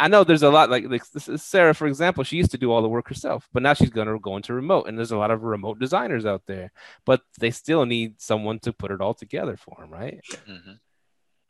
I 0.00 0.08
know 0.08 0.24
there's 0.24 0.42
a 0.42 0.48
lot 0.48 0.70
like, 0.70 0.88
like 0.88 1.04
Sarah, 1.04 1.74
for 1.74 1.86
example, 1.86 2.24
she 2.24 2.38
used 2.38 2.52
to 2.52 2.58
do 2.58 2.72
all 2.72 2.80
the 2.80 2.88
work 2.88 3.06
herself, 3.06 3.46
but 3.52 3.62
now 3.62 3.74
she's 3.74 3.90
going 3.90 4.08
to 4.08 4.18
go 4.18 4.34
into 4.36 4.54
remote, 4.54 4.88
and 4.88 4.96
there's 4.96 5.12
a 5.12 5.18
lot 5.18 5.30
of 5.30 5.42
remote 5.42 5.78
designers 5.78 6.24
out 6.24 6.42
there, 6.46 6.72
but 7.04 7.20
they 7.38 7.50
still 7.50 7.84
need 7.84 8.18
someone 8.18 8.58
to 8.60 8.72
put 8.72 8.90
it 8.90 9.02
all 9.02 9.12
together 9.12 9.58
for 9.58 9.76
them, 9.78 9.90
right? 9.90 10.18
Mm-hmm. 10.48 10.72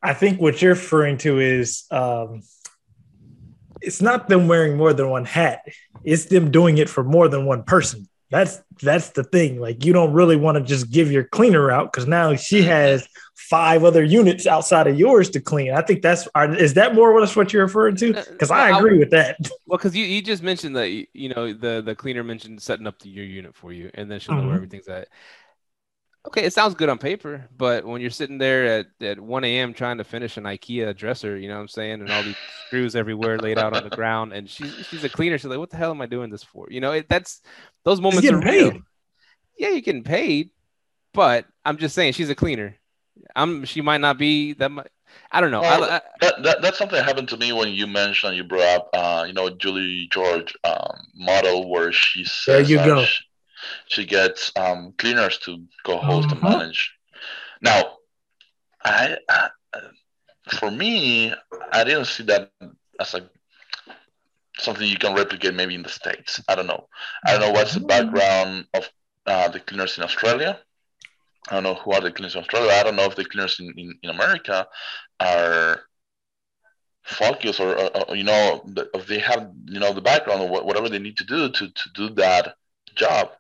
I 0.03 0.15
think 0.15 0.41
what 0.41 0.61
you're 0.61 0.73
referring 0.73 1.19
to 1.19 1.39
is 1.39 1.85
um, 1.93 2.43
it's 3.81 4.03
not 4.03 4.29
them 4.29 4.49
wearing 4.49 4.77
more 4.77 4.93
than 4.93 5.09
one 5.09 5.27
hat; 5.27 5.63
it's 6.03 6.25
them 6.25 6.51
doing 6.51 6.79
it 6.79 6.89
for 6.89 7.05
more 7.05 7.29
than 7.29 7.47
one 7.47 7.63
person. 7.63 8.09
That's 8.31 8.63
that's 8.81 9.11
the 9.11 9.25
thing. 9.25 9.61
Like 9.61 9.85
you 9.85 9.93
don't 9.93 10.13
really 10.13 10.37
want 10.37 10.57
to 10.57 10.63
just 10.63 10.91
give 10.91 11.11
your 11.11 11.25
cleaner 11.25 11.71
out 11.71 11.93
because 11.93 12.07
now 12.07 12.37
she 12.37 12.63
has 12.63 13.09
five 13.35 13.83
other 13.83 14.05
units 14.05 14.47
outside 14.47 14.87
of 14.87 14.97
yours 14.97 15.29
to 15.31 15.41
clean. 15.41 15.73
I 15.73 15.83
think 15.83 16.03
that's 16.03 16.29
is 16.37 16.75
that 16.75 16.95
more 16.95 17.11
or 17.11 17.21
less 17.21 17.35
what 17.35 17.53
you're 17.53 17.65
referring 17.65 17.97
to? 17.97 18.13
Because 18.13 18.53
uh, 18.53 18.55
I 18.55 18.79
agree 18.79 18.99
with 18.99 19.11
that. 19.11 19.37
Well, 19.67 19.79
because 19.79 19.95
you, 19.95 20.05
you 20.05 20.21
just 20.21 20.43
mentioned 20.43 20.75
that 20.75 20.91
you 20.91 21.29
know 21.29 21.53
the 21.53 21.81
the 21.81 21.95
cleaner 21.95 22.25
mentioned 22.25 22.61
setting 22.61 22.89
up 22.89 22.99
the, 22.99 23.09
your 23.09 23.25
unit 23.25 23.55
for 23.55 23.73
you, 23.73 23.89
and 23.95 24.11
then 24.11 24.19
she'll 24.19 24.35
know 24.35 24.41
mm-hmm. 24.41 24.49
where 24.49 24.57
everything's 24.57 24.89
at. 24.89 25.07
Okay, 26.27 26.45
it 26.45 26.53
sounds 26.53 26.75
good 26.75 26.91
on 26.91 26.99
paper, 26.99 27.49
but 27.57 27.87
when 27.87 28.03
you're 28.03 28.11
sitting 28.11 28.37
there 28.37 28.67
at, 28.81 28.87
at 29.01 29.19
1 29.19 29.45
a.m. 29.45 29.73
trying 29.73 29.97
to 29.99 30.05
finish 30.05 30.37
an 30.37 30.45
IKEA 30.45 30.95
dresser, 30.95 31.39
you 31.39 31.49
know 31.49 31.55
what 31.55 31.63
I'm 31.63 31.69
saying, 31.69 32.03
and 32.03 32.11
all 32.11 32.23
these 32.23 32.37
screws 32.67 32.95
everywhere 32.95 33.39
laid 33.39 33.59
out 33.59 33.75
on 33.75 33.85
the 33.85 33.97
ground, 33.97 34.35
and 34.35 34.49
she's 34.49 34.75
she's 34.87 35.03
a 35.03 35.09
cleaner, 35.09 35.39
she's 35.39 35.47
like, 35.47 35.59
"What 35.59 35.71
the 35.71 35.79
hell 35.79 35.91
am 35.91 36.03
I 36.03 36.07
doing 36.07 36.29
this 36.29 36.43
for?" 36.43 36.67
You 36.71 36.81
know, 36.83 36.93
it, 36.93 37.09
that's 37.09 37.41
those 37.85 38.03
moments 38.03 38.29
are 38.29 38.39
real. 38.39 38.81
Yeah, 39.59 39.71
you're 39.71 39.81
getting 39.81 40.05
paid, 40.05 40.51
but 41.15 41.47
I'm 41.65 41.79
just 41.79 41.95
saying 41.95 42.13
she's 42.13 42.31
a 42.31 42.35
cleaner. 42.35 42.77
I'm 43.35 43.65
she 43.65 43.81
might 43.81 44.03
not 44.03 44.19
be 44.19 44.53
that 44.55 44.71
much. 44.71 44.89
I 45.33 45.41
don't 45.41 45.51
know. 45.51 45.63
Well, 45.63 45.85
I, 45.85 45.97
I, 45.97 46.01
that, 46.21 46.43
that, 46.43 46.63
that's 46.63 46.79
something 46.79 46.97
that 46.97 47.05
happened 47.05 47.29
to 47.31 47.37
me 47.37 47.53
when 47.53 47.69
you 47.69 47.87
mentioned 47.87 48.37
you 48.37 48.45
brought 48.45 48.63
up, 48.63 48.91
uh, 48.93 49.25
you 49.27 49.33
know, 49.33 49.51
Julie 49.51 50.09
George 50.11 50.55
um, 50.65 50.97
model 51.15 51.69
where 51.69 51.93
she 51.93 52.25
says 52.25 52.69
there 52.69 52.79
you 52.79 52.85
go. 52.85 53.05
She, 53.05 53.25
she, 53.87 54.07
gets 54.07 54.53
um, 54.57 54.95
cleaners 54.99 55.39
to 55.39 55.63
go 55.85 55.99
host 55.99 56.31
uh-huh. 56.31 56.47
and 56.47 56.59
manage. 56.59 56.93
Now, 57.61 57.99
I, 58.85 59.17
I 59.29 59.51
for 60.49 60.71
me, 60.71 61.33
I 61.73 61.85
didn't 61.85 62.07
see 62.07 62.25
that 62.25 62.51
as 62.99 63.15
a 63.15 63.29
something 64.59 64.87
you 64.87 64.99
can 64.99 65.15
replicate 65.15 65.55
maybe 65.55 65.75
in 65.75 65.83
the 65.83 65.89
states. 65.89 66.41
I 66.49 66.55
don't 66.55 66.67
know. 66.67 66.89
I 67.25 67.33
don't 67.33 67.41
know 67.41 67.53
what's 67.53 67.75
the 67.75 67.81
mm-hmm. 67.81 67.87
background 67.87 68.67
of 68.75 68.91
uh, 69.27 69.49
the 69.49 69.61
cleaners 69.61 69.97
in 69.97 70.05
Australia. 70.05 70.59
I 71.49 71.55
don't 71.55 71.63
know 71.63 71.75
who 71.75 71.93
are 71.93 72.01
the 72.01 72.13
cleaners 72.13 72.35
in 72.35 72.43
Australia. 72.43 72.73
I 72.73 72.83
don't 72.83 72.97
know 72.97 73.05
if 73.05 73.17
the 73.17 73.25
cleaners 73.25 73.59
in, 73.61 73.73
in, 73.77 73.95
in 74.03 74.11
America 74.11 74.67
are 75.19 75.81
focused 77.03 77.61
or, 77.61 77.77
or, 77.77 78.11
or, 78.11 78.17
you 78.17 78.25
know 78.25 78.63
if 78.95 79.07
they 79.07 79.19
have 79.19 79.51
you 79.65 79.81
know 79.81 79.93
the 79.93 80.03
background 80.03 80.43
or 80.43 80.63
whatever 80.63 80.89
they 80.89 80.99
need 80.99 81.17
to 81.17 81.25
do 81.25 81.49
to, 81.49 81.67
to 81.69 81.91
do 81.95 82.11
that 82.11 82.55
job 82.95 83.31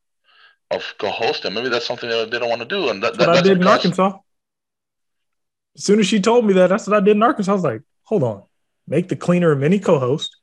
of 0.71 0.95
co-hosting. 0.99 1.53
Maybe 1.55 1.69
that's 1.69 1.87
something 1.87 2.09
that 2.09 2.31
they 2.31 2.39
don't 2.39 2.49
want 2.49 2.63
to 2.63 2.69
do, 2.69 2.89
and 2.89 3.03
that, 3.03 3.17
that 3.19 3.29
what 3.29 3.39
I 3.39 3.43
did 3.43 3.61
in 3.61 3.67
Arkansas. 3.67 4.19
As 5.77 5.85
soon 5.85 6.01
as 6.01 6.07
she 6.07 6.21
told 6.21 6.45
me 6.45 6.55
that, 6.55 6.69
that's 6.69 6.87
what 6.87 6.97
I 6.97 7.01
did 7.01 7.17
in 7.17 7.23
Arkansas. 7.23 7.51
I 7.51 7.55
was 7.55 7.65
like, 7.65 7.83
hold 8.05 8.23
on, 8.23 8.43
make 8.87 9.09
the 9.09 9.17
cleaner 9.17 9.53
a 9.53 9.57
mini 9.57 9.79
co-host. 9.79 10.37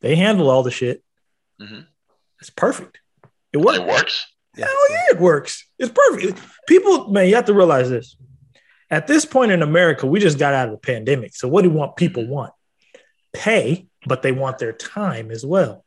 They 0.00 0.16
handle 0.16 0.50
all 0.50 0.62
the 0.62 0.70
shit. 0.70 1.02
Mm-hmm. 1.60 1.80
It's 2.40 2.50
perfect. 2.50 2.98
It 3.52 3.58
works. 3.58 3.78
It 3.78 3.86
works. 3.86 4.26
Hell 4.56 4.90
yeah, 4.90 5.04
it 5.10 5.20
works. 5.20 5.66
It's 5.78 5.92
perfect. 5.92 6.40
People, 6.68 7.10
man, 7.10 7.28
you 7.28 7.34
have 7.34 7.46
to 7.46 7.54
realize 7.54 7.90
this. 7.90 8.16
At 8.90 9.06
this 9.06 9.24
point 9.24 9.50
in 9.50 9.62
America, 9.62 10.06
we 10.06 10.20
just 10.20 10.38
got 10.38 10.54
out 10.54 10.68
of 10.68 10.72
the 10.72 10.78
pandemic. 10.78 11.34
So 11.34 11.48
what 11.48 11.62
do 11.62 11.68
you 11.68 11.74
want 11.74 11.96
people 11.96 12.26
want? 12.26 12.52
Pay, 13.32 13.86
but 14.06 14.22
they 14.22 14.30
want 14.30 14.58
their 14.58 14.72
time 14.72 15.30
as 15.30 15.44
well. 15.44 15.84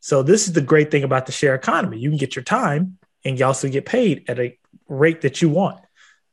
So 0.00 0.22
this 0.22 0.46
is 0.46 0.52
the 0.52 0.60
great 0.60 0.90
thing 0.90 1.04
about 1.04 1.26
the 1.26 1.32
share 1.32 1.54
economy. 1.54 1.98
You 1.98 2.10
can 2.10 2.18
get 2.18 2.34
your 2.34 2.42
time 2.42 2.98
and 3.24 3.38
you 3.38 3.44
also 3.44 3.68
get 3.68 3.86
paid 3.86 4.24
at 4.28 4.38
a 4.38 4.58
rate 4.88 5.22
that 5.22 5.42
you 5.42 5.48
want. 5.48 5.80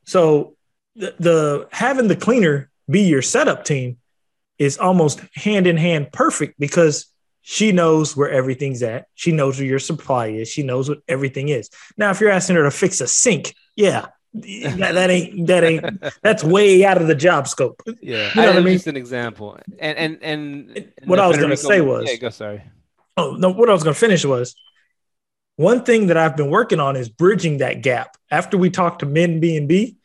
So 0.05 0.55
the, 0.95 1.15
the 1.19 1.67
having 1.71 2.07
the 2.07 2.15
cleaner 2.15 2.69
be 2.89 3.01
your 3.01 3.21
setup 3.21 3.63
team 3.63 3.97
is 4.57 4.77
almost 4.77 5.21
hand 5.35 5.67
in 5.67 5.77
hand 5.77 6.11
perfect 6.11 6.59
because 6.59 7.05
she 7.41 7.71
knows 7.71 8.15
where 8.15 8.29
everything's 8.29 8.83
at. 8.83 9.07
She 9.15 9.31
knows 9.31 9.57
where 9.57 9.67
your 9.67 9.79
supply 9.79 10.27
is. 10.27 10.49
She 10.49 10.63
knows 10.63 10.89
what 10.89 10.99
everything 11.07 11.49
is. 11.49 11.69
Now, 11.97 12.11
if 12.11 12.19
you're 12.19 12.29
asking 12.29 12.57
her 12.57 12.63
to 12.63 12.71
fix 12.71 13.01
a 13.01 13.07
sink, 13.07 13.55
yeah, 13.75 14.07
that, 14.33 14.93
that 14.93 15.09
ain't 15.09 15.47
that 15.47 15.63
ain't 15.63 16.03
that's 16.21 16.43
way 16.43 16.85
out 16.85 17.01
of 17.01 17.07
the 17.07 17.15
job 17.15 17.47
scope. 17.47 17.81
Yeah, 18.01 18.29
you 18.35 18.41
know 18.41 18.43
I, 18.43 18.47
what 18.47 18.57
I 18.57 18.59
mean. 18.59 18.73
Just 18.73 18.87
an 18.87 18.97
example, 18.97 19.57
and 19.79 19.97
and 19.97 20.19
and 20.21 20.93
what 21.05 21.19
I 21.19 21.27
was 21.27 21.37
going 21.37 21.49
to 21.49 21.57
say 21.57 21.81
was, 21.81 22.07
yeah, 22.07 22.17
go 22.17 22.29
sorry. 22.29 22.61
Oh 23.17 23.35
no, 23.39 23.49
what 23.49 23.69
I 23.69 23.73
was 23.73 23.83
going 23.83 23.95
to 23.95 23.99
finish 23.99 24.23
was 24.23 24.55
one 25.59 25.83
thing 25.83 26.07
that 26.07 26.15
I've 26.15 26.37
been 26.37 26.49
working 26.49 26.79
on 26.79 26.95
is 26.95 27.09
bridging 27.09 27.57
that 27.57 27.81
gap. 27.81 28.15
After 28.31 28.57
we 28.57 28.69
talked 28.69 28.99
to 28.99 29.05
Men 29.05 29.41
B 29.41 29.57
and 29.57 29.67
B, 29.67 29.97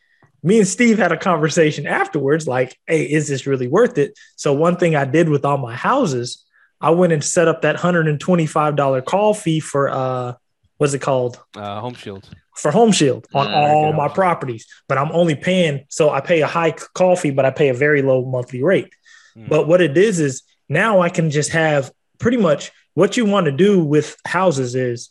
me 0.43 0.59
and 0.59 0.67
Steve 0.67 0.97
had 0.97 1.13
a 1.13 1.17
conversation 1.17 1.87
afterwards, 1.87 2.45
like, 2.45 2.77
"Hey, 2.85 3.03
is 3.03 3.29
this 3.29 3.47
really 3.47 3.67
worth 3.67 3.97
it?" 3.97 4.19
So 4.35 4.51
one 4.51 4.75
thing 4.75 4.97
I 4.97 5.05
did 5.05 5.29
with 5.29 5.45
all 5.45 5.57
my 5.57 5.73
houses 5.73 6.45
I 6.81 6.89
went 6.89 7.13
and 7.13 7.23
set 7.23 7.47
up 7.47 7.61
that 7.61 7.77
$125 7.77 9.01
call 9.05 9.33
fee 9.33 9.59
for 9.59 9.89
uh 9.89 10.33
what's 10.77 10.93
it 10.93 10.99
called? 11.01 11.39
Uh 11.55 11.79
Home 11.79 11.93
Shield. 11.93 12.29
For 12.55 12.71
Home 12.71 12.91
Shield 12.91 13.25
on 13.33 13.51
all 13.51 13.93
my 13.93 14.09
properties. 14.09 14.67
But 14.87 14.97
I'm 14.97 15.11
only 15.11 15.35
paying 15.35 15.85
so 15.89 16.09
I 16.09 16.19
pay 16.21 16.41
a 16.41 16.47
high 16.47 16.71
call 16.71 17.15
fee, 17.15 17.31
but 17.31 17.45
I 17.45 17.51
pay 17.51 17.69
a 17.69 17.73
very 17.73 18.01
low 18.01 18.25
monthly 18.25 18.61
rate. 18.61 18.93
Mm. 19.37 19.49
But 19.49 19.67
what 19.67 19.81
it 19.81 19.97
is 19.97 20.19
is 20.19 20.43
now 20.67 20.99
I 20.99 21.09
can 21.09 21.31
just 21.31 21.51
have 21.51 21.91
pretty 22.19 22.37
much 22.37 22.71
what 22.93 23.17
you 23.17 23.25
want 23.25 23.45
to 23.45 23.51
do 23.51 23.83
with 23.83 24.17
houses 24.25 24.75
is 24.75 25.09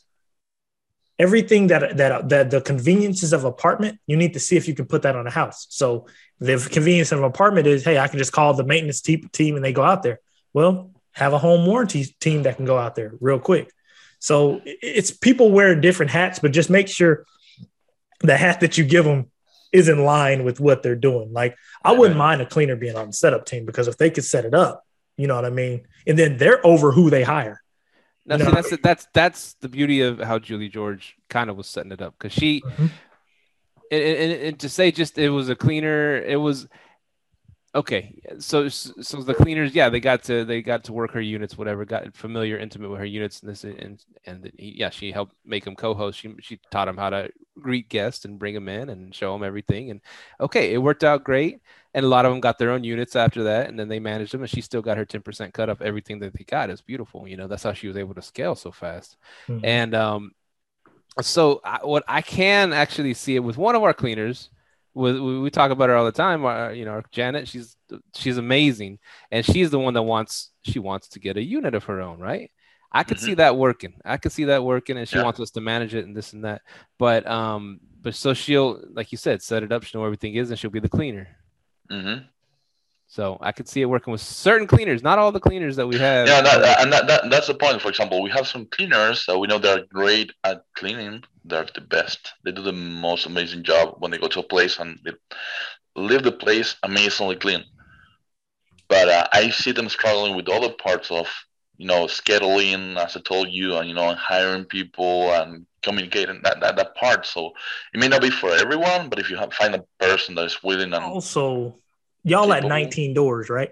everything 1.19 1.69
that 1.69 1.97
that 1.97 2.29
that 2.29 2.51
the 2.51 2.61
conveniences 2.61 3.33
of 3.33 3.45
apartment 3.45 3.99
you 4.07 4.17
need 4.17 4.33
to 4.33 4.41
see 4.41 4.57
if 4.57 4.67
you 4.67 4.75
can 4.75 4.87
put 4.87 5.03
that 5.03 5.15
on 5.15 5.27
a 5.27 5.31
house 5.31 5.67
so 5.71 6.07
the 6.41 6.57
convenience 6.73 7.13
of 7.13 7.19
an 7.19 7.25
apartment 7.25 7.67
is 7.67 7.85
hey 7.85 7.99
i 7.99 8.09
can 8.09 8.19
just 8.19 8.33
call 8.33 8.53
the 8.55 8.65
maintenance 8.65 9.01
team 9.01 9.57
and 9.57 9.65
they 9.65 9.73
go 9.73 9.83
out 9.83 10.03
there 10.03 10.19
well 10.53 10.91
have 11.15 11.33
a 11.33 11.39
home 11.39 11.65
warranty 11.65 12.05
team 12.21 12.43
that 12.43 12.57
can 12.57 12.67
go 12.67 12.77
out 12.77 12.95
there 12.95 13.15
real 13.21 13.39
quick. 13.39 13.73
So 14.19 14.61
it's 14.65 15.11
people 15.11 15.51
wear 15.51 15.75
different 15.81 16.11
hats, 16.11 16.39
but 16.39 16.53
just 16.53 16.71
make 16.71 16.89
sure 16.89 17.25
the 18.21 18.37
hat 18.37 18.61
that 18.61 18.77
you 18.79 18.85
give 18.85 19.05
them 19.05 19.31
is 19.73 19.89
in 19.89 20.05
line 20.05 20.45
with 20.45 20.61
what 20.61 20.83
they're 20.83 20.97
doing. 20.97 21.33
Like 21.33 21.57
I 21.85 21.93
wouldn't 21.93 22.19
mind 22.19 22.43
a 22.43 22.47
cleaner 22.47 22.77
being 22.77 22.97
on 22.97 23.09
the 23.09 23.13
setup 23.13 23.47
team 23.47 23.65
because 23.65 23.89
if 23.89 23.97
they 23.97 24.11
could 24.11 24.25
set 24.25 24.45
it 24.45 24.55
up, 24.55 24.85
you 25.17 25.27
know 25.27 25.37
what 25.37 25.45
I 25.45 25.51
mean? 25.51 25.87
And 26.07 26.19
then 26.19 26.37
they're 26.37 26.65
over 26.67 26.91
who 26.91 27.11
they 27.11 27.23
hire. 27.23 27.63
That's 28.27 28.41
you 28.41 28.47
know? 28.47 28.55
that's, 28.55 28.77
that's 28.83 29.09
that's 29.13 29.55
the 29.55 29.69
beauty 29.69 30.01
of 30.01 30.19
how 30.19 30.39
Julie 30.39 30.69
George 30.69 31.17
kind 31.29 31.51
of 31.51 31.57
was 31.57 31.67
setting 31.67 31.93
it 31.93 32.01
up 32.01 32.15
because 32.19 32.33
she 32.33 32.63
mm-hmm. 32.63 32.87
and, 33.91 34.03
and, 34.03 34.33
and 34.33 34.59
to 34.61 34.69
say 34.69 34.91
just 34.91 35.19
it 35.19 35.31
was 35.31 35.49
a 35.49 35.57
cleaner, 35.57 36.17
it 36.17 36.37
was 36.37 36.67
Okay, 37.77 38.21
so 38.39 38.69
so 38.69 39.21
the 39.23 39.35
cleaners, 39.35 39.75
yeah, 39.75 39.89
they 39.89 39.99
got 39.99 40.23
to 40.25 40.45
they 40.45 40.63
got 40.63 40.85
to 40.85 40.93
work 40.93 41.11
her 41.11 41.21
units, 41.21 41.59
whatever, 41.59 41.85
got 41.85 42.15
familiar, 42.15 42.57
intimate 42.57 42.89
with 42.89 43.01
her 43.01 43.05
units, 43.05 43.41
and 43.41 43.51
this 43.51 43.65
and 43.65 44.05
and 44.27 44.53
yeah, 44.57 44.91
she 44.91 45.11
helped 45.11 45.35
make 45.45 45.65
them 45.65 45.75
co-host. 45.75 46.21
She 46.21 46.37
she 46.39 46.61
taught 46.71 46.85
them 46.85 46.97
how 46.97 47.11
to 47.11 47.31
greet 47.59 47.89
guests 47.89 48.25
and 48.25 48.39
bring 48.39 48.55
them 48.55 48.69
in 48.69 48.91
and 48.91 49.13
show 49.13 49.33
them 49.33 49.43
everything. 49.43 49.91
And 49.91 50.01
okay, 50.39 50.73
it 50.73 50.79
worked 50.79 51.03
out 51.03 51.25
great. 51.25 51.63
And 51.95 52.05
a 52.05 52.09
lot 52.09 52.25
of 52.25 52.33
them 52.33 52.41
got 52.41 52.59
their 52.59 52.71
own 52.71 52.85
units 52.85 53.17
after 53.17 53.43
that, 53.45 53.69
and 53.69 53.79
then 53.79 53.89
they 53.89 54.01
managed 54.01 54.33
them, 54.33 54.43
and 54.43 54.51
she 54.51 54.61
still 54.61 54.83
got 54.83 54.97
her 54.97 55.05
ten 55.05 55.23
percent 55.23 55.53
cut 55.53 55.69
off 55.69 55.81
everything 55.81 56.21
that 56.21 56.33
they 56.33 56.45
got. 56.45 56.71
It's 56.71 56.81
beautiful, 56.81 57.27
you 57.27 57.37
know. 57.37 57.49
That's 57.49 57.65
how 57.65 57.73
she 57.73 57.89
was 57.89 57.97
able 57.97 58.15
to 58.15 58.23
scale 58.23 58.55
so 58.55 58.71
fast. 58.71 59.17
Mm-hmm. 59.49 59.65
And 59.65 59.95
um, 59.97 60.33
so 61.21 61.61
I, 61.65 61.79
what 61.83 62.05
I 62.07 62.23
can 62.23 62.73
actually 62.73 63.15
see 63.15 63.35
it 63.35 63.41
with 63.41 63.57
one 63.57 63.75
of 63.75 63.83
our 63.83 63.95
cleaners 63.95 64.51
we, 64.95 65.41
we 65.41 65.51
talk 65.51 65.71
about 65.71 65.89
her 65.89 65.97
all 65.97 66.05
the 66.05 66.13
time. 66.13 66.45
Uh, 66.45 66.71
you 66.71 66.85
know, 66.85 67.03
Janet, 67.11 67.49
she's 67.49 67.77
she's 68.15 68.39
amazing, 68.39 68.99
and 69.31 69.45
she's 69.45 69.71
the 69.71 69.79
one 69.79 69.95
that 69.95 70.03
wants 70.03 70.51
she 70.63 70.79
wants 70.79 71.09
to 71.09 71.21
get 71.21 71.37
a 71.37 71.43
unit 71.43 71.75
of 71.75 71.85
her 71.85 72.01
own, 72.01 72.19
right? 72.19 72.51
I 72.93 73.03
could 73.03 73.17
mm-hmm. 73.17 73.27
see 73.27 73.35
that 73.35 73.57
working. 73.57 73.95
I 74.05 74.19
could 74.19 74.31
see 74.31 74.45
that 74.45 74.63
working, 74.65 74.97
and 74.97 75.09
she 75.09 75.17
yeah. 75.17 75.25
wants 75.25 75.41
us 75.41 75.51
to 75.53 75.61
manage 75.61 75.95
it 75.95 76.07
and 76.07 76.17
this 76.17 76.33
and 76.33 76.45
that. 76.45 76.63
But 76.99 77.27
um, 77.27 77.81
but 78.01 78.15
so 78.15 78.35
she'll, 78.35 78.81
like 78.93 79.11
you 79.11 79.19
said, 79.19 79.43
set 79.43 79.65
it 79.65 79.73
up. 79.73 79.83
She'll 79.83 79.99
know 79.99 80.03
where 80.03 80.09
everything 80.09 80.35
is, 80.35 80.51
and 80.51 80.59
she'll 80.59 80.71
be 80.71 80.81
the 80.81 80.89
cleaner. 80.89 81.29
Mm-hmm. 81.91 82.25
So 83.07 83.39
I 83.41 83.53
could 83.53 83.69
see 83.69 83.81
it 83.81 83.87
working 83.87 84.11
with 84.13 84.21
certain 84.21 84.67
cleaners, 84.67 85.03
not 85.03 85.19
all 85.19 85.31
the 85.31 85.41
cleaners 85.41 85.77
that 85.77 85.87
we 85.87 85.97
have. 85.99 86.27
Yeah, 86.27 86.41
that, 86.41 86.81
and 86.81 86.93
that, 86.93 87.07
that, 87.07 87.31
that's 87.31 87.47
the 87.47 87.55
point. 87.55 87.81
For 87.81 87.89
example, 87.89 88.23
we 88.23 88.31
have 88.31 88.47
some 88.47 88.67
cleaners 88.67 89.25
that 89.27 89.39
we 89.39 89.47
know 89.47 89.59
they're 89.59 89.85
great 89.93 90.33
at 90.43 90.65
cleaning. 90.75 91.23
They're 91.45 91.67
the 91.75 91.81
best. 91.81 92.33
They 92.45 92.53
do 92.53 92.63
the 92.63 92.73
most 92.73 93.27
amazing 93.27 93.63
job 93.63 93.97
when 93.99 94.11
they 94.11 94.19
go 94.19 94.29
to 94.29 94.41
a 94.41 94.43
place 94.43 94.79
and 94.79 94.99
they 95.05 95.13
leave 95.95 96.23
the 96.23 96.33
place 96.33 96.77
amazingly 96.83 97.37
clean. 97.37 97.65
But 98.89 99.09
uh, 99.09 99.29
I 99.33 99.51
see 99.51 99.73
them 99.73 99.89
struggling 99.89 100.35
with 100.35 100.49
other 100.49 100.71
parts 100.71 101.11
of 101.11 101.29
you 101.77 101.87
know 101.87 102.07
scheduling 102.07 102.97
as 102.97 103.17
I 103.17 103.21
told 103.21 103.49
you 103.51 103.77
and 103.77 103.89
you 103.89 103.95
know 103.95 104.15
hiring 104.15 104.65
people 104.65 105.33
and 105.33 105.67
communicating 105.83 106.41
that, 106.43 106.61
that 106.61 106.77
that 106.77 106.95
part. 106.97 107.27
So 107.27 107.53
it 107.93 108.01
may 108.01 108.09
not 108.09 108.23
be 108.23 108.31
for 108.31 108.51
everyone, 108.51 109.09
but 109.09 109.19
if 109.19 109.31
you 109.31 109.37
have, 109.37 109.53
find 109.53 109.75
a 109.75 109.85
person 110.01 110.35
that 110.35 110.47
is 110.47 110.63
willing 110.63 110.93
and 110.93 111.05
also 111.05 111.77
y'all 112.25 112.53
at 112.53 112.65
19 112.65 113.15
doors, 113.15 113.49
right? 113.49 113.71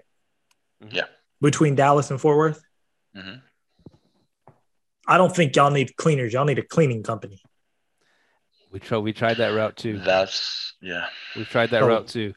Yeah. 0.89 1.05
Between 1.41 1.75
Dallas 1.75 2.09
and 2.11 2.19
Fort 2.21 2.37
Worth. 2.37 2.63
Mm-hmm. 3.15 3.35
I 5.07 5.17
don't 5.17 5.35
think 5.35 5.55
y'all 5.55 5.71
need 5.71 5.95
cleaners. 5.97 6.33
Y'all 6.33 6.45
need 6.45 6.59
a 6.59 6.63
cleaning 6.63 7.03
company. 7.03 7.41
We 8.71 8.79
tried. 8.79 8.99
We 8.99 9.13
tried 9.13 9.37
that 9.37 9.49
route 9.49 9.75
too. 9.75 9.99
That's 9.99 10.73
yeah. 10.81 11.07
We've 11.35 11.47
tried 11.47 11.69
that 11.71 11.81
So, 11.81 11.87
route 11.87 12.07
too. 12.07 12.33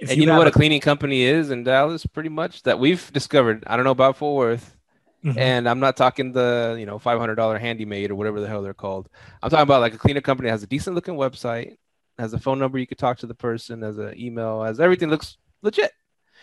And 0.00 0.16
you, 0.16 0.26
know 0.26 0.38
what 0.38 0.46
a 0.46 0.52
cleaning 0.52 0.80
company 0.80 1.22
is 1.22 1.50
in 1.50 1.64
Dallas, 1.64 2.06
pretty 2.06 2.28
much 2.28 2.62
that 2.62 2.78
we've 2.78 3.12
discovered. 3.12 3.64
I 3.66 3.76
don't 3.76 3.84
know 3.84 3.90
about 3.90 4.16
Fort 4.16 4.36
Worth, 4.36 4.76
Mhm. 5.24 5.36
and 5.36 5.68
I'm 5.68 5.80
not 5.80 5.96
talking 5.96 6.32
the 6.32 6.76
you 6.78 6.86
know 6.86 6.98
five 6.98 7.18
hundred 7.20 7.34
dollar 7.34 7.58
handy 7.58 7.84
maid 7.84 8.10
or 8.10 8.14
whatever 8.14 8.40
the 8.40 8.48
hell 8.48 8.62
they're 8.62 8.74
called. 8.74 9.08
I'm 9.42 9.50
talking 9.50 9.62
about 9.64 9.80
like 9.80 9.94
a 9.94 9.98
cleaner 9.98 10.20
company 10.20 10.46
that 10.48 10.52
has 10.52 10.62
a 10.62 10.68
decent 10.68 10.94
looking 10.96 11.14
website, 11.14 11.76
has 12.18 12.32
a 12.34 12.38
phone 12.38 12.58
number 12.58 12.78
you 12.78 12.86
could 12.86 12.98
talk 12.98 13.18
to 13.18 13.26
the 13.26 13.34
person, 13.34 13.82
has 13.82 13.98
an 13.98 14.18
email, 14.18 14.62
has 14.62 14.80
everything 14.80 15.08
looks 15.10 15.36
legit, 15.62 15.92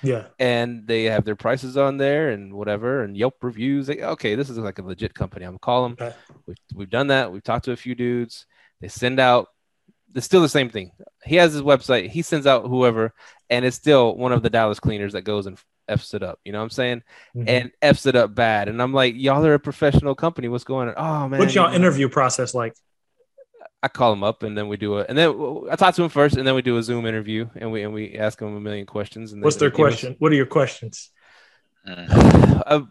yeah, 0.02 0.28
and 0.40 0.88
they 0.88 1.06
have 1.06 1.26
their 1.26 1.36
prices 1.36 1.78
on 1.78 1.98
there 1.98 2.30
and 2.30 2.54
whatever, 2.54 3.04
and 3.04 3.16
Yelp 3.18 3.36
reviews. 3.44 3.88
Like, 3.90 4.02
okay, 4.02 4.36
this 4.36 4.50
is 4.50 4.58
like 4.58 4.80
a 4.80 4.84
legit 4.84 5.14
company. 5.14 5.46
I'm 5.46 5.52
gonna 5.52 5.60
call 5.60 5.84
them. 5.84 5.94
Okay. 6.00 6.16
We've 6.46 6.58
we've 6.74 6.90
done 6.90 7.08
that. 7.08 7.32
We've 7.32 7.44
talked 7.44 7.66
to 7.66 7.72
a 7.72 7.78
few 7.78 7.96
dudes. 7.96 8.46
They 8.82 8.88
send 8.88 9.20
out. 9.20 9.48
It's 10.14 10.26
still 10.26 10.42
the 10.42 10.50
same 10.50 10.70
thing. 10.70 10.92
He 11.26 11.36
has 11.36 11.52
his 11.52 11.62
website. 11.62 12.10
He 12.10 12.22
sends 12.22 12.48
out 12.48 12.68
whoever, 12.68 13.14
and 13.50 13.66
it's 13.66 13.76
still 13.76 14.16
one 14.16 14.32
of 14.32 14.44
the 14.44 14.50
Dallas 14.50 14.80
cleaners 14.80 15.14
that 15.14 15.24
goes 15.24 15.46
and 15.46 15.60
f's 15.88 16.14
it 16.14 16.24
up. 16.24 16.40
You 16.46 16.52
know 16.52 16.60
what 16.60 16.64
I'm 16.64 16.70
saying? 16.72 17.04
Mhm. 17.36 17.44
and 17.48 17.72
f's 17.82 18.06
it 18.06 18.16
up 18.16 18.34
bad. 18.34 18.70
And 18.70 18.82
I'm 18.82 18.94
like, 18.94 19.16
y'all 19.16 19.46
are 19.46 19.54
a 19.54 19.60
professional 19.60 20.16
company. 20.16 20.48
What's 20.48 20.64
going 20.64 20.90
on? 20.90 20.96
Oh 20.98 21.30
man, 21.30 21.40
what's 21.40 21.54
y'all 21.54 21.74
interview 21.74 22.10
process 22.10 22.54
like? 22.54 22.76
I 23.86 23.88
call 23.88 24.12
him 24.12 24.24
up 24.24 24.42
and 24.42 24.58
then 24.58 24.68
we 24.68 24.78
do 24.78 24.98
a, 24.98 25.06
and 25.08 25.16
then 25.16 25.30
I 25.72 25.76
talk 25.76 25.94
to 25.94 26.04
him 26.04 26.10
first, 26.10 26.38
and 26.38 26.48
then 26.48 26.56
we 26.56 26.64
do 26.64 26.76
a 26.78 26.82
Zoom 26.84 27.06
interview, 27.06 27.48
and 27.56 27.72
we 27.72 27.84
and 27.84 27.94
we 27.94 28.18
ask 28.18 28.42
him 28.42 28.56
a 28.56 28.60
million 28.60 28.88
questions. 28.88 29.32
And 29.32 29.44
What's 29.44 29.58
their 29.58 29.70
they 29.70 29.78
give 29.78 29.86
us- 29.86 29.94
question? 29.94 30.16
What 30.18 30.32
are 30.32 30.36
your 30.36 30.48
questions? 30.48 31.12
Mm. 31.88 32.64
Uh, 32.66 32.82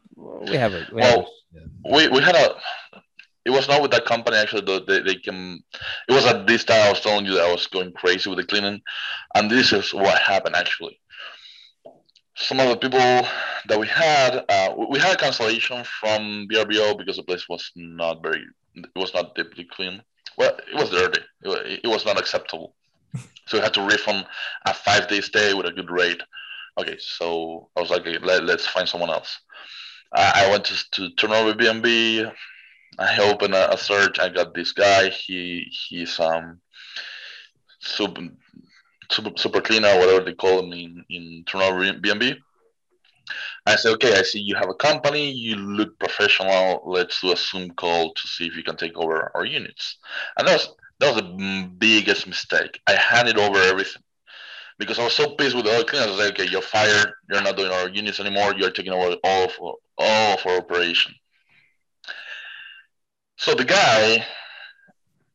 we 0.49 0.57
have 0.57 0.73
a 0.73 0.87
we 0.93 1.03
have 1.03 1.17
Well, 1.17 1.29
we, 1.95 2.09
we 2.11 2.21
had 2.23 2.37
a 2.37 2.55
it 3.45 3.51
was 3.51 3.67
not 3.67 3.83
with 3.83 3.91
that 3.91 4.05
company 4.07 4.37
actually 4.37 4.61
though 4.63 4.79
they, 4.79 5.01
they 5.01 5.17
came 5.17 5.65
it 6.09 6.13
was 6.13 6.25
at 6.27 6.47
this 6.47 6.63
time 6.65 6.81
i 6.87 6.91
was 6.91 7.01
telling 7.01 7.27
you 7.27 7.35
that 7.35 7.45
i 7.49 7.53
was 7.53 7.67
going 7.67 7.91
crazy 7.93 8.31
with 8.31 8.39
the 8.39 8.45
cleaning 8.47 8.81
and 9.35 9.51
this 9.51 9.73
is 9.73 9.93
what 9.93 10.17
happened 10.23 10.55
actually 10.55 10.99
some 12.37 12.61
of 12.61 12.69
the 12.69 12.77
people 12.77 13.01
that 13.69 13.79
we 13.81 13.87
had 13.89 14.45
uh, 14.49 14.73
we- 14.79 14.87
we 14.93 14.99
had 15.01 15.13
a 15.15 15.17
cancellation 15.25 15.83
from 16.01 16.47
VRBO 16.51 16.97
because 16.97 17.17
the 17.17 17.23
place 17.25 17.49
was 17.49 17.73
not 17.75 18.23
very 18.23 18.43
it 18.77 18.87
was 18.95 19.13
not 19.13 19.35
deeply 19.35 19.65
clean 19.65 20.01
well 20.37 20.57
it 20.71 20.75
was 20.75 20.91
dirty 20.91 21.21
it 21.43 21.87
was, 21.87 22.05
not 22.05 22.19
acceptable 22.19 22.75
so 23.47 23.59
we 23.59 23.63
had 23.63 23.75
to 23.75 23.83
refund 23.83 24.27
a 24.67 24.75
five 24.75 25.09
day 25.09 25.21
stay 25.21 25.55
with 25.55 25.67
a 25.67 25.73
good 25.73 25.91
rate 25.91 26.23
okay 26.79 26.97
so 26.99 27.69
i 27.77 27.81
was 27.81 27.91
like 27.91 28.03
okay, 28.03 28.19
let, 28.19 28.45
let's 28.45 28.67
find 28.67 28.89
someone 28.89 29.11
else 29.11 29.41
I 30.15 30.45
I 30.47 30.51
went 30.51 30.65
to, 30.67 30.91
to 30.93 31.11
Turnover 31.17 31.55
B&B. 31.55 32.25
I 32.99 33.19
opened 33.19 33.55
a, 33.55 33.73
a 33.73 33.79
search. 33.79 34.19
I 34.19 34.29
got 34.29 34.55
this 34.55 34.73
guy. 34.73 35.11
He 35.11 35.67
he's 35.89 36.19
um 36.21 36.61
super 37.81 38.29
super, 39.11 39.33
super 39.37 39.61
cleaner, 39.61 39.99
whatever 39.99 40.25
they 40.25 40.35
call 40.35 40.61
him 40.61 40.73
in 40.73 41.05
in 41.11 41.45
Turnover 41.47 41.93
B&B. 41.95 42.37
I 43.67 43.77
said, 43.77 43.93
okay, 43.95 44.19
I 44.19 44.23
see 44.23 44.41
you 44.41 44.57
have 44.57 44.69
a 44.69 44.75
company. 44.75 45.31
You 45.31 45.57
look 45.57 45.99
professional. 45.99 46.83
Let's 46.85 47.21
do 47.21 47.33
a 47.33 47.37
Zoom 47.37 47.71
call 47.73 48.13
to 48.13 48.29
see 48.29 48.47
if 48.47 48.57
you 48.57 48.63
can 48.63 48.77
take 48.77 48.97
over 48.97 49.31
our 49.35 49.45
units. 49.47 49.99
And 50.39 50.47
that 50.47 50.55
was 50.55 50.75
that 51.01 51.15
was 51.15 51.23
the 51.23 51.71
biggest 51.79 52.27
mistake. 52.27 52.81
I 52.87 52.93
handed 52.93 53.39
over 53.39 53.59
everything 53.59 54.03
because 54.79 54.99
I 54.99 55.05
was 55.05 55.15
so 55.15 55.35
pissed 55.35 55.57
with 55.57 55.65
the 55.65 55.73
other 55.73 55.85
cleaners. 55.85 56.09
I 56.09 56.11
was 56.11 56.21
like, 56.21 56.41
okay, 56.41 56.51
you're 56.51 56.63
fired. 56.63 57.13
You're 57.31 57.43
not 57.43 57.57
doing 57.57 57.73
our 57.73 57.89
units 57.89 58.21
anymore. 58.21 58.55
You're 58.57 58.71
taking 58.71 58.93
over 58.93 59.17
all 59.25 59.45
of 59.45 59.53
all 59.99 60.35
of 60.39 60.47
our 60.47 60.59
operation. 60.59 61.15
So 63.37 63.55
the 63.55 63.65
guy, 63.65 64.25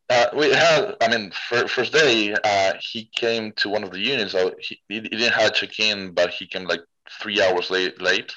uh, 0.08 0.26
we 0.36 0.50
had, 0.50 0.96
I 1.00 1.08
mean, 1.08 1.30
fir- 1.48 1.68
first 1.68 1.92
day, 1.92 2.34
uh, 2.44 2.72
he 2.80 3.10
came 3.14 3.52
to 3.58 3.68
one 3.68 3.84
of 3.84 3.90
the 3.90 4.00
units. 4.00 4.32
So 4.32 4.54
he, 4.60 4.80
he 4.88 5.00
didn't 5.00 5.32
have 5.34 5.54
check 5.54 5.78
in, 5.78 6.12
but 6.12 6.30
he 6.30 6.46
came 6.46 6.64
like 6.64 6.80
three 7.20 7.42
hours 7.42 7.70
late. 7.70 8.00
late. 8.00 8.32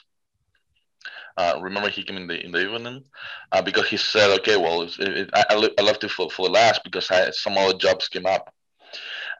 Uh, 1.37 1.59
remember, 1.61 1.89
he 1.89 2.03
came 2.03 2.17
in 2.17 2.27
the 2.27 2.39
in 2.45 2.51
the 2.51 2.61
evening 2.61 3.03
uh, 3.51 3.61
because 3.61 3.87
he 3.87 3.97
said, 3.97 4.29
"Okay, 4.39 4.57
well, 4.57 4.83
it, 4.83 4.99
it, 4.99 5.29
I, 5.33 5.43
I 5.49 5.69
I 5.79 5.81
left 5.81 6.03
it 6.03 6.11
for, 6.11 6.29
for 6.29 6.47
the 6.47 6.53
last 6.53 6.83
because 6.83 7.09
I, 7.11 7.31
some 7.31 7.57
other 7.57 7.77
jobs 7.77 8.07
came 8.07 8.25
up." 8.25 8.53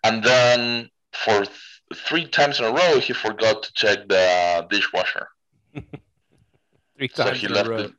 And 0.04 0.24
then 0.24 0.90
for 1.14 1.46
th- 1.46 1.50
three 1.96 2.28
times 2.28 2.60
in 2.60 2.66
a 2.66 2.72
row, 2.72 3.00
he 3.00 3.14
forgot 3.14 3.64
to 3.64 3.74
check 3.74 4.08
the 4.08 4.68
dishwasher. 4.70 5.28
three 6.98 7.10
So 7.14 7.32
times 7.32 7.32
he 7.32 7.48
in 7.48 7.54
a 7.54 7.60
row. 7.62 7.86
it 7.86 7.94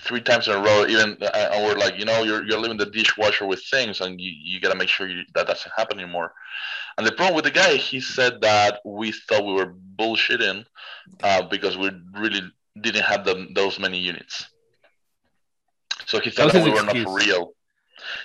three 0.00 0.20
times 0.20 0.48
in 0.48 0.54
a 0.54 0.60
row. 0.60 0.86
Even 0.86 1.16
uh, 1.20 1.48
and 1.52 1.64
we're 1.64 1.76
like, 1.76 1.98
you 1.98 2.04
know, 2.04 2.22
you're 2.22 2.44
you're 2.44 2.58
leaving 2.58 2.76
the 2.78 2.86
dishwasher 2.86 3.46
with 3.46 3.62
things, 3.70 4.00
and 4.00 4.20
you, 4.20 4.32
you 4.42 4.60
gotta 4.60 4.74
make 4.76 4.88
sure 4.88 5.08
you, 5.08 5.22
that 5.34 5.46
doesn't 5.46 5.72
happen 5.76 5.98
anymore. 5.98 6.32
And 6.98 7.06
the 7.06 7.12
problem 7.12 7.36
with 7.36 7.44
the 7.44 7.50
guy, 7.50 7.74
he 7.76 8.00
said 8.00 8.40
that 8.42 8.80
we 8.84 9.12
thought 9.12 9.46
we 9.46 9.54
were 9.54 9.74
bullshitting 9.96 10.64
uh, 11.22 11.42
because 11.42 11.76
we 11.78 11.90
really 12.14 12.42
didn't 12.80 13.04
have 13.04 13.24
them 13.24 13.52
those 13.54 13.78
many 13.78 13.98
units. 13.98 14.48
So 16.06 16.18
he 16.18 16.30
thought 16.30 16.52
that 16.52 16.64
we 16.64 16.70
were 16.70 16.82
not 16.82 16.96
for 16.96 17.14
real. 17.14 17.54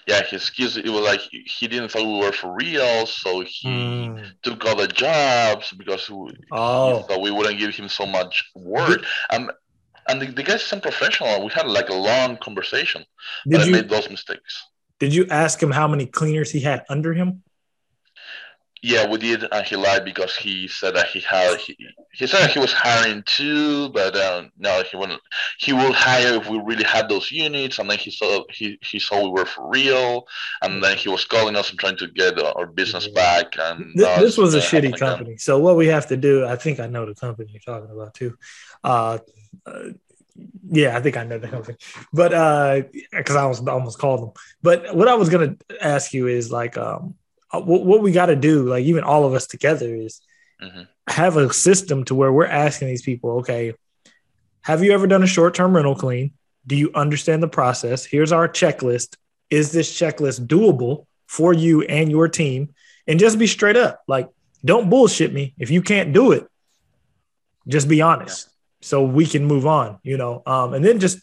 Yeah, 0.08 0.22
his 0.24 0.42
excuse 0.42 0.78
it 0.78 0.88
was 0.88 1.02
like 1.02 1.22
he 1.22 1.68
didn't 1.68 1.90
thought 1.90 2.06
we 2.06 2.20
were 2.20 2.32
for 2.32 2.54
real, 2.54 3.06
so 3.06 3.42
he 3.42 3.68
Mm. 3.68 4.32
took 4.42 4.66
other 4.66 4.88
jobs 4.88 5.72
because 5.74 6.10
we, 6.10 6.32
Oh. 6.52 6.98
he 6.98 7.04
thought 7.04 7.22
we 7.22 7.32
wouldn't 7.32 7.60
give 7.60 7.76
him 7.76 7.90
so 7.90 8.06
much 8.06 8.52
work. 8.56 9.04
Um, 9.32 9.52
and 10.08 10.22
the, 10.22 10.28
the 10.28 10.44
guy's 10.44 10.64
some 10.64 10.82
professional. 10.82 11.44
We 11.46 11.52
had 11.52 11.68
like 11.68 11.90
a 11.90 11.94
long 11.96 12.38
conversation, 12.38 13.06
Did 13.48 13.62
I 13.62 13.66
you 13.66 13.72
made 13.72 13.90
those 13.90 14.10
mistakes. 14.10 14.64
did 15.00 15.14
you 15.14 15.26
ask 15.30 15.62
him 15.62 15.72
how 15.72 15.88
many 15.88 16.06
cleaners 16.06 16.52
he 16.52 16.60
had 16.62 16.84
under 16.90 17.14
him? 17.14 17.44
Yeah, 18.86 19.08
we 19.08 19.18
did, 19.18 19.44
and 19.52 19.66
he 19.66 19.76
lied 19.76 20.06
because 20.06 20.36
he 20.36 20.68
said 20.68 20.96
that 20.96 21.08
he 21.08 21.20
had 21.20 21.60
he, 21.60 21.76
he 22.14 22.28
said 22.28 22.42
that 22.42 22.52
he 22.52 22.60
was 22.60 22.72
hiring 22.72 23.24
two, 23.26 23.90
but 23.90 24.16
uh, 24.16 24.44
no, 24.60 24.84
he 24.84 24.96
wouldn't. 24.96 25.20
He 25.58 25.74
will 25.74 25.92
hire 25.92 26.36
if 26.36 26.48
we 26.48 26.60
really 26.60 26.84
had 26.84 27.10
those 27.10 27.32
units, 27.32 27.80
and 27.80 27.90
then 27.90 27.98
he 27.98 28.12
saw 28.12 28.44
he, 28.52 28.78
he 28.84 29.00
saw 29.00 29.24
we 29.24 29.32
were 29.32 29.48
for 29.48 29.68
real, 29.68 30.28
and 30.62 30.84
then 30.84 30.98
he 30.98 31.10
was 31.10 31.26
calling 31.26 31.56
us 31.56 31.72
and 31.72 31.80
trying 31.80 31.98
to 31.98 32.08
get 32.10 32.40
our 32.40 32.68
business 32.68 33.08
back. 33.08 33.58
And 33.58 33.96
Th- 33.96 34.06
no, 34.06 34.22
this 34.22 34.38
was 34.38 34.54
a 34.54 34.60
shitty 34.60 34.74
happen 34.74 34.86
again. 34.86 35.00
company. 35.00 35.38
So 35.38 35.58
what 35.58 35.78
we 35.78 35.88
have 35.88 36.06
to 36.10 36.18
do, 36.18 36.46
I 36.46 36.56
think 36.56 36.80
I 36.80 36.86
know 36.86 37.08
the 37.08 37.16
company 37.16 37.50
you're 37.54 37.62
talking 37.62 37.90
about 37.90 38.14
too. 38.14 38.38
Uh, 38.84 39.18
uh, 39.66 39.90
yeah, 40.70 40.96
I 40.96 41.02
think 41.02 41.18
I 41.18 41.24
know 41.24 41.40
the 41.40 41.48
company, 41.48 41.80
but 42.14 42.36
uh, 42.36 42.82
because 43.12 43.36
I 43.36 43.48
was 43.48 43.66
almost 43.68 43.98
called 43.98 44.22
them. 44.22 44.32
But 44.62 44.96
what 44.96 45.08
I 45.08 45.16
was 45.16 45.30
gonna 45.30 45.56
ask 45.82 46.14
you 46.14 46.28
is 46.28 46.52
like, 46.52 46.78
um, 46.78 47.16
uh, 47.18 47.25
what, 47.60 47.86
what 47.86 48.02
we 48.02 48.12
got 48.12 48.28
to 48.28 48.36
do, 48.36 48.68
like 48.68 48.86
even 48.86 49.04
all 49.04 49.26
of 49.26 49.34
us 49.34 49.48
together, 49.48 49.94
is 49.94 50.22
Mhm. 50.62 50.88
have 51.08 51.38
a 51.38 51.52
system 51.54 52.06
to 52.06 52.16
where 52.16 52.32
we're 52.32 52.46
asking 52.46 52.88
these 52.88 53.02
people, 53.02 53.32
okay, 53.40 53.74
have 54.62 54.84
you 54.84 54.94
ever 54.94 55.06
done 55.06 55.22
a 55.22 55.28
short-term 55.28 55.76
rental 55.76 55.96
clean? 55.96 56.32
Do 56.66 56.76
you 56.76 56.92
understand 56.96 57.44
the 57.44 57.48
process? 57.48 58.06
Here's 58.06 58.32
our 58.32 58.48
checklist. 58.48 59.18
Is 59.50 59.72
this 59.72 59.92
checklist 59.92 60.48
doable 60.48 61.06
for 61.28 61.54
you 61.54 61.84
and 61.84 62.10
your 62.10 62.28
team? 62.28 62.74
And 63.06 63.20
just 63.20 63.38
be 63.38 63.48
straight 63.48 63.78
up. 63.78 64.02
Like, 64.08 64.30
don't 64.64 64.90
bullshit 64.90 65.32
me. 65.32 65.54
If 65.60 65.70
you 65.70 65.82
can't 65.82 66.14
do 66.14 66.32
it, 66.32 66.48
just 67.68 67.88
be 67.88 68.02
honest 68.02 68.50
so 68.82 69.04
we 69.04 69.26
can 69.26 69.46
move 69.46 69.68
on, 69.68 70.00
you 70.04 70.18
know. 70.18 70.42
Um, 70.46 70.74
and 70.74 70.84
then 70.84 71.00
just 71.00 71.20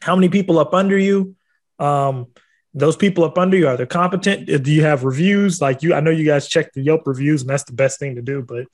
how 0.00 0.16
many 0.16 0.28
people 0.28 0.58
up 0.58 0.74
under 0.74 0.98
you? 0.98 1.36
Um, 1.78 2.28
those 2.74 2.96
people 2.96 3.24
up 3.24 3.38
under 3.38 3.56
you 3.56 3.68
are 3.68 3.76
they 3.76 3.86
competent? 3.86 4.48
Uh, 4.48 4.58
Do 4.58 4.70
you 4.70 4.82
have 4.82 5.04
reviews? 5.04 5.60
Like 5.60 5.82
you, 5.82 5.94
I 5.94 6.00
know 6.00 6.10
you 6.10 6.24
guys 6.24 6.48
check 6.48 6.72
the 6.72 6.82
Yelp 6.82 7.06
reviews, 7.06 7.42
and 7.42 7.50
that's 7.50 7.64
the 7.64 7.72
best 7.72 7.98
thing 7.98 8.16
to 8.16 8.22
do. 8.22 8.42
But 8.42 8.66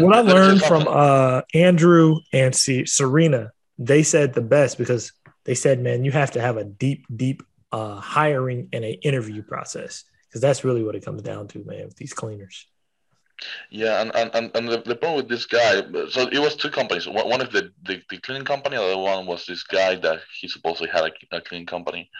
what 0.00 0.14
I 0.14 0.20
let 0.20 0.24
me 0.24 0.30
say 0.30 0.34
learned 0.34 0.62
from 0.62 0.86
uh, 0.88 1.42
Andrew 1.52 2.20
and 2.32 2.54
C- 2.54 2.86
Serena, 2.86 3.52
they 3.78 4.02
said 4.02 4.34
the 4.34 4.40
best 4.40 4.78
because 4.78 5.12
they 5.44 5.54
said, 5.54 5.80
"Man, 5.80 6.04
you 6.04 6.12
have 6.12 6.32
to 6.32 6.40
have 6.40 6.56
a 6.56 6.64
deep, 6.64 7.06
deep 7.14 7.42
uh, 7.72 7.96
hiring 7.96 8.68
and 8.72 8.84
a 8.84 8.92
interview 8.92 9.42
process 9.42 10.04
because 10.28 10.40
that's 10.40 10.64
really 10.64 10.82
what 10.82 10.94
it 10.94 11.04
comes 11.04 11.22
down 11.22 11.48
to, 11.48 11.64
man. 11.64 11.86
With 11.86 11.96
these 11.96 12.12
cleaners." 12.12 12.66
Yeah, 13.70 14.00
and, 14.00 14.14
and, 14.14 14.30
and, 14.34 14.50
and 14.56 14.68
the, 14.68 14.82
the 14.82 14.96
problem 14.96 15.16
with 15.16 15.28
this 15.28 15.46
guy, 15.46 15.82
so 16.10 16.28
it 16.28 16.38
was 16.38 16.56
two 16.56 16.70
companies. 16.70 17.06
One 17.08 17.40
is 17.42 17.48
the, 17.50 17.72
the, 17.84 18.00
the 18.08 18.18
cleaning 18.18 18.44
company, 18.44 18.76
the 18.76 18.82
other 18.82 18.98
one 18.98 19.26
was 19.26 19.44
this 19.46 19.62
guy 19.64 19.96
that 19.96 20.20
he 20.38 20.48
supposedly 20.48 20.88
had 20.88 21.04
a, 21.04 21.36
a 21.36 21.40
cleaning 21.40 21.66
company. 21.66 22.10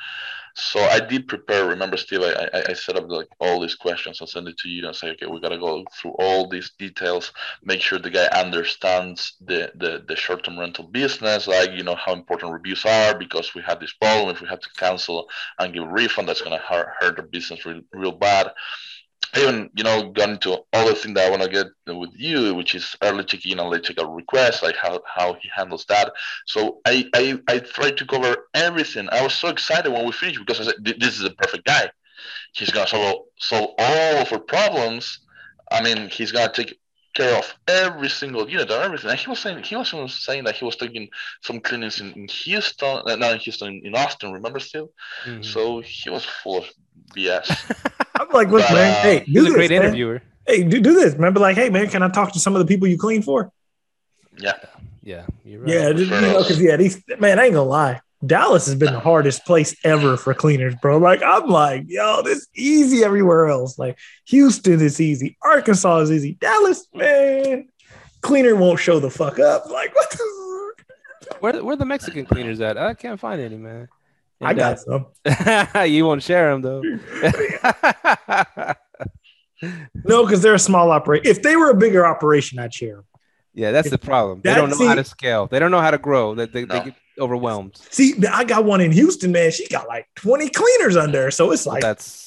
So 0.54 0.80
I 0.80 1.00
did 1.00 1.28
prepare. 1.28 1.66
Remember, 1.66 1.96
Steve, 1.96 2.22
I, 2.22 2.48
I, 2.54 2.62
I 2.70 2.72
set 2.74 2.96
up 2.96 3.08
like 3.08 3.28
all 3.40 3.60
these 3.60 3.74
questions. 3.74 4.18
I'll 4.20 4.26
send 4.28 4.48
it 4.48 4.58
to 4.58 4.68
you 4.68 4.86
and 4.86 4.94
say, 4.96 5.10
okay, 5.12 5.26
we 5.26 5.40
gotta 5.40 5.58
go 5.58 5.84
through 6.00 6.12
all 6.18 6.48
these 6.48 6.72
details. 6.78 7.32
Make 7.64 7.80
sure 7.80 7.98
the 7.98 8.10
guy 8.10 8.26
understands 8.26 9.34
the 9.40 9.72
the, 9.76 10.04
the 10.08 10.16
short 10.16 10.44
term 10.44 10.58
rental 10.58 10.84
business, 10.86 11.48
like 11.48 11.72
you 11.72 11.84
know 11.84 11.96
how 11.96 12.12
important 12.12 12.52
reviews 12.52 12.84
are, 12.86 13.18
because 13.18 13.54
we 13.54 13.62
had 13.62 13.80
this 13.80 13.94
problem. 13.94 14.34
If 14.34 14.42
we 14.42 14.48
had 14.48 14.62
to 14.62 14.70
cancel 14.76 15.28
and 15.58 15.74
give 15.74 15.84
a 15.84 15.88
refund, 15.88 16.28
that's 16.28 16.42
gonna 16.42 16.58
hurt, 16.58 16.88
hurt 17.00 17.16
the 17.16 17.22
business 17.24 17.66
real, 17.66 17.80
real 17.92 18.12
bad 18.12 18.52
even 19.36 19.70
you 19.74 19.84
know 19.84 20.10
got 20.10 20.28
into 20.30 20.58
other 20.72 20.94
thing 20.94 21.14
that 21.14 21.26
I 21.26 21.30
want 21.30 21.42
to 21.42 21.48
get 21.48 21.66
with 21.96 22.10
you, 22.14 22.54
which 22.54 22.74
is 22.74 22.96
early 23.02 23.24
check-in 23.24 23.58
and 23.58 23.68
late 23.68 23.82
checkout 23.82 24.14
requests, 24.14 24.62
like 24.62 24.76
how, 24.76 25.00
how 25.06 25.34
he 25.34 25.48
handles 25.54 25.84
that. 25.86 26.12
So 26.46 26.80
I, 26.84 27.04
I 27.14 27.38
I 27.48 27.58
tried 27.58 27.96
to 27.98 28.06
cover 28.06 28.48
everything. 28.54 29.08
I 29.10 29.22
was 29.22 29.34
so 29.34 29.48
excited 29.48 29.92
when 29.92 30.04
we 30.04 30.12
finished 30.12 30.40
because 30.40 30.60
I 30.60 30.64
said 30.64 30.84
this 30.98 31.14
is 31.14 31.20
the 31.20 31.30
perfect 31.30 31.64
guy. 31.66 31.90
He's 32.52 32.70
gonna 32.70 32.86
solve 32.86 33.26
solve 33.38 33.74
all 33.78 34.16
of 34.16 34.32
our 34.32 34.38
problems. 34.38 35.20
I 35.70 35.82
mean, 35.82 36.08
he's 36.08 36.32
gonna 36.32 36.52
take 36.52 36.78
care 37.14 37.38
of 37.38 37.54
every 37.68 38.08
single 38.08 38.48
unit 38.48 38.70
and 38.70 38.82
everything. 38.82 39.10
And 39.10 39.18
he 39.18 39.30
was 39.30 39.38
saying 39.38 39.62
he 39.62 39.76
was 39.76 39.92
saying 40.12 40.44
that 40.44 40.56
he 40.56 40.64
was 40.64 40.76
taking 40.76 41.08
some 41.42 41.60
cleanings 41.60 42.00
in, 42.00 42.12
in 42.12 42.28
Houston, 42.28 43.02
uh, 43.06 43.16
not 43.16 43.32
in 43.32 43.38
Houston, 43.38 43.80
in 43.84 43.94
Austin. 43.94 44.32
Remember 44.32 44.58
still? 44.58 44.90
Mm-hmm. 45.24 45.42
So 45.42 45.80
he 45.80 46.10
was 46.10 46.24
full 46.24 46.58
of 46.58 46.70
BS. 47.10 47.74
I'm 48.20 48.28
like, 48.30 48.48
look, 48.48 48.62
but, 48.62 48.74
man, 48.74 48.92
uh, 48.92 49.02
hey, 49.02 49.24
do 49.24 49.42
this, 49.42 49.52
a 49.52 49.54
great 49.54 49.70
man. 49.70 49.82
interviewer. 49.82 50.22
Hey, 50.46 50.62
do, 50.62 50.80
do 50.80 50.94
this. 50.94 51.14
Remember, 51.14 51.40
like, 51.40 51.56
hey, 51.56 51.70
man, 51.70 51.88
can 51.88 52.02
I 52.02 52.08
talk 52.08 52.32
to 52.32 52.38
some 52.38 52.54
of 52.54 52.60
the 52.60 52.66
people 52.66 52.86
you 52.86 52.98
clean 52.98 53.22
for? 53.22 53.50
Yeah. 54.38 54.54
Yeah. 55.02 55.26
Right. 55.44 55.68
Yeah. 55.68 55.92
Just, 55.92 56.10
you 56.10 56.20
know, 56.20 56.38
because, 56.38 56.60
yeah, 56.60 56.76
these, 56.76 57.02
man, 57.18 57.38
I 57.38 57.44
ain't 57.44 57.54
going 57.54 57.66
to 57.66 57.70
lie. 57.70 58.00
Dallas 58.24 58.66
has 58.66 58.74
been 58.74 58.92
the 58.92 59.00
hardest 59.00 59.44
place 59.44 59.76
ever 59.84 60.16
for 60.16 60.32
cleaners, 60.32 60.74
bro. 60.80 60.98
Like, 60.98 61.22
I'm 61.22 61.48
like, 61.48 61.84
yo, 61.88 62.22
this 62.22 62.46
easy 62.54 63.04
everywhere 63.04 63.48
else. 63.48 63.78
Like, 63.78 63.98
Houston 64.26 64.80
is 64.80 65.00
easy. 65.00 65.36
Arkansas 65.42 65.98
is 65.98 66.12
easy. 66.12 66.34
Dallas, 66.40 66.86
man, 66.94 67.68
cleaner 68.22 68.56
won't 68.56 68.80
show 68.80 68.98
the 68.98 69.10
fuck 69.10 69.38
up. 69.38 69.68
Like, 69.70 69.94
what 69.94 70.10
the 70.10 70.74
where, 71.40 71.64
where 71.64 71.76
the 71.76 71.84
Mexican 71.84 72.24
cleaners 72.24 72.60
at? 72.60 72.78
I 72.78 72.94
can't 72.94 73.20
find 73.20 73.40
any, 73.40 73.56
man. 73.56 73.88
I 74.44 74.54
got 74.54 74.80
some. 74.80 75.06
you 75.86 76.06
won't 76.06 76.22
share 76.22 76.50
them 76.50 76.62
though. 76.62 76.82
no, 80.04 80.24
because 80.24 80.42
they're 80.42 80.54
a 80.54 80.58
small 80.58 80.90
operation. 80.90 81.26
If 81.26 81.42
they 81.42 81.56
were 81.56 81.70
a 81.70 81.74
bigger 81.74 82.06
operation, 82.06 82.58
I'd 82.58 82.72
share 82.74 82.96
them. 82.96 83.04
Yeah, 83.54 83.70
that's 83.70 83.86
if, 83.86 83.92
the 83.92 83.98
problem. 83.98 84.40
They 84.42 84.54
don't 84.54 84.70
know 84.70 84.76
see, 84.76 84.86
how 84.86 84.94
to 84.96 85.04
scale. 85.04 85.46
They 85.46 85.58
don't 85.58 85.70
know 85.70 85.80
how 85.80 85.92
to 85.92 85.98
grow. 85.98 86.34
They, 86.34 86.46
they, 86.46 86.64
no. 86.64 86.74
they, 86.74 86.84
get 86.86 86.94
overwhelmed. 87.20 87.76
See, 87.90 88.14
I 88.26 88.42
got 88.44 88.64
one 88.64 88.80
in 88.80 88.90
Houston, 88.90 89.30
man. 89.30 89.52
She 89.52 89.68
got 89.68 89.86
like 89.86 90.08
20 90.16 90.48
cleaners 90.48 90.96
under. 90.96 91.30
So 91.30 91.52
it's 91.52 91.64
like 91.64 91.82
that's 91.82 92.24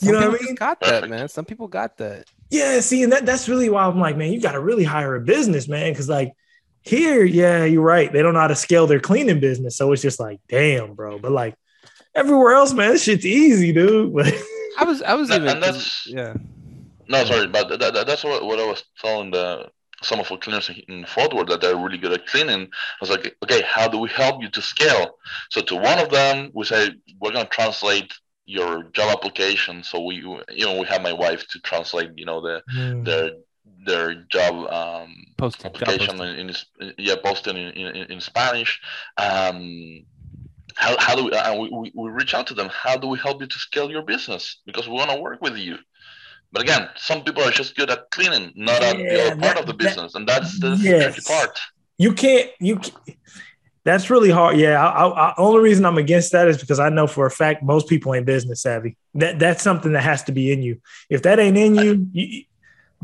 you 0.00 0.12
know 0.12 0.30
what 0.30 0.40
I 0.40 0.44
mean? 0.44 0.54
Got 0.54 0.80
that, 0.80 1.08
man. 1.08 1.28
Some 1.28 1.44
people 1.44 1.68
got 1.68 1.96
that. 1.98 2.30
Yeah, 2.50 2.80
see, 2.80 3.02
and 3.02 3.12
that, 3.12 3.26
that's 3.26 3.48
really 3.48 3.68
why 3.68 3.86
I'm 3.86 3.98
like, 3.98 4.16
man, 4.16 4.32
you 4.32 4.40
got 4.40 4.52
to 4.52 4.60
really 4.60 4.84
hire 4.84 5.16
a 5.16 5.20
business, 5.20 5.68
man. 5.68 5.94
Cause 5.94 6.08
like 6.08 6.34
here, 6.86 7.24
yeah, 7.24 7.64
you're 7.64 7.82
right. 7.82 8.12
They 8.12 8.22
don't 8.22 8.34
know 8.34 8.40
how 8.40 8.48
to 8.48 8.56
scale 8.56 8.86
their 8.86 9.00
cleaning 9.00 9.40
business. 9.40 9.76
So 9.76 9.92
it's 9.92 10.02
just 10.02 10.20
like, 10.20 10.40
damn, 10.48 10.94
bro. 10.94 11.18
But 11.18 11.32
like 11.32 11.56
everywhere 12.14 12.54
else, 12.54 12.72
man, 12.72 12.92
this 12.92 13.04
shit's 13.04 13.26
easy, 13.26 13.72
dude. 13.72 14.14
I 14.78 14.84
was, 14.84 15.02
I 15.02 15.14
was 15.14 15.30
even, 15.30 15.48
and 15.48 15.62
that's, 15.62 16.06
yeah. 16.06 16.34
No, 17.08 17.24
sorry, 17.24 17.46
but 17.46 17.68
that, 17.68 17.92
that, 17.94 18.06
that's 18.06 18.24
what, 18.24 18.44
what 18.44 18.58
I 18.58 18.66
was 18.66 18.84
telling 19.00 19.30
the 19.30 19.70
some 20.02 20.20
of 20.20 20.30
our 20.30 20.38
cleaners 20.38 20.70
in 20.88 21.06
Fort 21.06 21.32
Worth 21.34 21.48
that 21.48 21.62
they're 21.62 21.76
really 21.76 21.98
good 21.98 22.12
at 22.12 22.26
cleaning. 22.26 22.64
I 22.64 22.96
was 23.00 23.10
like, 23.10 23.34
okay, 23.42 23.62
how 23.66 23.88
do 23.88 23.98
we 23.98 24.10
help 24.10 24.42
you 24.42 24.50
to 24.50 24.60
scale? 24.60 25.16
So 25.50 25.62
to 25.62 25.76
one 25.76 25.98
of 25.98 26.10
them, 26.10 26.50
we 26.52 26.64
say 26.64 26.90
we're 27.18 27.32
gonna 27.32 27.46
translate 27.46 28.12
your 28.44 28.84
job 28.92 29.16
application. 29.16 29.82
So 29.82 30.02
we, 30.02 30.16
you 30.16 30.66
know, 30.66 30.78
we 30.78 30.86
have 30.86 31.02
my 31.02 31.12
wife 31.12 31.46
to 31.48 31.60
translate, 31.60 32.10
you 32.16 32.26
know, 32.26 32.40
the 32.40 32.62
mm. 32.74 33.04
their 33.04 33.30
their 33.84 34.14
job 34.14 34.70
um, 34.72 35.26
posting, 35.36 35.66
application 35.66 36.16
job 36.16 36.26
in, 36.26 36.50
in, 36.80 36.94
yeah 36.98 37.14
posting 37.22 37.56
in, 37.56 37.70
in, 37.72 38.12
in 38.12 38.20
Spanish. 38.20 38.80
Um, 39.16 40.04
how, 40.74 40.94
how 40.98 41.14
do 41.16 41.24
we, 41.24 41.32
uh, 41.32 41.54
we, 41.54 41.92
we 41.94 42.10
reach 42.10 42.34
out 42.34 42.46
to 42.48 42.54
them? 42.54 42.68
How 42.70 42.96
do 42.96 43.06
we 43.06 43.18
help 43.18 43.40
you 43.40 43.46
to 43.46 43.58
scale 43.58 43.90
your 43.90 44.02
business? 44.02 44.60
Because 44.66 44.86
we 44.86 44.94
want 44.94 45.10
to 45.10 45.20
work 45.20 45.40
with 45.40 45.56
you. 45.56 45.78
But 46.52 46.62
again, 46.62 46.88
some 46.96 47.24
people 47.24 47.42
are 47.42 47.50
just 47.50 47.76
good 47.76 47.90
at 47.90 48.10
cleaning, 48.10 48.52
not 48.56 48.82
yeah, 48.82 48.88
at 48.88 48.96
the 48.96 49.26
other 49.26 49.40
part 49.40 49.58
of 49.58 49.66
the 49.66 49.74
business, 49.74 50.12
that, 50.12 50.18
and 50.18 50.28
that's 50.28 50.60
the 50.60 50.76
yes. 50.80 51.14
tricky 51.14 51.26
part. 51.26 51.58
You 51.98 52.12
can't. 52.12 52.50
You. 52.60 52.76
Can't, 52.76 53.16
that's 53.84 54.10
really 54.10 54.30
hard. 54.30 54.56
Yeah. 54.56 54.84
I, 54.84 55.06
I, 55.06 55.34
only 55.38 55.60
reason 55.60 55.86
I'm 55.86 55.96
against 55.96 56.32
that 56.32 56.48
is 56.48 56.58
because 56.58 56.80
I 56.80 56.88
know 56.88 57.06
for 57.06 57.24
a 57.24 57.30
fact 57.30 57.62
most 57.62 57.88
people 57.88 58.12
ain't 58.14 58.26
business 58.26 58.62
savvy. 58.62 58.96
That 59.14 59.38
that's 59.38 59.62
something 59.62 59.92
that 59.92 60.02
has 60.02 60.24
to 60.24 60.32
be 60.32 60.52
in 60.52 60.60
you. 60.60 60.80
If 61.08 61.22
that 61.22 61.38
ain't 61.38 61.56
in 61.56 61.76
you, 61.76 62.06
you 62.12 62.44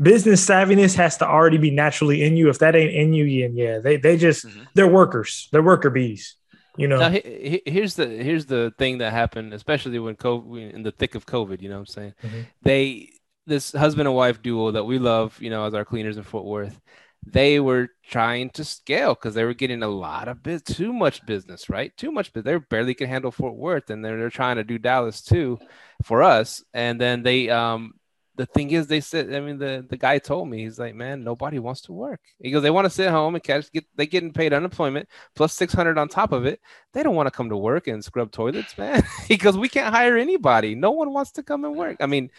business 0.01 0.45
savviness 0.45 0.95
has 0.95 1.17
to 1.17 1.27
already 1.27 1.57
be 1.57 1.71
naturally 1.71 2.23
in 2.23 2.35
you. 2.37 2.49
If 2.49 2.59
that 2.59 2.75
ain't 2.75 2.93
in 2.93 3.13
you, 3.13 3.41
then 3.41 3.57
yeah, 3.57 3.79
they 3.79 3.97
they 3.97 4.17
just 4.17 4.45
mm-hmm. 4.45 4.63
they're 4.73 4.87
workers. 4.87 5.49
They're 5.51 5.63
worker 5.63 5.89
bees. 5.89 6.35
You 6.77 6.87
know. 6.87 6.97
Now, 6.97 7.09
he, 7.11 7.61
here's 7.65 7.95
the 7.95 8.07
here's 8.07 8.45
the 8.45 8.73
thing 8.77 8.97
that 8.99 9.13
happened, 9.13 9.53
especially 9.53 9.99
when 9.99 10.15
COVID 10.15 10.73
in 10.73 10.83
the 10.83 10.91
thick 10.91 11.15
of 11.15 11.25
COVID. 11.25 11.61
You 11.61 11.69
know 11.69 11.75
what 11.75 11.81
I'm 11.81 11.85
saying? 11.87 12.13
Mm-hmm. 12.23 12.41
They 12.63 13.09
this 13.45 13.73
husband 13.73 14.07
and 14.07 14.15
wife 14.15 14.41
duo 14.41 14.71
that 14.71 14.85
we 14.85 14.99
love, 14.99 15.37
you 15.41 15.49
know, 15.49 15.65
as 15.65 15.73
our 15.73 15.85
cleaners 15.85 16.17
in 16.17 16.23
Fort 16.23 16.45
Worth. 16.45 16.79
They 17.25 17.61
were 17.61 17.87
trying 18.03 18.49
to 18.51 18.65
scale 18.65 19.13
because 19.13 19.33
they 19.33 19.45
were 19.45 19.53
getting 19.53 19.81
a 19.81 19.87
lot 19.87 20.27
of 20.27 20.43
business, 20.43 20.75
too 20.75 20.91
much 20.91 21.25
business, 21.25 21.69
right? 21.69 21.95
Too 21.95 22.11
much, 22.11 22.33
but 22.33 22.43
they 22.43 22.57
barely 22.57 22.93
can 22.93 23.07
handle 23.07 23.31
Fort 23.31 23.55
Worth, 23.55 23.89
and 23.89 24.03
they're, 24.03 24.17
they're 24.17 24.29
trying 24.29 24.57
to 24.57 24.65
do 24.65 24.77
Dallas 24.77 25.21
too, 25.21 25.57
for 26.03 26.21
us. 26.21 26.61
And 26.73 26.99
then 26.99 27.23
they 27.23 27.49
um 27.49 27.93
the 28.35 28.45
thing 28.47 28.71
is, 28.71 28.87
they 28.87 28.99
said, 28.99 29.33
I 29.33 29.39
mean, 29.39 29.57
the, 29.57 29.85
the 29.87 29.97
guy 29.97 30.17
told 30.17 30.49
me, 30.49 30.63
he's 30.63 30.79
like, 30.79 30.95
man, 30.95 31.23
nobody 31.23 31.59
wants 31.59 31.81
to 31.81 31.93
work. 31.93 32.19
He 32.39 32.51
goes, 32.51 32.63
they 32.63 32.71
want 32.71 32.85
to 32.85 32.89
sit 32.89 33.09
home 33.09 33.35
and 33.35 33.43
catch, 33.43 33.71
get, 33.71 33.85
they 33.95 34.07
getting 34.07 34.33
paid 34.33 34.53
unemployment 34.53 35.07
plus 35.35 35.53
600 35.53 35.97
on 35.97 36.07
top 36.07 36.31
of 36.31 36.45
it. 36.45 36.59
They 36.93 37.03
don't 37.03 37.15
want 37.15 37.27
to 37.27 37.31
come 37.31 37.49
to 37.49 37.57
work 37.57 37.87
and 37.87 38.03
scrub 38.03 38.31
toilets, 38.31 38.77
man. 38.77 39.03
because 39.27 39.57
we 39.57 39.69
can't 39.69 39.93
hire 39.93 40.17
anybody. 40.17 40.73
No 40.75 40.91
one 40.91 41.13
wants 41.13 41.31
to 41.33 41.43
come 41.43 41.63
and 41.65 41.75
work. 41.75 41.97
I 41.99 42.07
mean, 42.07 42.31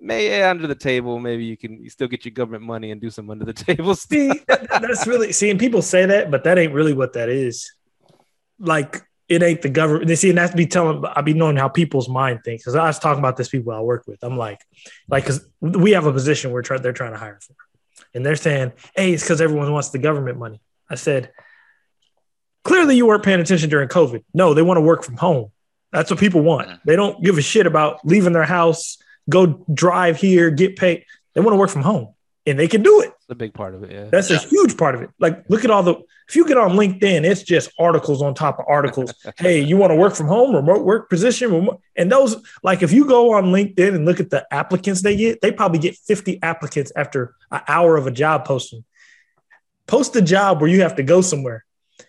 maybe 0.00 0.42
under 0.42 0.66
the 0.66 0.74
table, 0.74 1.18
maybe 1.18 1.44
you 1.44 1.56
can 1.56 1.82
you 1.82 1.90
still 1.90 2.08
get 2.08 2.24
your 2.24 2.32
government 2.32 2.64
money 2.64 2.90
and 2.90 3.00
do 3.00 3.10
some 3.10 3.28
under 3.30 3.44
the 3.44 3.52
table 3.52 3.94
See, 3.94 4.30
that's 4.46 5.06
really, 5.06 5.32
seeing 5.32 5.58
people 5.58 5.82
say 5.82 6.06
that, 6.06 6.30
but 6.30 6.44
that 6.44 6.58
ain't 6.58 6.72
really 6.72 6.92
what 6.92 7.12
that 7.12 7.28
is. 7.28 7.72
Like, 8.58 9.02
it 9.34 9.42
ain't 9.42 9.62
the 9.62 9.68
government. 9.68 10.06
They 10.06 10.16
see, 10.16 10.28
and 10.30 10.38
that's 10.38 10.54
be 10.54 10.66
telling. 10.66 11.04
I 11.04 11.20
be 11.20 11.34
knowing 11.34 11.56
how 11.56 11.68
people's 11.68 12.08
mind 12.08 12.40
thinks. 12.44 12.62
Because 12.62 12.74
I 12.74 12.86
was 12.86 12.98
talking 12.98 13.18
about 13.18 13.36
this 13.36 13.48
people 13.48 13.72
I 13.72 13.80
work 13.80 14.06
with. 14.06 14.22
I'm 14.22 14.36
like, 14.36 14.60
like, 15.08 15.24
because 15.24 15.46
we 15.60 15.92
have 15.92 16.06
a 16.06 16.12
position 16.12 16.52
where 16.52 16.62
try, 16.62 16.78
they're 16.78 16.92
trying 16.92 17.12
to 17.12 17.18
hire 17.18 17.38
for, 17.40 17.54
and 18.14 18.24
they're 18.24 18.36
saying, 18.36 18.72
"Hey, 18.94 19.12
it's 19.12 19.22
because 19.22 19.40
everyone 19.40 19.72
wants 19.72 19.90
the 19.90 19.98
government 19.98 20.38
money." 20.38 20.60
I 20.88 20.96
said, 20.96 21.30
clearly 22.64 22.96
you 22.96 23.06
weren't 23.06 23.22
paying 23.22 23.40
attention 23.40 23.70
during 23.70 23.88
COVID. 23.88 24.24
No, 24.34 24.54
they 24.54 24.62
want 24.62 24.78
to 24.78 24.82
work 24.82 25.04
from 25.04 25.16
home. 25.16 25.50
That's 25.92 26.10
what 26.10 26.20
people 26.20 26.42
want. 26.42 26.68
Mm-hmm. 26.68 26.78
They 26.84 26.96
don't 26.96 27.22
give 27.22 27.38
a 27.38 27.42
shit 27.42 27.66
about 27.66 28.04
leaving 28.04 28.32
their 28.32 28.44
house, 28.44 28.98
go 29.28 29.64
drive 29.72 30.16
here, 30.16 30.50
get 30.50 30.76
paid. 30.76 31.04
They 31.34 31.40
want 31.40 31.54
to 31.54 31.58
work 31.58 31.70
from 31.70 31.82
home 31.82 32.14
and 32.46 32.58
they 32.58 32.68
can 32.68 32.82
do 32.82 33.02
it. 33.02 33.12
It's 33.32 33.40
a 33.40 33.44
big 33.44 33.54
part 33.54 33.74
of 33.74 33.82
it. 33.82 33.90
Yeah. 33.90 34.04
That's 34.10 34.30
a 34.30 34.36
huge 34.36 34.76
part 34.76 34.94
of 34.94 35.00
it. 35.00 35.08
Like, 35.18 35.44
look 35.48 35.64
at 35.64 35.70
all 35.70 35.82
the, 35.82 35.94
if 36.28 36.36
you 36.36 36.46
get 36.46 36.58
on 36.58 36.72
LinkedIn, 36.72 37.24
it's 37.24 37.42
just 37.42 37.70
articles 37.78 38.20
on 38.20 38.34
top 38.34 38.58
of 38.58 38.66
articles. 38.68 39.14
hey, 39.38 39.62
you 39.62 39.78
want 39.78 39.90
to 39.90 39.94
work 39.96 40.14
from 40.14 40.26
home, 40.26 40.54
remote 40.54 40.84
work 40.84 41.08
position? 41.08 41.50
Remote, 41.50 41.80
and 41.96 42.12
those, 42.12 42.36
like, 42.62 42.82
if 42.82 42.92
you 42.92 43.06
go 43.06 43.32
on 43.32 43.44
LinkedIn 43.44 43.94
and 43.94 44.04
look 44.04 44.20
at 44.20 44.28
the 44.28 44.46
applicants 44.52 45.00
they 45.00 45.16
get, 45.16 45.40
they 45.40 45.50
probably 45.50 45.78
get 45.78 45.96
50 45.96 46.42
applicants 46.42 46.92
after 46.94 47.34
an 47.50 47.62
hour 47.68 47.96
of 47.96 48.06
a 48.06 48.10
job 48.10 48.44
posting. 48.44 48.84
Post 49.86 50.14
a 50.16 50.20
job 50.20 50.60
where 50.60 50.68
you 50.68 50.82
have 50.82 50.96
to 50.96 51.02
go 51.02 51.22
somewhere. 51.22 51.64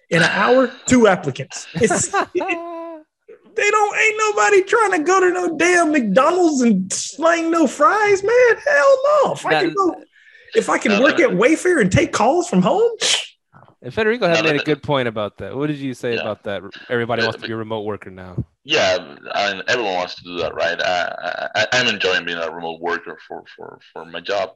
In 0.10 0.24
an 0.24 0.30
hour, 0.30 0.74
two 0.88 1.08
applicants. 1.08 1.68
It's, 1.76 2.14
it, 2.14 2.24
they 3.56 3.72
don't 3.72 3.98
ain't 3.98 4.18
nobody 4.18 4.64
trying 4.64 4.92
to 4.92 5.00
go 5.00 5.22
to 5.22 5.30
no 5.32 5.58
damn 5.58 5.94
McDonald's 5.94 6.62
and 6.62 6.92
slang 6.92 7.50
no 7.50 7.66
fries, 7.66 8.24
man. 8.24 8.58
Hell 8.66 9.00
no. 9.06 9.34
If 9.34 9.46
I 9.46 9.62
can 9.62 9.74
go 9.74 9.96
if 10.56 10.70
I 10.70 10.78
can 10.78 11.02
work 11.02 11.20
at 11.20 11.30
Wayfair 11.30 11.82
and 11.82 11.92
take 11.92 12.12
calls 12.12 12.48
from 12.48 12.62
home. 12.62 12.92
And 13.84 13.94
Federico 13.94 14.30
had 14.30 14.46
made 14.46 14.62
a 14.62 14.64
good 14.64 14.82
point 14.82 15.10
about 15.10 15.38
that. 15.40 15.56
What 15.58 15.68
did 15.68 15.76
you 15.76 15.94
say 15.94 16.16
yeah. 16.16 16.22
about 16.22 16.44
that? 16.44 16.64
Everybody 16.90 17.22
wants 17.24 17.42
to 17.42 17.46
be 17.46 17.52
a 17.52 17.58
remote 17.58 17.82
worker 17.82 18.10
now. 18.10 18.46
Yeah, 18.64 19.18
I 19.34 19.54
mean, 19.54 19.64
everyone 19.68 19.96
wants 19.96 20.16
to 20.16 20.24
do 20.24 20.38
that, 20.38 20.56
right? 20.56 20.82
I, 20.82 21.68
am 21.74 21.88
enjoying 21.88 22.24
being 22.24 22.38
a 22.38 22.50
remote 22.50 22.80
worker 22.80 23.20
for 23.28 23.44
for 23.54 23.80
for 23.92 24.06
my 24.06 24.22
job. 24.22 24.52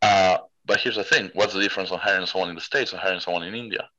Uh, 0.00 0.38
but 0.64 0.80
here's 0.80 0.96
the 0.96 1.04
thing: 1.04 1.30
what's 1.34 1.52
the 1.52 1.60
difference 1.60 1.90
on 1.90 1.98
hiring 1.98 2.24
someone 2.24 2.48
in 2.48 2.54
the 2.54 2.62
states 2.62 2.92
and 2.92 3.00
hiring 3.00 3.20
someone 3.20 3.42
in 3.42 3.54
India, 3.54 3.90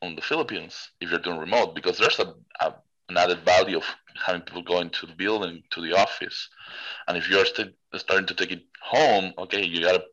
on 0.00 0.14
the 0.14 0.22
Philippines, 0.22 0.92
if 1.02 1.10
you're 1.10 1.20
doing 1.20 1.38
remote? 1.38 1.74
Because 1.74 1.98
there's 1.98 2.18
a, 2.18 2.34
a 2.60 2.74
an 3.10 3.18
added 3.18 3.40
value 3.44 3.76
of 3.76 3.84
having 4.14 4.40
people 4.40 4.62
going 4.62 4.88
to 4.90 5.06
the 5.06 5.12
building 5.12 5.62
to 5.72 5.82
the 5.82 5.92
office, 5.94 6.48
and 7.06 7.18
if 7.18 7.28
you're 7.28 7.44
st- 7.44 7.74
starting 7.96 8.26
to 8.26 8.34
take 8.34 8.52
it 8.52 8.62
home, 8.80 9.34
okay, 9.36 9.62
you 9.62 9.82
gotta 9.82 10.04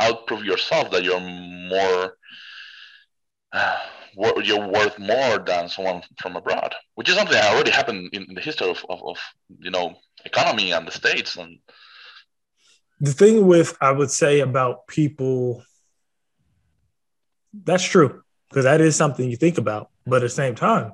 outprove 0.00 0.44
yourself 0.44 0.90
that 0.90 1.04
you're 1.04 1.20
more 1.20 2.16
uh, 3.52 3.78
you're 4.42 4.68
worth 4.68 4.98
more 4.98 5.38
than 5.38 5.68
someone 5.68 6.02
from 6.20 6.36
abroad, 6.36 6.74
which 6.94 7.08
is 7.08 7.16
something 7.16 7.34
that 7.34 7.52
already 7.52 7.70
happened 7.70 8.10
in, 8.12 8.32
the 8.34 8.40
history 8.40 8.68
of, 8.68 8.84
of, 8.88 9.02
of, 9.02 9.16
you 9.58 9.70
know 9.70 9.96
economy 10.24 10.72
and 10.72 10.86
the 10.86 10.92
states. 10.92 11.36
And 11.36 11.58
the 13.00 13.12
thing 13.12 13.46
with 13.46 13.76
I 13.80 13.92
would 13.92 14.10
say 14.10 14.40
about 14.40 14.86
people, 14.86 15.62
that's 17.52 17.84
true 17.84 18.22
because 18.48 18.64
that 18.64 18.80
is 18.80 18.96
something 18.96 19.28
you 19.28 19.36
think 19.36 19.58
about. 19.58 19.90
But 20.06 20.16
at 20.16 20.22
the 20.22 20.28
same 20.28 20.54
time, 20.54 20.92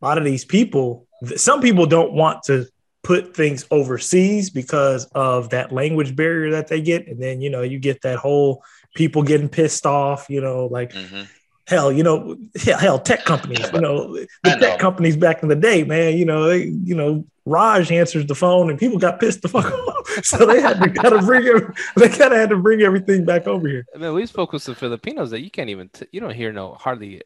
a 0.00 0.04
lot 0.04 0.18
of 0.18 0.24
these 0.24 0.44
people, 0.44 1.06
some 1.36 1.60
people 1.60 1.86
don't 1.86 2.12
want 2.12 2.42
to 2.44 2.66
put 3.06 3.36
things 3.36 3.64
overseas 3.70 4.50
because 4.50 5.04
of 5.14 5.50
that 5.50 5.70
language 5.70 6.16
barrier 6.16 6.50
that 6.50 6.66
they 6.66 6.80
get, 6.80 7.06
and 7.06 7.22
then 7.22 7.40
you 7.40 7.48
know 7.48 7.62
you 7.62 7.78
get 7.78 8.02
that 8.02 8.18
whole 8.18 8.64
people 8.96 9.22
getting 9.22 9.48
pissed 9.48 9.86
off. 9.86 10.26
You 10.28 10.40
know, 10.40 10.66
like. 10.66 10.92
Mm-hmm 10.92 11.22
hell, 11.68 11.90
you 11.90 12.04
know, 12.04 12.36
hell, 12.62 12.78
hell 12.78 12.98
tech 13.00 13.24
companies, 13.24 13.68
you 13.72 13.80
know, 13.80 14.14
the 14.14 14.28
know. 14.44 14.58
tech 14.60 14.78
companies 14.78 15.16
back 15.16 15.42
in 15.42 15.48
the 15.48 15.56
day, 15.56 15.82
man, 15.82 16.16
you 16.16 16.24
know, 16.24 16.46
they, 16.46 16.66
you 16.84 16.94
know, 16.94 17.26
Raj 17.44 17.90
answers 17.90 18.24
the 18.26 18.36
phone 18.36 18.70
and 18.70 18.78
people 18.78 18.98
got 18.98 19.18
pissed 19.18 19.42
the 19.42 19.48
fuck 19.48 19.64
off. 19.64 20.08
so 20.24 20.46
they 20.46 20.60
had 20.60 20.80
to 20.80 20.88
kind 20.90 21.12
of 21.12 21.24
bring 21.24 21.42
it, 21.44 21.64
they 21.96 22.08
kind 22.08 22.32
of 22.32 22.38
had 22.38 22.50
to 22.50 22.56
bring 22.56 22.82
everything 22.82 23.24
back 23.24 23.48
over 23.48 23.66
here. 23.66 23.84
I 23.94 23.98
mean, 23.98 24.14
we 24.14 24.26
spoke 24.26 24.52
with 24.52 24.62
some 24.62 24.76
Filipinos 24.76 25.32
that 25.32 25.40
you 25.40 25.50
can't 25.50 25.70
even, 25.70 25.88
t- 25.88 26.06
you 26.12 26.20
don't 26.20 26.34
hear 26.34 26.52
no 26.52 26.74
hardly 26.74 27.22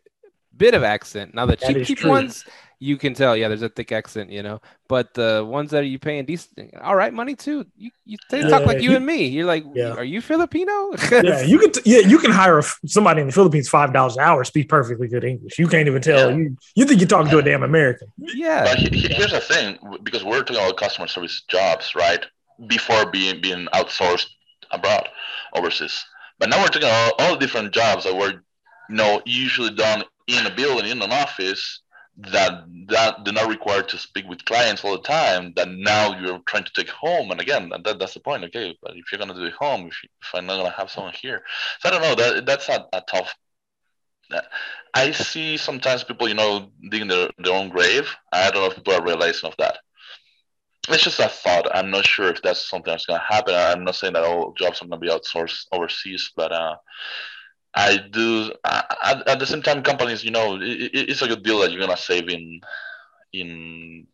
bit 0.57 0.75
of 0.75 0.83
accent. 0.83 1.35
Now 1.35 1.47
the 1.47 1.57
cheap 1.57 1.87
cheap 1.87 2.05
ones, 2.05 2.45
you 2.83 2.97
can 2.97 3.13
tell, 3.13 3.37
yeah, 3.37 3.49
there's 3.49 3.61
a 3.61 3.69
thick 3.69 3.93
accent, 3.93 4.31
you 4.31 4.43
know. 4.43 4.63
But 4.89 5.13
the 5.13 5.47
ones 5.47 5.71
that 5.71 5.83
are 5.83 5.87
you 5.87 5.99
paying 5.99 6.25
decent, 6.25 6.75
all 6.83 6.97
right, 6.97 7.13
money 7.13 7.37
too. 7.37 7.67
You, 7.77 7.91
you 8.07 8.17
they 8.31 8.43
talk 8.43 8.65
like 8.65 8.81
you, 8.81 8.91
you 8.91 8.97
and 8.97 9.05
me. 9.05 9.27
You're 9.27 9.45
like, 9.45 9.65
yeah. 9.75 9.93
are 9.93 10.03
you 10.03 10.23
Filipino? 10.23 10.91
yeah, 11.11 11.43
you 11.47 11.59
can. 11.59 11.73
T- 11.73 11.83
yeah, 11.85 11.99
you 11.99 12.19
can 12.19 12.31
hire 12.31 12.63
somebody 12.87 13.21
in 13.21 13.27
the 13.27 13.33
Philippines 13.35 13.69
five 13.69 13.93
dollars 13.93 14.17
an 14.17 14.23
hour 14.23 14.43
speak 14.45 14.71
perfectly 14.71 15.09
good 15.09 15.25
English. 15.25 15.59
You 15.59 15.69
can't 15.69 15.87
even 15.87 16.01
tell. 16.01 16.31
Yeah. 16.31 16.37
You 16.37 16.57
you 16.75 16.85
think 16.87 17.01
you're 17.01 17.09
talking 17.09 17.31
to 17.31 17.39
a 17.39 17.43
damn 17.43 17.63
American? 17.63 18.09
Yeah. 18.17 18.65
But 18.65 18.79
here's 18.79 19.33
the 19.33 19.41
thing, 19.41 19.79
because 20.03 20.25
we're 20.25 20.43
talking 20.43 20.57
about 20.57 20.79
customer 20.79 21.07
service 21.07 21.43
jobs, 21.49 21.95
right? 21.95 22.25
Before 22.67 23.11
being 23.11 23.43
being 23.43 23.69
outsourced 23.75 24.27
abroad, 24.71 25.09
overseas. 25.55 26.03
But 26.39 26.49
now 26.49 26.61
we're 26.63 26.69
talking 26.69 26.89
about 26.89 27.13
all 27.19 27.37
different 27.37 27.73
jobs 27.75 28.05
that 28.05 28.17
were, 28.17 28.43
you 28.89 28.97
know, 28.97 29.21
usually 29.27 29.75
done 29.75 30.03
in 30.27 30.47
a 30.47 30.51
building, 30.55 30.91
in 30.91 31.03
an 31.03 31.13
office, 31.13 31.83
that 32.29 32.65
that 32.89 33.25
they're 33.25 33.35
not 33.35 33.49
required 33.49 33.89
to 33.89 33.99
speak 33.99 34.27
with 34.29 34.45
clients 34.45 34.85
all 34.85 34.93
the 34.93 35.03
time 35.03 35.53
that 35.57 35.69
now 35.69 36.19
you're 36.21 36.41
trying 36.41 36.65
to 36.65 36.73
take 36.75 36.91
home. 36.91 37.31
And 37.31 37.41
again 37.41 37.71
that, 37.85 37.99
that's 37.99 38.15
the 38.15 38.21
point 38.21 38.45
okay? 38.45 38.77
But 38.83 38.97
if 38.97 39.11
you're 39.11 39.19
going 39.19 39.33
to 39.33 39.35
do 39.35 39.47
it 39.47 39.55
home 39.55 39.87
if, 39.87 40.03
you, 40.03 40.09
if 40.23 40.35
i'm 40.35 40.47
not 40.47 40.57
going 40.57 40.71
to 40.71 40.77
have 40.77 40.91
someone 40.91 41.15
here. 41.21 41.43
So 41.81 41.89
i 41.89 41.93
don't 41.93 42.03
know 42.03 42.15
that 42.15 42.47
that's 42.47 42.69
a, 42.69 42.87
a 42.93 43.03
tough 43.03 43.35
i 44.95 45.11
see 45.11 45.57
sometimes 45.57 46.05
people 46.05 46.29
you 46.29 46.35
know 46.35 46.71
digging 46.91 47.09
their, 47.09 47.31
their 47.39 47.55
own 47.55 47.69
grave. 47.69 48.15
I 48.33 48.51
don't 48.51 48.63
know 48.63 48.71
if 48.71 48.77
people 48.77 48.95
are 48.95 49.05
realizing 49.05 49.49
of 49.49 49.57
that. 49.59 49.79
It's 50.89 51.05
just 51.05 51.21
a 51.21 51.29
thought. 51.29 51.69
I'm 51.75 51.91
not 51.91 52.07
sure 52.07 52.31
if 52.31 52.41
that's 52.43 52.69
something 52.69 52.91
that's 52.91 53.07
going 53.07 53.21
to 53.21 53.35
happen. 53.35 53.55
I'm 53.55 53.85
not 53.85 53.97
saying 53.97 54.15
that 54.15 54.25
all 54.25 54.53
jobs 54.55 54.81
are 54.81 54.87
going 54.87 55.01
to 55.01 55.07
be 55.07 55.13
outsourced 55.13 55.67
overseas 55.73 56.33
but 56.37 56.53
uh 56.53 56.77
I 57.75 57.99
do 58.11 58.53
at, 58.65 59.29
at 59.29 59.39
the 59.39 59.47
same 59.47 59.63
time 59.63 59.83
companies 59.83 60.25
you 60.25 60.31
know 60.31 60.57
it, 60.61 60.91
it's 60.93 61.23
a 61.23 61.29
good 61.29 61.43
deal 61.43 61.61
that 61.61 61.71
you're 61.71 61.81
gonna 61.81 61.97
save 61.97 62.29
in 62.29 62.61
in 63.33 64.07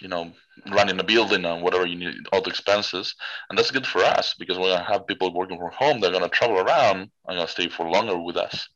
you 0.00 0.08
know 0.08 0.32
running 0.70 0.98
a 0.98 1.04
building 1.04 1.44
and 1.44 1.62
whatever 1.62 1.86
you 1.86 1.96
need 1.96 2.14
all 2.32 2.40
the 2.40 2.50
expenses. 2.50 3.14
And 3.48 3.58
that's 3.58 3.70
good 3.70 3.86
for 3.86 4.02
us 4.02 4.34
because 4.38 4.58
we're 4.58 4.72
gonna 4.74 4.84
have 4.84 5.06
people 5.06 5.32
working 5.32 5.58
from 5.58 5.70
home 5.72 6.00
they're 6.00 6.12
gonna 6.12 6.28
travel 6.28 6.58
around 6.58 6.98
and 6.98 7.10
gonna 7.26 7.48
stay 7.48 7.68
for 7.68 7.88
longer 7.88 8.18
with 8.18 8.36
us. 8.36 8.68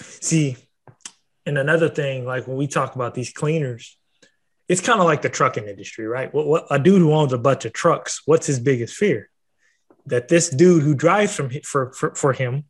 See 0.00 0.56
and 1.46 1.58
another 1.58 1.88
thing 1.88 2.24
like 2.24 2.46
when 2.46 2.56
we 2.56 2.66
talk 2.66 2.94
about 2.94 3.14
these 3.14 3.32
cleaners 3.32 3.96
it's 4.68 4.82
kind 4.82 5.00
of 5.00 5.06
like 5.06 5.22
the 5.22 5.30
trucking 5.30 5.66
industry 5.66 6.06
right? 6.06 6.32
What, 6.34 6.46
what 6.46 6.66
a 6.70 6.78
dude 6.78 7.00
who 7.00 7.12
owns 7.12 7.32
a 7.32 7.38
bunch 7.38 7.64
of 7.64 7.72
trucks 7.72 8.22
what's 8.26 8.46
his 8.46 8.60
biggest 8.60 8.94
fear? 8.94 9.30
That 10.06 10.28
this 10.28 10.48
dude 10.48 10.82
who 10.82 10.94
drives 10.94 11.34
from 11.34 11.50
for, 11.64 11.92
for, 11.92 12.14
for 12.14 12.32
him 12.32 12.64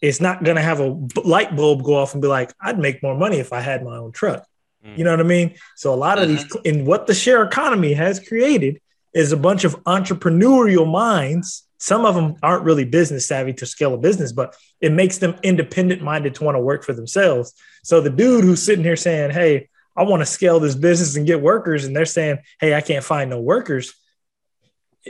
it's 0.00 0.20
not 0.20 0.44
going 0.44 0.56
to 0.56 0.62
have 0.62 0.80
a 0.80 0.96
light 1.24 1.56
bulb 1.56 1.82
go 1.82 1.96
off 1.96 2.12
and 2.12 2.22
be 2.22 2.28
like, 2.28 2.52
I'd 2.60 2.78
make 2.78 3.02
more 3.02 3.16
money 3.16 3.38
if 3.38 3.52
I 3.52 3.60
had 3.60 3.82
my 3.82 3.96
own 3.96 4.12
truck. 4.12 4.46
Mm. 4.84 4.98
You 4.98 5.04
know 5.04 5.10
what 5.10 5.20
I 5.20 5.24
mean? 5.24 5.56
So 5.76 5.92
a 5.92 5.96
lot 5.96 6.18
of 6.18 6.28
mm-hmm. 6.28 6.60
these, 6.62 6.76
and 6.76 6.86
what 6.86 7.06
the 7.06 7.14
share 7.14 7.42
economy 7.42 7.94
has 7.94 8.20
created, 8.20 8.80
is 9.14 9.32
a 9.32 9.36
bunch 9.36 9.64
of 9.64 9.82
entrepreneurial 9.84 10.90
minds. 10.90 11.66
Some 11.78 12.04
of 12.04 12.14
them 12.14 12.36
aren't 12.42 12.64
really 12.64 12.84
business 12.84 13.26
savvy 13.26 13.52
to 13.54 13.66
scale 13.66 13.94
a 13.94 13.98
business, 13.98 14.32
but 14.32 14.54
it 14.80 14.92
makes 14.92 15.18
them 15.18 15.36
independent 15.42 16.02
minded 16.02 16.34
to 16.36 16.44
want 16.44 16.56
to 16.56 16.60
work 16.60 16.84
for 16.84 16.92
themselves. 16.92 17.54
So 17.82 18.00
the 18.00 18.10
dude 18.10 18.44
who's 18.44 18.62
sitting 18.62 18.84
here 18.84 18.96
saying, 18.96 19.30
Hey, 19.30 19.68
I 19.96 20.04
want 20.04 20.20
to 20.20 20.26
scale 20.26 20.60
this 20.60 20.74
business 20.76 21.16
and 21.16 21.26
get 21.26 21.40
workers, 21.40 21.84
and 21.84 21.96
they're 21.96 22.04
saying, 22.04 22.38
Hey, 22.60 22.74
I 22.74 22.80
can't 22.80 23.04
find 23.04 23.30
no 23.30 23.40
workers. 23.40 23.94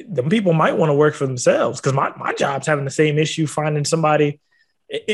The 0.07 0.23
people 0.23 0.53
might 0.53 0.79
want 0.79 0.91
to 0.91 0.95
work 0.95 1.15
for 1.15 1.27
themselves 1.27 1.81
because 1.81 1.95
my, 1.95 2.13
my 2.17 2.33
job's 2.33 2.67
having 2.67 2.85
the 2.85 2.91
same 2.91 3.19
issue 3.19 3.47
finding 3.47 3.85
somebody 3.85 4.41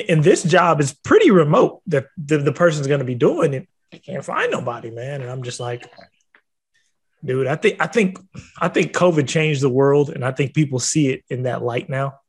and 0.09 0.23
this 0.23 0.43
job 0.43 0.81
is 0.81 0.93
pretty 0.93 1.31
remote 1.31 1.83
that 1.87 2.07
the, 2.17 2.39
the 2.39 2.53
person's 2.53 2.87
going 2.87 3.01
to 3.01 3.05
be 3.05 3.15
doing 3.15 3.55
it. 3.55 3.69
I 3.93 3.99
can't 3.99 4.25
find 4.25 4.51
nobody, 4.51 4.91
man. 4.91 5.21
And 5.21 5.31
I'm 5.31 5.43
just 5.43 5.61
like, 5.61 5.91
dude, 7.25 7.47
I 7.47 7.57
think, 7.57 7.81
I 7.81 7.87
think, 7.87 8.19
I 8.61 8.69
think 8.69 8.93
COVID 8.93 9.29
changed 9.29 9.63
the 9.63 9.69
world 9.69 10.11
and 10.11 10.25
I 10.25 10.33
think 10.33 10.55
people 10.55 10.79
see 10.79 11.09
it 11.09 11.25
in 11.29 11.45
that 11.45 11.63
light 11.63 11.89
now. 11.89 12.21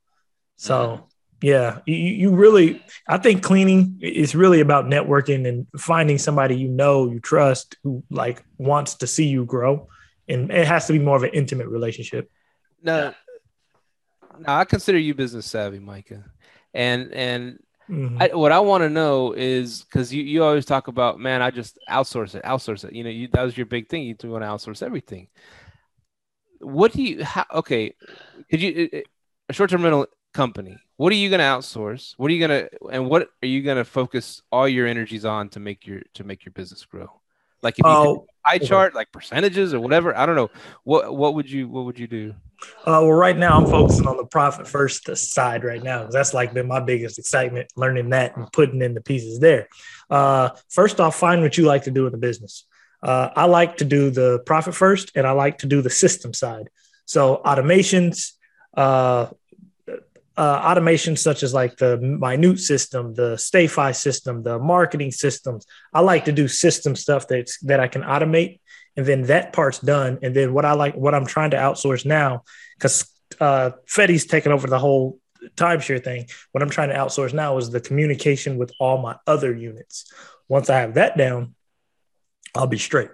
So 0.58 0.76
mm-hmm. 0.76 1.04
yeah, 1.41 1.80
you, 1.86 1.96
you 1.96 2.30
really, 2.32 2.84
I 3.08 3.18
think 3.18 3.43
cleaning 3.43 4.00
is 4.02 4.36
really 4.36 4.60
about 4.60 4.86
networking 4.86 5.48
and 5.48 5.68
finding 5.78 6.18
somebody, 6.18 6.56
you 6.56 6.68
know, 6.68 7.10
you 7.10 7.20
trust 7.20 7.78
who 7.84 8.04
like 8.10 8.43
wants 8.58 8.96
to 8.96 9.08
see 9.08 9.28
you 9.28 9.46
grow. 9.46 9.88
And 10.28 10.50
it 10.52 10.68
has 10.68 10.88
to 10.88 10.93
be 10.93 11.00
more 11.00 11.18
of 11.18 11.24
an 11.24 11.32
intimate 11.34 11.68
relationship. 11.68 12.32
No, 12.82 13.14
no, 14.39 14.46
I 14.48 14.66
consider 14.66 14.98
you 14.98 15.14
business 15.14 15.46
savvy, 15.46 15.80
Micah 15.80 16.26
and 16.76 17.14
and 17.14 17.60
mm-hmm. 17.90 18.22
I, 18.22 18.28
what 18.34 18.52
I 18.52 18.60
want 18.60 18.84
to 18.84 18.90
know 18.90 19.34
is 19.34 19.84
because 19.84 20.14
you, 20.14 20.24
you 20.24 20.44
always 20.44 20.66
talk 20.66 20.88
about 20.88 21.20
man, 21.20 21.42
I 21.42 21.52
just 21.52 21.80
outsource 21.90 22.36
it, 22.36 22.44
outsource 22.44 22.84
it. 22.84 22.94
You 22.94 23.04
know, 23.04 23.10
you, 23.10 23.28
that 23.30 23.44
was 23.44 23.58
your 23.58 23.66
big 23.66 23.90
thing. 23.90 24.04
You 24.04 24.16
want 24.30 24.44
to 24.44 24.48
outsource 24.48 24.84
everything. 24.84 25.28
What 26.60 26.94
do 26.94 27.02
you? 27.02 27.24
How, 27.24 27.46
okay, 27.54 27.96
could 28.50 28.62
you 28.62 28.90
a 29.50 29.54
short 29.54 29.70
term 29.70 29.84
rental 29.84 30.08
company? 30.34 30.78
What 30.98 31.12
are 31.12 31.16
you 31.16 31.30
going 31.30 31.40
to 31.40 31.46
outsource? 31.46 32.14
What 32.18 32.30
are 32.30 32.34
you 32.34 32.48
going 32.48 32.62
to 32.62 32.70
and 32.92 33.10
what 33.10 33.30
are 33.42 33.48
you 33.48 33.62
going 33.62 33.78
to 33.78 33.86
focus 33.86 34.42
all 34.52 34.68
your 34.68 34.88
energies 34.88 35.26
on 35.26 35.50
to 35.50 35.60
make 35.60 35.88
your 35.88 36.02
to 36.14 36.24
make 36.24 36.46
your 36.46 36.54
business 36.54 36.86
grow? 36.86 37.10
Like 37.66 37.80
if 37.80 37.86
you 37.86 37.91
oh, 37.91 38.28
pie 38.45 38.59
chart, 38.59 38.93
like 38.93 39.11
percentages 39.11 39.74
or 39.74 39.80
whatever. 39.80 40.16
I 40.16 40.28
don't 40.28 40.36
know. 40.36 40.51
What 40.84 41.16
what 41.16 41.34
would 41.34 41.49
you 41.49 41.68
what 41.68 41.86
would 41.86 41.97
you 41.97 42.05
do? 42.05 42.36
Uh, 42.82 43.01
well, 43.01 43.11
right 43.11 43.36
now 43.36 43.57
I'm 43.57 43.66
focusing 43.66 44.07
on 44.07 44.18
the 44.18 44.26
profit 44.26 44.68
first 44.68 45.09
side 45.18 45.63
right 45.63 45.82
now 45.82 46.01
because 46.01 46.13
that's 46.13 46.34
like 46.36 46.53
been 46.53 46.68
my 46.68 46.80
biggest 46.80 47.18
excitement, 47.18 47.74
learning 47.76 48.11
that 48.11 48.38
and 48.38 48.51
putting 48.53 48.84
in 48.84 48.93
the 48.93 49.01
pieces 49.01 49.39
there. 49.39 49.68
Uh, 50.11 50.51
first 50.70 50.99
off, 50.99 51.16
find 51.16 51.41
what 51.41 51.57
you 51.57 51.66
like 51.66 51.84
to 51.86 51.91
do 51.91 52.05
in 52.05 52.11
the 52.11 52.20
business. 52.20 52.66
Uh, 53.01 53.30
I 53.36 53.45
like 53.45 53.78
to 53.78 53.86
do 53.86 54.11
the 54.11 54.39
profit 54.45 54.76
first, 54.76 55.11
and 55.16 55.26
I 55.26 55.32
like 55.32 55.57
to 55.59 55.68
do 55.68 55.82
the 55.82 55.89
system 55.89 56.32
side. 56.32 56.70
So 57.05 57.41
automations, 57.43 58.34
uh, 60.38 60.74
automations 60.74 61.20
such 61.20 61.44
as 61.44 61.54
like 61.54 61.78
the 61.78 61.98
Minut 61.98 62.60
system, 62.60 63.14
the 63.14 63.36
StayFi 63.36 63.96
system, 63.96 64.44
the 64.44 64.60
marketing 64.60 65.12
systems. 65.12 65.66
I 65.94 66.02
like 66.02 66.26
to 66.26 66.32
do 66.32 66.48
system 66.48 66.96
stuff 66.96 67.28
that's 67.28 67.60
that 67.60 67.80
I 67.80 67.88
can 67.88 68.02
automate 68.02 68.60
and 68.98 69.06
then 69.06 69.24
that 69.24 69.54
part's 69.54 69.80
done. 69.80 70.20
And 70.22 70.36
then 70.36 70.54
what 70.54 70.66
I 70.66 70.74
like, 70.74 70.96
what 70.96 71.14
I'm 71.14 71.26
trying 71.26 71.52
to 71.52 71.58
outsource 71.58 72.06
now, 72.06 72.44
because 72.78 73.12
uh, 73.40 73.72
Fetty's 73.88 74.26
taken 74.26 74.52
over 74.52 74.68
the 74.68 74.80
whole 74.80 75.20
timeshare 75.56 76.04
thing. 76.04 76.28
What 76.51 76.64
I'm 76.64 76.70
trying 76.70 76.89
to 76.89 76.96
outsource 76.96 77.34
now 77.34 77.58
is 77.58 77.70
the 77.70 77.82
communication 77.82 78.58
with 78.58 78.72
all 78.80 78.97
my 78.97 79.18
other 79.28 79.54
units. 79.54 80.12
Once 80.47 80.70
I 80.70 80.80
have 80.80 80.96
that 80.96 81.18
down, 81.18 81.55
I'll 82.54 82.68
be 82.68 82.78
straight. 82.78 83.09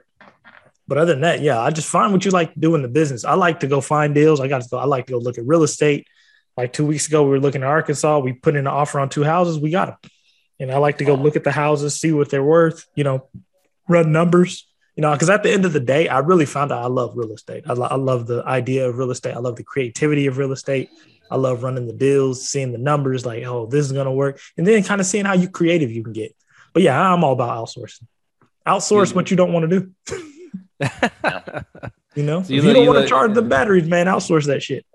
But 0.88 0.98
other 0.98 1.14
than 1.14 1.22
that, 1.22 1.42
yeah, 1.42 1.60
I 1.60 1.72
just 1.72 1.88
find 1.88 2.12
what 2.12 2.26
you 2.26 2.32
like 2.32 2.54
to 2.54 2.60
do 2.60 2.76
in 2.76 2.82
the 2.82 2.88
business. 2.88 3.26
I 3.26 3.34
like 3.36 3.62
to 3.62 3.68
go 3.68 3.82
find 3.82 4.14
deals. 4.14 4.40
I 4.40 4.48
got 4.48 4.62
to 4.62 4.70
go. 4.70 4.78
I 4.78 4.86
like 4.86 5.08
to 5.08 5.14
go 5.14 5.20
look 5.20 5.38
at 5.38 5.48
real 5.48 5.64
estate. 5.64 6.08
Like 6.58 6.74
two 6.74 6.86
weeks 6.86 7.08
ago, 7.08 7.24
we 7.24 7.30
were 7.30 7.40
looking 7.40 7.64
at 7.64 7.68
Arkansas. 7.68 8.20
We 8.20 8.34
put 8.34 8.56
in 8.56 8.62
an 8.62 8.68
offer 8.68 9.00
on 9.00 9.10
two 9.10 9.24
houses. 9.24 9.60
We 9.60 9.72
got 9.72 10.02
them. 10.02 10.12
And 10.60 10.72
I 10.72 10.78
like 10.78 11.00
to 11.00 11.06
go 11.06 11.16
look 11.16 11.36
at 11.36 11.44
the 11.44 11.52
houses, 11.52 12.00
see 12.00 12.12
what 12.12 12.30
they're 12.30 12.44
worth. 12.44 12.86
You 12.96 13.04
know, 13.04 13.28
run 13.88 14.12
numbers 14.12 14.68
you 14.96 15.02
know, 15.02 15.14
because 15.14 15.30
at 15.30 15.44
the 15.44 15.52
end 15.52 15.66
of 15.66 15.74
the 15.74 15.80
day, 15.80 16.08
I 16.10 16.20
really 16.20 16.46
found 16.46 16.72
out 16.72 16.84
I 16.84 16.88
love 16.88 17.14
real 17.16 17.32
estate. 17.32 17.64
I, 17.68 17.74
lo- 17.74 17.88
I 17.90 17.96
love 17.96 18.28
the 18.28 18.44
idea 18.46 18.90
of 18.90 18.98
real 18.98 19.12
estate. 19.12 19.34
I 19.34 19.40
love 19.40 19.56
the 19.56 19.64
creativity 19.64 20.28
of 20.28 20.38
real 20.38 20.52
estate. 20.52 20.90
I 21.30 21.38
love 21.38 21.64
running 21.64 21.88
the 21.88 21.94
deals, 21.94 22.48
seeing 22.48 22.74
the 22.74 22.78
numbers, 22.78 23.26
like, 23.26 23.44
oh, 23.46 23.66
this 23.66 23.86
is 23.86 23.94
gonna 23.94 24.12
work, 24.12 24.40
and 24.58 24.68
then 24.68 24.84
kind 24.84 25.00
of 25.00 25.08
seeing 25.08 25.24
how 25.24 25.34
you 25.34 25.50
creative 25.50 25.90
you 25.90 26.04
can 26.04 26.12
get. 26.12 26.36
But 26.74 26.84
yeah, 26.84 27.00
I'm 27.00 27.24
all 27.24 27.34
about 27.34 27.66
outsourcing. 27.66 28.06
Outsource 28.68 29.10
yeah. 29.10 29.16
what 29.16 29.32
you 29.32 29.38
don't 29.38 29.54
want 29.54 29.70
to 29.70 29.80
do. 29.80 29.92
you 32.16 32.24
know, 32.24 32.44
so 32.44 32.54
you, 32.54 32.60
if 32.60 32.66
you 32.66 32.74
don't 32.74 32.86
want 32.86 33.02
to 33.02 33.08
charge 33.08 33.34
the 33.34 33.42
batteries, 33.42 33.88
man, 33.88 34.08
outsource 34.08 34.48
that 34.48 34.62
shit. 34.62 34.86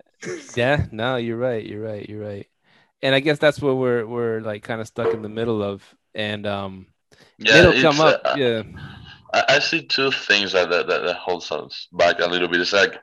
Yeah, 0.54 0.86
no, 0.90 1.16
you're 1.16 1.36
right. 1.36 1.64
You're 1.64 1.82
right. 1.82 2.08
You're 2.08 2.22
right. 2.24 2.46
And 3.02 3.14
I 3.14 3.20
guess 3.20 3.38
that's 3.38 3.60
where 3.60 3.74
we're 3.74 4.06
we're 4.06 4.40
like 4.40 4.62
kind 4.62 4.80
of 4.80 4.86
stuck 4.86 5.14
in 5.14 5.22
the 5.22 5.28
middle 5.28 5.62
of 5.62 5.82
and 6.14 6.46
um, 6.46 6.86
Yeah, 7.38 7.58
it'll 7.58 7.72
come 7.74 8.00
up. 8.00 8.20
uh, 8.24 8.36
yeah, 8.36 8.62
I, 9.32 9.44
I 9.48 9.58
see 9.58 9.82
two 9.86 10.10
things 10.10 10.52
that, 10.52 10.70
that 10.70 10.86
that 10.88 11.02
that 11.04 11.16
holds 11.16 11.50
us 11.52 11.88
back 11.92 12.20
a 12.20 12.26
little 12.26 12.48
bit. 12.48 12.60
It's 12.60 12.72
like 12.72 12.94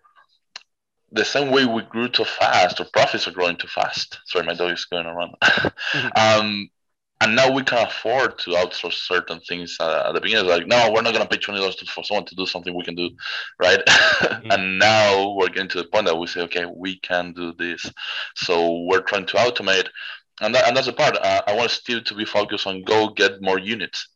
the 1.11 1.25
same 1.25 1.51
way 1.51 1.65
we 1.65 1.83
grew 1.83 2.07
too 2.09 2.25
fast, 2.25 2.79
our 2.79 2.87
profits 2.91 3.27
are 3.27 3.31
growing 3.31 3.55
too 3.57 3.67
fast. 3.67 4.19
Sorry, 4.25 4.45
my 4.45 4.53
dog 4.53 4.71
is 4.71 4.85
going 4.85 5.05
around. 5.05 5.35
um, 6.15 6.69
and 7.23 7.35
now 7.35 7.49
we 7.49 7.63
can 7.63 7.87
afford 7.87 8.37
to 8.39 8.51
outsource 8.51 8.93
certain 8.93 9.39
things 9.41 9.77
uh, 9.79 10.03
at 10.07 10.13
the 10.13 10.19
beginning. 10.19 10.45
It's 10.45 10.57
like, 10.57 10.67
no, 10.67 10.91
we're 10.91 11.01
not 11.01 11.13
going 11.13 11.25
to 11.25 11.29
pay 11.29 11.37
twenty 11.37 11.59
dollars 11.59 11.79
for 11.89 12.03
someone 12.03 12.25
to 12.25 12.35
do 12.35 12.45
something 12.45 12.75
we 12.75 12.83
can 12.83 12.95
do, 12.95 13.09
right? 13.59 13.81
and 14.49 14.77
now 14.77 15.31
we're 15.31 15.47
getting 15.47 15.69
to 15.69 15.77
the 15.77 15.85
point 15.85 16.05
that 16.05 16.17
we 16.17 16.27
say, 16.27 16.41
okay, 16.41 16.65
we 16.65 16.99
can 16.99 17.31
do 17.33 17.53
this. 17.53 17.89
So 18.35 18.81
we're 18.81 19.01
trying 19.01 19.25
to 19.27 19.37
automate, 19.37 19.87
and 20.41 20.53
that, 20.53 20.67
and 20.67 20.75
that's 20.75 20.87
the 20.87 20.93
part. 20.93 21.15
Uh, 21.15 21.41
I 21.47 21.55
want 21.55 21.71
Steve 21.71 22.03
to 22.05 22.15
be 22.15 22.25
focused 22.25 22.67
on 22.67 22.83
go 22.83 23.09
get 23.09 23.41
more 23.41 23.59
units. 23.59 24.09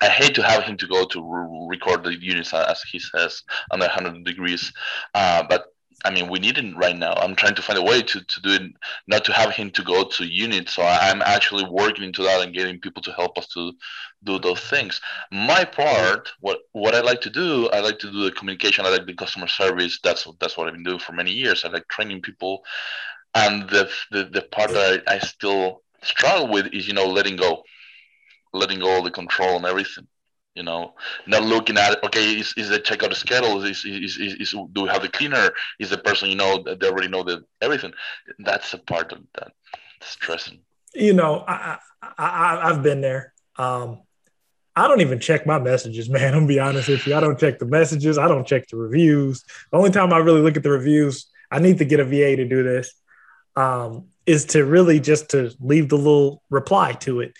I 0.00 0.08
hate 0.08 0.34
to 0.34 0.42
have 0.42 0.62
him 0.62 0.76
to 0.76 0.86
go 0.86 1.06
to 1.06 1.22
re- 1.22 1.66
record 1.70 2.04
the 2.04 2.14
units 2.14 2.52
as 2.52 2.82
he 2.82 2.98
says 2.98 3.42
under 3.70 3.86
100 3.86 4.22
degrees, 4.24 4.72
uh, 5.14 5.42
but 5.48 5.72
I 6.04 6.10
mean 6.10 6.28
we 6.28 6.38
need 6.38 6.58
it 6.58 6.76
right 6.76 6.96
now. 6.96 7.12
I'm 7.14 7.34
trying 7.34 7.56
to 7.56 7.62
find 7.62 7.78
a 7.78 7.82
way 7.82 8.02
to, 8.02 8.20
to 8.20 8.40
do 8.40 8.50
it, 8.50 8.62
not 9.08 9.24
to 9.24 9.32
have 9.32 9.50
him 9.50 9.70
to 9.72 9.82
go 9.82 10.04
to 10.04 10.24
units. 10.24 10.74
So 10.76 10.82
I'm 10.82 11.22
actually 11.22 11.64
working 11.64 12.04
into 12.04 12.22
that 12.22 12.40
and 12.40 12.54
getting 12.54 12.78
people 12.80 13.02
to 13.02 13.12
help 13.12 13.36
us 13.36 13.48
to 13.48 13.72
do 14.24 14.38
those 14.38 14.60
things. 14.60 15.00
My 15.32 15.64
part, 15.64 16.30
what 16.40 16.60
what 16.72 16.94
I 16.94 17.00
like 17.00 17.20
to 17.22 17.30
do, 17.30 17.68
I 17.70 17.80
like 17.80 17.98
to 18.00 18.10
do 18.10 18.24
the 18.24 18.32
communication. 18.32 18.86
I 18.86 18.90
like 18.90 19.06
the 19.06 19.14
customer 19.14 19.48
service. 19.48 19.98
That's 20.02 20.26
that's 20.40 20.56
what 20.56 20.68
I've 20.68 20.74
been 20.74 20.84
doing 20.84 21.00
for 21.00 21.12
many 21.12 21.32
years. 21.32 21.64
I 21.64 21.68
like 21.68 21.88
training 21.88 22.22
people, 22.22 22.62
and 23.34 23.68
the 23.68 23.90
the, 24.12 24.24
the 24.24 24.42
part 24.42 24.70
that 24.70 25.02
I, 25.06 25.16
I 25.16 25.18
still 25.18 25.82
struggle 26.02 26.48
with 26.48 26.68
is 26.72 26.86
you 26.86 26.94
know 26.94 27.06
letting 27.06 27.36
go 27.36 27.64
letting 28.52 28.78
go 28.78 28.98
of 28.98 29.04
the 29.04 29.10
control 29.10 29.56
and 29.56 29.66
everything. 29.66 30.06
You 30.54 30.64
know, 30.64 30.94
not 31.26 31.44
looking 31.44 31.78
at 31.78 32.02
okay, 32.02 32.40
is, 32.40 32.52
is 32.56 32.68
the 32.68 32.80
checkout 32.80 33.14
schedule? 33.14 33.62
Is, 33.64 33.84
is, 33.84 34.16
is, 34.16 34.34
is, 34.34 34.50
do 34.72 34.82
we 34.82 34.88
have 34.88 35.02
the 35.02 35.08
cleaner? 35.08 35.52
Is 35.78 35.90
the 35.90 35.98
person 35.98 36.30
you 36.30 36.34
know 36.36 36.62
they 36.62 36.88
already 36.88 37.08
know 37.08 37.22
the 37.22 37.44
everything? 37.60 37.92
That's 38.40 38.74
a 38.74 38.78
part 38.78 39.12
of 39.12 39.20
that 39.34 39.52
stressing. 40.00 40.60
You 40.94 41.12
know, 41.12 41.44
I, 41.46 41.78
I, 42.02 42.12
I 42.18 42.70
I've 42.70 42.82
been 42.82 43.00
there. 43.00 43.34
Um, 43.56 44.00
I 44.78 44.86
don't 44.86 45.00
even 45.00 45.18
check 45.18 45.44
my 45.44 45.58
messages, 45.58 46.08
man. 46.10 46.28
I'm 46.28 46.40
gonna 46.40 46.46
be 46.46 46.60
honest 46.60 46.88
with 46.88 47.06
you. 47.06 47.14
I 47.14 47.20
don't 47.20 47.38
check 47.38 47.58
the 47.58 47.66
messages. 47.66 48.16
I 48.16 48.28
don't 48.28 48.46
check 48.46 48.68
the 48.68 48.76
reviews. 48.76 49.44
The 49.70 49.78
only 49.78 49.90
time 49.90 50.12
I 50.12 50.18
really 50.18 50.40
look 50.40 50.56
at 50.56 50.62
the 50.62 50.70
reviews, 50.70 51.26
I 51.50 51.58
need 51.58 51.78
to 51.78 51.84
get 51.84 52.00
a 52.00 52.04
VA 52.04 52.36
to 52.36 52.48
do 52.48 52.62
this, 52.62 52.94
um, 53.56 54.06
is 54.24 54.44
to 54.46 54.64
really 54.64 55.00
just 55.00 55.30
to 55.30 55.52
leave 55.60 55.88
the 55.88 55.96
little 55.96 56.42
reply 56.50 56.92
to 56.92 57.20
it. 57.20 57.34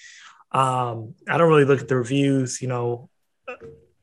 Um, 0.52 1.14
I 1.28 1.38
don't 1.38 1.48
really 1.48 1.64
look 1.64 1.80
at 1.80 1.88
the 1.88 1.96
reviews. 1.96 2.62
You 2.62 2.68
know, 2.68 3.10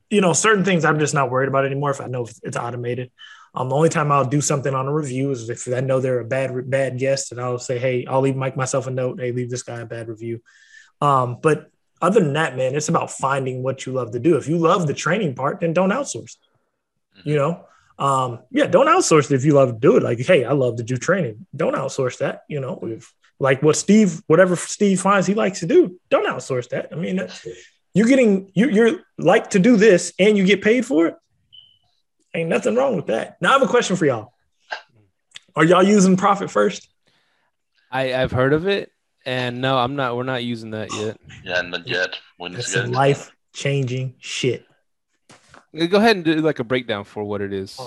you 0.10 0.22
know, 0.22 0.34
certain 0.34 0.64
things 0.64 0.86
I'm 0.86 1.00
just 1.00 1.14
not 1.14 1.32
worried 1.32 1.50
about 1.50 1.66
anymore 1.66 1.92
if 1.92 2.02
I 2.02 2.08
know 2.08 2.28
it's 2.44 2.58
automated. 2.58 3.12
Um, 3.54 3.70
the 3.70 3.76
only 3.76 3.90
time 3.90 4.12
I'll 4.12 4.26
do 4.26 4.42
something 4.42 4.74
on 4.74 4.88
a 4.88 4.94
review 4.94 5.32
is 5.32 5.50
if 5.50 5.68
I 5.74 5.80
know 5.80 6.00
they're 6.00 6.20
a 6.20 6.26
bad 6.26 6.70
bad 6.70 7.00
guest, 7.00 7.32
and 7.32 7.40
I'll 7.40 7.58
say, 7.58 7.80
hey, 7.80 8.06
I'll 8.06 8.22
leave 8.22 8.36
Mike 8.36 8.58
myself 8.58 8.88
a 8.88 8.92
note. 8.92 9.20
Hey, 9.20 9.32
leave 9.32 9.50
this 9.50 9.64
guy 9.64 9.80
a 9.80 9.86
bad 9.86 10.10
review. 10.10 10.42
Um, 11.02 11.38
but 11.42 11.70
other 12.02 12.20
than 12.20 12.34
that, 12.34 12.58
man, 12.58 12.76
it's 12.76 12.90
about 12.90 13.12
finding 13.12 13.64
what 13.64 13.86
you 13.86 13.94
love 13.94 14.12
to 14.12 14.20
do. 14.20 14.36
If 14.36 14.48
you 14.48 14.58
love 14.58 14.88
the 14.88 14.94
training 14.94 15.36
part, 15.36 15.62
then 15.62 15.74
don't 15.74 15.92
outsource. 15.92 16.36
You 17.24 17.38
know, 17.38 17.66
um, 17.98 18.40
yeah, 18.52 18.68
don't 18.68 18.88
outsource 18.88 19.32
it 19.32 19.36
if 19.36 19.46
you 19.46 19.54
love 19.54 19.70
to 19.70 19.80
do 19.80 19.96
it. 19.96 20.04
Like, 20.04 20.20
hey, 20.20 20.44
I 20.44 20.52
love 20.52 20.76
to 20.78 20.84
do 20.84 20.98
training. 20.98 21.48
Don't 21.56 21.76
outsource 21.76 22.18
that. 22.18 22.42
You 22.50 22.60
know, 22.60 22.80
if 22.84 23.14
like 23.40 23.62
what 23.62 23.76
Steve, 23.76 24.22
whatever 24.28 24.56
Steve 24.56 25.02
finds 25.02 25.28
he 25.28 25.34
likes 25.34 25.60
to 25.60 25.66
do, 25.66 26.00
don't 26.10 26.28
outsource 26.28 26.70
that. 26.70 26.90
I 26.92 26.96
mean, 26.96 27.28
you're 27.94 28.08
getting 28.08 28.52
you 28.54 28.70
you're 28.70 29.00
like 29.18 29.52
to 29.52 29.60
do 29.60 29.78
this 29.78 30.14
and 30.20 30.38
you 30.38 30.46
get 30.46 30.62
paid 30.62 30.86
for 30.86 31.08
it. 31.08 31.16
Ain't 32.34 32.50
nothing 32.50 32.76
wrong 32.76 32.96
with 32.96 33.08
that. 33.08 33.38
Now 33.42 33.50
I 33.50 33.54
have 33.54 33.62
a 33.62 33.68
question 33.68 33.96
for 33.96 34.06
y'all. 34.06 34.34
Are 35.56 35.64
y'all 35.64 35.84
using 35.84 36.18
profit 36.18 36.52
first? 36.52 36.90
I 37.92 38.14
I've 38.14 38.32
heard 38.32 38.52
of 38.54 38.68
it, 38.68 38.92
and 39.26 39.62
no, 39.62 39.78
I'm 39.78 39.96
not. 39.96 40.18
We're 40.18 40.24
not 40.24 40.44
using 40.44 40.72
that 40.72 40.94
yet. 40.94 41.18
Yeah, 41.44 41.62
not 41.62 41.88
yet. 41.88 42.18
We 42.38 42.50
need 42.50 42.58
That's 42.58 42.74
to 42.74 42.84
some 42.84 42.92
life 42.92 43.32
changing 43.54 44.16
shit. 44.20 44.66
Go 45.74 45.98
ahead 45.98 46.16
and 46.18 46.26
do 46.26 46.36
like 46.36 46.60
a 46.60 46.64
breakdown 46.64 47.04
for 47.04 47.24
what 47.24 47.42
it 47.42 47.54
is. 47.54 47.80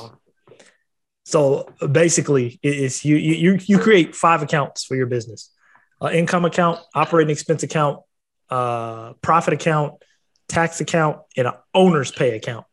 So 1.29 1.69
basically, 1.93 2.59
it's 2.63 3.05
you 3.05 3.17
you 3.17 3.59
you 3.61 3.79
create 3.79 4.17
five 4.17 4.41
accounts 4.43 4.87
for 4.87 4.97
your 4.97 5.05
business: 5.05 5.53
uh, 6.01 6.09
income 6.09 6.47
account, 6.47 6.81
operating 6.95 7.31
expense 7.31 7.63
account, 7.63 8.01
uh, 8.49 9.13
profit 9.21 9.53
account, 9.53 10.03
tax 10.49 10.81
account, 10.81 11.19
and 11.37 11.47
an 11.47 11.53
owner's 11.75 12.11
pay 12.11 12.35
account. 12.35 12.65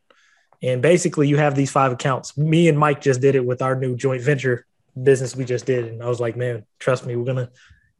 And 0.63 0.81
basically, 0.81 1.27
you 1.27 1.35
have 1.35 1.53
these 1.55 1.69
five 1.69 1.91
accounts. 1.91 2.37
Me 2.37 2.69
and 2.69 2.79
Mike 2.79 3.01
just 3.01 3.19
did 3.19 3.35
it 3.35 3.45
with 3.45 3.61
our 3.61 3.75
new 3.75 3.97
joint 3.97 4.21
venture 4.21 4.65
business 5.03 5.35
we 5.35 5.43
just 5.43 5.65
did, 5.65 5.83
and 5.89 6.01
I 6.01 6.07
was 6.07 6.21
like, 6.21 6.37
man, 6.37 6.65
trust 6.79 7.05
me, 7.05 7.17
we're 7.17 7.25
gonna. 7.25 7.49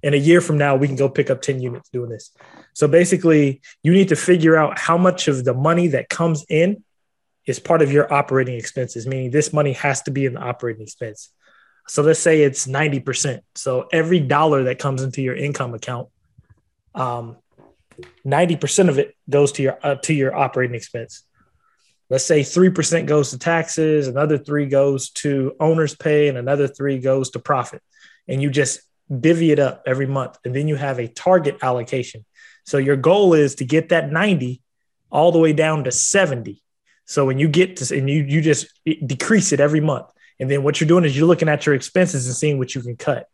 In 0.04 0.14
a 0.14 0.18
year 0.18 0.40
from 0.40 0.58
now, 0.58 0.78
we 0.78 0.88
can 0.88 0.96
go 0.96 1.10
pick 1.10 1.30
up 1.30 1.42
ten 1.42 1.60
units 1.62 1.90
doing 1.90 2.10
this. 2.10 2.32
So 2.72 2.88
basically, 2.88 3.60
you 3.84 3.92
need 3.92 4.08
to 4.08 4.16
figure 4.16 4.56
out 4.56 4.80
how 4.80 4.98
much 4.98 5.28
of 5.28 5.44
the 5.44 5.54
money 5.54 5.88
that 5.90 6.08
comes 6.08 6.46
in 6.48 6.85
is 7.46 7.60
part 7.60 7.82
of 7.82 7.92
your 7.92 8.12
operating 8.12 8.56
expenses, 8.56 9.06
meaning 9.06 9.32
this 9.32 9.54
money 9.54 9.74
has 9.74 10.02
to 10.04 10.12
be 10.12 10.26
in 10.26 10.34
the 10.34 10.40
operating 10.40 10.84
expense. 10.84 11.30
So 11.88 12.02
let's 12.02 12.20
say 12.20 12.42
it's 12.42 12.66
90%. 12.66 13.42
So 13.54 13.88
every 13.92 14.20
dollar 14.20 14.64
that 14.64 14.80
comes 14.80 15.04
into 15.04 15.22
your 15.22 15.36
income 15.36 15.74
account, 15.74 16.10
um, 16.96 17.38
90% 18.26 18.90
of 18.90 18.98
it 18.98 19.16
goes 19.30 19.52
to 19.54 19.64
your 19.64 19.78
uh, 19.82 19.96
to 19.96 20.14
your 20.14 20.36
operating 20.36 20.76
expense. 20.76 21.24
Let's 22.10 22.26
say 22.26 22.42
3% 22.42 23.06
goes 23.06 23.32
to 23.32 23.40
taxes, 23.40 24.08
another 24.08 24.38
3 24.38 24.68
goes 24.68 25.10
to 25.12 25.56
owner's 25.60 25.96
pay 25.96 26.28
and 26.28 26.38
another 26.38 26.68
3 26.68 27.00
goes 27.00 27.32
to 27.32 27.40
profit. 27.40 27.82
And 28.28 28.42
you 28.42 28.50
just 28.50 28.82
divvy 29.10 29.52
it 29.52 29.60
up 29.60 29.84
every 29.86 30.06
month 30.06 30.38
and 30.46 30.56
then 30.56 30.68
you 30.68 30.76
have 30.76 31.00
a 31.00 31.08
target 31.08 31.58
allocation. 31.64 32.26
So 32.66 32.78
your 32.78 32.96
goal 32.96 33.34
is 33.34 33.56
to 33.56 33.66
get 33.66 33.90
that 33.90 34.12
90 34.12 34.62
all 35.10 35.32
the 35.32 35.40
way 35.40 35.54
down 35.54 35.86
to 35.86 35.92
70 35.92 36.62
so 37.06 37.26
when 37.26 37.38
you 37.38 37.48
get 37.48 37.78
to 37.78 37.98
and 37.98 38.10
you 38.10 38.24
you 38.24 38.42
just 38.42 38.68
decrease 39.06 39.52
it 39.52 39.60
every 39.60 39.82
month, 39.82 40.08
and 40.40 40.50
then 40.50 40.64
what 40.64 40.80
you're 40.80 40.88
doing 40.88 41.06
is 41.06 41.16
you're 41.16 41.28
looking 41.28 41.50
at 41.50 41.66
your 41.66 41.76
expenses 41.76 42.28
and 42.28 42.36
seeing 42.36 42.58
what 42.58 42.76
you 42.76 42.82
can 42.82 42.96
cut. 42.96 43.30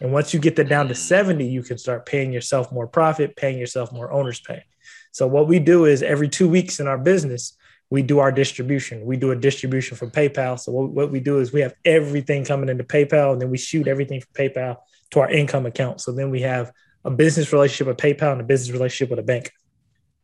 And 0.00 0.12
once 0.12 0.34
you 0.34 0.40
get 0.40 0.56
that 0.56 0.68
down 0.68 0.88
to 0.88 0.94
70, 0.94 1.46
you 1.46 1.62
can 1.62 1.78
start 1.78 2.06
paying 2.06 2.32
yourself 2.32 2.70
more 2.70 2.86
profit, 2.86 3.36
paying 3.36 3.58
yourself 3.58 3.92
more 3.92 4.12
owner's 4.12 4.40
pay. 4.40 4.64
So 5.12 5.26
what 5.26 5.48
we 5.48 5.58
do 5.58 5.86
is 5.86 6.02
every 6.02 6.28
two 6.28 6.48
weeks 6.48 6.78
in 6.80 6.86
our 6.86 6.98
business, 6.98 7.56
we 7.88 8.02
do 8.02 8.18
our 8.18 8.32
distribution. 8.32 9.06
We 9.06 9.16
do 9.16 9.30
a 9.30 9.36
distribution 9.36 9.96
from 9.96 10.10
PayPal. 10.10 10.58
So 10.58 10.72
what, 10.72 10.90
what 10.90 11.10
we 11.10 11.20
do 11.20 11.38
is 11.38 11.52
we 11.52 11.60
have 11.60 11.74
everything 11.84 12.44
coming 12.44 12.68
into 12.68 12.84
PayPal, 12.84 13.32
and 13.32 13.40
then 13.40 13.48
we 13.48 13.58
shoot 13.58 13.88
everything 13.88 14.20
from 14.20 14.32
PayPal 14.34 14.76
to 15.12 15.20
our 15.20 15.30
income 15.30 15.66
account. 15.66 16.00
So 16.00 16.12
then 16.12 16.30
we 16.30 16.42
have 16.42 16.72
a 17.04 17.10
business 17.10 17.52
relationship 17.52 17.86
with 17.86 17.96
PayPal 17.96 18.32
and 18.32 18.40
a 18.40 18.44
business 18.44 18.72
relationship 18.72 19.10
with 19.10 19.20
a 19.20 19.22
bank. 19.22 19.52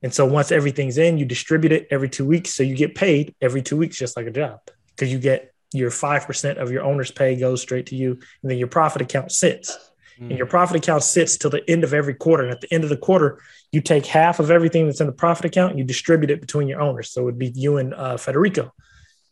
And 0.02 0.12
so 0.12 0.26
once 0.26 0.50
everything's 0.50 0.98
in, 0.98 1.18
you 1.18 1.24
distribute 1.24 1.72
it 1.72 1.86
every 1.90 2.08
two 2.08 2.26
weeks. 2.26 2.54
So 2.54 2.62
you 2.62 2.74
get 2.74 2.94
paid 2.94 3.34
every 3.40 3.62
two 3.62 3.76
weeks, 3.76 3.96
just 3.96 4.16
like 4.16 4.26
a 4.26 4.30
job, 4.30 4.60
because 4.90 5.12
you 5.12 5.18
get 5.18 5.52
your 5.72 5.90
5% 5.90 6.56
of 6.56 6.70
your 6.70 6.82
owner's 6.82 7.10
pay 7.10 7.36
goes 7.36 7.62
straight 7.62 7.86
to 7.86 7.96
you. 7.96 8.12
And 8.42 8.50
then 8.50 8.58
your 8.58 8.68
profit 8.68 9.02
account 9.02 9.32
sits. 9.32 9.76
And 10.28 10.38
your 10.38 10.46
profit 10.46 10.76
account 10.76 11.02
sits 11.02 11.36
till 11.36 11.50
the 11.50 11.68
end 11.68 11.82
of 11.82 11.92
every 11.92 12.14
quarter. 12.14 12.44
And 12.44 12.52
at 12.52 12.60
the 12.60 12.72
end 12.72 12.84
of 12.84 12.90
the 12.90 12.96
quarter, 12.96 13.40
you 13.72 13.80
take 13.80 14.06
half 14.06 14.38
of 14.38 14.50
everything 14.50 14.86
that's 14.86 15.00
in 15.00 15.06
the 15.06 15.12
profit 15.12 15.46
account 15.46 15.70
and 15.70 15.78
you 15.78 15.84
distribute 15.84 16.30
it 16.30 16.40
between 16.40 16.68
your 16.68 16.80
owners. 16.80 17.10
So 17.10 17.22
it'd 17.22 17.38
be 17.38 17.48
you 17.48 17.78
and 17.78 17.92
uh, 17.94 18.16
Federico. 18.18 18.72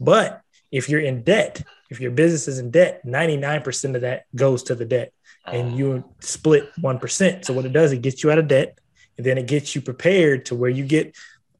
But 0.01 0.41
if 0.73 0.89
you're 0.89 1.01
in 1.01 1.23
debt, 1.23 1.63
if 1.91 2.01
your 2.01 2.11
business 2.11 2.49
is 2.49 2.59
in 2.59 2.71
debt, 2.71 3.07
99% 3.07 3.95
of 3.95 4.01
that 4.01 4.25
goes 4.35 4.65
to 4.65 4.75
the 4.75 4.85
debt 4.85 5.13
and 5.47 5.77
you 5.77 6.05
split 6.21 6.69
1%. 6.77 7.45
So 7.45 7.53
what 7.53 7.67
it 7.67 7.73
does, 7.73 7.93
it 7.93 8.03
gets 8.03 8.25
you 8.25 8.31
out 8.31 8.39
of 8.39 8.49
debt 8.49 8.79
and 9.21 9.27
then 9.27 9.37
it 9.37 9.47
gets 9.47 9.75
you 9.75 9.83
prepared 9.83 10.47
to 10.47 10.55
where 10.55 10.71
you 10.71 10.83
get 10.83 11.15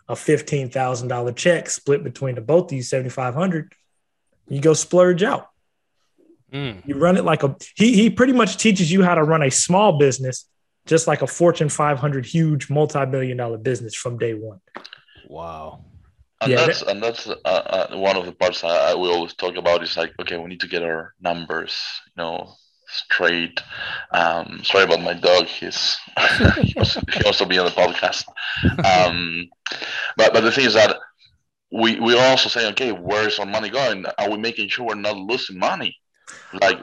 a 0.09 0.15
$15,000 0.15 1.37
check 1.37 1.69
split 1.69 2.03
between 2.03 2.35
the 2.35 2.41
both 2.41 2.73
of 2.73 2.73
you, 2.73 2.83
7,500. 2.83 3.75
You 4.49 4.63
go 4.63 4.73
splurge 4.73 5.23
out. 5.23 5.51
Mm. 6.51 6.81
You 6.87 6.97
run 6.97 7.19
it 7.19 7.25
like 7.27 7.43
a, 7.43 7.55
he, 7.77 7.93
he 7.93 8.09
pretty 8.09 8.33
much 8.33 8.57
teaches 8.57 8.91
you 8.91 9.03
how 9.03 9.15
to 9.15 9.23
run 9.23 9.43
a 9.43 9.51
small 9.51 9.99
business, 9.99 10.49
just 10.87 11.07
like 11.07 11.21
a 11.21 11.27
Fortune 11.27 11.69
500 11.69 12.25
huge 12.25 12.71
multi-million 12.71 13.37
dollar 13.37 13.59
business 13.59 13.95
from 13.95 14.17
day 14.17 14.33
one. 14.33 14.63
Wow. 15.29 15.85
And 16.41 16.53
Yeah, 16.53 16.65
that's 16.65 16.81
and 16.81 17.03
that's 17.03 17.29
uh, 17.29 17.35
uh, 17.45 17.89
one 17.99 18.17
of 18.17 18.25
the 18.25 18.33
parts 18.33 18.65
I, 18.65 18.93
I 18.93 18.95
we 18.95 19.11
always 19.11 19.35
talk 19.35 19.57
about 19.57 19.83
is 19.83 19.99
like 19.99 20.15
okay 20.19 20.39
we 20.39 20.47
need 20.47 20.61
to 20.61 20.67
get 20.67 20.83
our 20.83 21.13
numbers 21.21 21.79
you 22.17 22.23
know 22.23 22.55
straight. 22.91 23.61
Um, 24.13 24.63
sorry 24.65 24.85
about 24.85 25.03
my 25.03 25.15
dog. 25.15 25.47
He's 25.47 25.97
he, 26.63 26.75
also, 26.77 27.45
be 27.47 27.59
on 27.59 27.67
the 27.67 27.73
podcast. 27.73 28.27
Um, 28.85 29.49
but 30.17 30.33
but 30.33 30.43
the 30.43 30.53
thing 30.53 30.67
is 30.67 30.75
that 30.75 30.97
we 31.73 32.01
we 32.01 32.19
also 32.19 32.49
say, 32.49 32.69
okay 32.71 32.93
where's 32.93 33.39
our 33.39 33.47
money 33.47 33.71
going? 33.71 34.05
Are 34.19 34.31
we 34.31 34.39
making 34.39 34.69
sure 34.69 34.87
we're 34.87 34.95
not 34.95 35.17
losing 35.17 35.59
money? 35.59 35.97
Like 36.61 36.79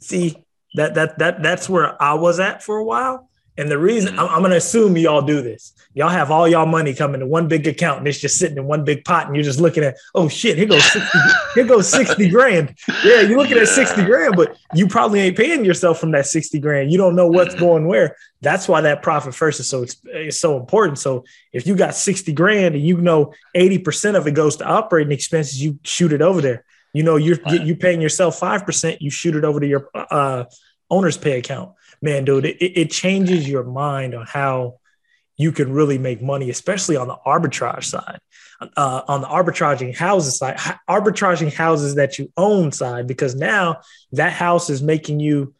See, 0.00 0.36
that 0.74 0.94
that 0.94 1.18
that 1.18 1.42
that's 1.42 1.68
where 1.68 2.00
I 2.02 2.14
was 2.14 2.40
at 2.40 2.62
for 2.62 2.76
a 2.76 2.84
while. 2.84 3.28
And 3.58 3.70
the 3.70 3.78
reason 3.78 4.14
Mhm. 4.14 4.18
I'm, 4.18 4.28
I'm 4.28 4.42
gonna 4.42 4.56
assume 4.56 4.96
y'all 4.96 5.22
do 5.22 5.40
this. 5.42 5.72
Y'all 5.94 6.10
have 6.10 6.30
all 6.30 6.46
y'all 6.46 6.66
money 6.66 6.92
coming 6.92 7.20
to 7.20 7.26
one 7.26 7.48
big 7.48 7.66
account 7.66 8.00
and 8.00 8.06
it's 8.08 8.18
just 8.20 8.38
sitting 8.38 8.58
in 8.58 8.66
one 8.66 8.84
big 8.84 9.02
pot, 9.04 9.26
and 9.26 9.34
you're 9.34 9.42
just 9.44 9.60
looking 9.60 9.82
at, 9.82 9.96
oh 10.14 10.28
shit, 10.28 10.58
here 10.58 10.66
goes 10.66 10.84
60, 10.84 11.18
here 11.54 11.64
goes 11.64 11.88
60 11.88 12.28
grand. 12.28 12.74
Yeah, 13.02 13.22
you're 13.22 13.38
looking 13.38 13.56
at 13.56 13.68
60 13.68 14.04
grand, 14.04 14.36
but 14.36 14.56
you 14.74 14.86
probably 14.88 15.20
ain't 15.20 15.36
paying 15.38 15.64
yourself 15.64 15.98
from 15.98 16.10
that 16.10 16.26
60 16.26 16.58
grand. 16.58 16.92
You 16.92 16.98
don't 16.98 17.16
know 17.16 17.28
what's 17.28 17.54
Mhm. 17.54 17.60
going 17.60 17.86
where. 17.86 18.14
That's 18.42 18.68
why 18.68 18.82
that 18.82 19.02
profit 19.02 19.34
first 19.34 19.58
is 19.60 19.68
so 19.68 19.86
is 20.12 20.38
so 20.38 20.58
important. 20.58 20.98
So 20.98 21.24
if 21.52 21.66
you 21.66 21.74
got 21.76 21.94
60 21.94 22.32
grand 22.34 22.74
and 22.74 22.84
you 22.84 22.98
know 22.98 23.32
80% 23.54 24.16
of 24.16 24.26
it 24.26 24.32
goes 24.32 24.56
to 24.56 24.64
operating 24.66 25.12
expenses, 25.12 25.62
you 25.62 25.78
shoot 25.82 26.12
it 26.12 26.20
over 26.20 26.42
there. 26.42 26.64
You 26.92 27.02
know, 27.04 27.16
you're 27.16 27.38
Right. 27.46 27.62
you 27.62 27.74
paying 27.74 28.02
yourself 28.02 28.38
5%, 28.38 29.00
you 29.00 29.10
shoot 29.10 29.34
it 29.34 29.44
over 29.44 29.60
to 29.60 29.66
your 29.66 29.88
uh 29.94 30.44
owner's 30.90 31.16
pay 31.16 31.38
account. 31.38 31.70
Man, 32.02 32.24
dude, 32.24 32.44
it, 32.44 32.62
it 32.62 32.90
changes 32.90 33.48
your 33.48 33.64
mind 33.64 34.14
on 34.14 34.26
how 34.26 34.78
you 35.36 35.52
can 35.52 35.72
really 35.72 35.98
make 35.98 36.22
money, 36.22 36.50
especially 36.50 36.96
on 36.96 37.08
the 37.08 37.16
arbitrage 37.26 37.84
side. 37.84 38.20
Uh, 38.58 39.02
on 39.06 39.20
the 39.20 39.26
arbitraging 39.26 39.94
houses 39.94 40.38
side, 40.38 40.56
arbitraging 40.88 41.52
houses 41.52 41.96
that 41.96 42.18
you 42.18 42.32
own 42.38 42.72
side, 42.72 43.06
because 43.06 43.34
now 43.34 43.80
that 44.12 44.32
house 44.32 44.70
is 44.70 44.82
making 44.82 45.20
you 45.20 45.54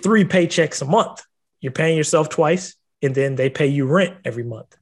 three 0.00 0.24
paychecks 0.24 0.80
a 0.80 0.84
month. 0.84 1.24
You're 1.60 1.72
paying 1.72 1.96
yourself 1.96 2.28
twice, 2.28 2.76
and 3.02 3.16
then 3.16 3.34
they 3.34 3.50
pay 3.50 3.66
you 3.66 3.86
rent 3.86 4.16
every 4.24 4.44
month. 4.44 4.76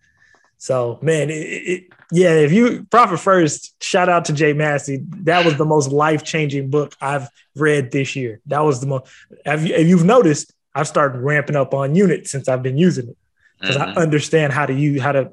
So, 0.59 0.99
man, 1.01 1.31
it, 1.31 1.35
it, 1.35 1.85
yeah, 2.13 2.35
if 2.35 2.53
you 2.53 2.87
profit 2.91 3.19
first, 3.19 3.83
shout 3.83 4.11
out 4.11 4.27
to 4.27 4.35
Jay 4.35 4.53
Massey. 4.53 5.01
That 5.23 5.47
was 5.47 5.57
the 5.57 5.65
most 5.65 5.91
life 5.91 6.23
changing 6.25 6.69
book 6.69 6.95
I've 7.01 7.29
read 7.57 7.93
this 7.93 8.15
year. 8.15 8.41
That 8.45 8.61
was 8.61 8.81
the 8.81 8.87
most. 8.89 9.11
Have 9.47 9.67
you, 9.67 9.75
if 9.75 9.89
you've 9.89 10.05
noticed, 10.05 10.53
I've 10.75 10.89
started 10.89 11.21
ramping 11.21 11.57
up 11.57 11.75
on 11.75 11.95
units 11.95 12.31
since 12.31 12.49
I've 12.49 12.63
been 12.63 12.79
using 12.79 13.09
it 13.09 13.17
because 13.61 13.77
Mhm. 13.77 13.97
I 13.97 14.01
understand 14.01 14.53
how 14.53 14.67
to 14.67 14.73
use 14.75 15.01
how 15.03 15.13
to 15.13 15.33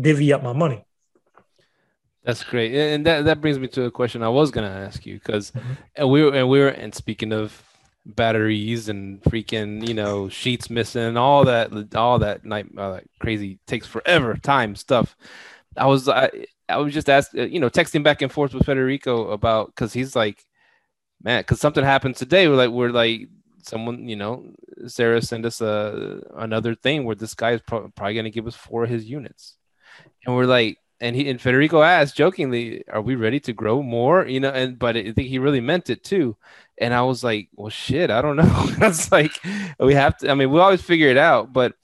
divvy 0.00 0.32
up 0.32 0.42
my 0.42 0.52
money. 0.52 0.84
That's 2.22 2.42
great, 2.42 2.74
and 2.74 3.04
that 3.06 3.26
that 3.26 3.40
brings 3.42 3.58
me 3.58 3.68
to 3.68 3.84
a 3.84 3.90
question 3.90 4.22
I 4.22 4.30
was 4.30 4.50
gonna 4.50 4.68
ask 4.68 5.04
you 5.04 5.14
because, 5.18 5.52
Mhm. 5.98 6.08
we 6.08 6.22
were 6.22 6.32
and 6.34 6.48
we 6.48 6.58
were 6.60 6.68
and 6.68 6.94
speaking 6.94 7.32
of 7.32 7.62
batteries 8.06 8.88
and 8.88 9.22
freaking 9.22 9.86
you 9.86 9.94
know 9.94 10.28
sheets 10.28 10.68
missing 10.70 11.02
and 11.02 11.18
all 11.18 11.44
that 11.44 11.94
all 11.94 12.18
that 12.18 12.44
night 12.44 12.66
uh, 12.76 13.00
crazy 13.18 13.58
takes 13.66 13.86
forever 13.86 14.34
time 14.36 14.74
stuff. 14.74 15.16
I 15.76 15.86
was 15.86 16.08
I 16.08 16.30
I 16.68 16.78
was 16.78 16.94
just 16.94 17.10
asked 17.10 17.34
you 17.34 17.60
know 17.60 17.68
texting 17.68 18.02
back 18.02 18.22
and 18.22 18.32
forth 18.32 18.54
with 18.54 18.64
Federico 18.66 19.30
about 19.30 19.66
because 19.68 19.92
he's 19.92 20.16
like, 20.16 20.44
man, 21.22 21.40
because 21.42 21.60
something 21.60 21.84
happened 21.84 22.16
today. 22.16 22.48
We're 22.48 22.56
like 22.56 22.70
we're 22.70 22.90
like 22.90 23.28
someone 23.66 24.08
you 24.08 24.16
know 24.16 24.44
Sarah 24.86 25.22
sent 25.22 25.46
us 25.46 25.60
a 25.60 26.22
another 26.36 26.74
thing 26.74 27.04
where 27.04 27.16
this 27.16 27.34
guy 27.34 27.52
is 27.52 27.62
pro- 27.62 27.88
probably 27.88 28.14
gonna 28.14 28.30
give 28.30 28.46
us 28.46 28.54
four 28.54 28.84
of 28.84 28.90
his 28.90 29.04
units, 29.04 29.56
and 30.26 30.34
we're 30.34 30.46
like 30.46 30.78
and 31.00 31.16
he 31.16 31.28
and 31.28 31.40
Federico 31.40 31.82
asked 31.82 32.16
jokingly, 32.16 32.86
"Are 32.88 33.02
we 33.02 33.14
ready 33.14 33.40
to 33.40 33.52
grow 33.52 33.82
more?" 33.82 34.26
You 34.26 34.40
know, 34.40 34.50
and 34.50 34.78
but 34.78 34.96
I 34.96 35.12
think 35.12 35.28
he 35.28 35.38
really 35.38 35.60
meant 35.60 35.90
it 35.90 36.04
too. 36.04 36.36
And 36.78 36.94
I 36.94 37.02
was 37.02 37.24
like, 37.24 37.48
"Well, 37.54 37.70
shit, 37.70 38.10
I 38.10 38.22
don't 38.22 38.36
know." 38.42 38.66
That's 38.78 39.10
like 39.12 39.32
we 39.78 39.94
have 39.94 40.16
to. 40.18 40.30
I 40.30 40.34
mean, 40.34 40.50
we 40.50 40.60
always 40.60 40.82
figure 40.82 41.08
it 41.08 41.18
out, 41.18 41.52
but 41.52 41.74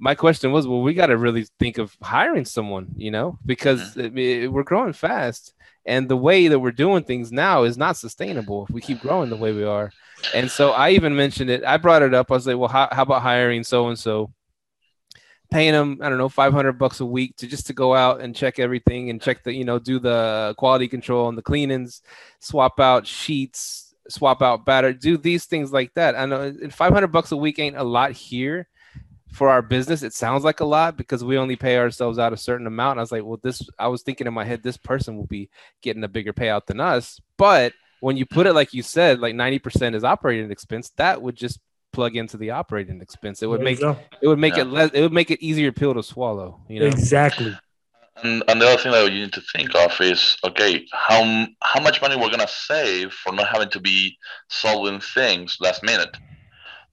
my 0.00 0.14
question 0.14 0.52
was, 0.52 0.66
well, 0.66 0.82
we 0.82 0.94
got 0.94 1.06
to 1.06 1.16
really 1.16 1.46
think 1.58 1.78
of 1.78 1.96
hiring 2.00 2.44
someone, 2.44 2.88
you 2.96 3.10
know, 3.10 3.38
because 3.44 3.80
mm-hmm. 3.80 4.00
I 4.00 4.08
mean, 4.10 4.52
we're 4.52 4.62
growing 4.62 4.92
fast, 4.92 5.54
and 5.84 6.08
the 6.08 6.16
way 6.16 6.48
that 6.48 6.60
we're 6.60 6.70
doing 6.70 7.02
things 7.02 7.32
now 7.32 7.64
is 7.64 7.76
not 7.76 7.96
sustainable 7.96 8.66
if 8.68 8.70
we 8.70 8.80
keep 8.80 9.00
growing 9.00 9.30
the 9.30 9.36
way 9.36 9.52
we 9.52 9.64
are. 9.64 9.90
And 10.34 10.50
so 10.50 10.72
I 10.72 10.90
even 10.90 11.14
mentioned 11.14 11.50
it. 11.50 11.64
I 11.64 11.76
brought 11.76 12.02
it 12.02 12.14
up. 12.14 12.30
I 12.30 12.34
was 12.34 12.46
like, 12.46 12.58
"Well, 12.58 12.68
how, 12.68 12.88
how 12.90 13.02
about 13.02 13.22
hiring 13.22 13.64
so 13.64 13.88
and 13.88 13.98
so?" 13.98 14.32
paying 15.50 15.72
them 15.72 15.98
i 16.02 16.08
don't 16.08 16.18
know 16.18 16.28
500 16.28 16.72
bucks 16.72 17.00
a 17.00 17.06
week 17.06 17.36
to 17.36 17.46
just 17.46 17.66
to 17.68 17.72
go 17.72 17.94
out 17.94 18.20
and 18.20 18.36
check 18.36 18.58
everything 18.58 19.10
and 19.10 19.20
check 19.20 19.42
the 19.42 19.52
you 19.52 19.64
know 19.64 19.78
do 19.78 19.98
the 19.98 20.54
quality 20.58 20.88
control 20.88 21.28
and 21.28 21.38
the 21.38 21.42
cleanings 21.42 22.02
swap 22.40 22.78
out 22.80 23.06
sheets 23.06 23.94
swap 24.08 24.42
out 24.42 24.64
batter 24.64 24.92
do 24.92 25.16
these 25.16 25.46
things 25.46 25.72
like 25.72 25.92
that 25.94 26.14
i 26.16 26.26
know 26.26 26.42
and 26.42 26.74
500 26.74 27.06
bucks 27.08 27.32
a 27.32 27.36
week 27.36 27.58
ain't 27.58 27.76
a 27.76 27.84
lot 27.84 28.12
here 28.12 28.68
for 29.32 29.48
our 29.48 29.62
business 29.62 30.02
it 30.02 30.14
sounds 30.14 30.44
like 30.44 30.60
a 30.60 30.64
lot 30.64 30.96
because 30.96 31.24
we 31.24 31.38
only 31.38 31.56
pay 31.56 31.76
ourselves 31.78 32.18
out 32.18 32.32
a 32.32 32.36
certain 32.36 32.66
amount 32.66 32.92
and 32.92 33.00
i 33.00 33.02
was 33.02 33.12
like 33.12 33.24
well 33.24 33.40
this 33.42 33.66
i 33.78 33.86
was 33.86 34.02
thinking 34.02 34.26
in 34.26 34.34
my 34.34 34.44
head 34.44 34.62
this 34.62 34.78
person 34.78 35.16
will 35.16 35.26
be 35.26 35.50
getting 35.82 36.04
a 36.04 36.08
bigger 36.08 36.32
payout 36.32 36.66
than 36.66 36.80
us 36.80 37.20
but 37.36 37.72
when 38.00 38.16
you 38.16 38.26
put 38.26 38.46
it 38.46 38.52
like 38.52 38.72
you 38.72 38.82
said 38.82 39.20
like 39.20 39.34
90% 39.34 39.94
is 39.94 40.04
operating 40.04 40.50
expense 40.50 40.90
that 40.96 41.20
would 41.22 41.36
just 41.36 41.58
plug 41.92 42.16
into 42.16 42.36
the 42.36 42.50
operating 42.50 43.00
expense 43.00 43.42
it 43.42 43.46
would 43.46 43.60
There 43.60 43.64
make 43.64 43.80
it 43.80 44.26
would 44.28 44.38
make 44.38 44.56
Yeah. 44.56 44.62
it 44.62 44.66
less 44.66 44.90
it 44.92 45.00
would 45.00 45.12
make 45.12 45.30
it 45.30 45.42
easier 45.42 45.72
pill 45.72 45.94
to 45.94 46.02
swallow 46.02 46.60
you 46.68 46.80
know 46.80 46.86
exactly. 46.86 47.56
And, 48.24 48.42
and 48.48 48.60
the 48.60 48.66
other 48.66 48.82
thing 48.82 48.90
that 48.90 49.12
you 49.12 49.20
need 49.20 49.32
to 49.34 49.40
think 49.52 49.74
of 49.76 49.92
is 50.00 50.36
okay, 50.42 50.84
how 50.92 51.46
how 51.62 51.80
much 51.80 52.02
money 52.02 52.16
we're 52.16 52.30
gonna 52.30 52.48
save 52.48 53.12
for 53.12 53.32
not 53.32 53.46
having 53.48 53.70
to 53.70 53.80
be 53.80 54.16
solving 54.48 54.98
things 55.00 55.56
last 55.60 55.84
minute. 55.84 56.16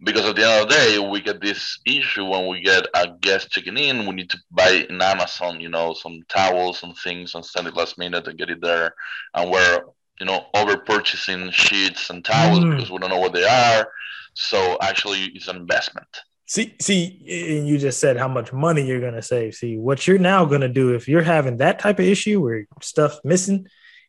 Because 0.04 0.26
at 0.26 0.36
the 0.36 0.44
end 0.48 0.62
of 0.62 0.70
the 0.70 0.76
day, 0.76 1.00
we 1.00 1.22
get 1.22 1.42
this 1.42 1.80
issue 1.86 2.26
when 2.26 2.48
we 2.48 2.62
get 2.62 2.86
a 2.94 3.08
guest 3.22 3.50
checking 3.50 3.76
in. 3.78 4.06
We 4.06 4.14
need 4.14 4.30
to 4.30 4.38
buy 4.52 4.86
in 4.88 5.02
Amazon, 5.02 5.60
you 5.60 5.70
know, 5.70 5.94
some 5.96 6.20
towels 6.30 6.84
and 6.84 6.96
things 6.98 7.34
and 7.34 7.44
send 7.44 7.66
it 7.68 7.76
last 7.76 7.98
minute 7.98 8.28
and 8.28 8.38
get 8.38 8.52
it 8.52 8.62
there. 8.62 8.94
And 9.34 9.50
we're, 9.50 9.80
you 10.20 10.26
know, 10.26 10.46
over 10.54 10.78
purchasing 10.78 11.52
sheets 11.52 12.10
and 12.10 12.24
towels 12.24 12.60
Mm. 12.60 12.72
because 12.76 12.90
we 12.92 12.98
don't 13.00 13.10
know 13.10 13.20
what 13.20 13.34
they 13.34 13.46
are. 13.46 13.90
So 14.34 14.78
actually, 14.82 15.26
it's 15.34 15.48
an 15.48 15.56
investment. 15.58 16.08
See, 16.48 16.76
see, 16.80 17.58
and 17.58 17.68
you 17.68 17.78
just 17.78 18.00
said 18.00 18.18
how 18.18 18.28
much 18.28 18.54
money 18.54 18.86
you're 18.86 19.02
gonna 19.02 19.22
save. 19.22 19.56
See, 19.56 19.78
what 19.78 20.06
you're 20.08 20.18
now 20.20 20.46
gonna 20.46 20.70
do 20.70 20.94
if 20.94 21.08
you're 21.08 21.24
having 21.24 21.58
that 21.58 21.80
type 21.80 22.00
of 22.00 22.06
issue 22.06 22.40
where 22.42 22.66
stuff 22.82 23.18
missing, 23.24 23.68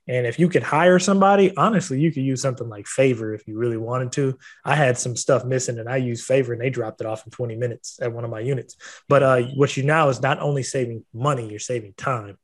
and 0.08 0.26
if 0.26 0.38
you 0.38 0.48
could 0.48 0.62
hire 0.62 0.98
somebody, 0.98 1.56
honestly, 1.56 1.98
you 2.00 2.12
could 2.12 2.22
use 2.22 2.40
something 2.42 2.68
like 2.68 2.86
Favor 2.86 3.34
if 3.34 3.48
you 3.48 3.56
really 3.58 3.76
wanted 3.78 4.12
to. 4.12 4.38
I 4.64 4.76
had 4.76 4.98
some 4.98 5.16
stuff 5.16 5.44
missing, 5.44 5.78
and 5.78 5.88
I 5.88 5.96
used 5.96 6.24
Favor, 6.26 6.52
and 6.52 6.60
they 6.62 6.70
dropped 6.70 7.00
it 7.00 7.06
off 7.06 7.24
in 7.26 7.30
20 7.32 7.56
minutes 7.56 7.98
at 8.02 8.12
one 8.12 8.24
of 8.24 8.30
my 8.30 8.40
units. 8.40 8.76
But 9.08 9.22
uh, 9.22 9.42
what 9.54 9.76
you 9.76 9.82
now 9.82 10.08
is 10.10 10.20
not 10.20 10.38
only 10.40 10.62
saving 10.62 11.04
money, 11.14 11.48
you're 11.48 11.58
saving 11.58 11.94
time. 11.96 12.38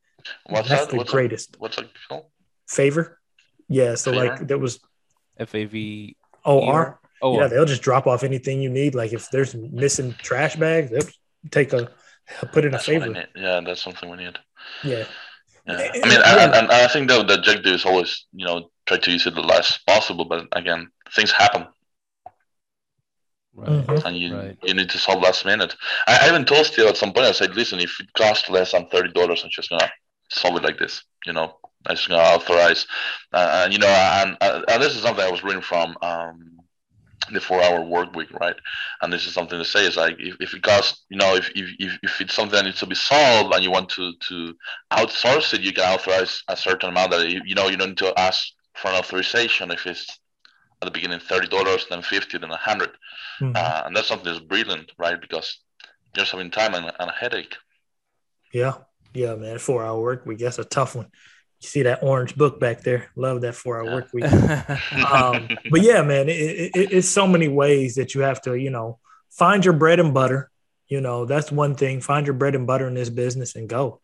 What's 0.47 0.69
That's 0.69 0.87
that? 0.87 0.91
the 0.91 0.97
What's 0.97 1.11
greatest. 1.13 1.57
What's 1.59 1.77
that 1.77 1.87
called? 2.09 2.25
Favor, 2.69 3.21
yeah. 3.73 3.95
So 3.95 4.11
like 4.13 4.33
Favor? 4.33 4.45
there 4.45 4.59
was 4.59 4.81
f-a-v 5.39 6.17
OR. 6.45 7.01
oh 7.23 7.39
Yeah, 7.41 7.47
they'll 7.49 7.65
just 7.75 7.83
drop 7.83 8.07
off 8.07 8.23
anything 8.23 8.61
you 8.63 8.71
need. 8.71 8.95
Like 8.95 9.13
if 9.13 9.31
there's 9.31 9.55
missing 9.55 10.15
trash 10.23 10.57
bags, 10.57 10.91
they'll 10.91 11.09
take 11.51 11.73
a 11.73 11.91
put 12.53 12.65
in 12.65 12.69
a 12.69 12.73
That's 12.73 12.89
what 12.89 12.97
I 12.97 13.01
favor. 13.07 13.25
Yeah, 13.37 13.61
that's 13.67 13.83
something 13.83 14.09
we 14.11 14.17
need. 14.19 14.39
Yeah. 14.85 15.05
Yeah. 15.67 15.75
I 15.75 15.77
mean, 15.77 15.91
yeah. 16.13 16.45
and, 16.45 16.55
and 16.55 16.71
I 16.73 16.89
think 16.89 17.09
that 17.09 17.27
the 17.29 17.35
objective 17.35 17.73
is 17.75 17.85
always, 17.85 18.27
you 18.33 18.45
know, 18.47 18.71
try 18.87 18.99
to 18.99 19.11
use 19.13 19.27
it 19.29 19.35
the 19.35 19.43
less 19.43 19.79
possible. 19.79 20.25
But 20.25 20.47
again, 20.53 20.89
things 21.15 21.31
happen, 21.31 21.67
right 23.55 23.69
Mhm. 23.87 24.05
and 24.05 24.17
you 24.17 24.35
Right. 24.37 24.59
you 24.63 24.75
need 24.75 24.91
to 24.91 24.99
solve 24.99 25.23
last 25.23 25.45
minute. 25.45 25.75
I, 26.07 26.19
I 26.23 26.29
even 26.31 26.45
told 26.45 26.67
Steve 26.67 26.87
at 26.87 26.97
some 26.97 27.13
point. 27.13 27.27
I 27.27 27.33
said, 27.33 27.55
"Listen, 27.55 27.79
if 27.81 27.93
it 28.01 28.13
costs 28.15 28.49
less 28.49 28.73
than 28.73 28.89
thirty 28.89 29.13
dollars, 29.13 29.43
I'm 29.45 29.51
just 29.51 29.71
gonna 29.71 29.91
solve 30.31 30.57
it 30.57 30.65
like 30.65 30.79
this. 30.79 31.05
You 31.27 31.35
know, 31.35 31.59
I'm 31.87 31.97
just 31.97 32.09
gonna 32.09 32.23
authorize." 32.23 32.87
Uh, 33.33 33.63
and 33.65 33.73
you 33.73 33.79
know, 33.79 33.89
and, 33.89 34.37
uh, 34.41 34.63
and 34.69 34.83
this 34.83 34.95
is 34.97 35.03
something 35.03 35.25
I 35.25 35.31
was 35.31 35.45
reading 35.45 35.63
from 35.63 35.97
um, 36.03 36.59
the 37.33 37.41
four-hour 37.41 37.85
work 37.85 38.15
week, 38.17 38.33
right? 38.41 38.57
And 39.01 39.13
this 39.13 39.27
is 39.27 39.35
something 39.35 39.59
to 39.59 39.65
say 39.65 39.87
is 39.87 39.97
like, 39.97 40.17
if, 40.19 40.37
if 40.41 40.55
it 40.55 40.63
costs, 40.63 41.05
you 41.09 41.17
know, 41.17 41.37
if, 41.37 41.51
if 41.55 41.99
if 42.03 42.21
it's 42.21 42.35
something 42.35 42.57
that 42.57 42.65
needs 42.65 42.81
to 42.81 42.87
be 42.87 42.95
solved, 42.97 43.55
and 43.55 43.63
you 43.65 43.71
want 43.71 43.89
to 43.91 44.13
to 44.29 44.55
outsource 44.93 45.55
it, 45.55 45.63
you 45.63 45.73
can 45.73 45.85
authorize 45.85 46.43
a 46.49 46.57
certain 46.57 46.91
amount 46.91 47.13
that 47.13 47.31
you, 47.31 47.41
you 47.45 47.55
know 47.55 47.69
you 47.69 47.77
don't 47.77 47.91
need 47.91 47.99
to 47.99 48.19
ask 48.19 48.49
for 48.75 48.89
an 48.89 48.97
authorization 48.97 49.71
if 49.71 49.87
it's 49.87 50.19
at 50.83 50.87
the 50.87 50.91
beginning 50.93 51.21
thirty 51.21 51.49
dollars, 51.49 51.87
then 51.91 52.03
fifty, 52.03 52.39
then 52.39 52.51
a 52.51 52.57
hundred, 52.57 52.91
Mhm. 53.41 53.55
uh, 53.57 53.83
and 53.87 53.97
that's 53.97 54.09
something 54.09 54.33
that's 54.33 54.45
brilliant, 54.45 54.93
right? 54.99 55.21
Because 55.21 55.61
you're 56.17 56.27
saving 56.27 56.51
time 56.51 56.75
and, 56.75 56.87
and 56.99 57.11
a 57.11 57.15
headache. 57.15 57.57
Yeah. 58.53 58.75
Yeah, 59.15 59.35
man. 59.35 59.59
Four 59.59 59.85
hour 59.85 60.01
work 60.01 60.27
week. 60.27 60.39
That's 60.39 60.59
a 60.59 60.65
tough 60.65 60.95
one. 60.95 61.09
You 61.63 61.69
see 61.69 61.83
that 61.85 62.03
orange 62.03 62.35
book 62.37 62.59
back 62.59 62.81
there. 62.83 63.11
Love 63.15 63.43
that 63.43 63.55
four 63.55 63.79
hour 63.79 63.85
Yeah. 63.87 63.93
work 63.95 64.09
week. 64.13 64.25
um, 65.13 65.49
but 65.71 65.81
yeah, 65.81 66.03
man, 66.03 66.29
it, 66.29 66.33
it, 66.33 66.71
it- 66.77 66.93
it's 66.93 67.09
so 67.09 67.27
many 67.27 67.49
ways 67.49 67.95
that 67.95 68.15
you 68.15 68.23
have 68.23 68.43
to, 68.43 68.55
you 68.55 68.71
know, 68.71 68.99
find 69.31 69.65
your 69.65 69.75
bread 69.75 70.01
and 70.01 70.13
butter. 70.13 70.51
You 70.89 71.01
know, 71.01 71.25
that's 71.25 71.53
one 71.53 71.75
thing. 71.77 72.01
Find 72.01 72.27
your 72.27 72.35
bread 72.35 72.55
and 72.55 72.67
butter 72.67 72.87
in 72.89 72.95
this 72.95 73.09
business 73.11 73.55
and 73.57 73.69
go. 73.69 74.01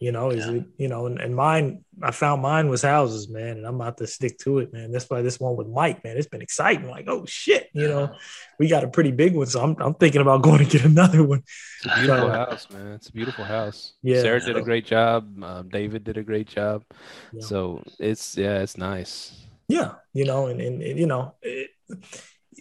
You 0.00 0.10
know, 0.10 0.30
is 0.30 0.46
Yeah. 0.46 0.52
it, 0.54 0.64
you 0.78 0.88
know, 0.88 1.06
and, 1.06 1.20
and 1.20 1.36
mine, 1.36 1.84
I 2.02 2.10
found 2.10 2.42
mine 2.42 2.68
was 2.68 2.82
houses, 2.82 3.28
man, 3.28 3.58
and 3.58 3.66
I'm 3.66 3.76
about 3.76 3.98
to 3.98 4.06
stick 4.06 4.38
to 4.38 4.58
it, 4.58 4.72
man. 4.72 4.90
That's 4.90 5.08
why 5.08 5.22
this 5.22 5.38
one 5.38 5.56
with 5.56 5.68
Mike, 5.68 6.02
man, 6.04 6.16
it's 6.16 6.26
been 6.26 6.42
exciting. 6.42 6.88
Like, 6.88 7.06
oh 7.08 7.24
shit, 7.26 7.70
you 7.72 7.88
know, 7.88 8.14
we 8.58 8.68
got 8.68 8.84
a 8.84 8.88
pretty 8.88 9.12
big 9.12 9.34
one, 9.34 9.46
so 9.46 9.62
I'm, 9.62 9.76
I'm 9.80 9.94
thinking 9.94 10.20
about 10.20 10.42
going 10.48 10.58
to 10.58 10.64
get 10.64 10.84
another 10.84 11.22
one. 11.22 11.42
It's 11.84 11.86
a 11.86 11.98
beautiful 12.00 12.28
So- 12.28 12.32
house, 12.32 12.70
man. 12.70 12.86
It's 12.92 13.08
a 13.08 13.12
beautiful 13.12 13.44
house. 13.44 13.92
Yeah. 14.02 14.20
Sarah 14.22 14.40
did 14.40 14.56
a 14.56 14.62
great 14.62 14.86
job. 14.86 15.42
Um, 15.42 15.68
David 15.68 16.04
did 16.04 16.16
a 16.16 16.22
great 16.22 16.48
job. 16.48 16.84
Yeah. 17.32 17.42
So 17.44 17.82
it's 17.98 18.36
yeah, 18.36 18.60
it's 18.60 18.76
nice. 18.76 19.38
Yeah, 19.68 19.94
you 20.12 20.24
know, 20.24 20.48
and, 20.48 20.60
and, 20.60 20.82
and, 20.82 20.98
you 20.98 21.06
know, 21.06 21.34
it, 21.40 21.70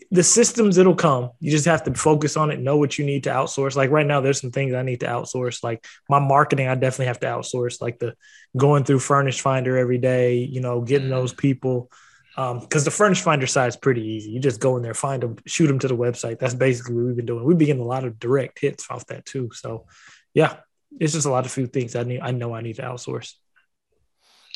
the 0.10 0.24
systems 0.24 0.78
it'll 0.78 0.96
come. 0.96 1.32
You 1.40 1.52
just 1.52 1.66
have 1.66 1.84
to 1.84 1.94
focus 1.94 2.38
on 2.38 2.52
it, 2.52 2.60
know 2.60 2.78
what 2.78 2.98
you 2.98 3.06
need 3.06 3.24
to 3.26 3.30
outsource. 3.30 3.76
Like 3.76 3.92
right 3.92 4.06
now, 4.06 4.22
there's 4.22 4.40
some 4.40 4.52
things 4.52 4.74
I 4.74 4.84
need 4.84 5.02
to 5.02 5.08
outsource. 5.08 5.64
Like 5.64 5.86
my 6.10 6.20
marketing, 6.20 6.68
I 6.68 6.76
definitely 6.76 7.08
have 7.08 7.20
to 7.22 7.28
outsource. 7.28 7.82
Like 7.82 8.00
the 8.00 8.16
going 8.56 8.84
through 8.84 9.00
Furnish 9.00 9.42
Finder 9.42 9.78
every 9.78 9.98
day, 9.98 10.36
you 10.36 10.62
know, 10.62 10.82
getting 10.82 11.08
Mm. 11.08 11.12
those 11.12 11.34
people. 11.34 11.92
Because 12.36 12.86
the 12.86 12.92
Furnish 12.92 13.22
Finder 13.22 13.46
side 13.46 13.68
is 13.68 13.76
pretty 13.76 14.02
easy. 14.04 14.32
You 14.32 14.40
just 14.40 14.62
go 14.62 14.78
in 14.78 14.82
there, 14.82 14.94
find 14.94 15.22
them, 15.22 15.36
shoot 15.46 15.68
them 15.68 15.80
to 15.80 15.88
the 15.88 15.98
website. 15.98 16.40
That's 16.40 16.54
basically 16.56 16.96
what 16.96 17.06
we've 17.06 17.16
been 17.16 17.26
doing. 17.26 17.44
We've 17.44 17.58
been 17.58 17.68
getting 17.68 17.84
a 17.84 17.86
lot 17.86 18.06
of 18.06 18.20
direct 18.20 18.60
hits 18.60 18.90
off 18.90 19.06
that 19.08 19.26
too. 19.26 19.52
So, 19.54 19.86
yeah, 20.34 20.56
it's 21.00 21.14
just 21.14 21.28
a 21.28 21.30
lot 21.32 21.46
of 21.46 21.52
few 21.52 21.68
things 21.68 21.96
I 21.96 22.04
need. 22.04 22.22
I 22.22 22.32
know 22.32 22.56
I 22.56 22.62
need 22.62 22.78
to 22.78 22.84
outsource. 22.84 23.34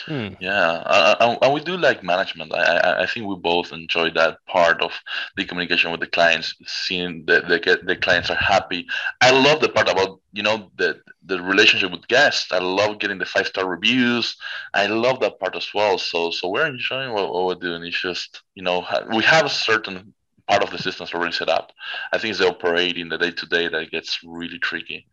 Hmm. 0.03 0.35
Yeah, 0.39 0.71
uh, 0.85 1.15
and, 1.21 1.37
and 1.41 1.53
we 1.53 1.61
do 1.61 1.77
like 1.77 2.03
management. 2.03 2.53
I, 2.53 2.77
I 2.77 3.03
I 3.03 3.05
think 3.05 3.25
we 3.25 3.35
both 3.37 3.71
enjoy 3.71 4.11
that 4.11 4.45
part 4.45 4.81
of 4.81 4.91
the 5.37 5.45
communication 5.45 5.91
with 5.91 6.01
the 6.01 6.07
clients, 6.07 6.53
seeing 6.65 7.23
that 7.27 7.47
the 7.47 7.59
get 7.59 7.85
the 7.85 7.95
clients 7.95 8.29
are 8.29 8.35
happy. 8.35 8.85
I 9.21 9.31
love 9.31 9.61
the 9.61 9.69
part 9.69 9.89
about 9.89 10.19
you 10.33 10.43
know 10.43 10.71
the 10.77 11.01
the 11.23 11.41
relationship 11.41 11.91
with 11.91 12.07
guests. 12.09 12.51
I 12.51 12.59
love 12.59 12.99
getting 12.99 13.17
the 13.19 13.25
five 13.25 13.47
star 13.47 13.67
reviews. 13.67 14.35
I 14.73 14.87
love 14.87 15.21
that 15.21 15.39
part 15.39 15.55
as 15.55 15.73
well. 15.73 15.97
So 15.97 16.31
so 16.31 16.49
we're 16.49 16.67
enjoying 16.67 17.13
what, 17.13 17.33
what 17.33 17.45
we're 17.45 17.55
doing. 17.55 17.83
It's 17.83 18.01
just 18.01 18.43
you 18.55 18.63
know 18.63 18.85
we 19.15 19.23
have 19.23 19.45
a 19.45 19.49
certain 19.49 20.13
part 20.47 20.63
of 20.63 20.71
the 20.71 20.77
systems 20.77 21.13
already 21.13 21.31
set 21.33 21.49
up. 21.49 21.71
I 22.11 22.17
think 22.17 22.31
it's 22.31 22.39
the 22.39 22.49
operating 22.49 23.07
the 23.09 23.17
day 23.17 23.31
to 23.31 23.45
day 23.45 23.69
that 23.69 23.91
gets 23.91 24.19
really 24.23 24.59
tricky. 24.59 25.07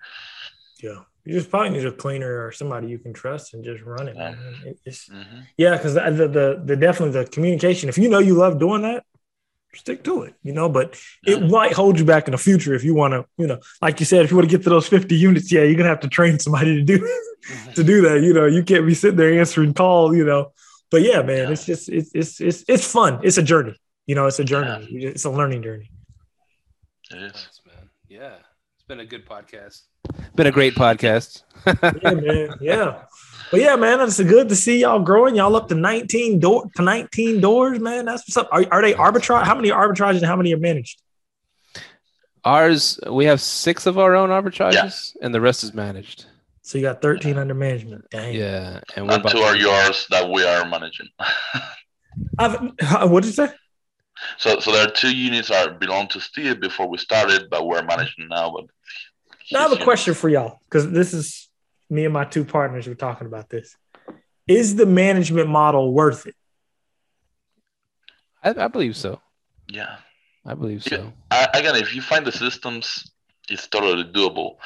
Yeah, 0.83 1.05
you 1.25 1.35
just 1.35 1.51
probably 1.51 1.71
need 1.71 1.87
a 1.87 1.93
cleaner 1.93 2.45
or 2.47 2.53
somebody 2.53 2.89
you 2.89 2.99
can 2.99 3.13
trust 3.13 3.55
and 3.55 3.65
just 3.65 3.83
run 3.85 4.09
it. 4.09 4.17
Yeah. 4.17 4.31
man. 4.31 4.35
Mm-hmm. 4.39 4.69
It- 4.69 4.81
it's 4.85 5.07
hmm 5.11 5.41
yeah, 5.57 5.77
because 5.77 5.95
the, 5.95 6.01
the 6.11 6.29
the 6.29 6.63
the 6.65 6.77
definitely 6.77 7.19
the 7.23 7.29
communication. 7.31 7.89
If 7.89 7.99
you 7.99 8.09
know 8.09 8.19
you 8.19 8.35
love 8.35 8.59
doing 8.59 8.83
that, 8.83 9.05
stick 9.75 10.03
to 10.05 10.23
it. 10.23 10.35
You 10.43 10.53
know, 10.53 10.69
but 10.69 10.95
it 11.27 11.39
Yeah. 11.41 11.47
might 11.47 11.73
hold 11.73 11.99
you 11.99 12.05
back 12.05 12.27
in 12.29 12.33
the 12.33 12.39
future 12.39 12.75
if 12.75 12.85
you 12.85 12.95
want 12.95 13.13
to. 13.15 13.25
You 13.39 13.47
know, 13.47 13.59
like 13.81 14.01
you 14.01 14.07
said, 14.07 14.25
if 14.25 14.31
you 14.31 14.37
want 14.37 14.49
to 14.51 14.57
get 14.57 14.65
to 14.65 14.71
those 14.71 14.89
fifty 14.89 15.17
units, 15.17 15.51
yeah, 15.53 15.63
you're 15.63 15.77
gonna 15.77 15.89
have 15.89 16.01
to 16.01 16.09
train 16.09 16.39
somebody 16.39 16.75
to 16.77 16.83
do 16.83 16.99
mm-hmm. 16.99 17.73
to 17.79 17.85
do 17.85 18.01
that. 18.03 18.23
You 18.23 18.33
know, 18.35 18.47
you 18.47 18.63
can't 18.65 18.87
be 18.87 18.95
sitting 18.95 19.17
there 19.17 19.39
answering 19.39 19.75
calls. 19.75 20.17
You 20.17 20.25
know, 20.25 20.53
but 20.91 21.03
yeah, 21.03 21.23
man, 21.23 21.37
Yeah. 21.47 21.51
it's 21.51 21.65
just 21.67 21.89
it's 21.89 22.11
it's 22.15 22.41
it's 22.41 22.65
it's 22.69 22.87
fun. 22.91 23.21
It's 23.23 23.39
a 23.39 23.43
journey. 23.43 23.75
You 24.07 24.15
know, 24.17 24.27
it's 24.27 24.41
a 24.41 24.45
journey. 24.45 24.89
Yeah. 24.91 25.11
It's 25.11 25.25
a 25.25 25.31
learning 25.31 25.63
journey. 25.63 25.91
It 27.11 27.23
is. 27.23 27.33
Thanks, 27.33 27.61
man. 27.67 27.89
Yeah, 28.09 28.35
it's 28.75 28.85
been 28.89 29.01
a 29.01 29.07
good 29.07 29.25
podcast. 29.27 29.83
Been 30.35 30.47
a 30.47 30.53
great 30.53 30.75
podcast. 30.75 31.43
yeah, 31.67 32.15
man. 32.15 32.55
Yeah. 32.61 33.03
But 33.51 33.61
yeah, 33.61 33.77
man, 33.77 34.01
it's 34.01 34.19
good 34.19 34.49
to 34.49 34.57
see 34.57 34.81
y'all 34.81 35.01
growing. 35.01 35.37
Y'all 35.37 35.55
up 35.57 35.69
to 35.69 35.75
19 35.75 36.41
door 36.41 36.71
to 36.75 36.83
19 36.83 37.41
doors, 37.41 37.79
man. 37.81 38.07
That's 38.07 38.23
what's 38.23 38.37
up. 38.39 38.49
Are, 38.51 38.65
are 38.71 38.81
they 38.81 38.95
arbitrage? 38.95 39.45
How 39.45 39.55
many 39.55 39.69
arbitrages 39.69 40.17
and 40.17 40.27
how 40.27 40.37
many 40.37 40.55
are 40.55 40.59
managed? 40.59 41.03
Ours, 42.45 42.99
we 43.11 43.27
have 43.27 43.41
six 43.41 43.87
of 43.87 43.99
our 43.99 44.17
own 44.17 44.31
arbitrages, 44.31 45.15
and 45.21 45.35
the 45.35 45.41
rest 45.41 45.63
is 45.63 45.75
managed. 45.75 46.27
So 46.63 46.79
you 46.79 46.85
got 46.85 47.03
13 47.03 47.37
under 47.37 47.55
management. 47.55 48.09
Dang. 48.11 48.35
Yeah, 48.35 48.81
and 48.97 49.07
we're 49.07 49.15
And 49.15 49.29
two 49.29 49.39
are 49.39 49.57
yours 49.57 50.07
that 50.11 50.31
we 50.31 50.45
are 50.45 50.67
managing. 50.67 51.09
I've, 52.39 52.55
uh, 52.55 53.09
what 53.09 53.23
did 53.23 53.37
you 53.37 53.47
say? 53.47 53.53
So, 54.39 54.61
so 54.61 54.73
there 54.73 54.87
are 54.87 54.91
two 54.91 55.15
units 55.15 55.49
that 55.49 55.79
belong 55.79 56.09
to 56.09 56.21
Steve 56.21 56.61
before 56.61 56.89
we 56.89 56.99
started, 56.99 57.51
but 57.51 57.67
we're 57.67 57.83
managing 57.83 58.29
now. 58.29 58.51
But 58.51 58.67
Now 59.53 59.61
I 59.61 59.63
have 59.69 59.73
a 59.73 59.85
question 59.85 60.15
for 60.15 60.29
y'all 60.29 60.61
because 60.65 60.91
this 60.91 61.13
is 61.13 61.49
me 61.91 62.05
and 62.05 62.15
my 62.15 62.25
two 62.25 62.45
partners 62.45 62.87
were 62.87 62.95
talking 62.95 63.27
about 63.27 63.49
this. 63.49 63.77
Is 64.49 64.77
the 64.77 64.87
management 64.87 65.49
model 65.49 65.93
worth 65.93 66.27
it? 66.27 66.35
I, 68.43 68.51
I 68.51 68.69
believe 68.69 68.97
so. 68.97 69.21
Yeah. 69.69 69.97
I 70.45 70.55
believe 70.55 70.85
Yeah. 70.91 70.99
so. 70.99 71.13
I, 71.31 71.49
again, 71.55 71.77
if 71.77 71.95
you 71.95 72.03
find 72.03 72.27
the 72.27 72.33
systems, 72.33 73.13
it's 73.49 73.67
totally 73.69 74.05
doable. 74.05 74.57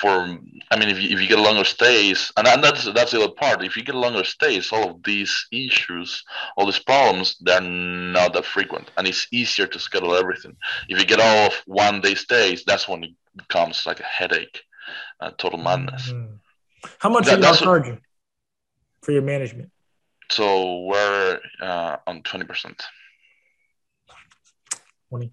For 0.00 0.38
I 0.70 0.76
mean, 0.78 0.88
if 0.88 1.00
you, 1.00 1.10
if 1.14 1.20
you 1.20 1.28
get 1.28 1.38
longer 1.38 1.64
stays, 1.64 2.32
and, 2.36 2.46
and 2.46 2.62
that's 2.64 2.84
that's 2.92 3.12
the 3.12 3.22
other 3.22 3.32
part. 3.32 3.64
If 3.64 3.76
you 3.76 3.84
get 3.84 3.94
longer 3.94 4.24
stays, 4.24 4.72
all 4.72 4.90
of 4.90 5.02
these 5.04 5.46
issues, 5.52 6.22
all 6.56 6.66
these 6.66 6.78
problems, 6.78 7.36
they're 7.40 7.60
not 7.60 8.32
that 8.34 8.44
frequent, 8.44 8.90
and 8.96 9.06
it's 9.06 9.28
easier 9.30 9.66
to 9.66 9.78
schedule 9.78 10.14
everything. 10.14 10.56
If 10.88 10.98
you 10.98 11.04
get 11.06 11.20
all 11.20 11.46
of 11.48 11.54
one 11.66 12.00
day 12.00 12.14
stays, 12.14 12.64
that's 12.64 12.88
when 12.88 13.04
it 13.04 13.10
becomes 13.36 13.86
like 13.86 14.00
a 14.00 14.04
headache, 14.04 14.62
uh, 15.20 15.30
total 15.38 15.58
madness. 15.58 16.10
Mhm. 16.12 16.38
How 16.98 17.08
much 17.10 17.26
That- 17.26 17.38
are 17.38 17.42
y'all 17.42 17.50
what- 17.52 17.60
charging 17.60 18.00
for 19.02 19.12
your 19.12 19.22
management? 19.22 19.70
So 20.30 20.82
we're 20.82 21.40
uh, 21.60 21.96
on 22.06 22.22
twenty 22.22 22.46
percent. 22.46 22.82
20. 25.10 25.30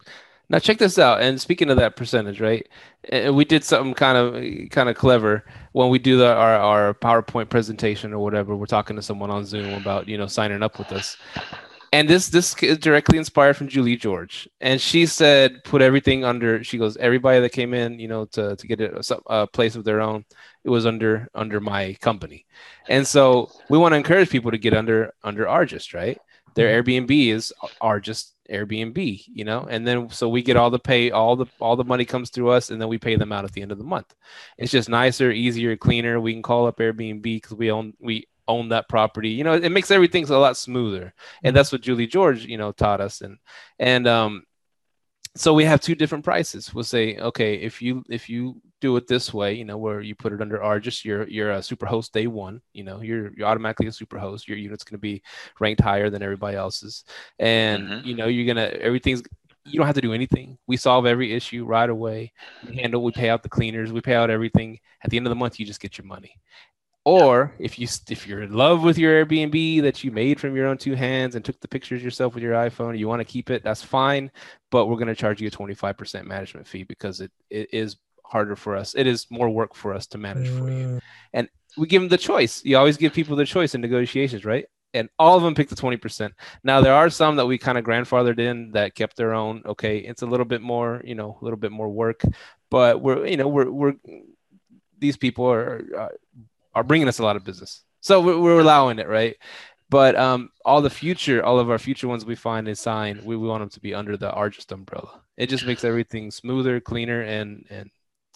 Now 0.49 0.59
check 0.59 0.77
this 0.79 0.97
out. 0.97 1.21
And 1.21 1.39
speaking 1.39 1.69
of 1.69 1.77
that 1.77 1.95
percentage, 1.95 2.41
right? 2.41 2.67
uh, 3.13 3.31
We 3.33 3.45
did 3.45 3.63
something 3.63 3.93
kind 3.93 4.17
of 4.17 4.69
kind 4.71 4.89
of 4.89 4.95
clever 4.97 5.45
when 5.73 5.89
we 5.89 5.99
do 5.99 6.17
the, 6.17 6.33
our 6.33 6.55
our 6.55 6.93
PowerPoint 6.95 7.49
presentation 7.49 8.13
or 8.13 8.19
whatever. 8.19 8.55
We're 8.55 8.65
talking 8.65 8.95
to 8.95 9.01
someone 9.01 9.29
on 9.29 9.45
Zoom 9.45 9.73
about 9.73 10.07
you 10.07 10.17
know 10.17 10.27
signing 10.27 10.63
up 10.63 10.79
with 10.79 10.91
us. 10.91 11.17
And 11.91 12.07
this 12.07 12.29
this 12.29 12.55
is 12.61 12.77
directly 12.77 13.17
inspired 13.17 13.57
from 13.57 13.67
Julie 13.67 13.95
George, 13.95 14.47
and 14.61 14.79
she 14.79 15.07
said 15.07 15.63
put 15.63 15.81
everything 15.81 16.23
under. 16.23 16.63
She 16.63 16.77
goes 16.77 16.97
everybody 16.97 17.39
that 17.39 17.51
came 17.51 17.73
in, 17.73 17.99
you 17.99 18.07
know, 18.07 18.25
to 18.25 18.55
to 18.55 18.67
get 18.67 18.79
a, 18.79 19.21
a 19.27 19.47
place 19.47 19.75
of 19.75 19.85
their 19.85 19.99
own, 19.99 20.23
it 20.63 20.69
was 20.69 20.85
under 20.85 21.27
under 21.33 21.59
my 21.59 21.95
company, 21.99 22.45
and 22.87 23.07
so 23.07 23.49
we 23.69 23.77
want 23.79 23.93
to 23.93 23.97
encourage 23.97 24.29
people 24.29 24.51
to 24.51 24.59
get 24.59 24.75
under 24.75 25.13
under 25.23 25.47
Argist, 25.47 25.95
right? 25.95 26.19
Their 26.55 26.83
mm-hmm. 26.83 27.05
Airbnb 27.05 27.27
is 27.33 27.53
Argist 27.81 28.35
Airbnb, 28.49 29.23
you 29.27 29.45
know, 29.45 29.67
and 29.69 29.87
then 29.87 30.09
so 30.09 30.27
we 30.29 30.41
get 30.41 30.57
all 30.57 30.69
the 30.69 30.79
pay, 30.79 31.11
all 31.11 31.35
the 31.35 31.45
all 31.59 31.75
the 31.75 31.83
money 31.83 32.05
comes 32.05 32.29
through 32.29 32.49
us, 32.49 32.69
and 32.69 32.81
then 32.81 32.89
we 32.89 32.97
pay 32.97 33.15
them 33.15 33.31
out 33.31 33.45
at 33.45 33.51
the 33.53 33.61
end 33.61 33.71
of 33.71 33.77
the 33.77 33.83
month. 33.83 34.13
It's 34.57 34.71
just 34.71 34.89
nicer, 34.89 35.31
easier, 35.31 35.75
cleaner. 35.77 36.19
We 36.19 36.33
can 36.33 36.41
call 36.41 36.67
up 36.67 36.77
Airbnb 36.77 37.21
because 37.21 37.53
we 37.53 37.71
own 37.71 37.93
we 37.99 38.27
own 38.49 38.69
that 38.69 38.89
property. 38.89 39.29
You 39.29 39.43
know, 39.45 39.53
it 39.53 39.71
makes 39.71 39.91
everything 39.91 40.25
a 40.29 40.37
lot 40.37 40.57
smoother, 40.57 41.13
and 41.43 41.55
that's 41.55 41.71
what 41.71 41.81
Julie 41.81 42.07
George, 42.07 42.45
you 42.45 42.57
know, 42.57 42.71
taught 42.73 42.99
us. 43.01 43.21
And 43.21 43.37
and 43.79 44.07
um, 44.07 44.43
so 45.35 45.53
we 45.53 45.63
have 45.65 45.79
two 45.79 45.95
different 45.95 46.25
prices. 46.25 46.73
We'll 46.73 46.83
say, 46.83 47.17
okay, 47.17 47.55
if 47.55 47.81
you 47.81 48.03
if 48.09 48.27
you 48.29 48.61
do 48.81 48.95
it 48.97 49.07
this 49.07 49.33
way, 49.33 49.53
you 49.53 49.65
know, 49.65 49.77
where 49.77 50.01
you 50.01 50.15
put 50.15 50.33
it 50.33 50.41
under 50.41 50.61
Argist, 50.63 51.05
you're 51.05 51.27
you're 51.27 51.51
a 51.51 51.61
super 51.63 51.85
host 51.85 52.13
day 52.13 52.27
one. 52.27 52.61
You 52.73 52.83
know, 52.83 53.01
you're 53.01 53.31
you're 53.35 53.47
automatically 53.47 53.87
a 53.87 53.91
super 53.91 54.17
host. 54.17 54.47
Your 54.47 54.57
unit's 54.57 54.83
going 54.83 54.97
to 54.97 55.07
be 55.11 55.21
ranked 55.59 55.81
higher 55.81 56.09
than 56.09 56.23
everybody 56.23 56.57
else's, 56.57 57.05
and 57.37 57.83
Mhm. 57.87 58.05
you 58.05 58.15
know, 58.15 58.27
you're 58.27 58.47
gonna 58.53 58.67
everything's. 58.81 59.21
You 59.65 59.77
don't 59.77 59.85
have 59.85 59.95
to 59.95 60.01
do 60.01 60.13
anything. 60.13 60.57
We 60.65 60.77
solve 60.77 61.05
every 61.05 61.33
issue 61.33 61.63
right 61.65 61.89
away. 61.89 62.31
We 62.67 62.77
handle. 62.77 63.03
We 63.03 63.11
pay 63.11 63.29
out 63.29 63.43
the 63.43 63.49
cleaners. 63.49 63.91
We 63.91 64.01
pay 64.01 64.15
out 64.15 64.31
everything. 64.31 64.79
At 65.03 65.11
the 65.11 65.17
end 65.17 65.27
of 65.27 65.29
the 65.29 65.35
month, 65.35 65.59
you 65.59 65.65
just 65.65 65.81
get 65.81 65.95
your 65.97 66.07
money. 66.07 66.39
Or 67.09 67.55
if 67.57 67.79
you 67.79 67.87
if 68.09 68.27
you're 68.27 68.43
in 68.43 68.53
love 68.53 68.83
with 68.83 68.99
your 68.99 69.25
Airbnb 69.25 69.81
that 69.81 70.03
you 70.03 70.11
made 70.11 70.39
from 70.39 70.55
your 70.55 70.67
own 70.67 70.77
two 70.77 70.93
hands 70.93 71.33
and 71.33 71.43
took 71.43 71.59
the 71.59 71.67
pictures 71.67 72.03
yourself 72.03 72.35
with 72.35 72.43
your 72.43 72.53
iPhone, 72.53 72.99
you 72.99 73.07
want 73.07 73.19
to 73.19 73.25
keep 73.25 73.49
it, 73.49 73.63
that's 73.63 73.81
fine. 73.81 74.29
But 74.69 74.85
we're 74.85 74.97
going 74.97 75.07
to 75.07 75.15
charge 75.15 75.41
you 75.41 75.47
a 75.47 75.51
25% 75.51 76.25
management 76.25 76.67
fee 76.67 76.83
because 76.83 77.19
it, 77.19 77.31
it 77.49 77.69
is 77.73 77.95
harder 78.23 78.55
for 78.55 78.75
us. 78.75 78.93
It 78.93 79.07
is 79.07 79.25
more 79.31 79.49
work 79.49 79.73
for 79.73 79.91
us 79.95 80.05
to 80.09 80.19
manage 80.19 80.49
for 80.49 80.69
you. 80.69 80.99
And 81.33 81.49
We 81.77 81.87
give 81.87 82.03
them 82.03 82.09
the 82.09 82.17
choice. 82.19 82.63
You 82.63 82.77
always 82.77 82.97
give 82.97 83.11
people 83.11 83.35
the 83.35 83.45
choice 83.45 83.73
in 83.73 83.81
negotiations, 83.81 84.45
right? 84.45 84.65
And 84.93 85.09
all 85.17 85.35
of 85.35 85.41
them 85.41 85.55
picked 85.55 85.71
the 85.71 85.75
20%. 85.75 86.29
Now 86.63 86.79
there 86.81 86.93
are 86.93 87.09
some 87.09 87.37
that 87.37 87.47
we 87.47 87.57
kind 87.57 87.79
of 87.79 87.85
grandfathered 87.85 88.37
in 88.39 88.71
that 88.73 88.93
kept 88.93 89.17
their 89.17 89.33
own. 89.33 89.63
Okay, 89.65 89.97
it's 89.97 90.21
a 90.21 90.27
little 90.27 90.45
bit 90.45 90.61
more, 90.61 91.01
you 91.03 91.15
know, 91.15 91.39
a 91.41 91.43
little 91.43 91.57
bit 91.57 91.71
more 91.71 91.89
work, 91.89 92.21
but 92.69 93.01
we're, 93.01 93.25
you 93.25 93.37
know, 93.37 93.47
we're, 93.47 93.71
we're, 93.71 93.95
these 94.99 95.17
people 95.17 95.49
are, 95.49 95.81
uh, 95.97 96.07
are 96.79 96.83
bringing 96.83 97.09
us 97.09 97.19
a 97.19 97.23
lot 97.23 97.35
of 97.35 97.43
business. 97.43 97.83
So 97.99 98.21
we're, 98.21 98.39
we're 98.39 98.59
allowing 98.61 98.99
it, 98.99 99.07
right? 99.07 99.35
But 99.89 100.15
um, 100.15 100.49
all 100.63 100.81
the 100.81 100.89
future, 100.89 101.43
all 101.43 101.59
of 101.59 101.69
our 101.69 101.77
future 101.77 102.07
ones 102.07 102.23
we 102.23 102.35
find 102.35 102.67
and 102.67 102.77
sign, 102.77 103.19
we, 103.25 103.35
we 103.35 103.47
want 103.47 103.61
them 103.61 103.69
to 103.71 103.79
be 103.81 103.93
under 103.93 104.15
the 104.15 104.31
Argist 104.31 104.71
umbrella. 104.71 105.21
It 105.35 105.49
just 105.49 105.65
makes 105.65 105.83
everything 105.83 106.31
smoother, 106.31 106.79
cleaner, 106.79 107.21
and 107.21 107.65
and 107.69 107.89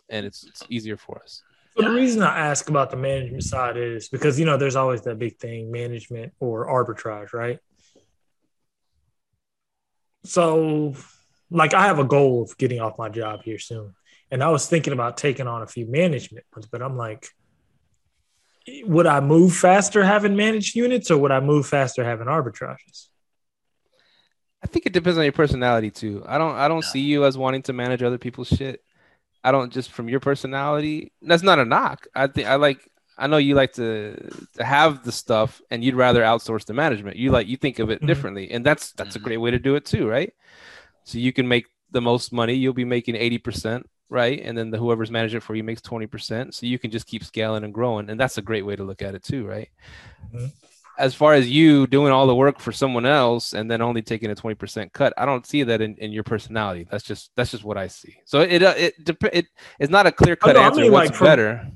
and 0.10 0.26
it's, 0.26 0.44
it's 0.44 0.64
easier 0.70 0.98
for 0.98 1.22
us. 1.24 1.42
So 1.78 1.84
the 1.84 1.92
reason 1.92 2.22
I 2.22 2.38
ask 2.38 2.70
about 2.70 2.92
the 2.92 2.98
management 2.98 3.44
side 3.44 3.78
is 3.78 4.10
because 4.10 4.40
you 4.40 4.46
know 4.46 4.58
there's 4.58 4.76
always 4.76 5.02
that 5.04 5.18
big 5.20 5.38
thing, 5.38 5.72
management 5.72 6.34
or 6.40 6.68
arbitrage, 6.68 7.34
right? 7.34 7.60
So, 10.26 10.96
like, 11.50 11.74
I 11.74 11.86
have 11.86 12.00
a 12.00 12.04
goal 12.04 12.44
of 12.44 12.58
getting 12.58 12.80
off 12.80 12.98
my 12.98 13.10
job 13.10 13.44
here 13.44 13.60
soon, 13.60 13.94
and 14.32 14.44
I 14.44 14.50
was 14.50 14.68
thinking 14.68 14.94
about 14.94 15.18
taking 15.18 15.48
on 15.48 15.62
a 15.62 15.68
few 15.68 15.86
management 15.86 16.46
ones, 16.56 16.68
but 16.68 16.82
I'm 16.82 16.98
like, 16.98 17.28
would 18.86 19.06
I 19.06 19.20
move 19.20 19.56
faster 19.56 20.04
having 20.04 20.36
managed 20.36 20.76
units, 20.76 21.12
or 21.12 21.18
would 21.18 21.32
I 21.32 21.40
move 21.40 21.68
faster 21.68 22.04
having 22.04 22.28
arbitrages? 22.28 23.08
I 24.64 24.68
think 24.68 24.86
it 24.86 24.94
depends 24.94 25.18
on 25.18 25.24
your 25.26 25.34
personality 25.34 25.92
too. 25.92 26.24
I 26.26 26.38
don't 26.38 26.56
I 26.56 26.68
don't 26.68 26.84
Yeah. 26.84 26.90
see 26.90 27.02
you 27.02 27.26
as 27.26 27.38
wanting 27.38 27.64
to 27.64 27.74
manage 27.74 28.02
other 28.02 28.18
people's 28.18 28.48
shit. 28.48 28.82
I 29.44 29.52
don't 29.52 29.74
just 29.74 29.92
from 29.92 30.08
your 30.08 30.22
personality. 30.22 31.12
That's 31.22 31.44
not 31.44 31.60
a 31.60 31.66
knock. 31.66 32.08
I 32.16 32.28
think 32.28 32.48
I 32.48 32.56
like 32.56 32.80
I 33.18 33.28
know 33.28 33.38
you 33.38 33.56
like 33.56 33.74
to 33.74 34.16
to 34.56 34.64
have 34.64 35.04
the 35.04 35.12
stuff 35.12 35.62
and 35.70 35.84
you'd 35.84 35.96
rather 35.96 36.22
outsource 36.22 36.66
the 36.66 36.74
management. 36.74 37.18
You 37.18 37.32
like 37.32 37.48
you 37.48 37.58
think 37.58 37.80
of 37.80 37.90
it 37.90 38.02
Mhm. 38.02 38.08
differently. 38.08 38.52
And 38.52 38.66
that's 38.66 38.94
that's 38.94 39.18
a 39.18 39.20
Mhm. 39.20 39.24
great 39.24 39.38
way 39.38 39.52
to 39.52 39.60
do 39.60 39.76
it 39.76 39.86
too, 39.86 40.08
right? 40.08 40.34
So 41.04 41.18
you 41.18 41.34
can 41.34 41.48
make 41.48 41.66
the 41.92 42.02
most 42.02 42.32
money. 42.32 42.54
You'll 42.54 42.74
be 42.74 42.86
making 42.86 43.16
80%, 43.16 43.86
right? 44.10 44.42
And 44.44 44.58
then 44.58 44.70
the 44.70 44.78
whoever's 44.78 45.10
managing 45.12 45.38
it 45.38 45.44
for 45.44 45.56
you 45.56 45.64
makes 45.64 45.82
20%. 45.82 46.54
So 46.54 46.66
you 46.66 46.78
can 46.80 46.92
just 46.92 47.08
keep 47.08 47.24
scaling 47.24 47.64
and 47.64 47.74
growing. 47.74 48.10
And 48.10 48.20
that's 48.20 48.38
a 48.38 48.42
great 48.42 48.66
way 48.66 48.76
to 48.76 48.84
look 48.84 49.02
at 49.02 49.16
it 49.16 49.24
too, 49.24 49.46
right? 49.48 49.70
Mhm. 50.34 50.52
As 51.00 51.16
far 51.16 51.34
as 51.34 51.50
you 51.50 51.88
doing 51.88 52.12
all 52.12 52.28
the 52.28 52.36
work 52.36 52.60
for 52.60 52.72
someone 52.72 53.06
else 53.08 53.54
and 53.54 53.70
then 53.72 53.82
only 53.82 54.04
taking 54.04 54.30
a 54.30 54.36
20% 54.36 54.94
cut, 54.94 55.12
I 55.18 55.26
don't 55.26 55.44
see 55.44 55.64
that 55.64 55.82
in, 55.82 55.96
in 55.96 56.12
your 56.12 56.22
personality. 56.24 56.86
That's 56.88 57.04
just 57.04 57.32
that's 57.36 57.50
just 57.50 57.64
what 57.64 57.78
I 57.80 57.88
see. 57.88 58.18
So 58.26 58.42
it 58.42 58.62
uh, 58.62 58.76
it 58.78 59.04
dep- 59.04 59.34
it 59.34 59.48
it's 59.80 59.90
not 59.90 60.06
a 60.06 60.12
clear 60.12 60.36
cut 60.36 60.54
no, 60.54 60.62
I 60.62 60.66
answer 60.66 60.82
mean, 60.82 60.92
what's 60.92 61.10
like, 61.10 61.18
from- 61.18 61.26
better. 61.26 61.72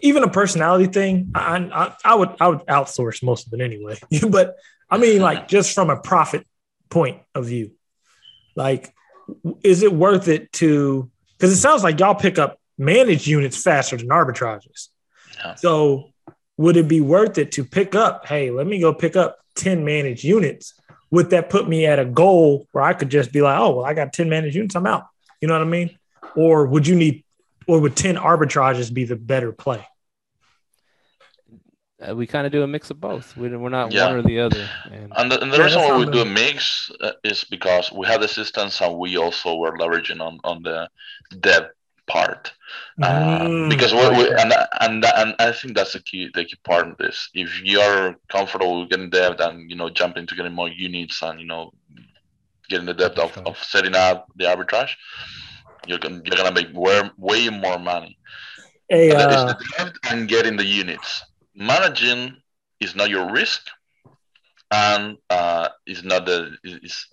even 0.00 0.22
a 0.22 0.30
personality 0.30 0.86
thing, 0.90 1.30
I, 1.34 1.56
I 1.58 1.94
I 2.06 2.14
would 2.14 2.30
I 2.40 2.48
would 2.48 2.60
outsource 2.60 3.22
most 3.22 3.48
of 3.48 3.52
it 3.52 3.62
anyway. 3.62 3.98
but 4.30 4.54
I 4.88 4.96
mean, 4.96 5.20
like 5.28 5.46
just 5.48 5.74
from 5.74 5.90
a 5.90 6.00
profit 6.00 6.46
point 6.88 7.20
of 7.34 7.44
view, 7.44 7.72
like 8.56 8.94
is 9.62 9.82
it 9.82 9.92
worth 9.92 10.26
it 10.28 10.50
to? 10.54 11.10
Because 11.38 11.52
it 11.52 11.60
sounds 11.60 11.84
like 11.84 12.00
y'all 12.00 12.14
pick 12.14 12.38
up 12.38 12.58
managed 12.76 13.26
units 13.26 13.62
faster 13.62 13.96
than 13.96 14.08
arbitrages. 14.08 14.88
Yeah. 15.36 15.54
So 15.54 16.12
would 16.56 16.76
it 16.76 16.88
be 16.88 17.00
worth 17.00 17.38
it 17.38 17.52
to 17.52 17.64
pick 17.64 17.94
up? 17.94 18.26
Hey, 18.26 18.50
let 18.50 18.66
me 18.66 18.80
go 18.80 18.92
pick 18.92 19.14
up 19.16 19.38
ten 19.54 19.84
managed 19.84 20.24
units. 20.24 20.74
Would 21.10 21.30
that 21.30 21.48
put 21.48 21.68
me 21.68 21.86
at 21.86 21.98
a 21.98 22.04
goal 22.04 22.66
where 22.72 22.84
I 22.84 22.92
could 22.92 23.08
just 23.08 23.32
be 23.32 23.40
like, 23.40 23.58
oh 23.58 23.76
well, 23.76 23.84
I 23.84 23.94
got 23.94 24.12
ten 24.12 24.28
managed 24.28 24.56
units, 24.56 24.74
I'm 24.74 24.86
out. 24.86 25.06
You 25.40 25.48
know 25.48 25.54
what 25.54 25.62
I 25.62 25.70
mean? 25.70 25.96
Or 26.34 26.66
would 26.66 26.86
you 26.86 26.96
need? 26.96 27.24
Or 27.66 27.80
would 27.80 27.96
ten 27.96 28.16
arbitrages 28.16 28.92
be 28.92 29.04
the 29.04 29.16
better 29.16 29.52
play? 29.52 29.86
Uh, 32.06 32.14
we 32.14 32.26
kind 32.26 32.46
of 32.46 32.52
do 32.52 32.62
a 32.62 32.66
mix 32.66 32.90
of 32.90 33.00
both. 33.00 33.36
We, 33.36 33.54
we're 33.56 33.68
not 33.70 33.90
Yeah. 33.90 34.06
one 34.06 34.16
or 34.16 34.22
the 34.22 34.38
other. 34.40 34.68
And 34.90 35.12
And 35.16 35.32
the, 35.32 35.40
and 35.42 35.52
the 35.52 35.58
Yeah, 35.58 35.64
reason 35.64 35.80
why 35.82 35.98
we 35.98 36.04
the- 36.04 36.12
do 36.12 36.20
a 36.20 36.24
mix 36.24 36.90
uh, 37.00 37.12
is 37.24 37.44
because 37.44 37.90
we 37.92 38.06
have 38.06 38.20
the 38.20 38.28
systems 38.28 38.80
and 38.80 38.96
we 38.98 39.16
also 39.16 39.56
were 39.56 39.76
leveraging 39.76 40.20
on, 40.20 40.38
on 40.44 40.62
the 40.62 40.88
dev 41.40 41.70
part. 42.06 42.52
Uh, 43.02 43.48
Mm, 43.48 43.68
because 43.68 43.92
we, 43.92 44.00
we, 44.18 44.30
and, 44.40 44.52
and 44.80 45.04
and 45.04 45.34
I 45.38 45.52
think 45.52 45.74
that's 45.76 45.92
the 45.92 46.00
key 46.02 46.30
the 46.34 46.44
key 46.44 46.56
part 46.64 46.88
of 46.88 46.96
this. 46.98 47.30
If 47.34 47.62
you're 47.62 48.16
comfortable 48.28 48.80
with 48.80 48.90
getting 48.90 49.10
debt 49.10 49.40
and 49.40 49.70
you 49.70 49.76
know 49.76 49.88
jumping 49.90 50.26
to 50.26 50.34
getting 50.34 50.54
more 50.54 50.68
units 50.68 51.22
and 51.22 51.40
you 51.40 51.46
know 51.46 51.72
getting 52.68 52.86
the 52.86 52.94
depth 52.94 53.18
of, 53.18 53.38
of 53.46 53.58
setting 53.62 53.94
up 53.94 54.26
the 54.36 54.44
arbitrage, 54.44 54.90
you're 55.86 55.98
gonna 55.98 56.20
you're 56.24 56.36
gonna 56.36 56.52
make 56.52 56.68
way, 56.74 57.02
way 57.16 57.48
more 57.48 57.78
money. 57.78 58.18
Hey, 58.88 59.12
uh, 59.14 59.26
it's 59.30 59.44
the 59.44 59.56
debt 59.76 59.94
and 60.10 60.28
getting 60.28 60.56
the 60.56 60.64
units. 60.64 61.22
Managing 61.58 62.36
is 62.78 62.94
not 62.94 63.10
your 63.10 63.32
risk, 63.32 63.68
and 64.70 65.16
uh, 65.28 65.68
is 65.88 66.04
not 66.04 66.24
the 66.24 66.56
is 66.62 67.06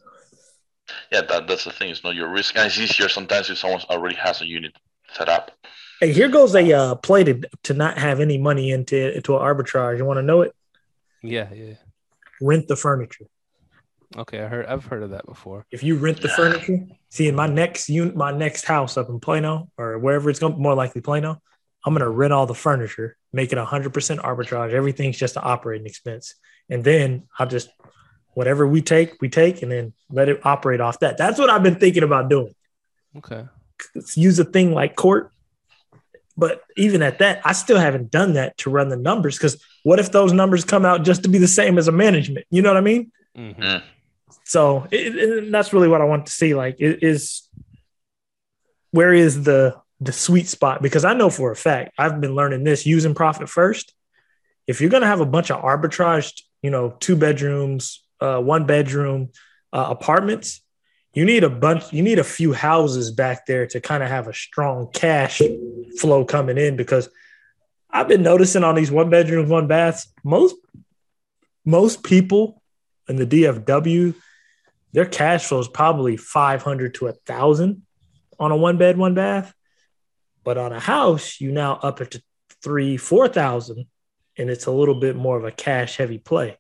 yeah 1.12 1.22
that 1.22 1.48
that's 1.48 1.64
the 1.64 1.72
thing. 1.72 1.90
It's 1.90 2.04
not 2.04 2.14
your 2.14 2.30
risk, 2.30 2.56
and 2.56 2.68
it's 2.68 2.78
easier 2.78 3.10
sometimes 3.10 3.50
if 3.50 3.58
someone 3.58 3.82
already 3.90 4.16
has 4.18 4.42
a 4.42 4.46
unit 4.46 4.74
set 5.14 5.30
up. 5.30 5.52
hey, 6.00 6.12
here 6.12 6.28
goes 6.28 6.54
a 6.54 6.72
uh, 6.74 6.96
play 6.96 7.24
to, 7.24 7.42
to 7.64 7.74
not 7.74 7.98
have 7.98 8.20
any 8.20 8.38
money 8.38 8.70
into 8.70 9.16
into 9.16 9.36
an 9.36 9.42
arbitrage. 9.42 9.98
You 9.98 10.06
want 10.06 10.20
to 10.20 10.24
know 10.24 10.42
it? 10.42 10.54
yeah, 11.24 11.52
yeah. 11.52 11.74
Rent 12.40 12.68
the 12.68 12.76
furniture. 12.76 13.26
Okay, 14.16 14.42
I 14.42 14.48
heard. 14.48 14.68
I've 14.68 14.86
heard 14.86 15.02
of 15.02 15.10
that 15.10 15.26
before. 15.26 15.66
If 15.72 15.82
you 15.82 15.96
rent 15.96 16.22
the 16.22 16.30
furniture, 16.30 16.86
see 17.10 17.28
in 17.28 17.36
my 17.36 17.48
next 17.48 17.90
unit, 17.90 18.16
my 18.16 18.32
next 18.32 18.66
house 18.66 18.96
up 18.96 19.10
in 19.10 19.20
Plano 19.20 19.70
or 19.76 19.98
wherever 19.98 20.30
it's 20.30 20.38
going, 20.38 20.62
more 20.62 20.76
likely 20.76 21.02
Plano, 21.02 21.42
I'm 21.86 21.94
gonna 21.94 22.10
rent 22.10 22.34
all 22.34 22.46
the 22.46 22.54
furniture, 22.54 23.18
make 23.36 23.52
it 23.52 23.58
100% 23.58 23.92
arbitrage. 24.20 24.72
Everything's 24.72 25.18
just 25.18 25.36
an 25.36 25.42
operating 25.46 25.86
expense, 25.86 26.36
and 26.70 26.84
then 26.84 27.28
I'll 27.38 27.48
just 27.48 27.70
whatever 28.34 28.66
we 28.68 28.82
take, 28.82 29.22
we 29.22 29.30
take, 29.30 29.62
and 29.62 29.72
then 29.72 29.94
let 30.10 30.28
it 30.30 30.40
operate 30.46 30.82
off 30.82 31.00
that. 31.00 31.18
That's 31.18 31.40
what 31.40 31.50
I've 31.50 31.64
been 31.64 31.76
thinking 31.80 32.04
about 32.04 32.30
doing. 32.30 32.54
Okay. 33.18 33.46
Let's 33.94 34.18
use 34.18 34.40
a 34.40 34.44
thing 34.46 34.74
like 34.74 34.96
CORT. 34.96 35.32
But 36.38 36.62
even 36.76 37.02
at 37.02 37.20
that, 37.20 37.40
I 37.46 37.54
still 37.54 37.78
haven't 37.80 38.12
done 38.12 38.34
that 38.34 38.58
to 38.60 38.70
run 38.70 38.90
the 38.90 38.98
numbers 38.98 39.38
because 39.38 39.64
what 39.84 40.00
if 40.00 40.12
those 40.12 40.34
numbers 40.34 40.66
come 40.66 40.84
out 40.86 41.04
just 41.06 41.24
to 41.24 41.30
be 41.30 41.38
the 41.38 41.48
same 41.48 41.78
as 41.78 41.88
a 41.88 41.94
management? 41.94 42.46
You 42.50 42.62
know 42.62 42.70
what 42.72 42.78
I 42.78 42.82
mean? 42.82 43.12
hmm 43.36 43.78
So 44.44 44.86
it, 44.92 45.16
it- 45.16 45.52
that's 45.52 45.72
really 45.72 45.88
what 45.88 46.02
I 46.02 46.06
want 46.06 46.26
to 46.26 46.32
see. 46.34 46.54
Like, 46.54 46.76
i- 46.82 46.98
is 47.02 47.48
where 48.92 49.14
is 49.14 49.44
the 49.44 49.76
the 50.06 50.14
sweet 50.14 50.48
spot? 50.48 50.82
Because 50.82 51.06
I 51.06 51.14
know 51.14 51.30
for 51.30 51.52
a 51.52 51.56
fact 51.56 51.94
I've 51.98 52.22
been 52.22 52.36
learning 52.36 52.64
this 52.64 52.86
using 52.86 53.14
profit 53.14 53.50
first. 53.50 53.94
If 54.68 54.82
you're 54.82 54.90
gonna 54.90 55.08
have 55.08 55.22
a 55.22 55.26
bunch 55.26 55.52
of 55.52 55.62
arbitraged, 55.62 56.42
you 56.62 56.70
know, 56.70 56.96
two 57.00 57.16
bedrooms, 57.16 58.04
uh, 58.20 58.40
one 58.40 58.66
bedroom 58.66 59.32
uh, 59.74 59.88
apartments, 59.90 60.62
you 61.16 61.24
need 61.24 61.44
a 61.44 61.50
bunch. 61.50 61.94
You 61.94 62.04
need 62.04 62.20
a 62.20 62.24
few 62.26 62.52
houses 62.52 63.12
back 63.12 63.46
there 63.46 63.66
to 63.68 63.80
kind 63.80 64.04
of 64.04 64.10
have 64.10 64.28
a 64.28 64.34
strong 64.34 64.90
cash 64.92 65.42
flow 65.98 66.26
coming 66.26 66.58
in. 66.58 66.76
Because 66.76 67.10
I've 67.90 68.10
been 68.10 68.22
noticing 68.22 68.66
on 68.66 68.76
these 68.76 68.92
one 68.92 69.10
bedrooms, 69.10 69.50
one 69.50 69.68
baths, 69.68 70.08
most 70.24 70.56
most 71.64 72.04
people 72.04 72.62
in 73.08 73.16
the 73.16 73.26
DFW, 73.26 74.14
their 74.92 75.06
cash 75.06 75.46
flow 75.46 75.60
is 75.60 75.68
probably 75.68 76.18
500 76.18 76.96
to 76.96 77.08
a 77.08 77.14
thousand 77.14 77.84
on 78.38 78.52
a 78.52 78.58
one 78.58 78.78
bed, 78.78 78.98
one 78.98 79.14
bath. 79.14 79.54
But 80.46 80.58
on 80.58 80.72
a 80.72 80.80
house, 80.80 81.42
you 81.42 81.52
now 81.52 81.74
up 81.82 82.00
it 82.02 82.12
to 82.12 82.24
three, 82.64 82.98
4,000, 82.98 83.86
and 84.38 84.50
it's 84.50 84.68
a 84.68 84.72
little 84.72 85.00
bit 85.00 85.16
more 85.16 85.38
of 85.38 85.44
a 85.44 85.52
cash 85.52 85.98
heavy 85.98 86.20
play, 86.20 86.58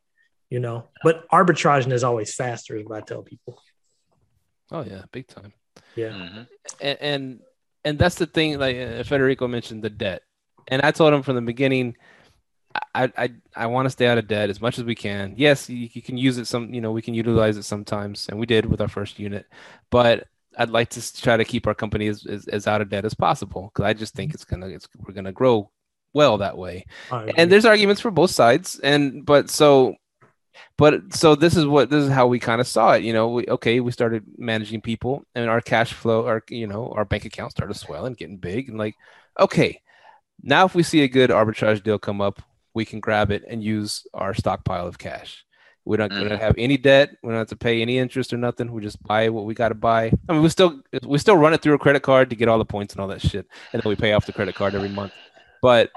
you 0.49 0.59
know. 0.59 0.89
But 1.03 1.27
arbitraging 1.29 1.93
is 1.93 2.03
always 2.03 2.33
faster, 2.33 2.75
is 2.75 2.85
what 2.85 2.97
I 2.97 3.01
tell 3.01 3.21
people. 3.21 3.61
Oh 4.71 4.81
yeah, 4.83 5.03
big 5.11 5.27
time. 5.27 5.53
Yeah. 5.95 6.09
Mhm. 6.09 6.47
and 6.81 6.97
and, 7.01 7.39
and 7.83 7.99
that's 7.99 8.15
the 8.15 8.25
thing. 8.25 8.57
Like 8.59 8.75
uh, 8.75 9.03
Federico 9.03 9.47
mentioned 9.47 9.83
the 9.83 9.89
debt, 9.91 10.23
and 10.67 10.81
I 10.81 10.91
told 10.91 11.13
him 11.13 11.21
from 11.21 11.35
the 11.35 11.41
beginning, 11.41 11.95
I 12.95 13.11
I 13.15 13.33
I 13.55 13.65
want 13.67 13.85
to 13.85 13.91
stay 13.91 14.07
out 14.07 14.17
of 14.17 14.27
debt 14.27 14.49
as 14.49 14.59
much 14.59 14.79
as 14.79 14.83
we 14.83 14.95
can. 14.95 15.35
Yes, 15.37 15.69
you, 15.69 15.87
you 15.91 16.01
can 16.01 16.17
use 16.17 16.39
it 16.39 16.47
some. 16.47 16.73
You 16.73 16.81
know, 16.81 16.91
we 16.91 17.03
can 17.03 17.13
utilize 17.13 17.57
it 17.57 17.63
sometimes, 17.63 18.27
and 18.27 18.39
we 18.39 18.47
did 18.47 18.65
with 18.65 18.81
our 18.81 18.87
first 18.89 19.19
unit, 19.19 19.45
but. 19.91 20.27
I'd 20.57 20.69
like 20.69 20.89
to 20.91 21.21
try 21.21 21.37
to 21.37 21.45
keep 21.45 21.67
our 21.67 21.73
company 21.75 22.07
as, 22.07 22.25
as, 22.25 22.47
as 22.47 22.67
out 22.67 22.81
of 22.81 22.89
debt 22.89 23.05
as 23.05 23.13
possible 23.13 23.71
because 23.73 23.85
I 23.85 23.93
just 23.93 24.15
think 24.15 24.33
it's 24.33 24.45
gonna 24.45 24.67
it's 24.67 24.87
we're 25.05 25.13
gonna 25.13 25.31
grow 25.31 25.71
well 26.13 26.37
that 26.37 26.57
way. 26.57 26.85
And 27.37 27.51
there's 27.51 27.65
arguments 27.65 28.01
for 28.01 28.11
both 28.11 28.31
sides 28.31 28.79
and 28.79 29.25
but 29.25 29.49
so 29.49 29.95
but 30.77 31.13
so 31.13 31.35
this 31.35 31.55
is 31.55 31.65
what 31.65 31.89
this 31.89 32.03
is 32.03 32.09
how 32.11 32.27
we 32.27 32.39
kind 32.39 32.61
of 32.61 32.67
saw 32.67 32.93
it 32.93 33.03
you 33.03 33.13
know 33.13 33.29
we, 33.29 33.45
okay 33.47 33.79
we 33.79 33.91
started 33.91 34.23
managing 34.37 34.81
people 34.81 35.25
and 35.35 35.49
our 35.49 35.61
cash 35.61 35.93
flow 35.93 36.25
our 36.25 36.43
you 36.49 36.67
know 36.67 36.91
our 36.95 37.05
bank 37.05 37.25
account 37.25 37.51
started 37.51 37.73
swelling 37.75 38.13
getting 38.13 38.37
big 38.37 38.69
and 38.69 38.77
like 38.77 38.95
okay 39.39 39.81
now 40.41 40.65
if 40.65 40.75
we 40.75 40.83
see 40.83 41.01
a 41.01 41.07
good 41.07 41.29
arbitrage 41.29 41.83
deal 41.83 41.99
come 41.99 42.21
up 42.21 42.41
we 42.73 42.85
can 42.85 42.99
grab 42.99 43.31
it 43.31 43.43
and 43.47 43.63
use 43.63 44.05
our 44.13 44.33
stockpile 44.33 44.87
of 44.87 44.97
cash 44.97 45.44
we 45.85 45.97
don't, 45.97 46.11
we 46.11 46.27
don't 46.27 46.41
have 46.41 46.55
any 46.57 46.77
debt. 46.77 47.15
We 47.21 47.29
don't 47.29 47.37
have 47.37 47.47
to 47.49 47.55
pay 47.55 47.81
any 47.81 47.99
interest 47.99 48.33
or 48.33 48.37
nothing. 48.37 48.71
We 48.71 48.81
just 48.81 49.01
buy 49.03 49.29
what 49.29 49.45
we 49.45 49.53
got 49.53 49.69
to 49.69 49.75
buy. 49.75 50.11
I 50.27 50.33
mean 50.33 50.41
we 50.41 50.49
still 50.49 50.81
we 51.05 51.19
still 51.19 51.37
run 51.37 51.53
it 51.53 51.61
through 51.61 51.75
a 51.75 51.79
credit 51.79 52.01
card 52.01 52.29
to 52.31 52.35
get 52.35 52.47
all 52.47 52.57
the 52.57 52.65
points 52.65 52.93
and 52.95 53.01
all 53.01 53.07
that 53.09 53.21
shit. 53.21 53.47
And 53.71 53.81
then 53.81 53.89
we 53.89 53.95
pay 53.95 54.13
off 54.13 54.25
the 54.25 54.33
credit 54.33 54.55
card 54.55 54.73
every 54.73 54.89
month. 54.89 55.13
But 55.61 55.91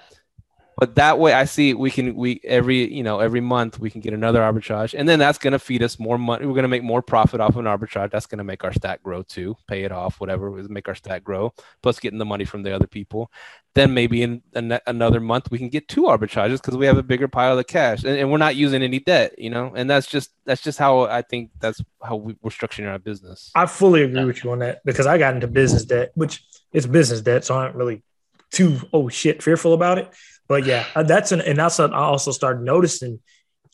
but 0.78 0.94
that 0.94 1.18
way 1.18 1.32
i 1.32 1.44
see 1.44 1.74
we 1.74 1.90
can 1.90 2.14
we 2.14 2.40
every 2.44 2.92
you 2.92 3.02
know 3.02 3.20
every 3.20 3.40
month 3.40 3.78
we 3.78 3.90
can 3.90 4.00
get 4.00 4.14
another 4.14 4.40
arbitrage. 4.40 4.98
And 4.98 5.08
then 5.08 5.18
that's 5.18 5.38
going 5.38 5.52
to 5.52 5.58
feed 5.58 5.82
us 5.82 5.98
more 5.98 6.18
money. 6.18 6.46
We're 6.46 6.54
going 6.54 6.62
to 6.62 6.68
make 6.68 6.82
more 6.82 7.02
profit 7.02 7.40
off 7.40 7.50
of 7.50 7.56
an 7.58 7.64
arbitrage. 7.66 8.10
That's 8.10 8.26
going 8.26 8.38
to 8.38 8.44
make 8.44 8.64
our 8.64 8.72
stat 8.72 9.02
grow 9.02 9.22
too. 9.22 9.56
Pay 9.66 9.84
it 9.84 9.92
off 9.92 10.20
whatever 10.20 10.50
make 10.50 10.88
our 10.88 10.94
stat 10.94 11.24
grow 11.24 11.52
plus 11.82 11.98
getting 11.98 12.18
the 12.18 12.24
money 12.24 12.44
from 12.44 12.62
the 12.62 12.74
other 12.74 12.86
people. 12.86 13.30
Then 13.74 13.94
maybe 13.94 14.22
in 14.22 14.42
an- 14.54 14.80
another 14.86 15.20
month 15.20 15.50
we 15.50 15.58
can 15.58 15.68
get 15.68 15.88
two 15.88 16.02
arbitrages 16.02 16.60
because 16.60 16.76
we 16.76 16.86
have 16.86 16.98
a 16.98 17.02
bigger 17.02 17.28
pile 17.28 17.58
of 17.58 17.66
cash. 17.66 18.04
And, 18.04 18.18
and 18.18 18.30
we're 18.30 18.38
not 18.38 18.56
using 18.56 18.82
any 18.82 18.98
debt 18.98 19.38
you 19.38 19.50
know? 19.50 19.72
And 19.74 19.88
that's 19.88 20.06
just 20.06 20.30
that's 20.44 20.62
just 20.62 20.78
how 20.78 21.02
i 21.02 21.22
think 21.22 21.50
that's 21.60 21.82
how 22.02 22.16
we, 22.16 22.36
we're 22.42 22.50
structuring 22.50 22.90
our 22.90 22.98
business. 22.98 23.50
I 23.54 23.66
fully 23.66 24.02
agree 24.02 24.24
with 24.24 24.42
you 24.42 24.52
on 24.52 24.60
that 24.60 24.84
because 24.84 25.06
I 25.06 25.18
got 25.18 25.34
into 25.34 25.48
business 25.48 25.84
debt, 25.84 26.12
which 26.14 26.44
it's 26.72 26.86
business 26.86 27.20
debt, 27.20 27.44
so 27.44 27.56
I'm 27.56 27.66
not 27.66 27.76
really 27.76 28.02
too 28.50 28.80
oh 28.92 29.08
shit 29.08 29.42
fearful 29.42 29.74
about 29.74 29.98
it. 29.98 30.08
But 30.48 30.64
yeah, 30.64 30.86
uh, 30.94 31.02
that's 31.02 31.32
an 31.32 31.40
and 31.42 31.58
that's 31.58 31.78
what 31.78 31.92
I 31.92 31.98
also 31.98 32.32
started 32.32 32.62
noticing 32.62 33.20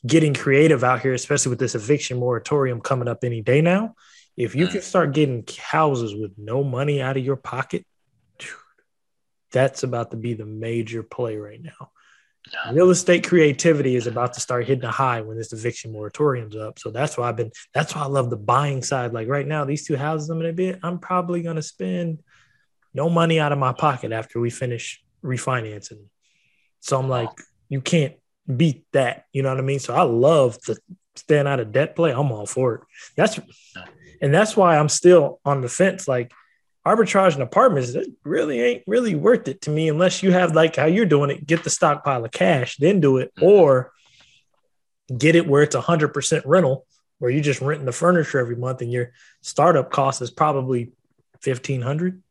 getting 0.05 0.33
creative 0.33 0.83
out 0.83 1.01
here, 1.01 1.13
especially 1.13 1.49
with 1.49 1.59
this 1.59 1.73
eviction 1.73 2.19
moratorium 2.19 2.81
coming 2.81 3.07
up 3.07 3.23
any 3.23 3.41
day 3.41 3.61
now. 3.61 3.95
If 4.37 4.53
you 4.53 4.67
Mm. 4.67 4.71
can 4.71 4.81
start 4.81 5.13
getting 5.13 5.45
houses 5.57 6.13
with 6.13 6.33
no 6.37 6.63
money 6.63 7.01
out 7.01 7.17
of 7.17 7.23
your 7.23 7.37
pocket, 7.37 7.85
that's 9.51 9.83
about 9.83 10.11
to 10.11 10.17
be 10.17 10.33
the 10.33 10.45
major 10.45 11.01
play 11.01 11.37
right 11.37 11.61
now. 11.61 11.91
Real 12.71 12.91
estate 12.91 13.27
creativity 13.27 13.95
is 13.95 14.05
about 14.05 14.33
to 14.33 14.39
start 14.39 14.67
hitting 14.67 14.83
a 14.83 14.91
high 14.91 15.21
when 15.21 15.37
this 15.37 15.51
eviction 15.51 15.91
moratorium's 15.91 16.55
up. 16.55 16.77
So 16.77 16.91
that's 16.91 17.17
why 17.17 17.29
I've 17.29 17.35
been. 17.35 17.51
That's 17.73 17.95
why 17.95 18.03
I 18.03 18.07
love 18.07 18.29
the 18.29 18.37
buying 18.37 18.83
side. 18.83 19.13
Like 19.13 19.27
right 19.27 19.47
now, 19.47 19.65
these 19.65 19.87
two 19.87 19.95
houses 19.95 20.29
I'm 20.29 20.37
gonna 20.37 20.53
bid, 20.53 20.79
I'm 20.83 20.99
probably 20.99 21.41
gonna 21.41 21.63
spend 21.63 22.19
no 22.93 23.09
money 23.09 23.39
out 23.39 23.51
of 23.51 23.57
my 23.57 23.73
pocket 23.73 24.11
after 24.11 24.39
we 24.39 24.49
finish 24.51 25.03
refinancing. 25.23 26.05
So 26.85 26.99
I'm 26.99 27.09
like, 27.09 27.29
you 27.67 27.81
can't 27.81 28.13
beat 28.55 28.85
that. 28.93 29.25
You 29.33 29.41
know 29.41 29.49
what 29.49 29.57
I 29.57 29.63
mean? 29.63 29.79
So 29.79 29.95
I 29.95 30.03
love 30.03 30.59
the 30.67 30.77
staying 31.15 31.47
out 31.47 31.59
of 31.59 31.71
debt 31.71 31.95
play. 31.95 32.11
I'm 32.11 32.31
all 32.31 32.45
for 32.45 32.75
it. 32.75 32.81
That's 33.15 33.39
and 34.21 34.31
that's 34.31 34.55
why 34.55 34.77
I'm 34.77 34.87
still 34.89 35.39
on 35.43 35.61
the 35.61 35.67
fence. 35.67 36.07
Like 36.07 36.31
arbitrage 36.85 37.33
and 37.33 37.41
apartments, 37.41 37.89
it 37.95 38.07
really 38.23 38.61
ain't 38.61 38.83
really 38.85 39.15
worth 39.15 39.47
it 39.47 39.61
to 39.61 39.71
me 39.71 39.89
unless 39.89 40.21
you 40.21 40.31
have 40.31 40.53
like 40.53 40.75
how 40.75 40.85
you're 40.85 41.07
doing 41.07 41.31
it, 41.31 41.47
get 41.47 41.63
the 41.63 41.71
stockpile 41.71 42.23
of 42.23 42.31
cash, 42.31 42.77
then 42.77 42.99
do 43.01 43.17
it, 43.17 43.33
Mhm. 43.35 43.43
or 43.47 43.91
get 45.17 45.35
it 45.35 45.47
where 45.47 45.63
it's 45.63 45.75
hundred 45.75 46.09
percent 46.09 46.45
rental, 46.45 46.85
where 47.17 47.31
you're 47.31 47.41
just 47.41 47.61
renting 47.61 47.87
the 47.87 47.91
furniture 47.91 48.37
every 48.37 48.55
month 48.57 48.81
and 48.83 48.91
your 48.91 49.11
startup 49.41 49.89
cost 49.91 50.21
is 50.21 50.29
probably 50.29 50.91
fifteen 51.41 51.81
hundred. 51.81 52.21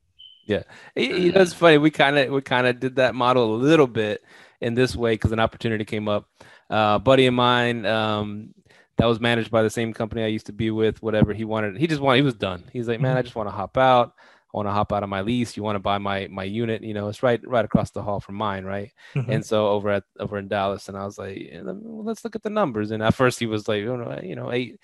It- 0.46 0.64
it- 0.96 1.34
That's 1.34 1.54
funny. 1.54 1.78
We 1.78 1.90
kind 1.90 2.18
of 2.18 2.30
we 2.30 2.40
kind 2.42 2.66
of 2.66 2.78
did 2.78 2.96
that 2.96 3.14
model 3.14 3.54
a 3.54 3.56
little 3.56 3.86
bit 3.86 4.22
in 4.64 4.74
this 4.74 4.96
way 4.96 5.14
because 5.14 5.32
an 5.32 5.40
opportunity 5.40 5.84
came 5.84 6.08
up. 6.08 6.28
Uh, 6.70 6.98
buddy 6.98 7.26
of 7.26 7.34
mine 7.34 7.84
um, 7.86 8.54
that 8.96 9.06
was 9.06 9.20
managed 9.20 9.50
by 9.50 9.62
the 9.62 9.70
same 9.70 9.92
company 9.92 10.24
I 10.24 10.28
used 10.28 10.46
to 10.46 10.52
be 10.52 10.70
with. 10.70 11.02
Whatever 11.02 11.32
he 11.34 11.44
wanted, 11.44 11.76
he 11.78 11.86
just 11.86 12.00
wanted. 12.00 12.18
He 12.18 12.22
was 12.22 12.34
done. 12.34 12.64
He's 12.72 12.88
like, 12.88 13.00
man, 13.00 13.16
I 13.16 13.22
just 13.22 13.36
want 13.36 13.48
to 13.48 13.54
hop 13.54 13.76
out. 13.76 14.14
I 14.52 14.56
want 14.56 14.68
to 14.68 14.72
hop 14.72 14.92
out 14.92 15.02
of 15.02 15.08
my 15.08 15.20
lease. 15.22 15.56
You 15.56 15.64
want 15.64 15.76
to 15.76 15.80
buy 15.80 15.98
my 15.98 16.28
my 16.30 16.44
unit? 16.44 16.82
You 16.82 16.94
know, 16.94 17.08
it's 17.08 17.22
right 17.22 17.40
right 17.46 17.64
across 17.64 17.90
the 17.90 18.02
hall 18.02 18.20
from 18.20 18.36
mine, 18.36 18.64
right? 18.64 18.90
And 19.26 19.44
so 19.44 19.68
over 19.68 19.90
at 19.90 20.04
over 20.20 20.38
in 20.38 20.48
Dallas, 20.48 20.88
and 20.88 20.96
I 20.96 21.04
was 21.04 21.18
like, 21.18 21.38
well, 21.64 22.04
let's 22.04 22.24
look 22.24 22.36
at 22.36 22.42
the 22.44 22.50
numbers. 22.50 22.90
And 22.92 23.02
at 23.02 23.14
first 23.14 23.38
he 23.40 23.46
was 23.46 23.66
like, 23.68 23.84
oh, 23.84 23.96
no, 23.96 24.20
you 24.22 24.36
know, 24.36 24.52
eight. 24.52 24.78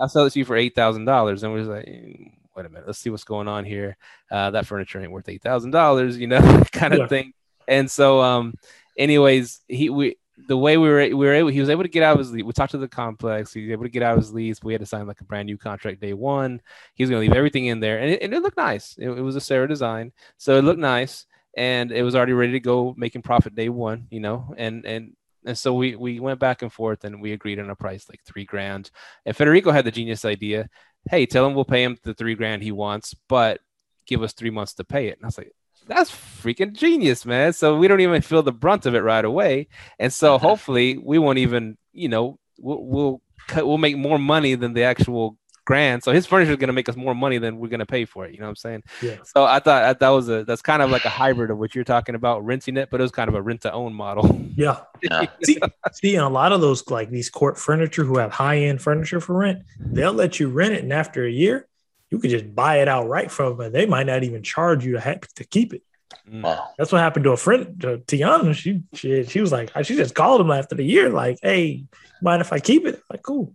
I'll 0.00 0.08
sell 0.08 0.26
it 0.26 0.32
to 0.32 0.38
you 0.40 0.44
for 0.44 0.56
eight 0.56 0.74
thousand 0.74 1.04
dollars. 1.04 1.42
And 1.42 1.52
we 1.52 1.60
was 1.60 1.68
like, 1.68 1.86
"Mm, 1.86 2.32
wait 2.56 2.66
a 2.66 2.68
minute, 2.68 2.86
let's 2.86 2.98
see 2.98 3.10
what's 3.10 3.24
going 3.24 3.48
on 3.48 3.64
here. 3.64 3.96
Uh, 4.30 4.50
that 4.50 4.66
furniture 4.66 5.00
ain't 5.00 5.12
worth 5.12 5.28
eight 5.28 5.42
thousand 5.42 5.70
dollars, 5.70 6.18
you 6.18 6.26
know, 6.26 6.40
kind 6.72 6.92
of 6.94 7.00
Yeah. 7.00 7.06
thing. 7.06 7.32
And 7.68 7.90
so, 7.90 8.20
um, 8.20 8.54
anyways, 8.96 9.60
he 9.68 9.90
we 9.90 10.16
the 10.36 10.56
way 10.56 10.76
we 10.76 10.88
were 10.88 11.00
we 11.00 11.14
were 11.14 11.32
able 11.32 11.48
he 11.48 11.60
was 11.60 11.70
able 11.70 11.84
to 11.84 11.88
get 11.88 12.02
out 12.02 12.14
of 12.14 12.18
his 12.18 12.32
lease. 12.32 12.44
We 12.44 12.52
talked 12.52 12.72
to 12.72 12.78
the 12.78 12.88
complex. 12.88 13.52
He 13.52 13.62
was 13.62 13.70
able 13.70 13.84
to 13.84 13.90
get 13.90 14.02
out 14.02 14.14
of 14.14 14.20
his 14.20 14.32
lease. 14.32 14.62
We 14.62 14.72
had 14.72 14.80
to 14.80 14.86
sign 14.86 15.06
like 15.06 15.20
a 15.20 15.24
brand 15.24 15.46
new 15.46 15.56
contract 15.56 16.00
day 16.00 16.12
one. 16.12 16.60
He 16.94 17.02
was 17.02 17.10
going 17.10 17.22
to 17.22 17.28
leave 17.28 17.36
everything 17.36 17.66
in 17.66 17.80
there, 17.80 17.98
and 17.98 18.10
it, 18.10 18.22
and 18.22 18.34
it 18.34 18.42
looked 18.42 18.56
nice. 18.56 18.96
It, 18.98 19.08
it 19.08 19.20
was 19.20 19.36
a 19.36 19.40
Sarah 19.40 19.68
design, 19.68 20.12
so 20.36 20.58
it 20.58 20.62
looked 20.62 20.80
nice, 20.80 21.26
and 21.56 21.92
it 21.92 22.02
was 22.02 22.14
already 22.14 22.32
ready 22.32 22.52
to 22.52 22.60
go, 22.60 22.94
making 22.96 23.22
profit 23.22 23.54
day 23.54 23.68
one. 23.68 24.06
You 24.10 24.20
know, 24.20 24.54
and 24.56 24.84
and 24.84 25.16
and 25.46 25.56
so 25.56 25.74
we 25.74 25.94
we 25.96 26.20
went 26.20 26.40
back 26.40 26.62
and 26.62 26.72
forth, 26.72 27.04
and 27.04 27.20
we 27.20 27.32
agreed 27.32 27.60
on 27.60 27.70
a 27.70 27.76
price 27.76 28.08
like 28.08 28.20
three 28.24 28.44
grand. 28.44 28.90
And 29.24 29.36
Federico 29.36 29.70
had 29.70 29.84
the 29.84 29.92
genius 29.92 30.24
idea. 30.24 30.68
Hey, 31.08 31.26
tell 31.26 31.46
him 31.46 31.54
we'll 31.54 31.64
pay 31.64 31.84
him 31.84 31.98
the 32.02 32.14
three 32.14 32.34
grand 32.34 32.62
he 32.62 32.72
wants, 32.72 33.14
but 33.28 33.60
give 34.06 34.22
us 34.22 34.32
three 34.32 34.50
months 34.50 34.74
to 34.74 34.84
pay 34.84 35.08
it. 35.08 35.18
And 35.18 35.24
I 35.24 35.28
was 35.28 35.38
like, 35.38 35.52
that's 35.86 36.10
freaking 36.10 36.72
genius, 36.72 37.24
man. 37.26 37.52
So 37.52 37.76
we 37.76 37.88
don't 37.88 38.00
even 38.00 38.22
feel 38.22 38.42
the 38.42 38.52
brunt 38.52 38.86
of 38.86 38.94
it 38.94 39.00
right 39.00 39.24
away. 39.24 39.68
And 39.98 40.12
so 40.12 40.38
hopefully 40.38 40.98
we 40.98 41.18
won't 41.18 41.38
even, 41.38 41.76
you 41.92 42.08
know, 42.08 42.38
we'll 42.58 42.84
we'll 42.84 43.22
cut, 43.48 43.66
we'll 43.66 43.78
make 43.78 43.96
more 43.96 44.18
money 44.18 44.54
than 44.54 44.72
the 44.72 44.84
actual 44.84 45.36
grand. 45.64 46.02
So 46.02 46.12
his 46.12 46.26
furniture 46.26 46.52
is 46.52 46.56
going 46.56 46.68
to 46.68 46.74
make 46.74 46.88
us 46.88 46.96
more 46.96 47.14
money 47.14 47.38
than 47.38 47.58
we're 47.58 47.68
going 47.68 47.80
to 47.80 47.86
pay 47.86 48.04
for 48.04 48.26
it. 48.26 48.32
You 48.32 48.38
know 48.38 48.46
what 48.46 48.50
I'm 48.50 48.56
saying? 48.56 48.82
Yeah. 49.02 49.16
So 49.24 49.44
I 49.44 49.60
thought 49.60 49.82
that, 49.82 49.98
that 50.00 50.08
was 50.10 50.28
a 50.28 50.44
that's 50.44 50.62
kind 50.62 50.82
of 50.82 50.90
like 50.90 51.04
a 51.04 51.10
hybrid 51.10 51.50
of 51.50 51.58
what 51.58 51.74
you're 51.74 51.84
talking 51.84 52.14
about 52.14 52.44
renting 52.44 52.76
it, 52.76 52.90
but 52.90 53.00
it 53.00 53.02
was 53.02 53.12
kind 53.12 53.28
of 53.28 53.34
a 53.34 53.42
rent 53.42 53.62
to 53.62 53.72
own 53.72 53.94
model. 53.94 54.40
Yeah. 54.56 54.82
Yeah. 55.02 55.26
See, 55.42 55.58
see, 55.92 56.14
and 56.14 56.24
a 56.24 56.28
lot 56.28 56.52
of 56.52 56.60
those 56.60 56.88
like 56.88 57.10
these 57.10 57.28
CORT 57.28 57.58
furniture 57.58 58.04
who 58.04 58.18
have 58.18 58.30
high 58.30 58.58
end 58.58 58.80
furniture 58.80 59.20
for 59.20 59.36
rent, 59.36 59.64
they'll 59.80 60.12
let 60.12 60.38
you 60.38 60.48
rent 60.48 60.74
it, 60.74 60.84
and 60.84 60.92
after 60.92 61.24
a 61.24 61.30
year, 61.30 61.66
you 62.14 62.20
could 62.20 62.30
just 62.30 62.54
buy 62.54 62.78
it 62.78 62.86
outright 62.88 63.30
from 63.32 63.56
them. 63.56 63.66
and 63.66 63.74
They 63.74 63.86
might 63.86 64.06
not 64.06 64.22
even 64.22 64.42
charge 64.44 64.84
you 64.84 64.92
to 64.92 65.00
have 65.00 65.22
to 65.34 65.44
keep 65.44 65.74
it. 65.74 65.82
Mm. 66.30 66.42
Wow. 66.42 66.68
That's 66.78 66.92
what 66.92 67.00
happened 67.00 67.24
to 67.24 67.32
a 67.32 67.36
friend, 67.36 67.80
to 67.80 67.98
Tiana. 67.98 68.54
She, 68.54 68.82
she 68.94 69.24
she 69.24 69.40
was 69.40 69.50
like, 69.50 69.72
she 69.84 69.96
just 69.96 70.14
called 70.14 70.40
him 70.40 70.52
after 70.52 70.76
the 70.76 70.84
year, 70.84 71.10
like, 71.10 71.38
"Hey, 71.42 71.84
mind 72.22 72.40
if 72.40 72.52
I 72.52 72.60
keep 72.60 72.86
it?" 72.86 73.02
Like, 73.10 73.22
cool. 73.22 73.52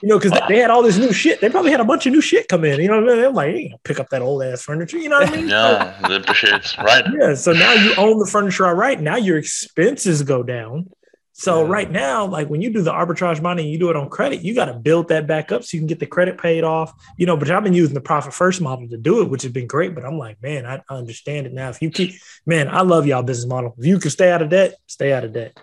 You 0.00 0.08
know, 0.08 0.16
because 0.18 0.30
they, 0.30 0.40
they 0.54 0.58
had 0.60 0.70
all 0.70 0.82
this 0.84 0.96
new 0.96 1.12
shit. 1.12 1.40
They 1.40 1.50
probably 1.50 1.72
had 1.72 1.80
a 1.80 1.84
bunch 1.84 2.06
of 2.06 2.12
new 2.12 2.20
shit 2.20 2.46
come 2.46 2.64
in. 2.64 2.80
You 2.80 2.86
know 2.86 3.00
what 3.00 3.10
I 3.10 3.16
mean? 3.16 3.24
I'm 3.24 3.34
like, 3.34 3.50
hey, 3.52 3.74
pick 3.82 3.98
up 3.98 4.08
that 4.10 4.22
old 4.22 4.44
ass 4.44 4.62
furniture. 4.62 4.96
You 4.98 5.08
know 5.08 5.18
what 5.18 5.28
I 5.28 5.36
mean? 5.36 5.48
Yeah, 5.56 6.06
it 6.08 6.20
appreciates. 6.22 6.78
Right. 6.78 7.04
Yeah. 7.18 7.34
So 7.34 7.52
now 7.52 7.72
you 7.72 7.92
own 7.96 8.18
the 8.20 8.26
furniture 8.26 8.64
outright. 8.66 9.00
Now 9.00 9.16
your 9.16 9.38
expenses 9.38 10.22
go 10.22 10.44
down. 10.44 10.88
So 11.32 11.62
Yeah. 11.62 11.70
right 11.70 11.90
now, 11.90 12.26
like 12.26 12.48
when 12.48 12.60
you 12.60 12.70
do 12.70 12.82
the 12.82 12.92
arbitrage 12.92 13.40
money, 13.40 13.66
you 13.68 13.78
do 13.78 13.88
it 13.88 13.96
on 13.96 14.08
credit. 14.10 14.42
You 14.42 14.54
got 14.54 14.66
to 14.66 14.74
build 14.74 15.08
that 15.08 15.26
back 15.26 15.52
up 15.52 15.64
so 15.64 15.76
you 15.76 15.80
can 15.80 15.86
get 15.86 16.00
the 16.00 16.06
credit 16.06 16.38
paid 16.38 16.64
off. 16.64 16.92
You 17.16 17.26
know, 17.26 17.36
but 17.36 17.50
I've 17.50 17.64
been 17.64 17.72
using 17.72 17.94
the 17.94 18.00
profit 18.00 18.34
first 18.34 18.60
model 18.60 18.88
to 18.88 18.96
do 18.96 19.22
it, 19.22 19.30
which 19.30 19.42
has 19.42 19.52
been 19.52 19.66
great. 19.66 19.94
But 19.94 20.04
I'm 20.04 20.18
like, 20.18 20.42
man, 20.42 20.66
I 20.66 20.82
understand 20.90 21.46
it 21.46 21.52
now. 21.54 21.68
If 21.70 21.80
you 21.80 21.90
keep, 21.90 22.14
man, 22.46 22.68
I 22.68 22.82
love 22.82 23.06
y'all 23.06 23.22
business 23.22 23.48
model. 23.48 23.74
If 23.78 23.86
you 23.86 23.98
can 23.98 24.10
stay 24.10 24.30
out 24.30 24.42
of 24.42 24.50
debt, 24.50 24.74
stay 24.86 25.12
out 25.12 25.24
of 25.24 25.32
debt. 25.32 25.56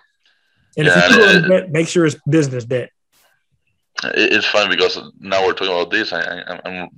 And 0.76 0.86
Yeah, 0.86 0.98
if 0.98 1.10
you 1.12 1.16
go 1.18 1.28
into 1.28 1.48
debt, 1.48 1.70
make 1.70 1.88
sure 1.88 2.06
it's 2.06 2.16
business 2.28 2.64
debt. 2.64 2.90
It's 4.04 4.46
funny 4.46 4.74
because 4.74 4.98
now 5.18 5.44
we're 5.44 5.52
talking 5.52 5.72
about 5.74 5.90
this. 5.90 6.12
I, 6.12 6.20
I, 6.20 6.60
I'm 6.64 6.88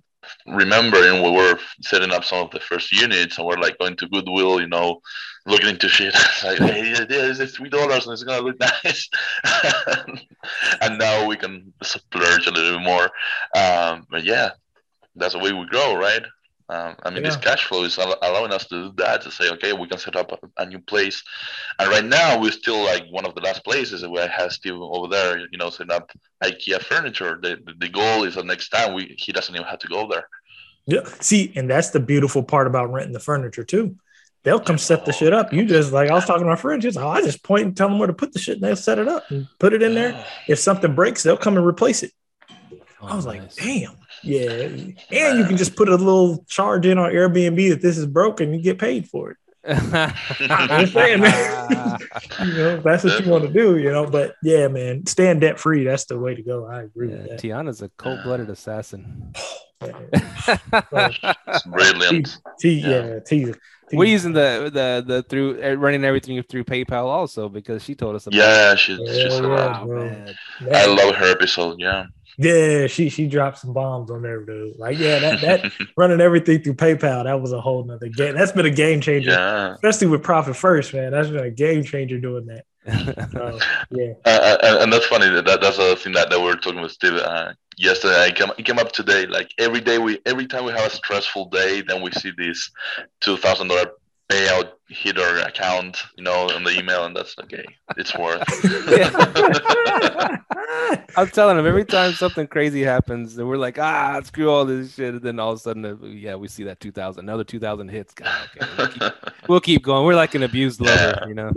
remembering 0.46 1.22
we 1.22 1.30
were 1.30 1.58
setting 1.82 2.12
up 2.12 2.24
some 2.24 2.44
of 2.44 2.50
the 2.50 2.60
first 2.60 2.92
units 2.92 3.38
and 3.38 3.46
we're 3.46 3.58
like 3.58 3.78
going 3.78 3.96
to 3.96 4.08
Goodwill, 4.08 4.60
you 4.60 4.68
know, 4.68 5.00
looking 5.46 5.68
into 5.68 5.88
shit. 5.88 6.14
like, 6.44 6.58
hey, 6.58 7.04
this 7.04 7.40
is 7.40 7.54
three 7.54 7.68
dollars 7.68 8.06
and 8.06 8.12
it's 8.12 8.24
gonna 8.24 8.42
look 8.42 8.58
nice. 8.84 9.08
and 10.80 10.98
now 10.98 11.26
we 11.26 11.36
can 11.36 11.72
splurge 11.82 12.46
a 12.46 12.50
little 12.50 12.78
bit 12.78 12.84
more. 12.84 13.10
Um, 13.54 14.06
but 14.10 14.24
yeah, 14.24 14.50
that's 15.16 15.34
the 15.34 15.40
way 15.40 15.52
we 15.52 15.66
grow, 15.66 15.96
right? 15.96 16.22
Um, 16.70 16.94
I 17.02 17.10
mean, 17.10 17.24
this 17.24 17.36
cash 17.36 17.64
flow 17.64 17.82
is 17.82 17.98
allowing 17.98 18.52
us 18.52 18.66
to 18.66 18.90
do 18.90 18.92
that 18.98 19.22
to 19.22 19.30
say, 19.32 19.50
okay, 19.50 19.72
we 19.72 19.88
can 19.88 19.98
set 19.98 20.14
up 20.14 20.30
a, 20.30 20.62
a 20.62 20.66
new 20.66 20.78
place. 20.78 21.20
And 21.80 21.90
right 21.90 22.04
now, 22.04 22.40
we're 22.40 22.52
still 22.52 22.84
like 22.84 23.06
one 23.10 23.26
of 23.26 23.34
the 23.34 23.40
last 23.40 23.64
places 23.64 24.06
where 24.06 24.28
I 24.28 24.40
have 24.40 24.52
Steve 24.52 24.74
over 24.74 25.08
there, 25.08 25.40
you 25.50 25.58
know, 25.58 25.70
setting 25.70 25.90
up 25.90 26.12
IKEA 26.44 26.80
furniture. 26.80 27.40
The, 27.42 27.58
the 27.78 27.88
goal 27.88 28.22
is 28.22 28.36
that 28.36 28.46
next 28.46 28.68
time 28.68 28.94
we 28.94 29.16
he 29.18 29.32
doesn't 29.32 29.52
even 29.52 29.66
have 29.66 29.80
to 29.80 29.88
go 29.88 30.06
there. 30.08 30.28
Yeah. 30.86 31.00
See, 31.18 31.52
and 31.56 31.68
that's 31.68 31.90
the 31.90 31.98
beautiful 31.98 32.44
part 32.44 32.68
about 32.68 32.92
renting 32.92 33.14
the 33.14 33.20
furniture 33.20 33.64
too. 33.64 33.96
They'll 34.44 34.60
come 34.60 34.78
set 34.78 35.04
the 35.04 35.12
shit 35.12 35.32
up. 35.32 35.52
You 35.52 35.66
just 35.66 35.92
like 35.92 36.08
I 36.08 36.14
was 36.14 36.24
talking 36.24 36.44
to 36.44 36.48
my 36.48 36.56
friend, 36.56 36.80
just 36.80 36.96
oh, 36.96 37.08
I 37.08 37.20
just 37.20 37.42
point 37.42 37.64
and 37.66 37.76
tell 37.76 37.88
them 37.88 37.98
where 37.98 38.06
to 38.06 38.14
put 38.14 38.32
the 38.32 38.38
shit, 38.38 38.54
and 38.54 38.62
they'll 38.62 38.76
set 38.76 38.98
it 38.98 39.08
up 39.08 39.28
and 39.30 39.48
put 39.58 39.72
it 39.72 39.82
in 39.82 39.94
there. 39.94 40.24
If 40.48 40.60
something 40.60 40.94
breaks, 40.94 41.24
they'll 41.24 41.36
come 41.36 41.56
and 41.56 41.66
replace 41.66 42.04
it. 42.04 42.12
I 43.02 43.16
was 43.16 43.26
like, 43.26 43.54
damn, 43.54 43.96
yeah. 44.22 44.48
And 45.10 45.38
you 45.38 45.44
can 45.46 45.56
just 45.56 45.76
put 45.76 45.88
a 45.88 45.96
little 45.96 46.44
charge 46.48 46.86
in 46.86 46.98
on 46.98 47.10
Airbnb 47.12 47.70
that 47.70 47.80
this 47.82 47.96
is 47.98 48.06
broken, 48.06 48.52
you 48.54 48.60
get 48.62 48.78
paid 48.78 49.08
for 49.08 49.30
it. 49.32 49.36
I'm 50.50 50.86
saying, 50.86 51.20
man. 51.20 51.98
You 52.40 52.54
know, 52.54 52.80
that's 52.80 53.04
what 53.04 53.20
you 53.22 53.30
want 53.30 53.44
to 53.44 53.52
do, 53.52 53.76
you 53.76 53.90
know. 53.92 54.06
But 54.06 54.34
yeah, 54.42 54.68
man, 54.68 55.04
staying 55.06 55.40
debt 55.40 55.58
free, 55.60 55.84
that's 55.84 56.06
the 56.06 56.18
way 56.18 56.34
to 56.34 56.42
go. 56.42 56.64
I 56.66 56.82
agree 56.82 57.10
Yeah, 57.10 57.16
with 57.18 57.28
that. 57.28 57.40
Tiana's 57.42 57.82
a 57.82 57.90
cold-blooded 57.98 58.48
assassin. 58.48 59.32
It's 59.82 61.62
brilliant. 61.66 62.38
T, 62.58 62.70
Yeah. 62.70 62.88
yeah, 62.88 63.18
T, 63.20 63.44
T. 63.44 63.52
We're 63.96 64.04
using 64.04 64.32
the 64.32 64.70
the 64.72 65.04
the 65.06 65.22
through 65.24 65.62
uh, 65.62 65.74
running 65.74 66.04
everything 66.04 66.42
through 66.44 66.64
PayPal 66.64 67.04
also 67.06 67.48
because 67.48 67.82
she 67.84 67.94
told 67.94 68.14
us 68.16 68.26
about. 68.26 68.36
Yeah, 68.36 68.74
she, 68.76 68.96
she's 68.96 69.16
Yeah, 69.16 69.28
a 69.28 69.42
yeah. 69.42 69.48
lot. 69.48 69.72
Wow, 69.72 69.86
bro. 69.86 70.04
man. 70.04 70.34
I 70.72 70.86
love 70.86 71.14
her 71.16 71.30
episode. 71.30 71.80
Yeah. 71.80 72.06
Yeah, 72.38 72.86
she 72.86 73.08
she 73.08 73.26
dropped 73.26 73.58
some 73.58 73.72
bombs 73.72 74.10
on 74.10 74.22
there, 74.22 74.44
dude. 74.44 74.78
Like, 74.78 74.98
yeah, 74.98 75.18
that 75.18 75.40
that 75.40 75.72
running 75.96 76.20
everything 76.20 76.62
through 76.62 76.74
PayPal, 76.74 77.24
that 77.24 77.40
was 77.40 77.52
a 77.52 77.60
whole 77.60 77.84
nother 77.84 78.08
game. 78.08 78.34
That's 78.34 78.52
been 78.52 78.66
a 78.66 78.70
game 78.70 79.00
changer, 79.00 79.30
yeah. 79.30 79.74
especially 79.74 80.08
with 80.08 80.22
Profit 80.22 80.56
First, 80.56 80.94
man. 80.94 81.12
That's 81.12 81.28
been 81.28 81.44
a 81.44 81.50
game 81.50 81.84
changer 81.84 82.18
doing 82.18 82.46
that. 82.46 82.64
So, 83.32 83.58
yeah, 83.90 84.12
Uh, 84.24 84.56
and, 84.62 84.76
and 84.84 84.92
that's 84.92 85.06
funny. 85.06 85.28
That 85.28 85.60
that's 85.60 85.76
the 85.76 85.96
thing 85.96 86.12
that, 86.14 86.30
that 86.30 86.38
we 86.38 86.46
were 86.46 86.56
talking 86.56 86.80
with 86.80 86.92
Steve 86.92 87.14
uh, 87.14 87.52
yesterday. 87.76 88.24
I 88.24 88.30
came, 88.30 88.50
it 88.56 88.64
came 88.64 88.78
up 88.78 88.92
today. 88.92 89.26
Like 89.26 89.52
every 89.58 89.80
day, 89.80 89.98
we 89.98 90.18
every 90.26 90.46
time 90.46 90.64
we 90.64 90.72
have 90.72 90.86
a 90.86 90.94
stressful 90.94 91.46
day, 91.50 91.82
then 91.82 92.02
we 92.02 92.10
see 92.12 92.32
this 92.36 92.70
two 93.20 93.36
thousand 93.36 93.68
dollar 93.68 93.92
payout 94.30 94.70
hit 94.88 95.18
our 95.18 95.38
account, 95.38 95.98
you 96.16 96.24
know, 96.24 96.48
on 96.50 96.64
the 96.64 96.76
email, 96.78 97.04
and 97.04 97.14
that's 97.14 97.36
okay. 97.42 97.64
It's 97.96 98.16
worth. 98.16 98.42
I'm 101.16 101.28
telling 101.28 101.58
him 101.58 101.66
every 101.66 101.84
time 101.84 102.12
something 102.12 102.46
crazy 102.46 102.82
happens, 102.82 103.36
and 103.38 103.48
we're 103.48 103.56
like, 103.56 103.78
ah, 103.78 104.20
screw 104.22 104.50
all 104.50 104.64
this 104.64 104.94
shit, 104.94 105.14
and 105.14 105.22
then 105.22 105.38
all 105.40 105.50
of 105.52 105.56
a 105.56 105.60
sudden, 105.60 105.98
yeah, 106.16 106.34
we 106.36 106.48
see 106.48 106.64
that 106.64 106.80
2,000, 106.80 107.24
another 107.24 107.44
2,000 107.44 107.88
hits. 107.88 108.14
God, 108.14 108.48
okay, 108.56 108.66
we'll 108.78 108.88
keep, 108.88 109.02
we'll 109.48 109.60
keep 109.60 109.82
going. 109.82 110.06
We're 110.06 110.14
like 110.14 110.34
an 110.34 110.42
abused 110.44 110.80
lover, 110.80 111.18
Yeah. 111.22 111.26
you 111.28 111.34
know. 111.34 111.52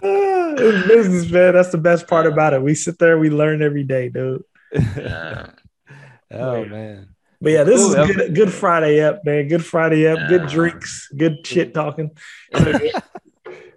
business, 0.86 1.30
man. 1.30 1.54
That's 1.54 1.70
the 1.70 1.78
best 1.78 2.06
part 2.08 2.26
about 2.26 2.54
it. 2.54 2.62
We 2.62 2.74
sit 2.74 2.98
there, 2.98 3.18
we 3.18 3.30
learn 3.30 3.62
every 3.62 3.84
day, 3.84 4.08
dude. 4.08 4.42
yeah. 4.72 5.46
oh 6.32 6.62
Yeah. 6.62 6.68
man, 6.68 7.13
But 7.44 7.52
yeah, 7.52 7.62
this 7.62 7.78
Cool, 7.78 7.94
is 7.94 8.16
good. 8.16 8.34
Good 8.34 8.52
Friday 8.52 9.02
up, 9.02 9.22
man. 9.26 9.48
Good 9.48 9.62
Friday 9.62 10.08
up. 10.08 10.30
Good 10.30 10.48
drinks. 10.48 11.08
Good 11.14 11.46
shit 11.46 11.74
talking. 11.74 12.10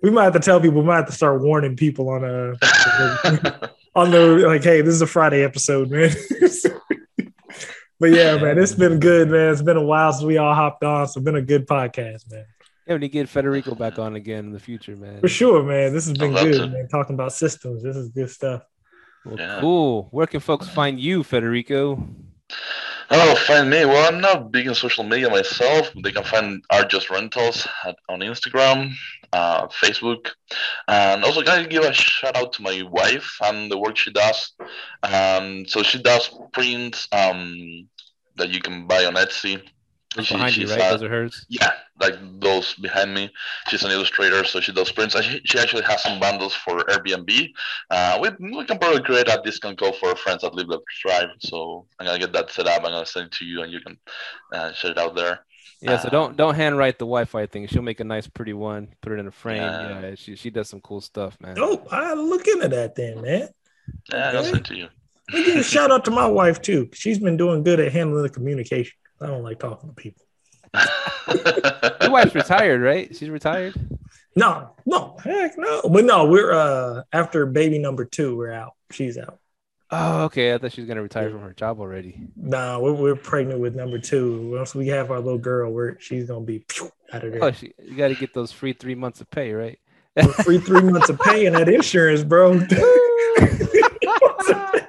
we 0.02 0.10
might 0.10 0.24
have 0.24 0.34
to 0.34 0.40
tell 0.40 0.62
people. 0.62 0.80
We 0.80 0.88
might 0.88 0.96
have 0.96 1.08
to 1.08 1.12
start 1.12 1.42
warning 1.42 1.76
people 1.76 2.08
on 2.08 2.24
uh, 2.24 2.56
a 2.62 3.70
on 3.94 4.12
the 4.12 4.48
like, 4.48 4.64
hey, 4.64 4.80
this 4.80 4.94
is 4.94 5.02
a 5.02 5.08
Friday 5.08 5.44
episode, 5.44 5.92
man. 5.92 6.12
but 8.00 8.12
yeah, 8.12 8.38
man, 8.38 8.58
it's 8.58 8.74
been 8.74 9.02
good, 9.02 9.30
man. 9.30 9.52
It's 9.52 9.62
been 9.62 9.76
a 9.76 9.84
while 9.84 10.14
since 10.14 10.24
we 10.24 10.38
all 10.38 10.56
hopped 10.56 10.86
on. 10.86 11.06
So 11.10 11.20
it's 11.20 11.26
been 11.26 11.36
a 11.36 11.42
good 11.42 11.68
podcast, 11.68 12.32
man. 12.32 12.46
yeah, 12.88 12.94
we 12.94 13.00
need 13.00 13.10
to 13.10 13.10
get 13.10 13.28
Federico 13.28 13.76
back 13.76 14.00
on 14.00 14.16
again 14.16 14.46
in 14.46 14.54
the 14.54 14.62
future, 14.62 14.96
man. 14.96 15.20
For 15.20 15.28
sure, 15.28 15.62
man. 15.62 15.92
This 15.92 16.08
has 16.08 16.18
been 16.18 16.32
good, 16.32 16.54
to. 16.54 16.68
man. 16.68 16.88
Talking 16.88 17.16
about 17.16 17.34
systems. 17.34 17.84
This 17.84 17.98
is 17.98 18.08
good 18.08 18.30
stuff. 18.30 18.64
Well, 19.26 19.36
yeah. 19.38 19.60
Cool. 19.60 20.08
Where 20.12 20.26
can 20.26 20.40
folks 20.40 20.70
find 20.70 20.98
you, 20.98 21.22
Federico? 21.22 22.02
Oh, 23.10 23.36
find 23.36 23.70
me. 23.70 23.86
Well, 23.86 24.12
I'm 24.12 24.20
not 24.20 24.52
big 24.52 24.68
on 24.68 24.76
social 24.76 25.06
media 25.06 25.30
myself. 25.30 25.92
They 26.04 26.12
can 26.12 26.26
find 26.26 26.62
Art 26.70 26.90
Just 26.90 27.10
Rentals 27.10 27.66
at, 27.86 27.96
on 28.10 28.20
Instagram, 28.20 28.94
uh, 29.32 29.68
Facebook, 29.68 30.32
and 30.90 31.24
also 31.24 31.42
can 31.42 31.60
I 31.60 31.66
give 31.68 31.84
a 31.84 31.94
shout 31.94 32.36
out 32.36 32.52
to 32.54 32.62
my 32.62 32.82
wife 32.92 33.38
and 33.42 33.72
the 33.72 33.78
work 33.78 33.96
she 33.96 34.12
does. 34.12 34.52
Um, 35.04 35.66
so 35.68 35.84
she 35.84 36.02
does 36.02 36.30
prints 36.52 37.08
um, 37.14 37.88
that 38.36 38.50
you 38.50 38.60
can 38.60 38.88
buy 38.88 39.06
on 39.06 39.14
Etsy. 39.14 39.62
She, 40.24 40.34
behind 40.34 40.58
you, 40.58 40.68
right? 40.68 40.80
those 40.80 41.04
are 41.04 41.10
hers. 41.10 41.46
Yeah, 41.50 41.72
like 42.00 42.16
those 42.40 42.74
behind 42.76 43.14
me. 43.14 43.32
She's 43.68 43.84
an 43.84 43.92
illustrator, 43.92 44.44
so 44.44 44.60
she 44.60 44.72
does 44.72 44.92
prints. 44.92 45.20
She, 45.22 45.42
she 45.46 45.60
actually 45.60 45.84
has 45.84 46.04
some 46.04 46.20
bundles 46.20 46.54
for 46.54 46.80
Airbnb. 46.86 47.52
Uh, 47.90 48.20
we, 48.22 48.52
we 48.58 48.66
can 48.66 48.80
probably 48.80 49.02
create 49.02 49.28
a 49.28 49.42
discount 49.44 49.80
code 49.80 49.96
for 49.96 50.16
friends 50.16 50.42
that 50.42 50.54
live 50.54 50.68
Let 50.68 50.80
Thrive. 51.02 51.30
So 51.40 51.86
I'm 52.00 52.06
gonna 52.06 52.20
get 52.20 52.34
that 52.34 52.52
set 52.52 52.68
up. 52.68 52.84
I'm 52.84 52.92
gonna 52.92 53.06
send 53.06 53.28
it 53.28 53.32
to 53.34 53.46
you, 53.46 53.62
and 53.62 53.72
you 53.72 53.80
can 53.80 53.98
uh, 54.54 54.74
share 54.74 54.92
it 54.92 54.98
out 54.98 55.16
there. 55.16 55.40
Yeah, 55.82 56.00
so 56.00 56.10
don't 56.10 56.36
don't 56.36 56.56
handwrite 56.56 56.98
the 56.98 57.06
Wi-Fi 57.06 57.46
thing. 57.46 57.68
She'll 57.68 57.84
make 57.84 58.00
a 58.00 58.04
nice, 58.04 58.28
pretty 58.28 58.54
one. 58.54 58.88
Put 59.02 59.12
it 59.12 59.20
in 59.20 59.28
a 59.28 59.32
frame. 59.32 59.62
Yeah, 59.62 60.02
yeah 60.02 60.16
she 60.16 60.36
she 60.36 60.50
does 60.50 60.70
some 60.70 60.82
cool 60.82 61.02
stuff, 61.02 61.38
man. 61.40 61.56
Oh, 61.60 61.86
I 61.92 62.14
look 62.14 62.48
into 62.48 62.68
that 62.70 62.96
then, 62.96 63.22
man. 63.22 63.50
Yeah, 64.12 64.32
I'll 64.32 64.44
send 64.44 64.66
to 64.66 64.76
you. 64.76 64.88
give 65.32 65.58
a 65.58 65.64
shout 65.64 65.92
out 65.92 66.06
to 66.06 66.12
my 66.12 66.26
wife 66.26 66.62
too. 66.62 66.90
She's 66.94 67.20
been 67.20 67.38
doing 67.38 67.64
good 67.64 67.80
at 67.80 67.92
handling 67.92 68.24
the 68.24 68.30
communication. 68.30 68.98
I 69.22 69.28
don't 69.28 69.44
like 69.44 69.60
talking 69.60 69.90
to 69.90 69.96
people. 69.96 70.24
Your 72.02 72.12
wife's 72.12 72.36
retired, 72.36 72.82
right? 72.82 73.16
She's 73.16 73.30
retired. 73.30 73.74
No, 74.36 74.76
no, 74.86 75.18
heck 75.24 75.58
no. 75.58 75.82
But 75.90 76.06
no, 76.06 76.26
we're 76.26 76.52
uh 76.52 77.04
after 77.12 77.46
baby 77.46 77.80
number 77.80 78.06
two, 78.06 78.36
we're 78.36 78.52
out. 78.52 78.74
She's 78.92 79.18
out. 79.18 79.40
Oh, 79.90 80.26
okay. 80.26 80.54
I 80.54 80.58
thought 80.58 80.74
she 80.74 80.82
was 80.82 80.88
gonna 80.88 81.02
retire 81.02 81.32
from 81.32 81.42
her 81.42 81.54
job 81.54 81.80
already. 81.80 82.28
No, 82.36 82.58
nah, 82.58 82.80
we're, 82.80 82.94
we're 82.94 83.16
pregnant 83.16 83.60
with 83.60 83.76
number 83.76 83.98
two. 83.98 84.52
Once 84.52 84.76
we 84.76 84.88
have 84.88 85.10
our 85.10 85.20
little 85.20 85.40
girl, 85.40 85.72
we're 85.72 86.00
she's 86.00 86.28
gonna 86.28 86.46
be 86.46 86.66
out 87.14 87.24
of 87.24 87.32
there. 87.32 87.44
Oh, 87.44 87.52
she, 87.52 87.74
you 87.84 87.96
got 87.96 88.10
to 88.10 88.16
get 88.16 88.34
those 88.34 88.52
free 88.52 88.74
three 88.74 88.96
months 88.96 89.22
of 89.22 89.30
pay, 89.32 89.54
right? 89.54 89.80
free 90.44 90.60
three 90.60 90.82
months 90.82 91.10
of 91.10 91.20
pay 91.20 91.46
and 91.46 91.56
that 91.56 91.70
insurance, 91.70 92.24
bro. 92.24 92.60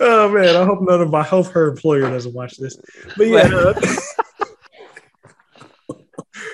oh 0.00 0.28
man, 0.30 0.56
I 0.56 0.64
hope 0.64 0.80
none 0.82 1.00
of 1.00 1.10
my 1.10 1.22
health 1.22 1.52
her 1.52 1.68
employer 1.68 2.02
doesn't 2.02 2.34
watch 2.34 2.56
this. 2.56 2.76
But 3.16 3.28
yeah. 3.28 3.72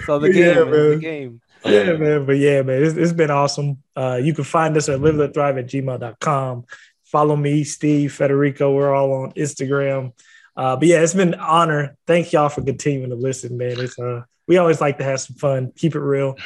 so 0.04 0.18
the 0.18 0.32
game, 0.32 0.56
yeah, 0.56 0.64
man. 0.64 0.90
the 0.90 0.98
game. 1.00 1.40
Yeah, 1.64 1.92
man. 1.94 2.26
But 2.26 2.38
yeah, 2.38 2.62
man, 2.62 2.82
it's, 2.82 2.96
it's 2.96 3.12
been 3.12 3.30
awesome. 3.30 3.82
Uh, 3.96 4.20
you 4.22 4.34
can 4.34 4.44
find 4.44 4.76
us 4.76 4.88
at 4.88 5.00
live 5.00 5.16
let 5.16 5.34
thrive 5.34 5.58
at 5.58 5.66
gmail.com. 5.66 6.64
Follow 7.04 7.36
me, 7.36 7.64
Steve, 7.64 8.12
Federico. 8.12 8.74
We're 8.74 8.94
all 8.94 9.12
on 9.12 9.32
Instagram. 9.32 10.12
Uh, 10.56 10.76
but 10.76 10.88
yeah, 10.88 11.02
it's 11.02 11.14
been 11.14 11.34
an 11.34 11.40
honor. 11.40 11.96
Thank 12.06 12.32
y'all 12.32 12.48
for 12.48 12.62
continuing 12.62 13.10
to 13.10 13.16
listen, 13.16 13.56
man. 13.56 13.78
It's 13.78 13.98
uh 13.98 14.22
we 14.48 14.58
always 14.58 14.80
like 14.80 14.98
to 14.98 15.04
have 15.04 15.20
some 15.20 15.36
fun, 15.36 15.72
keep 15.76 15.94
it 15.94 16.00
real. 16.00 16.36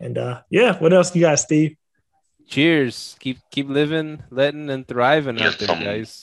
And 0.00 0.16
uh 0.16 0.42
yeah, 0.50 0.78
what 0.78 0.92
else 0.92 1.14
you 1.14 1.22
got, 1.22 1.38
Steve? 1.38 1.76
Cheers. 2.46 3.16
Keep 3.18 3.38
keep 3.50 3.68
living, 3.68 4.22
letting, 4.30 4.70
and 4.70 4.86
thriving 4.86 5.40
out 5.42 5.58
there, 5.58 5.68
guys. 5.68 6.22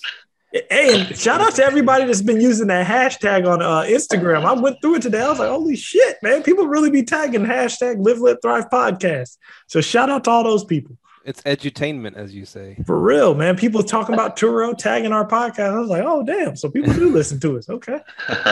Hey, 0.53 1.07
and 1.07 1.17
shout 1.17 1.41
out 1.41 1.55
to 1.55 1.63
everybody 1.63 2.05
that's 2.05 2.21
been 2.21 2.39
using 2.39 2.67
that 2.67 2.85
hashtag 2.85 3.51
on 3.51 3.63
uh, 3.63 3.81
Instagram. 3.81 4.45
I 4.45 4.53
went 4.53 4.79
through 4.83 4.95
it 4.95 5.01
today. 5.01 5.19
I 5.19 5.29
was 5.29 5.39
like, 5.39 5.49
holy 5.49 5.75
shit, 5.75 6.17
man. 6.21 6.43
People 6.43 6.67
really 6.67 6.91
be 6.91 7.01
tagging 7.01 7.41
hashtag 7.41 8.05
Live 8.05 8.19
Let 8.19 8.39
Thrive 8.43 8.69
podcast. 8.69 9.37
So 9.65 9.81
shout 9.81 10.11
out 10.11 10.25
to 10.25 10.29
all 10.29 10.43
those 10.43 10.63
people. 10.63 10.95
It's 11.25 11.41
edutainment, 11.43 12.17
as 12.17 12.35
you 12.35 12.43
say. 12.45 12.75
For 12.85 12.99
real, 12.99 13.33
man. 13.33 13.55
People 13.55 13.81
talking 13.81 14.13
about 14.13 14.35
Turo 14.35 14.77
tagging 14.77 15.13
our 15.13 15.25
podcast. 15.25 15.73
I 15.73 15.79
was 15.79 15.89
like, 15.89 16.03
oh 16.05 16.21
damn. 16.21 16.57
So 16.57 16.69
people 16.69 16.91
do 16.93 17.13
listen 17.13 17.39
to 17.39 17.57
us. 17.57 17.69
Okay. 17.69 17.99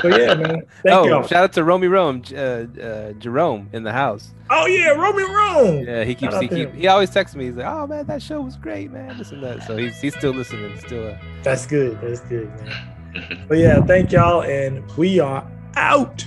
So 0.02 0.08
yeah, 0.08 0.36
man. 0.36 0.62
Thank 0.84 0.96
oh, 0.96 1.06
y'all. 1.06 1.28
shout 1.28 1.44
out 1.44 1.54
to 1.54 1.66
Romy 1.66 1.88
Rome, 1.88 2.24
uh, 2.34 2.38
uh, 2.38 3.12
Jerome 3.14 3.70
in 3.74 3.84
the 3.84 3.92
house. 3.92 4.32
Oh 4.50 4.68
yeah, 4.68 4.92
Romy 4.92 5.24
Rome. 5.24 5.86
Yeah, 5.86 6.06
he 6.06 6.16
keeps 6.16 6.40
he, 6.40 6.48
keep, 6.48 6.74
he 6.74 6.88
always 6.88 7.10
texts 7.10 7.36
me. 7.36 7.46
He's 7.46 7.56
like, 7.56 7.68
oh 7.68 7.88
man, 7.88 8.06
that 8.08 8.22
show 8.22 8.40
was 8.40 8.56
great, 8.56 8.90
man. 8.90 9.18
This 9.18 9.32
and 9.32 9.44
that. 9.44 9.64
So 9.68 9.76
he's 9.76 10.00
he's 10.00 10.16
still 10.16 10.32
listening. 10.32 10.80
Still. 10.80 11.10
Uh... 11.10 11.18
That's 11.44 11.66
good. 11.66 12.00
That's 12.00 12.22
good, 12.22 12.48
man. 12.62 13.46
but 13.50 13.58
yeah, 13.58 13.82
thank 13.82 14.14
y'all, 14.14 14.44
and 14.44 14.90
we 14.96 15.20
are 15.20 15.46
out. 15.76 16.26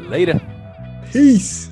Later. 0.00 0.40
Peace. 1.12 1.71